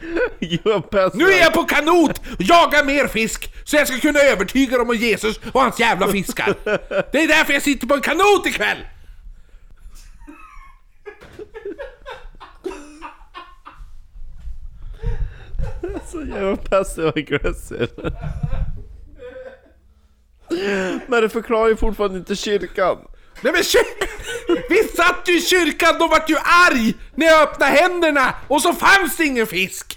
Nu 1.14 1.32
är 1.32 1.40
jag 1.40 1.52
på 1.52 1.64
kanot 1.64 2.18
och 2.18 2.42
jagar 2.42 2.84
mer 2.84 3.06
fisk 3.06 3.54
så 3.64 3.76
jag 3.76 3.88
ska 3.88 3.98
kunna 3.98 4.20
övertyga 4.20 4.78
dem 4.78 4.90
om 4.90 4.96
Jesus 4.96 5.40
och 5.52 5.60
hans 5.60 5.80
jävla 5.80 6.08
fiskar. 6.08 6.54
Det 7.12 7.22
är 7.22 7.28
därför 7.28 7.52
jag 7.52 7.62
sitter 7.62 7.86
på 7.86 7.94
en 7.94 8.00
kanot 8.00 8.46
ikväll! 8.46 8.78
Så 16.10 16.22
jävla 16.22 16.56
passive 16.56 17.08
aggressive. 17.08 17.88
Men 21.06 21.22
det 21.22 21.28
förklarar 21.28 21.68
ju 21.68 21.76
fortfarande 21.76 22.18
inte 22.18 22.36
kyrkan. 22.36 22.98
Nej 23.40 23.52
men 23.52 23.62
kyr- 23.62 24.06
Vi 24.68 24.84
satt 24.84 25.22
ju 25.26 25.38
i 25.38 25.40
kyrkan, 25.40 25.98
de 25.98 26.08
vart 26.10 26.30
ju 26.30 26.36
arg 26.36 26.94
när 27.14 27.26
jag 27.26 27.42
öppnade 27.42 27.72
händerna 27.72 28.34
och 28.48 28.62
så 28.62 28.72
fanns 28.72 29.16
det 29.16 29.24
ingen 29.24 29.46
fisk! 29.46 29.96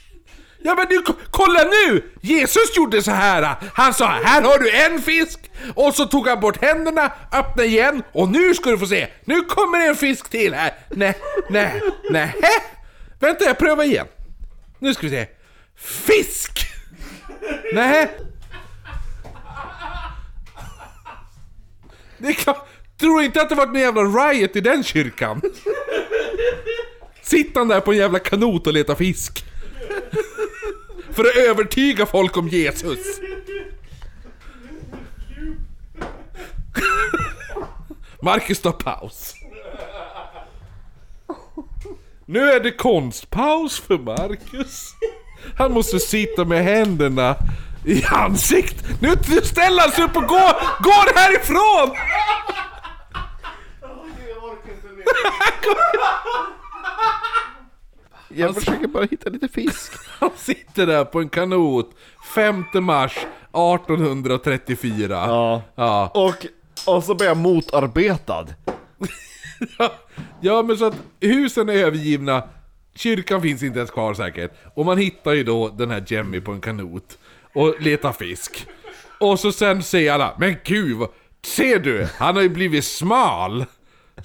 Ja 0.65 0.75
men 0.75 0.87
du, 0.87 1.03
kolla 1.31 1.63
nu! 1.63 2.03
Jesus 2.21 2.77
gjorde 2.77 3.01
så 3.03 3.11
här. 3.11 3.55
Han 3.73 3.93
sa 3.93 4.05
här 4.07 4.41
har 4.41 4.59
du 4.59 4.71
en 4.71 5.01
fisk 5.01 5.39
och 5.75 5.95
så 5.95 6.05
tog 6.05 6.27
han 6.27 6.39
bort 6.39 6.61
händerna, 6.61 7.11
öppnade 7.33 7.65
igen 7.67 8.03
och 8.11 8.29
nu 8.29 8.53
ska 8.53 8.69
du 8.69 8.77
få 8.77 8.85
se. 8.85 9.07
Nu 9.25 9.41
kommer 9.41 9.79
det 9.79 9.85
en 9.85 9.95
fisk 9.95 10.29
till 10.29 10.53
här. 10.53 10.73
Nej, 10.89 11.15
nej, 11.49 11.81
nej. 12.09 12.33
Vänta 13.19 13.45
jag 13.45 13.57
prövar 13.57 13.83
igen. 13.83 14.07
Nu 14.79 14.93
ska 14.93 15.07
vi 15.07 15.09
se. 15.09 15.27
Fisk! 15.75 16.65
Nej. 17.73 18.09
Det 22.17 22.27
är 22.27 22.33
klart. 22.33 22.67
Tror 22.99 23.21
inte 23.21 23.41
att 23.41 23.49
det 23.49 23.55
varit 23.55 23.73
någon 23.73 23.81
jävla 23.81 24.01
riot 24.01 24.55
i 24.55 24.61
den 24.61 24.83
kyrkan? 24.83 25.41
Sitter 27.21 27.59
han 27.59 27.67
där 27.67 27.79
på 27.79 27.91
en 27.91 27.97
jävla 27.97 28.19
kanot 28.19 28.67
och 28.67 28.73
letar 28.73 28.95
fisk? 28.95 29.45
För 31.11 31.23
att 31.25 31.35
övertyga 31.35 32.05
folk 32.05 32.37
om 32.37 32.47
Jesus. 32.47 32.99
Marcus 38.21 38.61
tar 38.61 38.71
paus. 38.71 39.35
Nu 42.25 42.39
är 42.51 42.59
det 42.59 42.71
konstpaus 42.71 43.79
för 43.79 43.97
Marcus. 43.97 44.93
Han 45.57 45.71
måste 45.71 45.99
sitta 45.99 46.45
med 46.45 46.63
händerna 46.63 47.35
i 47.85 48.03
ansikt. 48.05 48.85
Nu 49.01 49.15
ställer 49.43 49.81
han 49.81 49.91
sig 49.91 50.03
upp 50.03 50.15
och 50.15 50.23
går, 50.23 50.83
går 50.83 51.19
härifrån! 51.19 51.95
Jag 58.35 58.55
försöker 58.55 58.87
bara 58.87 59.05
hitta 59.05 59.29
lite 59.29 59.47
fisk. 59.47 59.91
Han 60.19 60.29
sitter 60.35 60.87
där 60.87 61.05
på 61.05 61.19
en 61.19 61.29
kanot 61.29 61.89
5 62.35 62.63
mars 62.73 63.17
1834. 63.17 65.25
Ja. 65.27 65.61
Ja. 65.75 66.11
Och, 66.13 66.45
och 66.95 67.03
så 67.03 67.15
blir 67.15 67.27
jag 67.27 67.37
motarbetad. 67.37 68.45
ja 70.41 70.63
men 70.63 70.77
så 70.77 70.85
att 70.85 70.95
husen 71.19 71.69
är 71.69 71.73
övergivna, 71.73 72.43
kyrkan 72.95 73.41
finns 73.41 73.63
inte 73.63 73.79
ens 73.79 73.91
kvar 73.91 74.13
säkert. 74.13 74.51
Och 74.73 74.85
man 74.85 74.97
hittar 74.97 75.31
ju 75.33 75.43
då 75.43 75.69
den 75.69 75.91
här 75.91 76.03
Jemmy 76.07 76.41
på 76.41 76.51
en 76.51 76.61
kanot 76.61 77.17
och 77.53 77.75
letar 77.81 78.11
fisk. 78.11 78.65
Och 79.19 79.39
så 79.39 79.51
sen 79.51 79.83
säger 79.83 80.13
alla, 80.13 80.35
men 80.39 80.55
gud, 80.63 80.97
vad- 80.97 81.09
ser 81.45 81.79
du? 81.79 82.07
Han 82.17 82.35
har 82.35 82.43
ju 82.43 82.49
blivit 82.49 82.85
smal! 82.85 83.65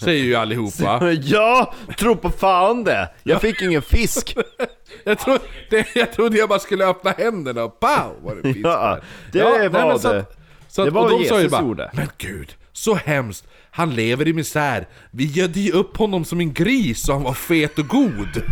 Säger 0.01 0.25
ju 0.25 0.35
allihopa. 0.35 1.13
Ja, 1.23 1.75
tro 1.99 2.17
på 2.17 2.31
fan 2.31 2.85
det! 2.85 3.11
Jag 3.23 3.41
fick 3.41 3.63
ingen 3.63 3.83
fisk. 3.83 4.37
Jag, 5.05 5.19
tro, 5.19 5.39
det, 5.71 5.87
jag 5.95 6.13
trodde 6.13 6.39
jag 6.39 6.49
bara 6.49 6.59
skulle 6.59 6.87
öppna 6.87 7.11
händerna 7.11 7.65
och 7.65 7.81
pow 7.81 8.13
var 8.23 8.35
det 8.35 8.43
fisk 8.53 8.67
Ja, 8.67 8.99
det 9.33 9.45
nej, 9.45 9.69
var 9.69 9.99
så 9.99 10.13
det. 10.13 10.19
att- 10.19 10.37
Så 10.69 10.83
Det 10.83 10.89
att, 10.89 10.95
var 10.95 11.03
och 11.05 11.11
de 11.21 11.25
sa 11.29 11.35
ju 11.37 11.41
Jesus 11.43 11.51
bara, 11.59 11.63
gjorde. 11.63 11.91
Men 11.95 12.09
gud, 12.19 12.55
så 12.73 12.95
hemskt. 12.95 13.47
Han 13.79 13.95
lever 13.95 14.29
i 14.29 14.33
misär. 14.33 14.89
Vi 15.11 15.25
gödde 15.25 15.61
ju 15.61 15.73
upp 15.73 15.97
honom 15.97 16.25
som 16.25 16.41
en 16.41 16.53
gris 16.53 17.03
så 17.07 17.13
han 17.13 17.23
var 17.23 17.33
fet 17.33 17.79
och 17.79 17.89
god. 17.89 18.43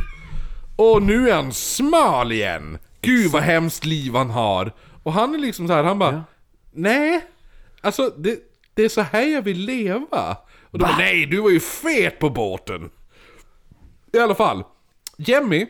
Och 0.77 1.03
nu 1.03 1.31
är 1.31 1.35
han 1.35 1.53
smal 1.53 2.33
igen. 2.33 2.79
Gud 3.01 3.31
vad 3.31 3.43
hemskt 3.43 3.85
liv 3.85 4.15
han 4.15 4.31
har. 4.31 4.73
Och 5.03 5.13
han 5.13 5.35
är 5.35 5.39
liksom 5.39 5.69
så 5.69 5.73
här, 5.73 5.85
han 5.85 5.99
bara 5.99 6.25
Nej, 6.73 7.25
alltså 7.81 8.15
det, 8.17 8.39
det 8.75 8.83
är 8.83 8.89
så 8.89 9.01
här 9.01 9.27
jag 9.27 9.43
vill 9.43 9.59
leva. 9.59 10.37
Och 10.63 10.79
de 10.79 10.85
bara, 10.85 10.97
nej 10.97 11.27
du 11.27 11.41
var 11.41 11.51
ju 11.51 11.61
fet 11.61 12.19
på 12.19 12.31
båten. 12.31 12.91
I 14.13 14.19
alla 14.19 14.35
fall, 14.35 14.65
Jemmy, 15.17 15.67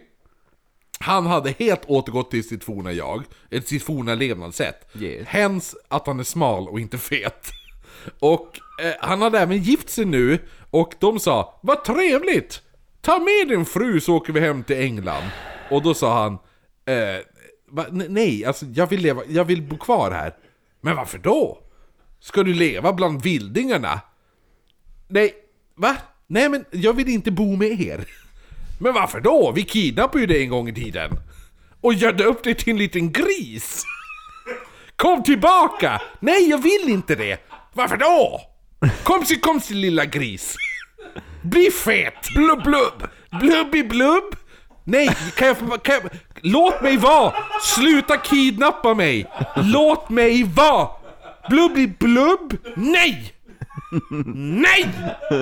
han 1.00 1.26
hade 1.26 1.50
helt 1.58 1.84
återgått 1.86 2.30
till 2.30 2.48
sitt 2.48 2.64
forna 2.64 2.92
jag, 2.92 3.24
sitt 3.64 3.82
forna 3.82 4.14
levnadssätt. 4.14 4.88
Yes. 5.00 5.26
Hens 5.26 5.76
att 5.88 6.06
han 6.06 6.20
är 6.20 6.24
smal 6.24 6.68
och 6.68 6.80
inte 6.80 6.98
fet. 6.98 7.52
Och 8.18 8.60
eh, 8.82 8.94
han 9.00 9.22
hade 9.22 9.38
även 9.38 9.58
gift 9.58 9.90
sig 9.90 10.04
nu, 10.04 10.38
och 10.70 10.94
de 10.98 11.20
sa 11.20 11.60
Vad 11.62 11.84
trevligt! 11.84 12.62
Ta 13.00 13.18
med 13.18 13.48
din 13.48 13.64
fru 13.64 14.00
så 14.00 14.14
åker 14.14 14.32
vi 14.32 14.40
hem 14.40 14.64
till 14.64 14.76
England. 14.76 15.24
Och 15.70 15.82
då 15.82 15.94
sa 15.94 16.22
han 16.22 16.32
eh, 16.96 17.20
va, 17.70 17.86
Nej, 17.90 18.44
alltså 18.44 18.66
jag 18.66 18.86
vill, 18.86 19.00
leva, 19.00 19.22
jag 19.28 19.44
vill 19.44 19.62
bo 19.62 19.78
kvar 19.78 20.10
här. 20.10 20.34
Men 20.80 20.96
varför 20.96 21.18
då? 21.18 21.58
Ska 22.20 22.42
du 22.42 22.54
leva 22.54 22.92
bland 22.92 23.22
vildingarna? 23.22 24.00
Nej, 25.08 25.34
va? 25.74 25.96
Nej 26.26 26.48
men 26.48 26.64
jag 26.70 26.92
vill 26.92 27.08
inte 27.08 27.30
bo 27.30 27.56
med 27.56 27.80
er. 27.80 28.04
Men 28.80 28.94
varför 28.94 29.20
då? 29.20 29.52
Vi 29.54 29.62
kidnappade 29.62 30.20
ju 30.20 30.26
dig 30.26 30.42
en 30.42 30.48
gång 30.48 30.68
i 30.68 30.74
tiden. 30.74 31.10
Och 31.80 31.94
gödde 31.94 32.24
upp 32.24 32.44
dig 32.44 32.54
till 32.54 32.70
en 32.70 32.78
liten 32.78 33.12
gris. 33.12 33.84
Kom 34.96 35.22
tillbaka! 35.22 36.02
Nej, 36.20 36.48
jag 36.50 36.58
vill 36.58 36.88
inte 36.88 37.14
det. 37.14 37.40
Varför 37.76 37.96
då? 37.96 38.40
Kom 39.02 39.24
så 39.24 39.36
kom 39.40 39.60
så 39.60 39.74
lilla 39.74 40.04
gris. 40.04 40.56
Bli 41.42 41.70
fet! 41.70 42.28
Blubb 42.34 42.62
blubb! 42.62 43.08
Blubbi 43.40 43.84
blubb! 43.84 44.36
Nej, 44.84 45.16
kan 45.36 45.48
jag, 45.48 45.82
kan 45.82 45.94
jag 45.94 46.10
Låt 46.40 46.82
mig 46.82 46.96
vara! 46.96 47.34
Sluta 47.62 48.16
kidnappa 48.16 48.94
mig! 48.94 49.26
Låt 49.56 50.08
mig 50.08 50.44
vara! 50.44 50.88
Blubbi 51.48 51.86
blubb! 51.86 52.56
Nej! 52.74 53.32
Nej! 54.34 54.88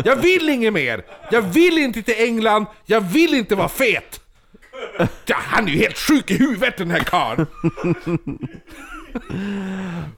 Jag 0.05 0.16
vill 0.16 0.48
inget 0.48 0.73
mer! 0.73 1.05
Jag 1.31 1.43
vill 1.43 1.78
inte 1.78 2.02
till 2.02 2.15
England, 2.19 2.66
jag 2.86 3.01
vill 3.01 3.35
inte 3.35 3.55
vara 3.55 3.69
fet! 3.69 4.20
Ja, 5.27 5.36
han 5.39 5.69
är 5.69 5.73
ju 5.73 5.78
helt 5.78 5.98
sjuk 5.98 6.31
i 6.31 6.35
huvudet 6.35 6.77
den 6.77 6.90
här 6.90 7.01
karln! 7.01 7.47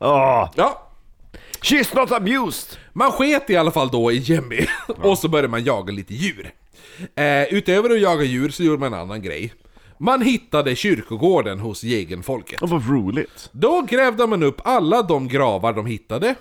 Åh, 0.01 0.51
Ja, 0.57 0.86
she's 1.67 1.95
not 1.95 2.13
abused! 2.13 2.79
Man 2.93 3.13
sket 3.13 3.51
i 3.51 3.57
alla 3.57 3.71
fall 3.71 3.89
då 3.89 4.13
i 4.13 4.19
Jemmy, 4.19 4.67
och 4.89 5.19
så 5.19 5.29
började 5.29 5.49
man 5.49 5.65
jaga 5.65 5.93
lite 5.93 6.15
djur. 6.15 6.51
Eh, 7.15 7.43
utöver 7.55 7.91
att 7.91 8.01
jaga 8.01 8.25
djur 8.25 8.49
så 8.49 8.63
gjorde 8.63 8.79
man 8.79 8.93
en 8.93 9.01
annan 9.01 9.23
grej. 9.23 9.53
Man 9.99 10.23
hittade 10.23 10.77
kyrkogården 10.77 11.59
hos 11.59 11.85
jägenfolket. 11.85 12.61
Vad 12.63 12.91
roligt. 12.91 13.51
Då 13.53 13.83
grävde 13.83 14.27
man 14.27 14.43
upp 14.43 14.61
alla 14.65 15.03
de 15.03 15.29
gravar 15.29 15.73
de 15.73 15.87
hittade. 15.87 16.35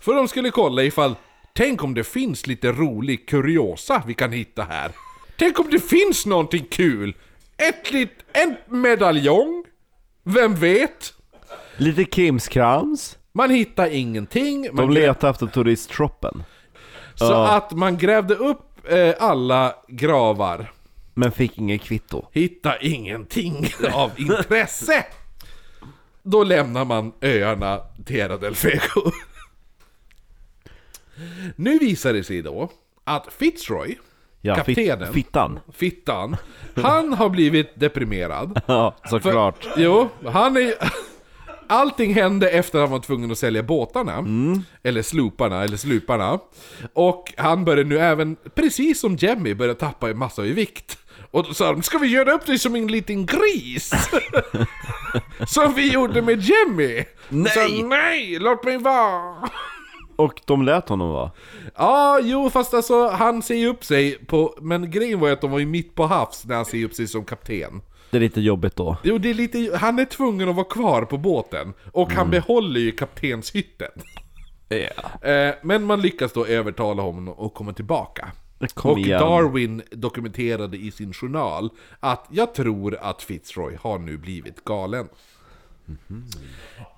För 0.00 0.14
de 0.14 0.28
skulle 0.28 0.50
kolla 0.50 0.82
ifall, 0.82 1.14
tänk 1.54 1.84
om 1.84 1.94
det 1.94 2.04
finns 2.04 2.46
lite 2.46 2.72
rolig 2.72 3.28
kuriosa 3.28 4.02
vi 4.06 4.14
kan 4.14 4.32
hitta 4.32 4.62
här. 4.62 4.92
Tänk 5.38 5.60
om 5.60 5.66
det 5.70 5.80
finns 5.80 6.26
någonting 6.26 6.66
kul! 6.70 7.14
Ett 7.56 7.92
lit, 7.92 8.10
en 8.32 8.56
medaljong? 8.82 9.64
Vem 10.24 10.54
vet? 10.54 11.12
Lite 11.76 12.04
krimskrams. 12.04 13.16
Man 13.36 13.50
hittar 13.50 13.86
ingenting. 13.86 14.68
Man 14.72 14.86
De 14.86 14.94
letar 14.94 15.30
efter 15.30 15.46
turistshoppen. 15.46 16.42
så 17.14 17.24
Ja. 17.24 17.56
att 17.56 17.72
man 17.72 17.98
grävde 17.98 18.34
upp 18.34 18.90
eh, 18.92 19.14
alla 19.18 19.74
gravar. 19.88 20.72
Men 21.14 21.32
fick 21.32 21.58
inget 21.58 21.82
kvitto. 21.82 22.26
Hitta 22.32 22.78
ingenting 22.80 23.66
av 23.92 24.10
intresse. 24.16 25.04
Då 26.22 26.44
lämnar 26.44 26.84
man 26.84 27.12
öarna 27.20 27.80
Terra 28.06 28.36
del 28.36 28.54
Fuego. 28.54 29.10
Nu 31.56 31.78
visar 31.78 32.12
det 32.12 32.24
sig 32.24 32.42
då 32.42 32.70
att 33.04 33.32
Fitzroy, 33.32 33.98
Ja, 34.40 34.54
kaptenen, 34.54 35.12
fittan. 35.12 35.60
Fittan, 35.72 36.36
han 36.74 37.12
har 37.12 37.28
blivit 37.28 37.80
deprimerad. 37.80 38.60
Ja, 38.66 38.94
såklart. 39.10 39.64
För, 39.64 39.80
jo, 39.80 40.08
han 40.24 40.56
är 40.56 40.74
Allting 41.68 42.14
hände 42.14 42.48
efter 42.48 42.78
att 42.78 42.82
han 42.82 42.92
var 42.92 42.98
tvungen 42.98 43.30
att 43.30 43.38
sälja 43.38 43.62
båtarna. 43.62 44.24
Eller 44.82 45.02
slooparna, 45.02 45.64
eller 45.64 45.76
sluparna. 45.76 46.38
Och 46.92 47.34
han 47.36 47.64
började 47.64 47.88
nu 47.88 47.98
även, 47.98 48.36
precis 48.54 49.00
som 49.00 49.16
Jemmy, 49.16 49.54
börja 49.54 49.74
tappa 49.74 50.10
en 50.10 50.18
massa 50.18 50.44
i 50.44 50.52
vikt. 50.52 50.98
Och 51.30 51.44
då 51.44 51.54
sa 51.54 51.72
de, 51.72 51.82
ska 51.82 51.98
vi 51.98 52.06
göra 52.06 52.32
upp 52.32 52.46
dig 52.46 52.58
som 52.58 52.74
en 52.74 52.86
liten 52.86 53.26
gris? 53.26 53.92
som 55.46 55.74
vi 55.74 55.92
gjorde 55.92 56.22
med 56.22 56.40
Jemmy! 56.40 57.04
Nej! 57.28 57.52
Så, 57.52 57.86
nej, 57.86 58.38
låt 58.38 58.64
mig 58.64 58.78
vara! 58.78 59.48
Och 60.16 60.40
de 60.44 60.62
lät 60.62 60.88
honom 60.88 61.10
vara. 61.10 61.30
Ja, 61.76 62.20
jo 62.22 62.50
fast 62.50 62.74
alltså 62.74 63.08
han 63.08 63.42
säger 63.42 63.68
upp 63.68 63.84
sig 63.84 64.18
på... 64.26 64.54
Men 64.60 64.90
grejen 64.90 65.20
var 65.20 65.28
ju 65.28 65.32
att 65.34 65.40
de 65.40 65.50
var 65.50 65.58
ju 65.58 65.66
mitt 65.66 65.94
på 65.94 66.06
havs 66.06 66.44
när 66.44 66.56
han 66.56 66.64
säger 66.64 66.84
upp 66.84 66.94
sig 66.94 67.06
som 67.06 67.24
kapten. 67.24 67.80
Det 68.10 68.16
är 68.16 68.20
lite 68.20 68.40
jobbigt 68.40 68.76
då. 68.76 68.96
Jo, 69.02 69.18
det 69.18 69.30
är 69.30 69.34
lite... 69.34 69.76
Han 69.76 69.98
är 69.98 70.04
tvungen 70.04 70.48
att 70.48 70.54
vara 70.56 70.66
kvar 70.66 71.02
på 71.02 71.18
båten. 71.18 71.72
Och 71.92 72.12
han 72.12 72.30
behåller 72.30 72.80
ju 72.80 72.92
kaptenshytten. 72.92 73.90
Eh, 74.68 75.54
men 75.62 75.84
man 75.84 76.00
lyckas 76.00 76.32
då 76.32 76.46
övertala 76.46 77.02
honom 77.02 77.28
att 77.46 77.54
komma 77.54 77.72
tillbaka. 77.72 78.32
Kom 78.74 78.90
och 78.90 78.98
igen. 78.98 79.20
Darwin 79.20 79.82
dokumenterade 79.90 80.76
i 80.76 80.90
sin 80.90 81.12
journal 81.12 81.70
att 82.00 82.26
jag 82.30 82.54
tror 82.54 82.96
att 83.00 83.22
Fitzroy 83.22 83.76
har 83.80 83.98
nu 83.98 84.16
blivit 84.18 84.64
galen. 84.64 85.08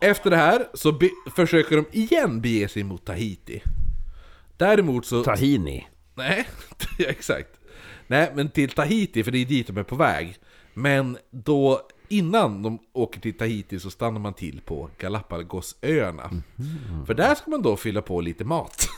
Efter 0.00 0.30
det 0.30 0.36
här 0.36 0.68
så 0.74 0.92
be- 0.92 1.30
försöker 1.36 1.76
de 1.76 1.84
igen 1.92 2.40
bege 2.40 2.68
sig 2.68 2.84
mot 2.84 3.04
Tahiti. 3.04 3.62
Däremot 4.56 5.06
så... 5.06 5.24
Tahini. 5.24 5.86
Nej, 6.14 6.48
exakt. 6.98 7.48
Nej, 8.06 8.32
men 8.34 8.48
till 8.48 8.70
Tahiti, 8.70 9.24
för 9.24 9.30
det 9.30 9.38
är 9.38 9.44
dit 9.46 9.66
de 9.66 9.76
är 9.78 9.82
på 9.82 9.96
väg. 9.96 10.34
Men 10.78 11.18
då, 11.30 11.80
innan 12.08 12.62
de 12.62 12.78
åker 12.92 13.20
till 13.20 13.38
Tahiti 13.38 13.80
så 13.80 13.90
stannar 13.90 14.20
man 14.20 14.34
till 14.34 14.60
på 14.64 14.90
Galapagosöarna. 14.98 16.30
För 17.06 17.14
där 17.14 17.34
ska 17.34 17.50
man 17.50 17.62
då 17.62 17.76
fylla 17.76 18.02
på 18.02 18.20
lite 18.20 18.44
mat. 18.44 18.88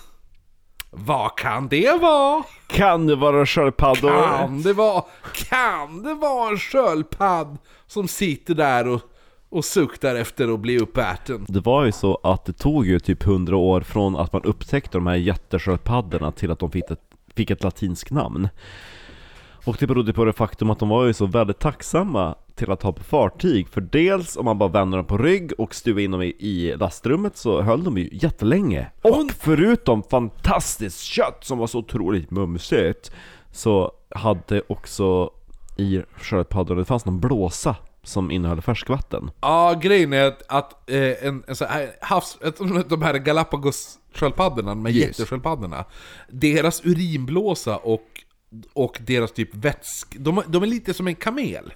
Vad 0.90 1.38
kan 1.38 1.68
det 1.68 1.98
vara? 2.00 2.42
Kan 2.66 3.06
det 3.06 3.16
vara 3.16 3.46
sköldpaddor? 3.46 4.38
Kan 4.38 4.62
det 4.62 4.72
vara, 4.72 5.04
kan 5.34 6.02
det 6.02 6.14
vara 6.14 6.50
en 6.50 6.58
sköldpadd 6.58 7.58
som 7.86 8.08
sitter 8.08 8.54
där 8.54 8.88
och, 8.88 9.00
och 9.48 9.64
suktar 9.64 10.14
efter 10.14 10.54
att 10.54 10.60
bli 10.60 10.78
uppäten? 10.78 11.46
Det 11.48 11.60
var 11.60 11.84
ju 11.84 11.92
så 11.92 12.20
att 12.22 12.44
det 12.44 12.52
tog 12.52 12.86
ju 12.86 13.00
typ 13.00 13.26
100 13.26 13.56
år 13.56 13.80
från 13.80 14.16
att 14.16 14.32
man 14.32 14.42
upptäckte 14.42 14.98
de 14.98 15.06
här 15.06 15.16
jättesköldpaddorna 15.16 16.32
till 16.32 16.50
att 16.50 16.58
de 16.58 16.70
fick 16.70 16.90
ett, 16.90 17.02
fick 17.34 17.50
ett 17.50 17.62
latinskt 17.62 18.10
namn. 18.10 18.48
Och 19.64 19.76
det 19.80 19.86
berodde 19.86 20.12
på 20.12 20.24
det 20.24 20.32
faktum 20.32 20.70
att 20.70 20.78
de 20.78 20.88
var 20.88 21.04
ju 21.06 21.12
så 21.12 21.26
väldigt 21.26 21.58
tacksamma 21.58 22.34
till 22.54 22.70
att 22.70 22.82
ha 22.82 22.92
på 22.92 23.02
fartyg. 23.04 23.68
För 23.68 23.80
dels 23.80 24.36
om 24.36 24.44
man 24.44 24.58
bara 24.58 24.68
vände 24.68 24.96
dem 24.96 25.06
på 25.06 25.18
rygg 25.18 25.52
och 25.58 25.74
stuvade 25.74 26.02
in 26.02 26.10
dem 26.10 26.22
i, 26.22 26.26
i 26.38 26.76
lastrummet 26.76 27.36
så 27.36 27.62
höll 27.62 27.84
de 27.84 27.98
ju 27.98 28.08
jättelänge. 28.12 28.86
Och 29.02 29.30
förutom 29.38 30.02
fantastiskt 30.02 31.00
kött 31.02 31.38
som 31.44 31.58
var 31.58 31.66
så 31.66 31.78
otroligt 31.78 32.30
mumsigt 32.30 33.12
så 33.52 33.92
hade 34.14 34.62
också 34.68 35.30
i 35.76 36.02
sköldpaddorna, 36.16 36.78
det 36.80 36.84
fanns 36.84 37.04
någon 37.04 37.20
blåsa 37.20 37.76
som 38.02 38.30
innehöll 38.30 38.60
färskvatten. 38.62 39.30
Ja, 39.40 39.74
grejen 39.82 40.12
är 40.12 40.24
att, 40.26 40.42
att 40.48 40.90
eh, 40.90 41.26
en, 41.26 41.44
en 41.46 41.56
så 41.56 41.64
här 41.64 41.90
havs... 42.00 42.38
De 42.88 43.02
här 43.02 43.14
Galapagos-sköldpaddorna, 43.14 44.68
de 44.68 44.84
här 44.86 44.92
Yes. 44.92 45.06
jättesköldpaddorna. 45.06 45.84
Deras 46.30 46.84
urinblåsa 46.84 47.76
och, 47.76 48.06
och 48.72 48.98
deras 49.06 49.32
typ 49.32 49.54
vätsk... 49.54 50.16
De, 50.18 50.42
de 50.48 50.62
är 50.62 50.66
lite 50.66 50.94
som 50.94 51.06
en 51.06 51.14
kamel. 51.14 51.72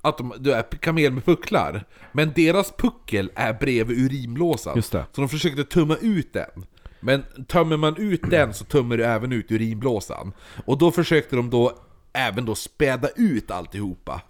Att 0.00 0.18
de, 0.18 0.32
du 0.38 0.52
är 0.52 0.62
kamel 0.62 1.12
med 1.12 1.24
pucklar. 1.24 1.84
Men 2.12 2.32
deras 2.36 2.72
puckel 2.72 3.30
är 3.34 3.52
bredvid 3.52 3.98
urinblåsan. 3.98 4.76
Just 4.76 4.92
det. 4.92 5.06
Så 5.12 5.20
de 5.20 5.28
försökte 5.28 5.64
tumma 5.64 5.96
ut 6.00 6.32
den. 6.32 6.66
Men 7.00 7.24
tömmer 7.48 7.76
man 7.76 7.96
ut 7.96 8.20
den 8.30 8.54
så 8.54 8.64
tömmer 8.64 8.96
du 8.96 9.04
även 9.04 9.32
ut 9.32 9.50
urinblåsan. 9.52 10.32
Och 10.64 10.78
då 10.78 10.90
försökte 10.90 11.36
de 11.36 11.50
då 11.50 11.78
även 12.12 12.44
då 12.44 12.54
späda 12.54 13.08
ut 13.16 13.50
alltihopa. 13.50 14.20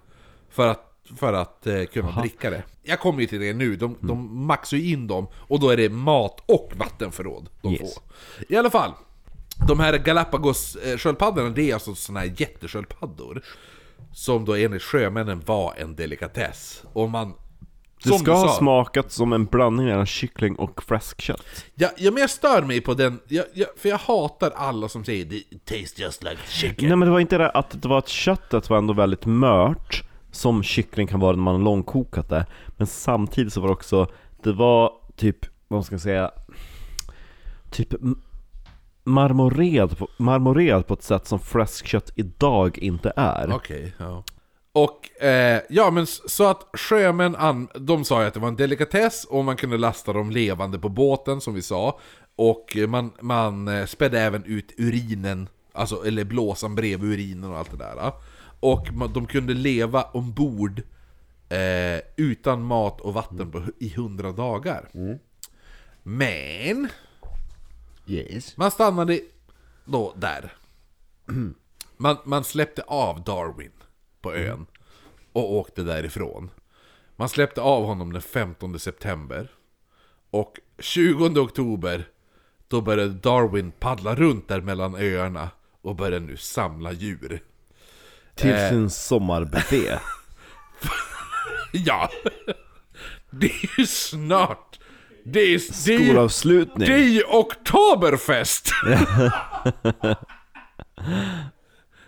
För 0.50 0.68
att, 0.68 0.96
för 1.16 1.32
att 1.32 1.66
eh, 1.66 1.84
kunna 1.84 2.20
dricka 2.20 2.50
det. 2.50 2.62
Jag 2.82 3.00
kommer 3.00 3.20
ju 3.20 3.26
till 3.26 3.40
det 3.40 3.52
nu, 3.54 3.76
de, 3.76 3.96
de 4.00 4.46
maxar 4.46 4.76
ju 4.76 4.92
in 4.92 5.06
dem 5.06 5.26
och 5.34 5.60
då 5.60 5.70
är 5.70 5.76
det 5.76 5.88
mat 5.88 6.42
och 6.46 6.72
vattenförråd 6.76 7.48
de 7.62 7.72
Yes. 7.72 7.80
får. 7.80 8.02
I 8.48 8.56
alla 8.56 8.70
fall, 8.70 8.92
de 9.68 9.80
här 9.80 9.98
Galapagos-sköldpaddorna, 9.98 11.50
det 11.50 11.70
är 11.70 11.74
alltså 11.74 11.94
såna 11.94 12.20
här 12.20 12.32
jättesköldpaddor. 12.36 13.42
Som 14.12 14.44
då 14.44 14.54
enligt 14.54 14.82
sjömännen 14.82 15.42
var 15.46 15.74
en 15.76 15.96
delikatess. 15.96 16.82
Och 16.92 17.10
man... 17.10 17.34
Det 18.02 18.08
som 18.08 18.18
ska 18.18 18.30
du 18.30 18.36
ha 18.36 18.48
sa- 18.48 18.58
smakat 18.58 19.12
som 19.12 19.32
en 19.32 19.44
blandning 19.44 19.86
mellan 19.86 20.06
kyckling 20.06 20.56
och 20.56 20.82
fläskkött. 20.82 21.64
Ja, 21.74 21.88
ja, 21.96 22.10
men 22.10 22.20
jag 22.20 22.30
stör 22.30 22.62
mig 22.62 22.80
på 22.80 22.94
den, 22.94 23.20
jag, 23.28 23.44
jag, 23.54 23.68
för 23.76 23.88
jag 23.88 23.98
hatar 23.98 24.50
alla 24.50 24.88
som 24.88 25.04
säger 25.04 25.24
det 25.24 25.42
tastes 25.64 25.98
just 25.98 26.22
like 26.22 26.36
chicken. 26.48 26.88
Nej 26.88 26.96
men 26.96 27.08
det 27.08 27.12
var 27.12 27.20
inte 27.20 27.38
det 27.38 27.50
att 27.50 27.82
det 27.82 27.88
var 27.88 27.98
att 27.98 28.08
köttet 28.08 28.70
var 28.70 28.78
ändå 28.78 28.92
väldigt 28.94 29.26
mört 29.26 30.02
Som 30.30 30.62
kyckling 30.62 31.06
kan 31.06 31.20
vara 31.20 31.36
när 31.36 31.42
man 31.42 31.54
har 31.54 31.62
långkokat 31.62 32.28
det 32.28 32.46
Men 32.76 32.86
samtidigt 32.86 33.52
så 33.52 33.60
var 33.60 33.68
det 33.68 33.72
också 33.74 34.06
Det 34.42 34.52
var 34.52 34.92
typ, 35.16 35.36
vad 35.68 35.84
ska 35.86 35.94
jag 35.94 36.00
säga 36.02 36.30
Typ 37.70 37.92
m- 37.94 38.22
marmorerad 39.04 39.98
på, 39.98 40.08
marmorerad 40.16 40.86
på 40.86 40.94
ett 40.94 41.02
sätt 41.02 41.26
som 41.26 41.38
fläskkött 41.38 42.12
idag 42.16 42.78
inte 42.78 43.12
är 43.16 43.54
Okej, 43.54 43.94
ja. 43.98 44.24
Och, 44.72 45.22
eh, 45.22 45.60
ja 45.68 45.90
men 45.90 46.02
s- 46.04 46.30
så 46.32 46.50
att 46.50 46.66
sjömän, 46.72 47.36
an, 47.36 47.68
de 47.74 48.04
sa 48.04 48.20
ju 48.22 48.28
att 48.28 48.34
det 48.34 48.40
var 48.40 48.48
en 48.48 48.56
delikatess 48.56 49.24
och 49.24 49.44
man 49.44 49.56
kunde 49.56 49.78
lasta 49.78 50.12
dem 50.12 50.30
levande 50.30 50.78
på 50.78 50.88
båten 50.88 51.40
som 51.40 51.54
vi 51.54 51.62
sa. 51.62 51.98
Och 52.36 52.76
man, 52.88 53.12
man 53.20 53.68
eh, 53.68 53.86
spädde 53.86 54.20
även 54.20 54.44
ut 54.44 54.72
urinen, 54.78 55.48
alltså, 55.72 56.06
eller 56.06 56.24
blåsan 56.24 56.74
bredvid 56.74 57.10
urinen 57.12 57.50
och 57.50 57.58
allt 57.58 57.70
det 57.70 57.76
där. 57.76 58.12
Och 58.60 58.92
man, 58.92 59.12
de 59.12 59.26
kunde 59.26 59.54
leva 59.54 60.02
ombord 60.02 60.82
eh, 61.48 62.00
utan 62.16 62.62
mat 62.62 63.00
och 63.00 63.14
vatten 63.14 63.50
på, 63.50 63.58
hu- 63.58 63.72
i 63.78 63.88
hundra 63.96 64.32
dagar. 64.32 64.88
Men... 66.02 66.88
Yes 68.06 68.56
Man 68.56 68.70
stannade 68.70 69.20
då 69.84 70.14
där. 70.16 70.52
Man, 71.96 72.16
man 72.24 72.44
släppte 72.44 72.82
av 72.82 73.24
Darwin 73.24 73.72
på 74.20 74.34
ön 74.34 74.66
och 75.32 75.52
åkte 75.52 75.82
därifrån. 75.82 76.50
Man 77.16 77.28
släppte 77.28 77.60
av 77.60 77.84
honom 77.84 78.12
den 78.12 78.22
15 78.22 78.78
september. 78.78 79.50
Och 80.30 80.58
20 80.78 81.40
oktober 81.40 82.08
då 82.68 82.80
började 82.80 83.12
Darwin 83.12 83.72
paddla 83.72 84.14
runt 84.14 84.48
där 84.48 84.60
mellan 84.60 84.94
öarna 84.94 85.50
och 85.82 85.96
började 85.96 86.26
nu 86.26 86.36
samla 86.36 86.92
djur. 86.92 87.42
Till 88.34 88.50
Eh. 88.50 88.68
sin 88.68 88.90
sommarbuffé 88.90 89.98
Ja! 91.72 92.10
Det 93.30 93.46
är 93.46 93.78
ju 93.80 93.86
snart! 93.86 94.78
Det 95.24 95.40
är, 95.40 95.84
det 95.86 95.94
är, 95.94 95.98
ju- 95.98 96.06
Skolavslutning 96.06 96.88
Det 96.88 96.94
är 96.94 97.24
Oktoberfest! 97.34 98.70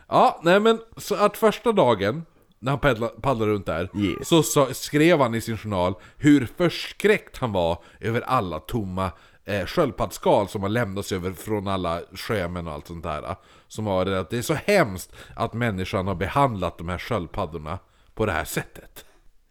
ja, 0.09 0.41
nej 0.43 0.61
men 0.61 0.81
så 0.97 1.15
att 1.15 1.36
första 1.36 1.73
dagen 1.73 2.24
när 2.59 2.70
han 2.73 2.78
paddlade, 2.81 3.12
paddlade 3.20 3.53
runt 3.53 3.66
där 3.66 3.89
Yes. 3.97 4.28
Så 4.28 4.43
sa, 4.43 4.74
skrev 4.74 5.20
han 5.20 5.35
i 5.35 5.41
sin 5.41 5.57
journal 5.57 5.95
hur 6.16 6.47
förskräckt 6.57 7.39
han 7.39 7.53
var 7.53 7.78
över 8.01 8.20
alla 8.20 8.61
tomma 8.61 9.11
eh, 9.45 9.66
sköldpaddsskal 9.66 10.49
som 10.49 10.62
har 10.62 10.69
lämnats 10.69 11.12
över 11.12 11.32
från 11.32 11.69
alla 11.69 12.01
sjömän 12.15 12.66
och 12.66 12.73
allt 12.73 12.86
sånt 12.86 13.03
där. 13.03 13.36
Som 13.69 13.86
har 13.86 14.05
det 14.05 14.20
att 14.20 14.31
det 14.31 14.39
är 14.39 14.43
så 14.43 14.55
hemskt 14.55 15.12
att 15.36 15.53
människan 15.55 16.07
har 16.07 16.15
behandlat 16.15 16.78
de 16.78 16.89
här 16.89 16.99
sköldpaddorna 16.99 17.78
på 18.15 18.27
det 18.27 18.32
här 18.32 18.45
sättet. 18.45 19.05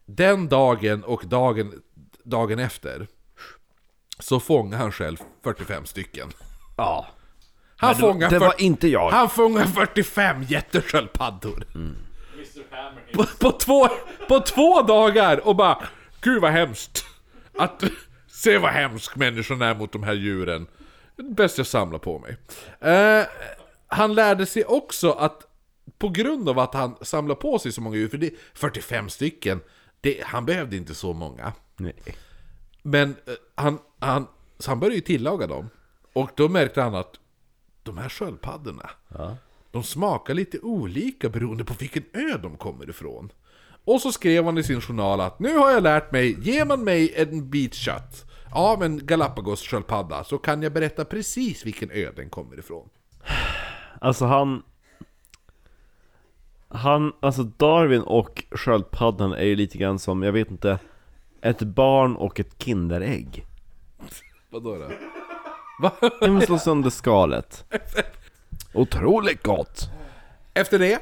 Den 0.05 0.47
dagen 0.47 1.03
och 1.03 1.23
dagen, 1.25 1.81
dagen 2.23 2.59
efter 2.59 3.07
så 4.19 4.39
fångar 4.39 4.77
han 4.77 4.91
själv 4.91 5.17
45 5.43 5.85
stycken. 5.85 6.29
Ja. 6.77 7.07
Han 7.75 7.95
fångar 7.95 8.29
det 8.29 8.39
var 8.39 8.61
inte 8.61 8.87
jag. 8.87 9.11
Han 9.11 9.29
fångar 9.29 9.65
45 9.65 10.43
jättesköldpaddor. 10.43 11.65
Mm. 11.75 11.95
På, 13.13 13.25
på, 13.39 13.51
två, 13.51 13.87
på 14.27 14.39
två 14.39 14.81
dagar 14.81 15.47
och 15.47 15.55
bara 15.55 15.83
Gud 16.21 16.41
vad 16.41 16.51
hemskt. 16.51 17.05
Att 17.57 17.83
se 18.27 18.57
vad 18.57 18.71
hemsk 18.71 19.15
människan 19.15 19.61
är 19.61 19.75
mot 19.75 19.91
de 19.91 20.03
här 20.03 20.13
djuren. 20.13 20.67
Bäst 21.15 21.57
jag 21.57 21.67
samlar 21.67 21.99
på 21.99 22.19
mig. 22.19 22.37
Eh, 22.79 23.25
han 23.87 24.15
lärde 24.15 24.45
sig 24.45 24.65
också 24.65 25.11
att 25.11 25.41
på 25.97 26.09
grund 26.09 26.49
av 26.49 26.59
att 26.59 26.73
han 26.73 26.95
samlar 27.01 27.35
på 27.35 27.59
sig 27.59 27.71
så 27.71 27.81
många 27.81 27.95
djur, 27.95 28.09
för 28.09 28.17
det 28.17 28.27
är 28.27 28.33
45 28.53 29.09
stycken, 29.09 29.61
det, 30.01 30.23
han 30.25 30.45
behövde 30.45 30.77
inte 30.77 30.95
så 30.95 31.13
många. 31.13 31.53
Nej. 31.77 31.95
Men 32.83 33.09
eh, 33.09 33.33
han, 33.55 33.79
han, 33.99 34.27
så 34.59 34.71
han 34.71 34.79
började 34.79 34.95
ju 34.95 35.01
tillaga 35.01 35.47
dem. 35.47 35.69
Och 36.13 36.29
då 36.35 36.49
märkte 36.49 36.81
han 36.81 36.95
att 36.95 37.19
de 37.83 37.97
här 37.97 38.09
sköldpaddorna, 38.09 38.89
de 39.71 39.83
smakar 39.83 40.33
lite 40.33 40.59
olika 40.59 41.29
beroende 41.29 41.63
på 41.63 41.73
vilken 41.73 42.03
ö 42.13 42.37
de 42.41 42.57
kommer 42.57 42.89
ifrån. 42.89 43.31
Och 43.85 44.01
så 44.01 44.11
skrev 44.11 44.45
han 44.45 44.57
i 44.57 44.63
sin 44.63 44.81
journal 44.81 45.21
att 45.21 45.39
nu 45.39 45.57
har 45.57 45.71
jag 45.71 45.83
lärt 45.83 46.11
mig, 46.11 46.37
ger 46.41 46.65
man 46.65 46.83
mig 46.83 47.13
en 47.15 47.49
bit 47.49 47.73
kött 47.73 48.25
av 48.51 48.83
en 48.83 48.99
Galapagos-sköldpadda 48.99 50.23
så 50.23 50.37
kan 50.37 50.61
jag 50.61 50.73
berätta 50.73 51.05
precis 51.05 51.65
vilken 51.65 51.91
ö 51.91 52.11
den 52.15 52.29
kommer 52.29 52.59
ifrån. 52.59 52.89
Alltså 54.01 54.25
han... 54.25 54.63
Han, 56.67 57.13
alltså 57.19 57.43
Darwin 57.43 58.01
och 58.01 58.43
sköldpaddan 58.51 59.33
är 59.33 59.43
ju 59.43 59.55
lite 59.55 59.77
grann 59.77 59.99
som, 59.99 60.23
jag 60.23 60.31
vet 60.31 60.51
inte 60.51 60.79
Ett 61.43 61.61
barn 61.61 62.15
och 62.15 62.39
ett 62.39 62.63
kinderägg 62.63 63.45
Vadå 64.49 64.77
då? 64.77 64.91
Jag 66.21 66.31
måste 66.31 66.45
slå 66.45 66.59
sönder 66.59 66.89
skalet 66.89 67.65
Otroligt 68.73 69.43
gott! 69.43 69.89
Efter 70.53 70.79
det, 70.79 70.99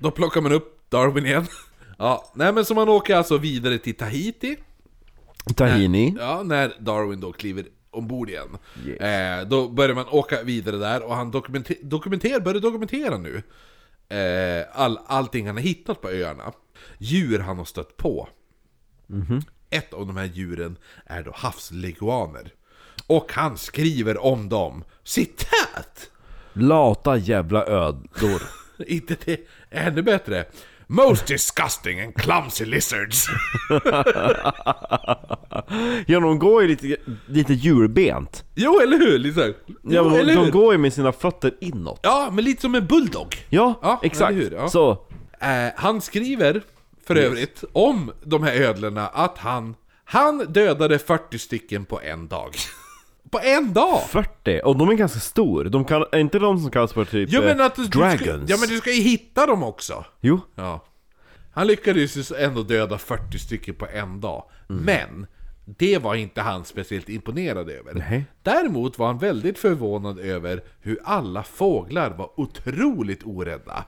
då 0.00 0.10
plockar 0.10 0.40
man 0.40 0.52
upp 0.52 0.90
Darwin 0.90 1.26
igen. 1.26 1.46
Ja, 1.98 2.32
nej 2.34 2.52
men 2.52 2.64
så 2.64 2.74
man 2.74 2.88
åker 2.88 3.16
alltså 3.16 3.38
vidare 3.38 3.78
till 3.78 3.96
Tahiti. 3.96 4.56
Tahini 5.56 6.16
Ja, 6.18 6.42
när 6.42 6.72
Darwin 6.78 7.20
då 7.20 7.32
kliver 7.32 7.66
ombord 7.90 8.30
igen. 8.30 8.58
Yes. 8.86 9.00
Eh, 9.00 9.48
då 9.48 9.68
börjar 9.68 9.94
man 9.94 10.08
åka 10.10 10.42
vidare 10.42 10.76
där 10.76 11.02
och 11.02 11.14
han 11.14 11.30
dokumenter, 11.30 11.76
dokumenter, 11.82 12.40
börjar 12.40 12.60
dokumentera 12.60 13.18
nu 13.18 13.42
eh, 14.08 14.66
all, 14.72 14.98
allting 15.06 15.46
han 15.46 15.56
har 15.56 15.62
hittat 15.62 16.00
på 16.00 16.08
öarna. 16.10 16.52
Djur 16.98 17.38
han 17.38 17.58
har 17.58 17.64
stött 17.64 17.96
på. 17.96 18.28
Ett 19.70 19.92
av 19.92 20.06
de 20.06 20.16
här 20.16 20.24
djuren 20.34 20.76
är 21.06 21.22
då 21.22 21.32
havsleguaner. 21.34 22.52
Och 23.06 23.32
han 23.32 23.58
skriver 23.58 24.24
om 24.24 24.48
dem, 24.48 24.84
citat! 25.04 26.10
Lata 26.52 27.16
jävla 27.16 27.66
ödlor 27.66 28.42
Inte 28.86 29.16
det, 29.24 29.40
ännu 29.70 30.02
bättre. 30.02 30.44
Most 30.86 31.26
disgusting 31.26 32.00
and 32.00 32.14
clumsy 32.14 32.64
lizards. 32.64 33.26
Ja 36.06 36.20
de 36.20 36.38
går 36.38 36.62
ju 36.62 36.68
lite, 36.68 36.96
lite 37.26 37.52
djurbent 37.54 38.44
jo, 38.54 38.80
eller 38.80 38.98
hur? 38.98 39.18
Liksom. 39.18 39.54
Ja 39.82 40.02
men 40.04 40.26
de 40.26 40.36
hur? 40.36 40.50
går 40.50 40.72
ju 40.74 40.78
med 40.78 40.92
sina 40.92 41.12
fötter 41.12 41.52
inåt 41.60 42.00
Ja, 42.02 42.28
men 42.32 42.44
lite 42.44 42.62
som 42.62 42.74
en 42.74 42.86
bulldog. 42.86 43.36
Ja, 43.48 43.78
Ja, 43.82 44.00
exakt! 44.02 44.36
Ja. 44.52 44.68
Så, 44.68 45.06
Eh, 45.40 45.72
han 45.76 46.00
skriver 46.00 46.62
för 47.14 47.22
övrigt 47.22 47.64
om 47.72 48.12
de 48.24 48.42
här 48.42 48.52
ödlorna 48.52 49.08
att 49.08 49.38
han, 49.38 49.74
han 50.04 50.38
dödade 50.38 50.98
40 50.98 51.38
stycken 51.38 51.84
på 51.84 52.00
en 52.00 52.28
dag. 52.28 52.54
på 53.30 53.40
en 53.42 53.72
dag! 53.72 54.02
40, 54.08 54.60
och 54.64 54.76
de 54.76 54.88
är 54.88 54.94
ganska 54.94 55.20
stor, 55.20 55.64
de 55.64 55.84
kan, 55.84 56.04
är 56.12 56.18
inte 56.18 56.38
de 56.38 56.60
som 56.60 56.70
kallas 56.70 56.92
för 56.92 57.04
typ 57.04 57.28
Jo 57.32 57.42
men 57.42 57.60
eh, 57.60 57.66
att 57.66 57.76
du, 57.76 57.82
du 57.82 57.88
ska, 57.88 57.98
dragons? 57.98 58.50
ja 58.50 58.56
men 58.60 58.68
du 58.68 58.78
ska 58.78 58.90
ju 58.90 59.02
hitta 59.02 59.46
dem 59.46 59.62
också. 59.62 60.04
Jo, 60.20 60.40
Ja. 60.54 60.84
Han 61.54 61.66
lyckades 61.66 62.16
ju 62.16 62.36
ändå 62.36 62.62
döda 62.62 62.98
40 62.98 63.38
stycken 63.38 63.74
på 63.74 63.86
en 63.86 64.20
dag. 64.20 64.44
Mm. 64.70 64.82
Men 64.84 65.26
det 65.64 65.98
var 65.98 66.14
inte 66.14 66.40
han 66.40 66.64
speciellt 66.64 67.08
imponerad 67.08 67.70
över. 67.70 67.94
Nej. 67.94 68.24
Däremot 68.42 68.98
var 68.98 69.06
han 69.06 69.18
väldigt 69.18 69.58
förvånad 69.58 70.18
över 70.18 70.62
hur 70.80 71.00
alla 71.04 71.42
fåglar 71.42 72.10
var 72.10 72.40
otroligt 72.40 73.22
orädda. 73.24 73.84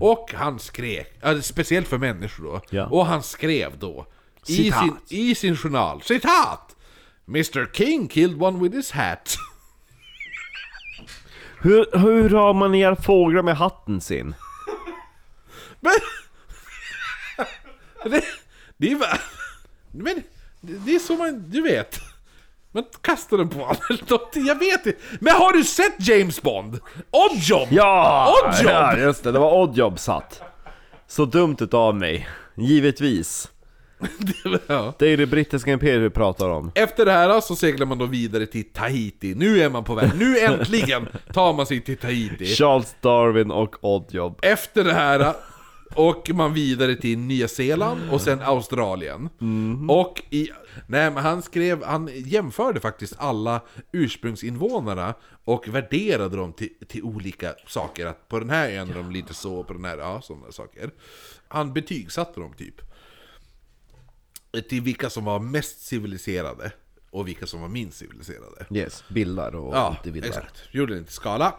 Och 0.00 0.32
han 0.34 0.58
skrek, 0.58 1.18
ja, 1.20 1.42
speciellt 1.42 1.88
för 1.88 1.98
människor 1.98 2.44
då. 2.44 2.60
Ja. 2.70 2.86
Och 2.86 3.06
han 3.06 3.22
skrev 3.22 3.78
då 3.78 4.06
i 4.46 4.72
sin, 4.72 4.96
i 5.08 5.34
sin 5.34 5.56
journal, 5.56 6.02
citat! 6.02 6.76
Mr 7.28 7.72
King 7.72 8.08
killed 8.08 8.42
one 8.42 8.58
with 8.58 8.76
his 8.76 8.90
hat. 8.90 9.36
hur, 11.60 11.98
hur 11.98 12.30
har 12.30 12.54
man 12.54 12.74
ihjäl 12.74 12.96
fåglar 12.96 13.42
med 13.42 13.56
hatten 13.56 14.00
sin? 14.00 14.34
Men... 15.80 15.92
det, 18.10 18.24
det 18.76 18.94
bara... 18.94 19.18
Men 19.92 20.22
det, 20.60 20.94
är 20.94 20.98
så 20.98 21.16
man... 21.16 21.44
Du 21.50 21.62
vet. 21.62 22.00
Man 22.72 22.84
kastar 23.00 23.38
den 23.38 23.48
på 23.48 23.58
honom 23.58 23.76
eller 23.90 24.10
någonting, 24.10 24.46
jag 24.46 24.58
vet 24.58 24.86
inte. 24.86 24.98
Men 25.20 25.34
har 25.34 25.52
du 25.52 25.64
sett 25.64 26.08
James 26.08 26.42
Bond? 26.42 26.80
Oddjob! 27.10 27.68
Ja! 27.70 28.34
Oddjob! 28.42 28.70
Ja, 28.70 28.98
just 28.98 29.24
det, 29.24 29.32
det 29.32 29.38
var 29.38 29.62
Oddjob 29.62 29.98
satt 29.98 30.42
Så 31.06 31.24
dumt 31.24 31.56
utav 31.60 31.96
mig, 31.96 32.28
givetvis 32.54 33.48
Ja. 34.66 34.94
Det 34.98 35.06
är 35.06 35.10
ju 35.10 35.16
det 35.16 35.26
brittiska 35.26 35.72
imperiet 35.72 36.02
vi 36.02 36.10
pratar 36.10 36.48
om 36.48 36.72
Efter 36.74 37.04
det 37.04 37.12
här 37.12 37.40
så 37.40 37.56
seglar 37.56 37.86
man 37.86 37.98
då 37.98 38.06
vidare 38.06 38.46
till 38.46 38.64
Tahiti. 38.72 39.34
Nu 39.34 39.62
är 39.62 39.70
man 39.70 39.84
på 39.84 39.94
väg. 39.94 40.10
Nu 40.14 40.38
äntligen 40.38 41.08
tar 41.32 41.52
man 41.52 41.66
sig 41.66 41.80
till 41.80 41.96
Tahiti. 41.96 42.46
Charles 42.46 42.96
Darwin 43.00 43.50
och 43.50 43.76
Oddjob 43.80 44.38
Efter 44.42 44.84
det 44.84 44.92
här 44.92 45.34
åker 45.94 46.34
man 46.34 46.54
vidare 46.54 46.96
till 46.96 47.18
Nya 47.18 47.48
Zeeland 47.48 48.10
och 48.10 48.20
sen 48.20 48.40
Australien. 48.42 49.28
Och 49.88 50.22
i... 50.30 50.48
Nej 50.86 51.10
men 51.10 51.24
han 51.24 51.42
skrev, 51.42 51.84
han 51.84 52.10
jämförde 52.14 52.80
faktiskt 52.80 53.14
alla 53.18 53.60
ursprungsinvånarna 53.92 55.14
och 55.44 55.68
värderade 55.68 56.36
dem 56.36 56.52
till, 56.52 56.70
till 56.88 57.02
olika 57.02 57.54
saker. 57.66 58.06
Att 58.06 58.28
på 58.28 58.38
den 58.38 58.50
här 58.50 58.70
ön 58.70 58.90
är 58.90 58.94
de 58.94 59.10
lite 59.10 59.34
så, 59.34 59.64
på 59.64 59.72
den 59.72 59.84
här, 59.84 59.98
ja 59.98 60.20
sådana 60.22 60.52
saker. 60.52 60.90
Han 61.48 61.72
betygsatte 61.72 62.40
dem 62.40 62.52
typ. 62.52 62.74
Till 64.68 64.82
vilka 64.82 65.10
som 65.10 65.24
var 65.24 65.38
mest 65.38 65.80
civiliserade 65.80 66.72
och 67.10 67.28
vilka 67.28 67.46
som 67.46 67.60
var 67.60 67.68
minst 67.68 67.98
civiliserade. 67.98 68.66
Yes, 68.70 69.04
bildar 69.08 69.54
och 69.54 69.76
Ja, 69.76 69.90
inte 69.90 70.10
bildar 70.10 70.28
exakt. 70.28 70.62
Gjorde 70.70 70.98
inte 70.98 71.12
skala. 71.12 71.54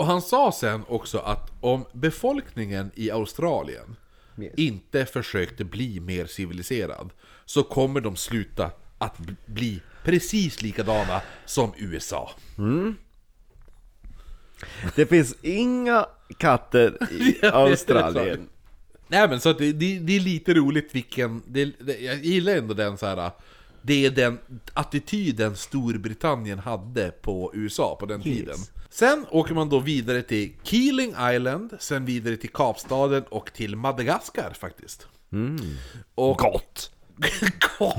Och 0.00 0.06
han 0.06 0.22
sa 0.22 0.52
sen 0.52 0.82
också 0.88 1.18
att 1.18 1.52
om 1.60 1.84
befolkningen 1.92 2.90
i 2.94 3.10
Australien 3.10 3.96
Yes. 4.38 4.54
inte 4.56 5.06
försökte 5.06 5.64
bli 5.64 6.00
mer 6.00 6.26
civiliserad 6.26 7.10
så 7.44 7.62
kommer 7.62 8.00
de 8.00 8.16
sluta 8.16 8.70
att 8.98 9.18
bl- 9.18 9.36
bli 9.46 9.82
precis 10.04 10.62
likadana 10.62 11.20
som 11.46 11.72
USA. 11.76 12.30
Det 14.96 15.06
finns 15.06 15.34
inga 15.42 16.06
katter 16.38 16.98
i 17.12 17.46
Australien 17.52 18.48
Nej 19.08 19.28
men 19.28 19.40
så 19.40 19.48
att 19.48 19.58
det, 19.58 19.72
det, 19.72 19.98
det 19.98 20.16
är 20.16 20.20
lite 20.20 20.54
roligt 20.54 20.94
vilken, 20.94 21.42
det, 21.46 21.64
det, 21.64 21.98
jag 22.00 22.24
gillar 22.24 22.52
ändå 22.56 22.74
den 22.74 22.98
så 22.98 23.06
här. 23.06 23.30
Det 23.82 24.06
är 24.06 24.10
den 24.10 24.38
attityden 24.74 25.56
Storbritannien 25.56 26.58
hade 26.58 27.10
på 27.10 27.50
USA 27.54 27.96
på 28.00 28.06
den 28.06 28.22
tiden. 28.22 28.56
Sen 28.92 29.26
åker 29.30 29.54
man 29.54 29.68
då 29.68 29.78
vidare 29.78 30.22
till 30.22 30.52
Keeling 30.62 31.14
Island, 31.34 31.76
sen 31.78 32.04
vidare 32.04 32.36
till 32.36 32.50
Kapstaden 32.50 33.24
och 33.30 33.52
till 33.52 33.76
Madagaskar 33.76 34.52
faktiskt. 34.60 35.06
Och, 36.14 36.38
Gott! 36.38 36.90
Gott! 37.78 37.96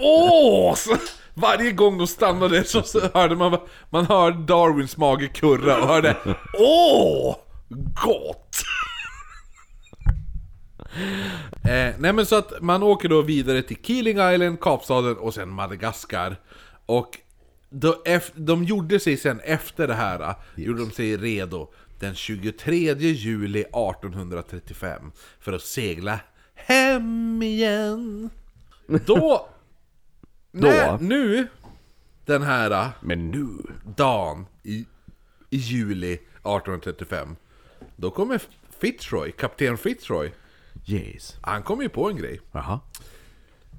Åh! 0.00 0.74
så 0.74 0.96
varje 1.34 1.72
gång 1.72 1.98
de 1.98 2.06
stannade 2.06 2.64
så, 2.64 2.82
så 2.82 3.00
hörde 3.14 3.36
man, 3.36 3.58
man 3.90 4.06
hörde 4.06 4.44
Darwins 4.46 4.96
mage 4.96 5.28
kurra 5.28 5.82
och 5.82 5.88
hörde 5.88 6.16
Åh! 6.58 7.36
Gott! 8.04 8.56
eh, 11.64 11.94
nej 11.98 12.12
men 12.12 12.26
så 12.26 12.36
att 12.36 12.52
man 12.60 12.82
åker 12.82 13.08
då 13.08 13.22
vidare 13.22 13.62
till 13.62 13.76
Keeling 13.82 14.18
Island, 14.18 14.60
Kapstaden 14.60 15.16
och 15.16 15.34
sen 15.34 15.48
Madagaskar. 15.48 16.36
Och 16.86 17.18
då, 17.70 18.02
de 18.34 18.64
gjorde 18.64 19.00
sig 19.00 19.16
sen 19.16 19.40
efter 19.40 19.86
det 19.88 19.94
här, 19.94 20.34
gjorde 20.56 20.80
de 20.80 20.90
sig 20.90 21.16
redo 21.16 21.70
den 21.98 22.14
23 22.14 22.94
juli 22.94 23.60
1835 23.60 25.12
för 25.40 25.52
att 25.52 25.62
segla 25.62 26.20
hem 26.54 27.42
igen. 27.42 28.30
Då... 29.06 29.48
Nej, 30.50 30.96
nu 31.00 31.48
den 32.24 32.42
här 32.42 32.90
Men 33.00 33.30
nu... 33.30 33.48
dagen 33.96 34.46
i, 34.62 34.86
i 35.50 35.56
juli 35.56 36.12
1835. 36.12 37.36
Då 37.96 38.10
kommer 38.10 38.42
Fitzroy, 38.80 39.32
kapten 39.32 39.78
Fitzroy, 39.78 40.32
Yes. 40.86 41.36
han 41.42 41.62
kom 41.62 41.82
ju 41.82 41.88
på 41.88 42.10
en 42.10 42.16
grej. 42.16 42.40
Jaha. 42.52 42.80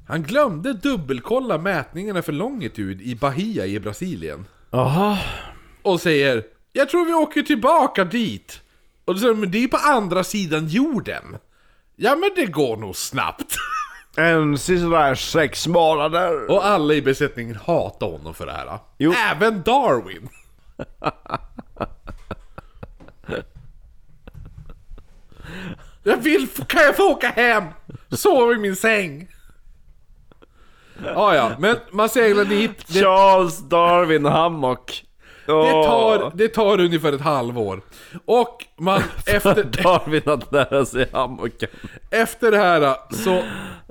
Han 0.10 0.24
glömde 0.24 0.74
dubbelkolla 0.74 1.58
mätningarna 1.58 2.22
för 2.22 2.32
longitud 2.32 3.02
i 3.02 3.16
Bahia 3.16 3.66
i 3.66 3.80
Brasilien. 3.80 4.46
Jaha. 4.72 5.18
Och 5.82 6.02
säger 6.02 6.44
Jag 6.74 6.90
tror 6.90 7.06
vi 7.06 7.14
åker 7.14 7.42
tillbaka 7.42 8.04
dit. 8.04 8.62
Och 9.06 9.14
då 9.14 9.20
säger 9.20 9.34
de, 9.34 9.40
men 9.40 9.52
det 9.52 9.58
är 9.58 9.62
ju 9.62 9.68
på 9.68 9.78
andra 9.78 10.24
sidan 10.24 10.68
jorden. 10.68 11.38
Ja 11.96 12.16
men 12.16 12.32
det 12.36 12.46
går 12.46 12.78
nog 12.78 12.96
snabbt. 12.96 13.56
En 14.18 14.58
sådär 14.58 15.16
sex 15.16 15.68
månader. 15.68 16.52
Och 16.52 16.66
alla 16.66 16.94
i 16.94 17.02
besättningen 17.02 17.56
hatar 17.56 18.08
honom 18.08 18.34
för 18.34 18.46
det 18.46 18.52
här. 18.52 18.80
Jo. 18.98 19.14
Även 19.32 19.62
Darwin. 19.62 20.30
Jag 26.04 26.18
vill, 26.18 26.48
kan 26.48 26.82
jag 26.82 26.96
få 26.96 27.12
åka 27.12 27.30
hem? 27.30 27.64
Sova 28.12 28.54
i 28.54 28.58
min 28.58 28.76
säng. 28.76 29.28
Ja, 31.06 31.36
ja, 31.36 31.52
men 31.60 31.76
man 31.92 32.10
seglar 32.10 32.46
dit. 32.46 32.88
Det, 32.88 33.00
Charles 33.00 33.60
Darwin 33.60 34.26
Hammock. 34.26 35.04
det, 35.46 35.84
tar, 35.84 36.32
det 36.36 36.48
tar 36.48 36.80
ungefär 36.80 37.14
ett 37.14 37.22
halvår. 37.22 37.82
Och 38.26 38.66
man, 38.78 39.02
efter, 39.26 39.64
Darwin 39.64 40.22
att 40.26 40.52
lära 40.52 40.86
sig 40.86 41.10
hammocken. 41.14 41.70
efter 42.10 42.52
det 42.52 42.58
här 42.58 42.96
så 43.16 43.44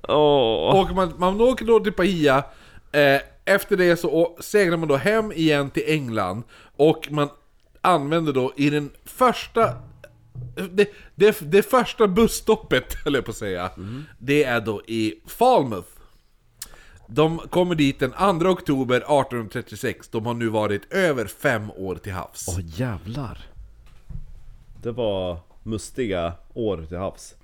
Åh. 0.09 0.81
åker 0.81 0.95
man, 0.95 1.15
man 1.19 1.41
åker 1.41 1.65
då 1.65 1.81
till 1.81 1.93
Bahia. 1.93 2.43
Eh, 2.93 3.21
efter 3.45 3.77
det 3.77 3.97
så 3.97 4.37
seglar 4.41 4.77
man 4.77 4.89
då 4.89 4.97
hem 4.97 5.33
igen 5.33 5.71
till 5.71 5.85
England. 5.87 6.43
Och 6.77 7.09
man 7.11 7.29
använder 7.81 8.33
då 8.33 8.53
i 8.57 8.71
den 8.71 8.91
första... 9.05 9.73
Det, 10.71 10.89
det, 11.15 11.41
det 11.41 11.63
första 11.63 12.07
busstoppet, 12.07 12.95
höll 13.05 13.15
jag 13.15 13.25
på 13.25 13.31
att 13.31 13.37
säga. 13.37 13.71
Det 14.19 14.45
är 14.45 14.61
då 14.61 14.83
i 14.87 15.15
Falmouth. 15.27 15.89
De 17.11 17.39
kommer 17.39 17.75
dit 17.75 17.99
den 18.01 18.41
2 18.41 18.49
oktober 18.49 18.97
1836. 18.97 20.09
De 20.09 20.27
har 20.27 20.35
nu 20.35 20.49
varit 20.49 20.93
över 20.93 21.25
fem 21.25 21.71
år 21.71 21.95
till 21.95 22.13
havs. 22.13 22.49
Åh 22.49 22.61
jävlar. 22.65 23.39
Det 24.83 24.93
var 24.93 25.39
mustiga 25.63 26.33
år 26.55 26.85
till 26.89 26.97
havs. 26.97 27.35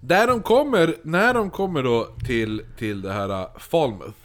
Där 0.00 0.26
de 0.26 0.42
kommer, 0.42 0.94
när 1.02 1.34
de 1.34 1.50
kommer 1.50 1.82
då 1.82 2.08
till, 2.26 2.62
till 2.78 3.02
det 3.02 3.12
här 3.12 3.40
uh, 3.42 3.58
Falmouth, 3.58 4.18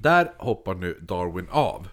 där 0.00 0.32
hoppar 0.38 0.74
nu 0.74 0.98
Darwin 1.00 1.48
av. 1.50 1.88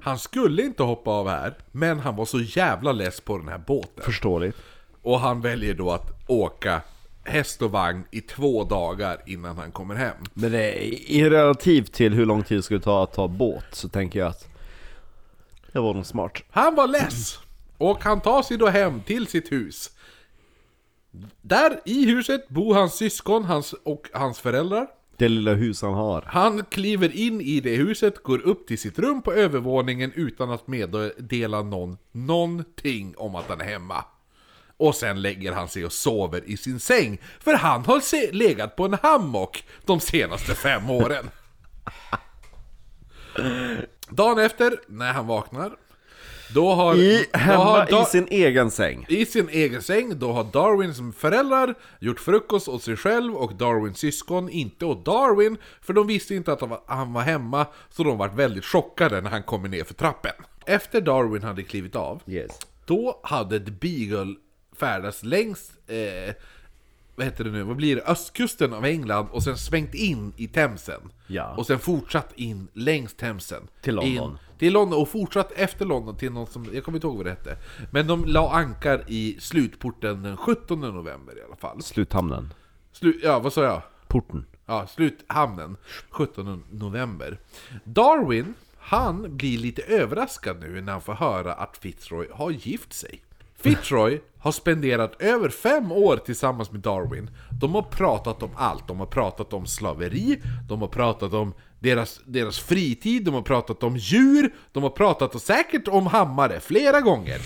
Han 0.00 0.18
skulle 0.18 0.62
inte 0.62 0.82
hoppa 0.82 1.10
av 1.10 1.28
här, 1.28 1.54
men 1.72 1.98
han 1.98 2.16
var 2.16 2.24
så 2.24 2.40
jävla 2.40 2.92
less 2.92 3.20
på 3.20 3.38
den 3.38 3.48
här 3.48 3.58
båten. 3.66 4.04
Förståeligt. 4.04 4.56
Och 5.02 5.20
han 5.20 5.40
väljer 5.40 5.74
då 5.74 5.90
att 5.90 6.10
åka 6.26 6.82
häst 7.26 7.62
och 7.62 7.70
vagn 7.70 8.04
i 8.10 8.20
två 8.20 8.64
dagar 8.64 9.22
innan 9.26 9.56
han 9.56 9.72
kommer 9.72 9.94
hem. 9.94 10.16
Men 10.34 10.52
det 10.52 10.62
är, 10.62 10.82
i 11.10 11.30
relativt 11.30 11.92
till 11.92 12.14
hur 12.14 12.26
lång 12.26 12.42
tid 12.42 12.58
det 12.58 12.62
skulle 12.62 12.80
ta 12.80 13.02
att 13.02 13.12
ta 13.12 13.28
båt 13.28 13.64
så 13.72 13.88
tänker 13.88 14.18
jag 14.18 14.28
att 14.28 14.48
det 15.72 15.80
var 15.80 15.94
nog 15.94 16.06
smart. 16.06 16.42
Han 16.50 16.74
var 16.74 16.86
less! 16.86 17.38
Och 17.78 18.04
han 18.04 18.20
tar 18.20 18.42
sig 18.42 18.56
då 18.56 18.66
hem 18.66 19.00
till 19.00 19.26
sitt 19.26 19.52
hus. 19.52 19.90
Där 21.42 21.80
i 21.84 22.06
huset 22.06 22.48
bor 22.48 22.74
hans 22.74 22.94
syskon 22.94 23.44
hans, 23.44 23.72
och 23.72 24.08
hans 24.12 24.40
föräldrar. 24.40 24.86
Det 25.16 25.28
lilla 25.28 25.54
hus 25.54 25.82
han 25.82 25.94
har. 25.94 26.24
Han 26.26 26.64
kliver 26.64 27.16
in 27.16 27.40
i 27.40 27.60
det 27.60 27.76
huset, 27.76 28.22
går 28.22 28.38
upp 28.38 28.66
till 28.66 28.78
sitt 28.78 28.98
rum 28.98 29.22
på 29.22 29.32
övervåningen 29.32 30.12
utan 30.14 30.50
att 30.50 30.66
meddela 30.66 31.62
någon 31.62 31.98
någonting 32.12 33.14
om 33.16 33.34
att 33.34 33.48
han 33.48 33.60
är 33.60 33.64
hemma. 33.64 34.04
Och 34.78 34.94
sen 34.94 35.22
lägger 35.22 35.52
han 35.52 35.68
sig 35.68 35.84
och 35.84 35.92
sover 35.92 36.42
i 36.46 36.56
sin 36.56 36.80
säng, 36.80 37.18
för 37.40 37.54
han 37.54 37.84
har 37.84 38.00
se- 38.00 38.32
legat 38.32 38.76
på 38.76 38.84
en 38.84 38.96
hammock 39.02 39.64
de 39.84 40.00
senaste 40.00 40.54
fem 40.54 40.90
åren. 40.90 41.30
Dagen 44.10 44.38
efter, 44.38 44.80
när 44.86 45.12
han 45.12 45.26
vaknar, 45.26 45.72
då 46.54 46.74
har... 46.74 46.94
I, 46.94 47.26
då 47.32 47.38
hemma 47.38 47.64
har 47.64 47.86
Da- 47.90 48.02
i 48.02 48.04
sin 48.04 48.26
egen 48.30 48.70
säng. 48.70 49.06
i 49.08 49.26
sin 49.26 49.48
egen 49.48 49.82
säng, 49.82 50.18
då 50.18 50.32
har 50.32 50.44
Darwin 50.44 50.94
som 50.94 51.12
föräldrar 51.12 51.74
gjort 52.00 52.20
frukost 52.20 52.68
åt 52.68 52.82
sig 52.82 52.96
själv 52.96 53.34
och 53.34 53.54
Darwins 53.54 53.98
syskon, 53.98 54.48
inte 54.50 54.84
åt 54.84 55.04
Darwin, 55.04 55.56
för 55.80 55.92
de 55.92 56.06
visste 56.06 56.34
inte 56.34 56.52
att 56.52 56.60
han 56.86 57.12
var- 57.12 57.20
hemma, 57.22 57.66
så 57.90 58.04
de 58.04 58.18
var 58.18 58.28
väldigt 58.28 58.64
chockade 58.64 59.20
när 59.20 59.30
han 59.30 59.42
kommer 59.42 59.68
ner 59.68 59.84
för 59.84 59.94
trappen. 59.94 60.32
Efter 60.66 61.00
Darwin 61.00 61.42
hade 61.42 61.62
klivit 61.62 61.96
av, 61.96 62.22
Yes. 62.26 62.58
då 62.86 63.20
hade 63.22 63.60
The 63.60 63.70
Beagle 63.70 64.34
färdats 64.76 65.22
längs, 65.22 65.88
eh, 65.88 66.34
vad 67.16 67.26
heter 67.26 67.44
det 67.44 67.50
nu, 67.50 67.62
vad 67.62 67.76
blir 67.76 67.96
det, 67.96 68.02
östkusten 68.02 68.74
av 68.74 68.84
England 68.84 69.28
och 69.30 69.42
sen 69.42 69.56
svängt 69.56 69.94
in 69.94 70.32
i 70.36 70.48
Themsen. 70.48 71.00
Ja. 71.26 71.54
Och 71.56 71.66
sen 71.66 71.78
fortsatt 71.78 72.32
in 72.34 72.68
längs 72.72 73.14
Themsen. 73.14 73.62
Till 73.80 73.94
London. 73.94 74.30
In, 74.30 74.38
till 74.58 74.72
London 74.72 75.00
och 75.00 75.08
fortsatt 75.08 75.52
efter 75.52 75.84
London 75.84 76.16
till 76.16 76.32
något 76.32 76.52
som, 76.52 76.68
jag 76.72 76.84
kommer 76.84 76.96
inte 76.96 77.06
ihåg 77.06 77.16
vad 77.16 77.26
det 77.26 77.30
hette. 77.30 77.56
Men 77.90 78.06
de 78.06 78.24
la 78.24 78.52
ankar 78.52 79.04
i 79.06 79.36
slutporten 79.40 80.22
den 80.22 80.36
17 80.36 80.80
november 80.80 81.38
i 81.38 81.42
alla 81.42 81.56
fall. 81.56 81.82
Sluthamnen. 81.82 82.54
Slu, 82.92 83.20
ja, 83.22 83.38
vad 83.38 83.52
sa 83.52 83.64
jag? 83.64 83.82
Porten. 84.08 84.46
Ja, 84.66 84.86
sluthamnen 84.86 85.76
17 86.10 86.64
november. 86.70 87.38
Darwin, 87.84 88.54
han 88.78 89.36
blir 89.36 89.58
lite 89.58 89.82
överraskad 89.82 90.60
nu 90.60 90.80
när 90.80 90.92
han 90.92 91.02
får 91.02 91.14
höra 91.14 91.52
att 91.54 91.76
Fitzroy 91.76 92.28
har 92.32 92.50
gift 92.50 92.92
sig. 92.92 93.22
Fitzroy 93.58 94.20
har 94.38 94.52
spenderat 94.52 95.22
över 95.22 95.48
fem 95.48 95.92
år 95.92 96.16
tillsammans 96.16 96.72
med 96.72 96.80
Darwin. 96.80 97.30
De 97.60 97.74
har 97.74 97.82
pratat 97.82 98.42
om 98.42 98.50
allt. 98.56 98.88
De 98.88 98.98
har 98.98 99.06
pratat 99.06 99.52
om 99.52 99.66
slaveri, 99.66 100.42
de 100.68 100.80
har 100.80 100.88
pratat 100.88 101.32
om 101.34 101.54
deras, 101.78 102.20
deras 102.24 102.58
fritid, 102.58 103.24
de 103.24 103.34
har 103.34 103.42
pratat 103.42 103.82
om 103.82 103.96
djur, 103.96 104.54
de 104.72 104.82
har 104.82 104.90
pratat 104.90 105.34
och 105.34 105.40
säkert 105.40 105.88
om 105.88 106.06
hammare 106.06 106.60
flera 106.60 107.00
gånger. 107.00 107.40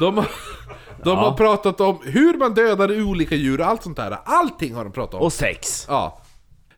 De 0.00 0.16
har, 0.16 0.30
de 1.04 1.18
har 1.18 1.36
pratat 1.36 1.80
om 1.80 1.98
hur 2.04 2.38
man 2.38 2.54
dödar 2.54 3.02
olika 3.02 3.34
djur 3.34 3.60
och 3.60 3.66
allt 3.66 3.82
sånt 3.82 3.96
där. 3.96 4.18
Allting 4.24 4.74
har 4.74 4.84
de 4.84 4.92
pratat 4.92 5.14
om. 5.14 5.20
Och 5.20 5.32
sex. 5.32 5.86
Ja. 5.88 6.21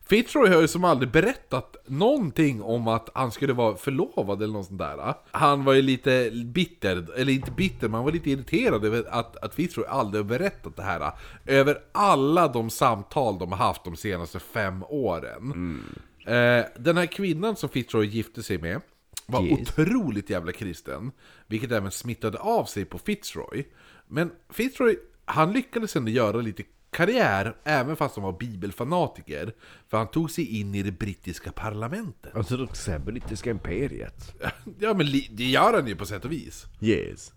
Fitzroy 0.07 0.49
har 0.49 0.61
ju 0.61 0.69
som 0.69 0.85
aldrig 0.85 1.11
berättat 1.11 1.77
någonting 1.87 2.63
om 2.63 2.89
att 2.89 3.09
han 3.15 3.33
skulle 3.33 3.53
vara 3.53 3.77
förlovad 3.77 4.43
eller 4.43 4.53
något 4.53 4.67
sånt 4.67 4.79
där. 4.79 5.15
Han 5.31 5.65
var 5.65 5.73
ju 5.73 5.83
lite 5.83 6.31
bitter, 6.45 7.07
eller 7.17 7.33
inte 7.33 7.51
bitter, 7.51 7.89
men 7.89 7.95
han 7.95 8.05
var 8.05 8.13
lite 8.13 8.31
irriterad 8.31 8.85
över 8.85 9.05
att, 9.11 9.37
att 9.37 9.55
Fitzroy 9.55 9.87
aldrig 9.89 10.25
har 10.25 10.29
berättat 10.29 10.77
det 10.77 10.83
här. 10.83 11.13
Över 11.47 11.79
alla 11.93 12.49
de 12.49 12.71
samtal 12.71 13.39
de 13.39 13.53
har 13.53 13.59
haft 13.59 13.85
de 13.85 13.97
senaste 13.97 14.39
fem 14.41 14.85
åren. 14.89 15.81
Eh, 16.27 16.65
den 16.79 16.97
här 16.97 17.07
kvinnan 17.07 17.57
som 17.57 17.69
Fitzroy 17.69 18.07
gifte 18.07 18.43
sig 18.43 18.59
med 18.59 18.81
var 19.27 19.43
Yes. 19.43 19.61
otroligt 19.61 20.31
jävla 20.31 20.53
kristen. 20.53 21.13
Vilket 21.47 21.73
även 21.73 21.91
smittade 21.91 22.39
av 22.39 22.65
sig 22.65 22.85
på 22.85 22.99
Fitzroy. 22.99 23.65
Men 24.09 24.31
Fitzroy, 24.51 24.97
han 25.25 25.53
lyckades 25.53 25.97
ändå 25.97 26.11
göra 26.11 26.37
lite 26.37 26.63
karriär, 26.95 27.57
även 27.65 27.97
fast 27.97 28.17
han 28.17 28.25
var 28.25 28.33
bibelfanatiker. 28.33 29.55
För 29.89 29.99
han 29.99 30.09
tog 30.09 30.31
sig 30.31 30.61
in 30.61 30.75
i 30.75 30.83
det 30.83 30.93
brittiska 30.93 31.53
parlamentet. 31.53 32.37
Alltså 32.37 32.57
det 32.57 32.99
brittiska 32.99 33.51
imperiet. 33.51 34.35
Ja 34.79 34.95
men 34.95 35.07
det 35.31 35.45
gör 35.45 35.73
han 35.73 35.87
ju 35.87 35.97
på 35.97 36.07
sätt 36.07 36.25
och 36.25 36.33
vis. 36.33 36.67
Yes. 36.81 37.33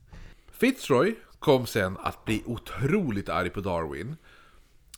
Fitzroy 0.51 1.15
kom 1.39 1.65
sen 1.65 1.97
att 1.97 2.25
bli 2.25 2.43
otroligt 2.45 3.29
arg 3.29 3.49
på 3.49 3.61
Darwin. 3.61 4.15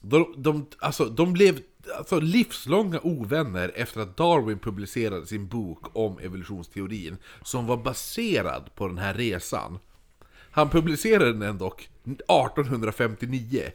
De, 0.02 0.34
de, 0.38 0.68
alltså, 0.80 1.06
de 1.06 1.34
blev 1.34 1.60
alltså, 1.98 2.20
livslånga 2.20 3.00
ovänner 3.04 3.72
efter 3.76 4.02
att 4.02 4.18
Darwin 4.18 4.60
publicerade 4.60 5.26
sin 5.26 5.48
bok 5.48 5.96
om 5.98 6.20
evolutionsteorin, 6.20 7.18
som 7.44 7.68
var 7.68 7.78
baserad 7.78 8.76
på 8.76 8.88
den 8.88 8.98
här 8.98 9.14
resan. 9.14 9.80
Han 10.52 10.70
publicerade 10.70 11.34
den 11.34 11.58
dock 11.58 11.90
1859, 12.04 13.72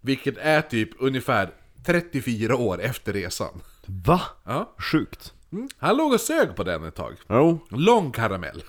vilket 0.00 0.36
är 0.38 0.62
typ 0.62 0.90
ungefär 0.98 1.50
34 1.86 2.56
år 2.56 2.80
efter 2.80 3.12
resan. 3.12 3.60
Va? 3.86 4.20
Ja. 4.44 4.74
Sjukt. 4.78 5.32
Mm. 5.52 5.68
Han 5.78 5.96
låg 5.96 6.12
och 6.12 6.20
sög 6.20 6.56
på 6.56 6.64
den 6.64 6.84
ett 6.84 6.94
tag. 6.94 7.16
Jo. 7.28 7.58
Lång 7.70 8.12
karamell. 8.12 8.62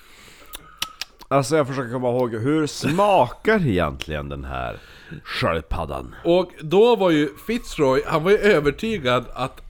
Alltså 1.28 1.58
jag 1.58 1.68
försöker 1.68 1.92
komma 1.92 2.10
ihåg, 2.10 2.36
hur 2.36 2.68
smakar 2.68 3.68
egentligen 3.68 4.30
den 4.30 4.46
här 4.46 4.80
sköldpaddan? 5.24 6.16
Och 6.26 6.52
då 6.62 6.96
var 6.96 7.10
ju 7.10 7.30
Fitzroy, 7.48 8.02
han 8.06 8.24
var 8.24 8.32
ju 8.32 8.38
övertygad 8.38 9.26
att 9.34 9.62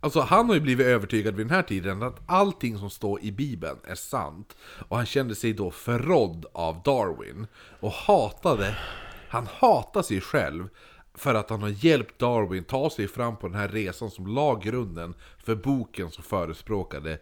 Alltså 0.00 0.20
han 0.20 0.46
har 0.46 0.54
ju 0.54 0.60
blivit 0.60 0.86
övertygad 0.86 1.34
vid 1.34 1.46
den 1.46 1.56
här 1.56 1.62
tiden 1.62 2.02
att 2.02 2.20
allting 2.26 2.78
som 2.78 2.90
står 2.90 3.20
i 3.20 3.32
Bibeln 3.32 3.78
är 3.84 3.94
sant. 3.94 4.56
Och 4.88 4.96
han 4.96 5.06
kände 5.06 5.34
sig 5.34 5.52
då 5.52 5.70
förrådd 5.70 6.46
av 6.52 6.82
Darwin. 6.82 7.46
Och 7.80 7.90
hatade, 7.90 8.76
han 9.28 9.48
hatar 9.58 10.02
sig 10.02 10.20
själv 10.20 10.68
för 11.16 11.34
att 11.34 11.50
han 11.50 11.62
har 11.62 11.84
hjälpt 11.84 12.18
Darwin 12.18 12.64
ta 12.64 12.90
sig 12.90 13.08
fram 13.08 13.36
på 13.36 13.48
den 13.48 13.56
här 13.56 13.68
resan 13.68 14.10
som 14.10 14.26
la 14.26 14.54
grunden 14.54 15.14
för 15.38 15.54
boken 15.54 16.10
som 16.10 16.24
förespråkade 16.24 17.12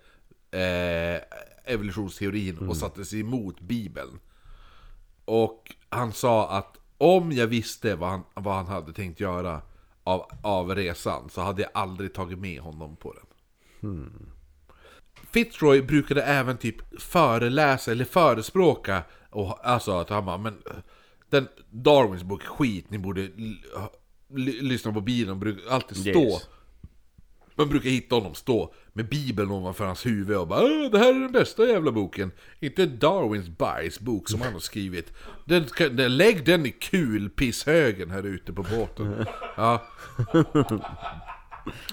eh, 0.51 1.23
evolutionsteorin 1.65 2.59
och 2.59 2.77
satte 2.77 3.05
sig 3.05 3.21
emot 3.21 3.61
Bibeln. 3.61 4.19
Och 5.25 5.75
han 5.89 6.13
sa 6.13 6.49
att 6.51 6.79
om 6.99 7.33
jag 7.33 7.47
visste 7.47 7.95
vad 7.95 8.11
han, 8.11 8.23
vad 8.35 8.55
han 8.55 8.67
hade 8.67 8.93
tänkt 8.93 9.21
göra 9.21 9.63
av, 10.05 10.31
av 10.43 10.75
resan 10.75 11.29
så 11.31 11.41
hade 11.41 11.63
jag 11.63 11.71
aldrig 11.75 12.15
tagit 12.15 12.39
med 12.39 12.61
honom 12.61 12.97
på 12.97 13.13
den. 13.13 13.27
Fitzroy 15.31 15.83
brukade 15.83 16.23
även 16.23 16.57
typ 16.57 17.01
föreläsa 17.03 17.91
eller 17.93 18.05
förespråka, 18.05 19.03
och, 19.31 19.67
alltså 19.69 19.99
att 19.99 20.09
han 20.09 20.25
bara, 20.25 20.39
men 20.39 20.63
den 21.35 21.49
Darwins 21.71 22.23
bok 22.23 22.43
skit, 22.43 22.91
ni 22.91 22.99
borde 22.99 23.29
lyssna 24.61 24.93
på 24.93 25.01
Bibeln, 25.01 25.41
brukar 25.41 25.71
alltid 25.71 25.97
stå. 25.97 26.21
Yes. 26.21 26.49
Man 27.57 27.69
brukar 27.69 27.91
hitta 27.91 28.15
honom 28.15 28.35
stå 28.35 28.75
med 28.93 29.09
Bibeln 29.09 29.51
ovanför 29.51 29.85
hans 29.87 30.07
huvud 30.07 30.37
och 30.37 30.49
bara 30.49 30.63
"Åh, 30.63 30.91
Det 30.91 30.99
här 30.99 31.15
är 31.15 31.21
den 31.21 31.33
bästa 31.33 31.67
jävla 31.67 31.93
boken. 31.93 32.33
Inte 32.61 32.87
Darwins 32.87 33.49
bajsbok 33.49 34.29
som 34.29 34.41
han 34.41 34.53
har 34.53 34.61
skrivit. 34.61 35.13
Den, 35.45 35.67
den, 35.91 36.17
lägg 36.17 36.45
den 36.47 36.67
i 36.67 36.71
kulpisshögen 36.71 38.11
här 38.11 38.23
ute 38.27 38.53
på 38.53 38.63
båten. 38.63 39.27
Ja. 39.57 39.87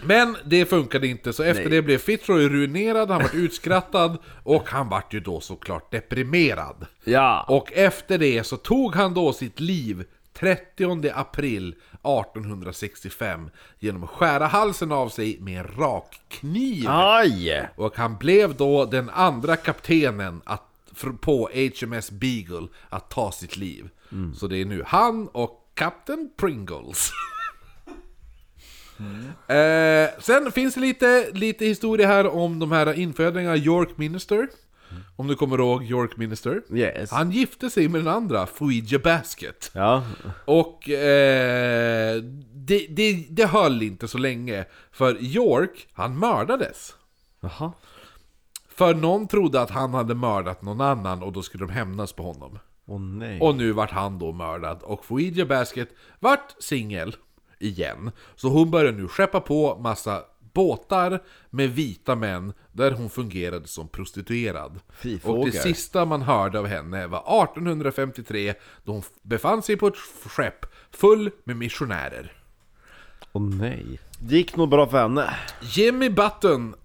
Men 0.03 0.37
det 0.45 0.65
funkade 0.65 1.07
inte, 1.07 1.33
så 1.33 1.43
efter 1.43 1.69
det 1.69 1.81
blev 1.81 1.97
Fitzroy 1.97 2.49
ruinerad, 2.49 3.09
han 3.09 3.21
vart 3.21 3.33
utskrattad 3.33 4.17
och 4.43 4.69
han 4.69 4.89
vart 4.89 5.13
ju 5.13 5.19
då 5.19 5.39
såklart 5.39 5.91
deprimerad. 5.91 6.85
Ja! 7.03 7.45
Och 7.47 7.73
efter 7.73 8.17
det 8.17 8.43
så 8.43 8.57
tog 8.57 8.95
han 8.95 9.13
då 9.13 9.33
sitt 9.33 9.59
liv 9.59 10.03
30 10.33 11.09
april 11.13 11.75
1865 11.93 13.49
genom 13.79 14.03
att 14.03 14.09
skära 14.09 14.47
halsen 14.47 14.91
av 14.91 15.09
sig 15.09 15.37
med 15.39 15.59
en 15.59 15.67
rak 15.77 16.21
kniv. 16.29 16.85
Aj! 16.87 17.69
Och 17.75 17.97
han 17.97 18.17
blev 18.17 18.55
då 18.55 18.85
den 18.85 19.09
andra 19.09 19.55
kaptenen 19.55 20.41
att, 20.45 20.61
på 21.21 21.49
HMS 21.53 22.11
Beagle 22.11 22.67
att 22.89 23.09
ta 23.09 23.31
sitt 23.31 23.57
liv. 23.57 23.89
Så 24.35 24.47
det 24.47 24.57
är 24.57 24.65
nu 24.65 24.83
han 24.87 25.27
och 25.27 25.71
Captain 25.73 26.29
Pringles. 26.37 27.11
Eh, 29.47 30.09
sen 30.19 30.51
finns 30.51 30.73
det 30.73 30.81
lite, 30.81 31.31
lite 31.33 31.65
historia 31.65 32.07
här 32.07 32.27
om 32.27 32.59
de 32.59 32.71
här 32.71 32.93
infödingarna 32.93 33.57
York 33.57 33.89
Minister. 33.95 34.47
Om 35.15 35.27
du 35.27 35.35
kommer 35.35 35.57
ihåg 35.57 35.83
York 35.83 36.17
Minister. 36.17 36.61
Yes. 36.73 37.11
Han 37.11 37.31
gifte 37.31 37.69
sig 37.69 37.87
med 37.87 38.01
den 38.01 38.13
andra, 38.13 38.47
Fuija 38.47 38.99
Basket. 38.99 39.71
Ja. 39.73 40.03
Och 40.45 40.89
eh, 40.89 42.15
det, 42.53 42.87
det, 42.89 43.25
det 43.29 43.45
höll 43.45 43.81
inte 43.81 44.07
så 44.07 44.17
länge. 44.17 44.65
För 44.91 45.23
York, 45.23 45.87
han 45.93 46.19
mördades. 46.19 46.95
Jaha. 47.41 47.71
För 48.75 48.93
någon 48.93 49.27
trodde 49.27 49.61
att 49.61 49.69
han 49.69 49.93
hade 49.93 50.15
mördat 50.15 50.61
någon 50.61 50.81
annan 50.81 51.23
och 51.23 51.33
då 51.33 51.41
skulle 51.41 51.65
de 51.65 51.73
hämnas 51.73 52.13
på 52.13 52.23
honom. 52.23 52.59
Nej. 53.19 53.39
Och 53.39 53.55
nu 53.55 53.71
vart 53.71 53.91
han 53.91 54.19
då 54.19 54.31
mördad. 54.31 54.81
Och 54.83 55.05
Fuija 55.05 55.45
Basket 55.45 55.89
vart 56.19 56.55
singel 56.59 57.15
igen. 57.61 58.11
Så 58.35 58.49
hon 58.49 58.71
började 58.71 58.97
nu 58.97 59.07
skeppa 59.07 59.39
på 59.39 59.77
massa 59.79 60.23
båtar 60.53 61.23
med 61.49 61.69
vita 61.69 62.15
män 62.15 62.53
där 62.71 62.91
hon 62.91 63.09
fungerade 63.09 63.67
som 63.67 63.87
prostituerad. 63.87 64.79
Och 65.23 65.45
det 65.45 65.51
sista 65.51 66.05
man 66.05 66.21
hörde 66.21 66.59
av 66.59 66.67
henne 66.67 67.07
var 67.07 67.43
1853 67.43 68.53
då 68.83 68.91
hon 68.91 69.03
befann 69.21 69.61
sig 69.61 69.77
på 69.77 69.87
ett 69.87 69.97
skepp 70.25 70.65
full 70.91 71.31
med 71.43 71.57
missionärer. 71.57 72.33
Åh 73.31 73.41
nej. 73.41 73.99
Det 74.19 74.35
gick 74.35 74.55
nog 74.55 74.69
bra 74.69 74.87
för 74.87 75.01
henne. 75.01 75.35
Jimmy 75.61 76.09
Button, 76.09 76.75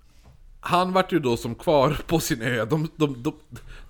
han 0.60 0.92
vart 0.92 1.12
ju 1.12 1.18
då 1.18 1.36
som 1.36 1.54
kvar 1.54 1.98
på 2.06 2.20
sin 2.20 2.42
ö. 2.42 2.64
De, 2.64 2.88
de, 2.96 3.22
de, 3.22 3.34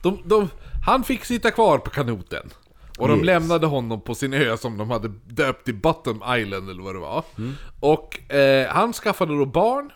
de, 0.03 0.19
de, 0.25 0.49
han 0.87 1.05
fick 1.05 1.25
sitta 1.25 1.51
kvar 1.51 1.79
på 1.79 1.91
kanoten. 1.91 2.51
Och 2.99 3.09
de 3.09 3.17
Yes. 3.19 3.27
lämnade 3.27 3.67
honom 3.67 4.01
på 4.01 4.15
sin 4.15 4.33
ö 4.35 4.57
som 4.57 4.77
de 4.79 4.91
hade 4.91 5.09
döpt 5.25 5.65
till 5.65 5.75
Bottom 5.75 6.23
Island 6.39 6.71
eller 6.71 6.83
vad 6.83 6.95
det 6.95 6.99
var. 6.99 7.25
Och 7.81 8.33
eh, 8.35 8.69
han 8.69 8.93
skaffade 8.93 9.39
då 9.39 9.45
barn. 9.47 9.93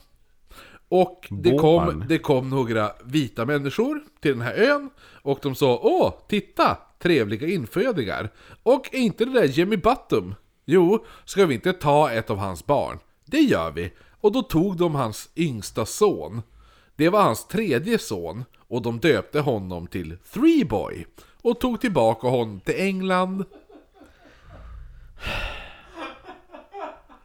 Och 0.88 1.26
det 1.30 1.58
kom, 1.58 2.04
det 2.08 2.18
kom 2.18 2.50
några 2.50 2.92
vita 3.04 3.44
människor 3.46 4.00
till 4.20 4.30
den 4.30 4.40
här 4.40 4.54
ön. 4.54 4.90
Och 5.22 5.38
de 5.42 5.54
sa 5.54 5.80
Åh, 5.82 6.12
titta! 6.28 6.78
Trevliga 7.02 7.48
infödingar. 7.48 8.30
Och 8.62 8.94
är 8.94 8.98
inte 8.98 9.24
det 9.24 9.32
där 9.32 9.44
Jimmy 9.44 9.76
Bottom? 9.76 10.34
Jo, 10.64 11.04
ska 11.24 11.46
vi 11.46 11.54
inte 11.54 11.72
ta 11.72 12.10
ett 12.10 12.30
av 12.30 12.36
hans 12.36 12.66
barn? 12.66 12.98
Det 13.26 13.38
gör 13.40 13.70
vi. 13.70 13.92
Och 14.20 14.32
då 14.32 14.42
tog 14.42 14.76
de 14.76 14.94
hans 14.94 15.30
yngsta 15.36 15.86
son. 15.86 16.42
Det 16.96 17.08
var 17.08 17.22
hans 17.22 17.46
tredje 17.48 17.98
son. 17.98 18.44
Och 18.68 18.82
de 18.82 18.98
döpte 18.98 19.40
honom 19.40 19.86
till 19.86 20.16
Three 20.32 20.64
Boy. 20.64 21.06
Och 21.42 21.60
tog 21.60 21.80
tillbaka 21.80 22.28
honom 22.28 22.60
till 22.60 22.74
England. 22.80 23.44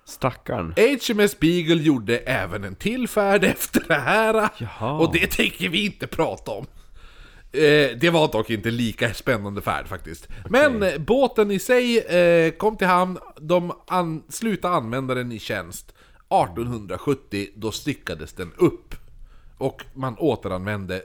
Stackarn. 0.06 0.74
HMS 0.78 1.40
Beagle 1.40 1.84
gjorde 1.84 2.18
även 2.18 2.64
en 2.64 2.76
till 2.76 3.08
färd 3.08 3.44
efter 3.44 3.84
det 3.88 4.00
här. 4.00 4.50
Jaha. 4.58 5.00
Och 5.00 5.14
det 5.14 5.28
tänker 5.28 5.70
vi 5.70 5.86
inte 5.86 6.08
prata 6.08 6.52
om. 6.52 6.66
Eh, 7.52 7.98
det 7.98 8.10
var 8.10 8.32
dock 8.32 8.50
inte 8.50 8.72
lika 8.72 9.14
spännande 9.14 9.62
färd 9.62 9.88
faktiskt. 9.88 10.28
Men 10.50 10.84
eh, 10.84 10.98
båten 10.98 11.52
i 11.52 11.60
sig 11.60 12.00
eh, 12.00 12.52
kom 12.52 12.78
till 12.78 12.88
hamn, 12.88 13.18
de 13.42 13.72
an 13.88 14.24
slutade 14.30 14.76
använda 14.76 15.16
den 15.16 15.32
i 15.32 15.40
tjänst 15.40 15.94
1870, 16.30 17.48
då 17.56 17.72
styckades 17.72 18.34
den 18.34 18.54
upp. 18.58 18.96
Och 19.58 19.84
man 19.94 20.16
återanvände 20.18 21.02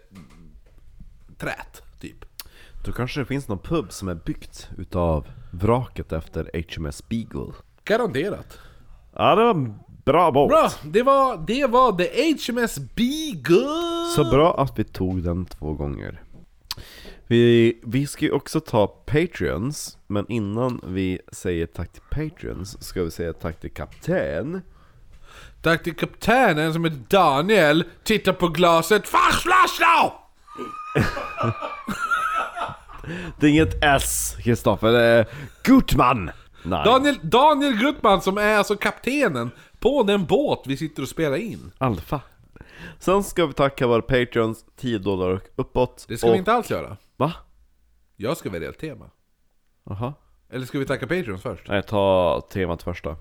trät, 1.39 1.83
typ. 2.01 2.30
Då 2.85 2.93
kanske 2.93 3.21
det 3.21 3.27
finns 3.27 3.49
någon 3.49 3.59
pub 3.59 3.93
som 3.93 4.09
är 4.09 4.15
byggt 4.15 4.69
utav 4.79 5.27
vraket 5.51 6.13
efter 6.13 6.51
HMS 6.55 7.09
Beagle. 7.09 7.53
Garanterat. 7.85 8.59
Ja, 9.17 9.35
det 9.35 9.45
var 9.45 9.51
en 9.51 9.75
bra 10.05 10.31
båt. 10.31 10.49
Bra, 10.49 10.71
det 10.83 11.03
var, 11.03 11.45
det 11.47 11.67
var 11.67 11.93
The 11.93 12.53
HMS 12.53 12.79
Beagle! 12.79 14.11
Så 14.17 14.31
bra 14.31 14.61
att 14.61 14.79
vi 14.79 14.85
tog 14.85 15.23
den 15.23 15.47
två 15.47 15.73
gånger. 15.73 16.23
Vi, 17.27 17.79
vi 17.85 18.07
ska 18.07 18.25
ju 18.25 18.33
också 18.33 18.61
ta 18.61 18.87
Patreons, 18.87 19.99
men 20.07 20.27
innan 20.29 20.81
vi 20.87 21.19
säger 21.33 21.67
tack 21.67 21.93
till 21.93 22.03
Patreons 22.11 22.83
ska 22.83 23.03
vi 23.03 23.11
säga 23.11 23.33
tack 23.33 23.61
till 23.61 23.71
kapten. 23.71 24.63
Tack 25.63 25.83
till 25.83 25.97
kaptenen 25.97 26.73
som 26.73 26.85
heter 26.85 27.01
Daniel, 27.09 27.85
titta 28.03 28.33
på 28.33 28.49
glaset, 28.49 29.09
Fachflasch 29.09 29.81
då! 29.81 30.15
Det 33.41 33.47
är 33.47 33.51
inget 33.51 33.85
S, 33.85 34.37
Kristoffer, 34.43 34.93
det 34.93 35.03
är 35.03 35.27
Gutman! 35.63 36.31
Nej, 36.63 36.85
Daniel, 36.85 37.19
Daniel 37.23 37.77
Gutman 37.77 38.23
som 38.23 38.39
är 38.39 38.57
alltså 38.57 38.77
kaptenen 38.77 39.51
på 39.79 40.03
den 40.03 40.25
båt 40.25 40.63
vi 40.67 40.77
sitter 40.77 41.03
och 41.03 41.09
spelar 41.09 41.37
in. 41.37 41.73
Alfa. 41.79 42.21
Sen 42.99 43.25
ska 43.25 43.47
vi 43.47 43.53
tacka 43.53 43.87
våra 43.87 44.03
Patreons 44.03 44.65
10 44.77 44.99
dollar 44.99 45.29
och 45.29 45.41
uppåt. 45.57 46.05
Det 46.09 46.19
ska 46.19 46.27
och, 46.27 46.35
vi 46.35 46.39
inte 46.39 46.53
alls 46.53 46.71
göra. 46.71 46.97
Va? 47.17 47.33
Jag 48.17 48.37
ska 48.37 48.51
välja 48.51 48.69
ett 48.69 48.79
tema. 48.79 49.11
Jaha. 49.85 50.15
Eller 50.53 50.67
ska 50.67 50.79
vi 50.79 50.87
tacka 50.87 51.07
Patreons 51.07 51.43
först? 51.43 51.69
Nej, 51.69 51.83
ta 51.83 52.41
temat 52.53 52.83
först 52.83 53.05
då. 53.05 53.17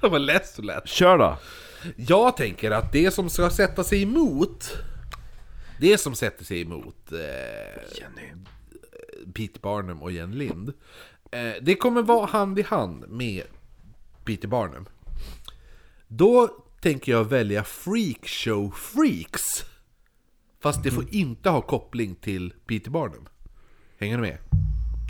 Var 0.08 0.18
lätt 0.18 0.46
så 0.46 0.62
lätt. 0.62 0.88
Kör 0.88 1.18
då! 1.18 1.38
Jag 1.96 2.36
tänker 2.36 2.70
att 2.70 2.92
det 2.92 3.10
som 3.10 3.30
ska 3.30 3.50
sätta 3.50 3.84
sig 3.84 4.02
emot 4.02 4.76
Det 5.80 5.98
som 5.98 6.14
sätter 6.14 6.44
sig 6.44 6.62
emot 6.62 7.12
eh, 7.12 7.98
Jenny. 8.00 8.32
Pete 9.36 9.60
Barnum 9.60 10.02
och 10.02 10.12
Jen 10.12 10.38
Lind 10.38 10.72
eh, 11.30 11.52
Det 11.62 11.74
kommer 11.74 12.02
vara 12.02 12.26
hand 12.26 12.58
i 12.58 12.62
hand 12.62 13.08
med 13.08 13.42
Peter 14.24 14.48
Barnum 14.48 14.86
Då 16.08 16.48
tänker 16.80 17.12
jag 17.12 17.24
välja 17.24 17.64
Freakshow 17.64 18.70
Freaks 18.70 19.64
Fast 20.60 20.82
det 20.82 20.90
får 20.90 21.14
inte 21.14 21.50
ha 21.50 21.60
koppling 21.60 22.14
till 22.14 22.52
Peter 22.66 22.90
Barnum 22.90 23.28
Hänger 23.98 24.16
du 24.16 24.22
med? 24.22 24.38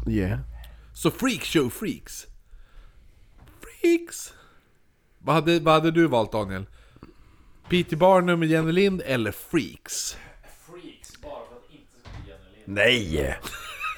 Yeah. 0.08 0.40
Så 0.94 1.10
Freakshow 1.10 1.70
Freaks 1.70 2.26
Freaks 3.60 4.32
vad 5.18 5.34
hade, 5.34 5.60
vad 5.60 5.74
hade 5.74 5.90
du 5.90 6.06
valt 6.06 6.32
Daniel? 6.32 6.66
Peter 7.68 7.96
Barnum 7.96 8.40
och 8.40 8.46
Jenny 8.46 8.72
Lind 8.72 9.02
eller 9.04 9.32
Freaks? 9.32 10.16
Freaks, 10.66 11.20
bara 11.22 11.46
för 11.48 11.56
att 11.56 11.72
inte 11.72 11.92
ska 12.00 12.10
bli 12.22 12.30
Jenny 12.30 12.56
Lind. 12.56 12.74
Nej! 12.76 13.38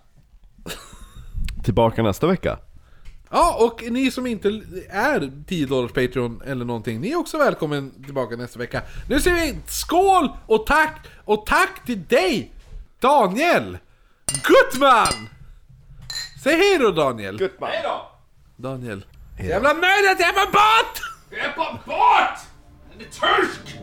Tillbaka 1.65 2.03
nästa 2.03 2.27
vecka. 2.27 2.59
Ja, 3.31 3.57
och 3.65 3.83
ni 3.91 4.11
som 4.11 4.27
inte 4.27 4.49
är 4.91 5.45
10 5.47 5.67
dollars 5.67 5.93
Patreon 5.93 6.43
eller 6.47 6.65
någonting, 6.65 7.01
ni 7.01 7.11
är 7.11 7.17
också 7.17 7.39
välkommen 7.39 8.05
tillbaka 8.05 8.37
nästa 8.37 8.59
vecka. 8.59 8.83
Nu 9.09 9.21
säger 9.21 9.37
vi 9.37 9.59
skål 9.67 10.29
och 10.47 10.67
tack! 10.67 11.07
Och 11.25 11.47
tack 11.47 11.87
till 11.87 12.05
dig, 12.05 12.53
Daniel 13.01 13.79
Gutman! 14.43 15.29
Säg 16.43 16.57
hej 16.57 16.79
då 16.79 16.91
Daniel! 16.91 17.39
Gutman! 17.39 17.71
Hej 17.71 17.81
då! 17.85 18.11
Daniel. 18.57 19.05
Hej 19.39 19.49
då. 19.49 19.55
Jävla 19.55 19.75
möjligt, 19.75 20.21
jag 20.21 20.29
är 20.29 20.47
på 20.47 20.53
båt! 20.53 21.01
Jag 21.31 21.41
är 21.41 21.53
på 21.53 21.79
båt! 21.87 22.39
Den 22.93 23.01
är 23.01 23.05
tysk! 23.05 23.79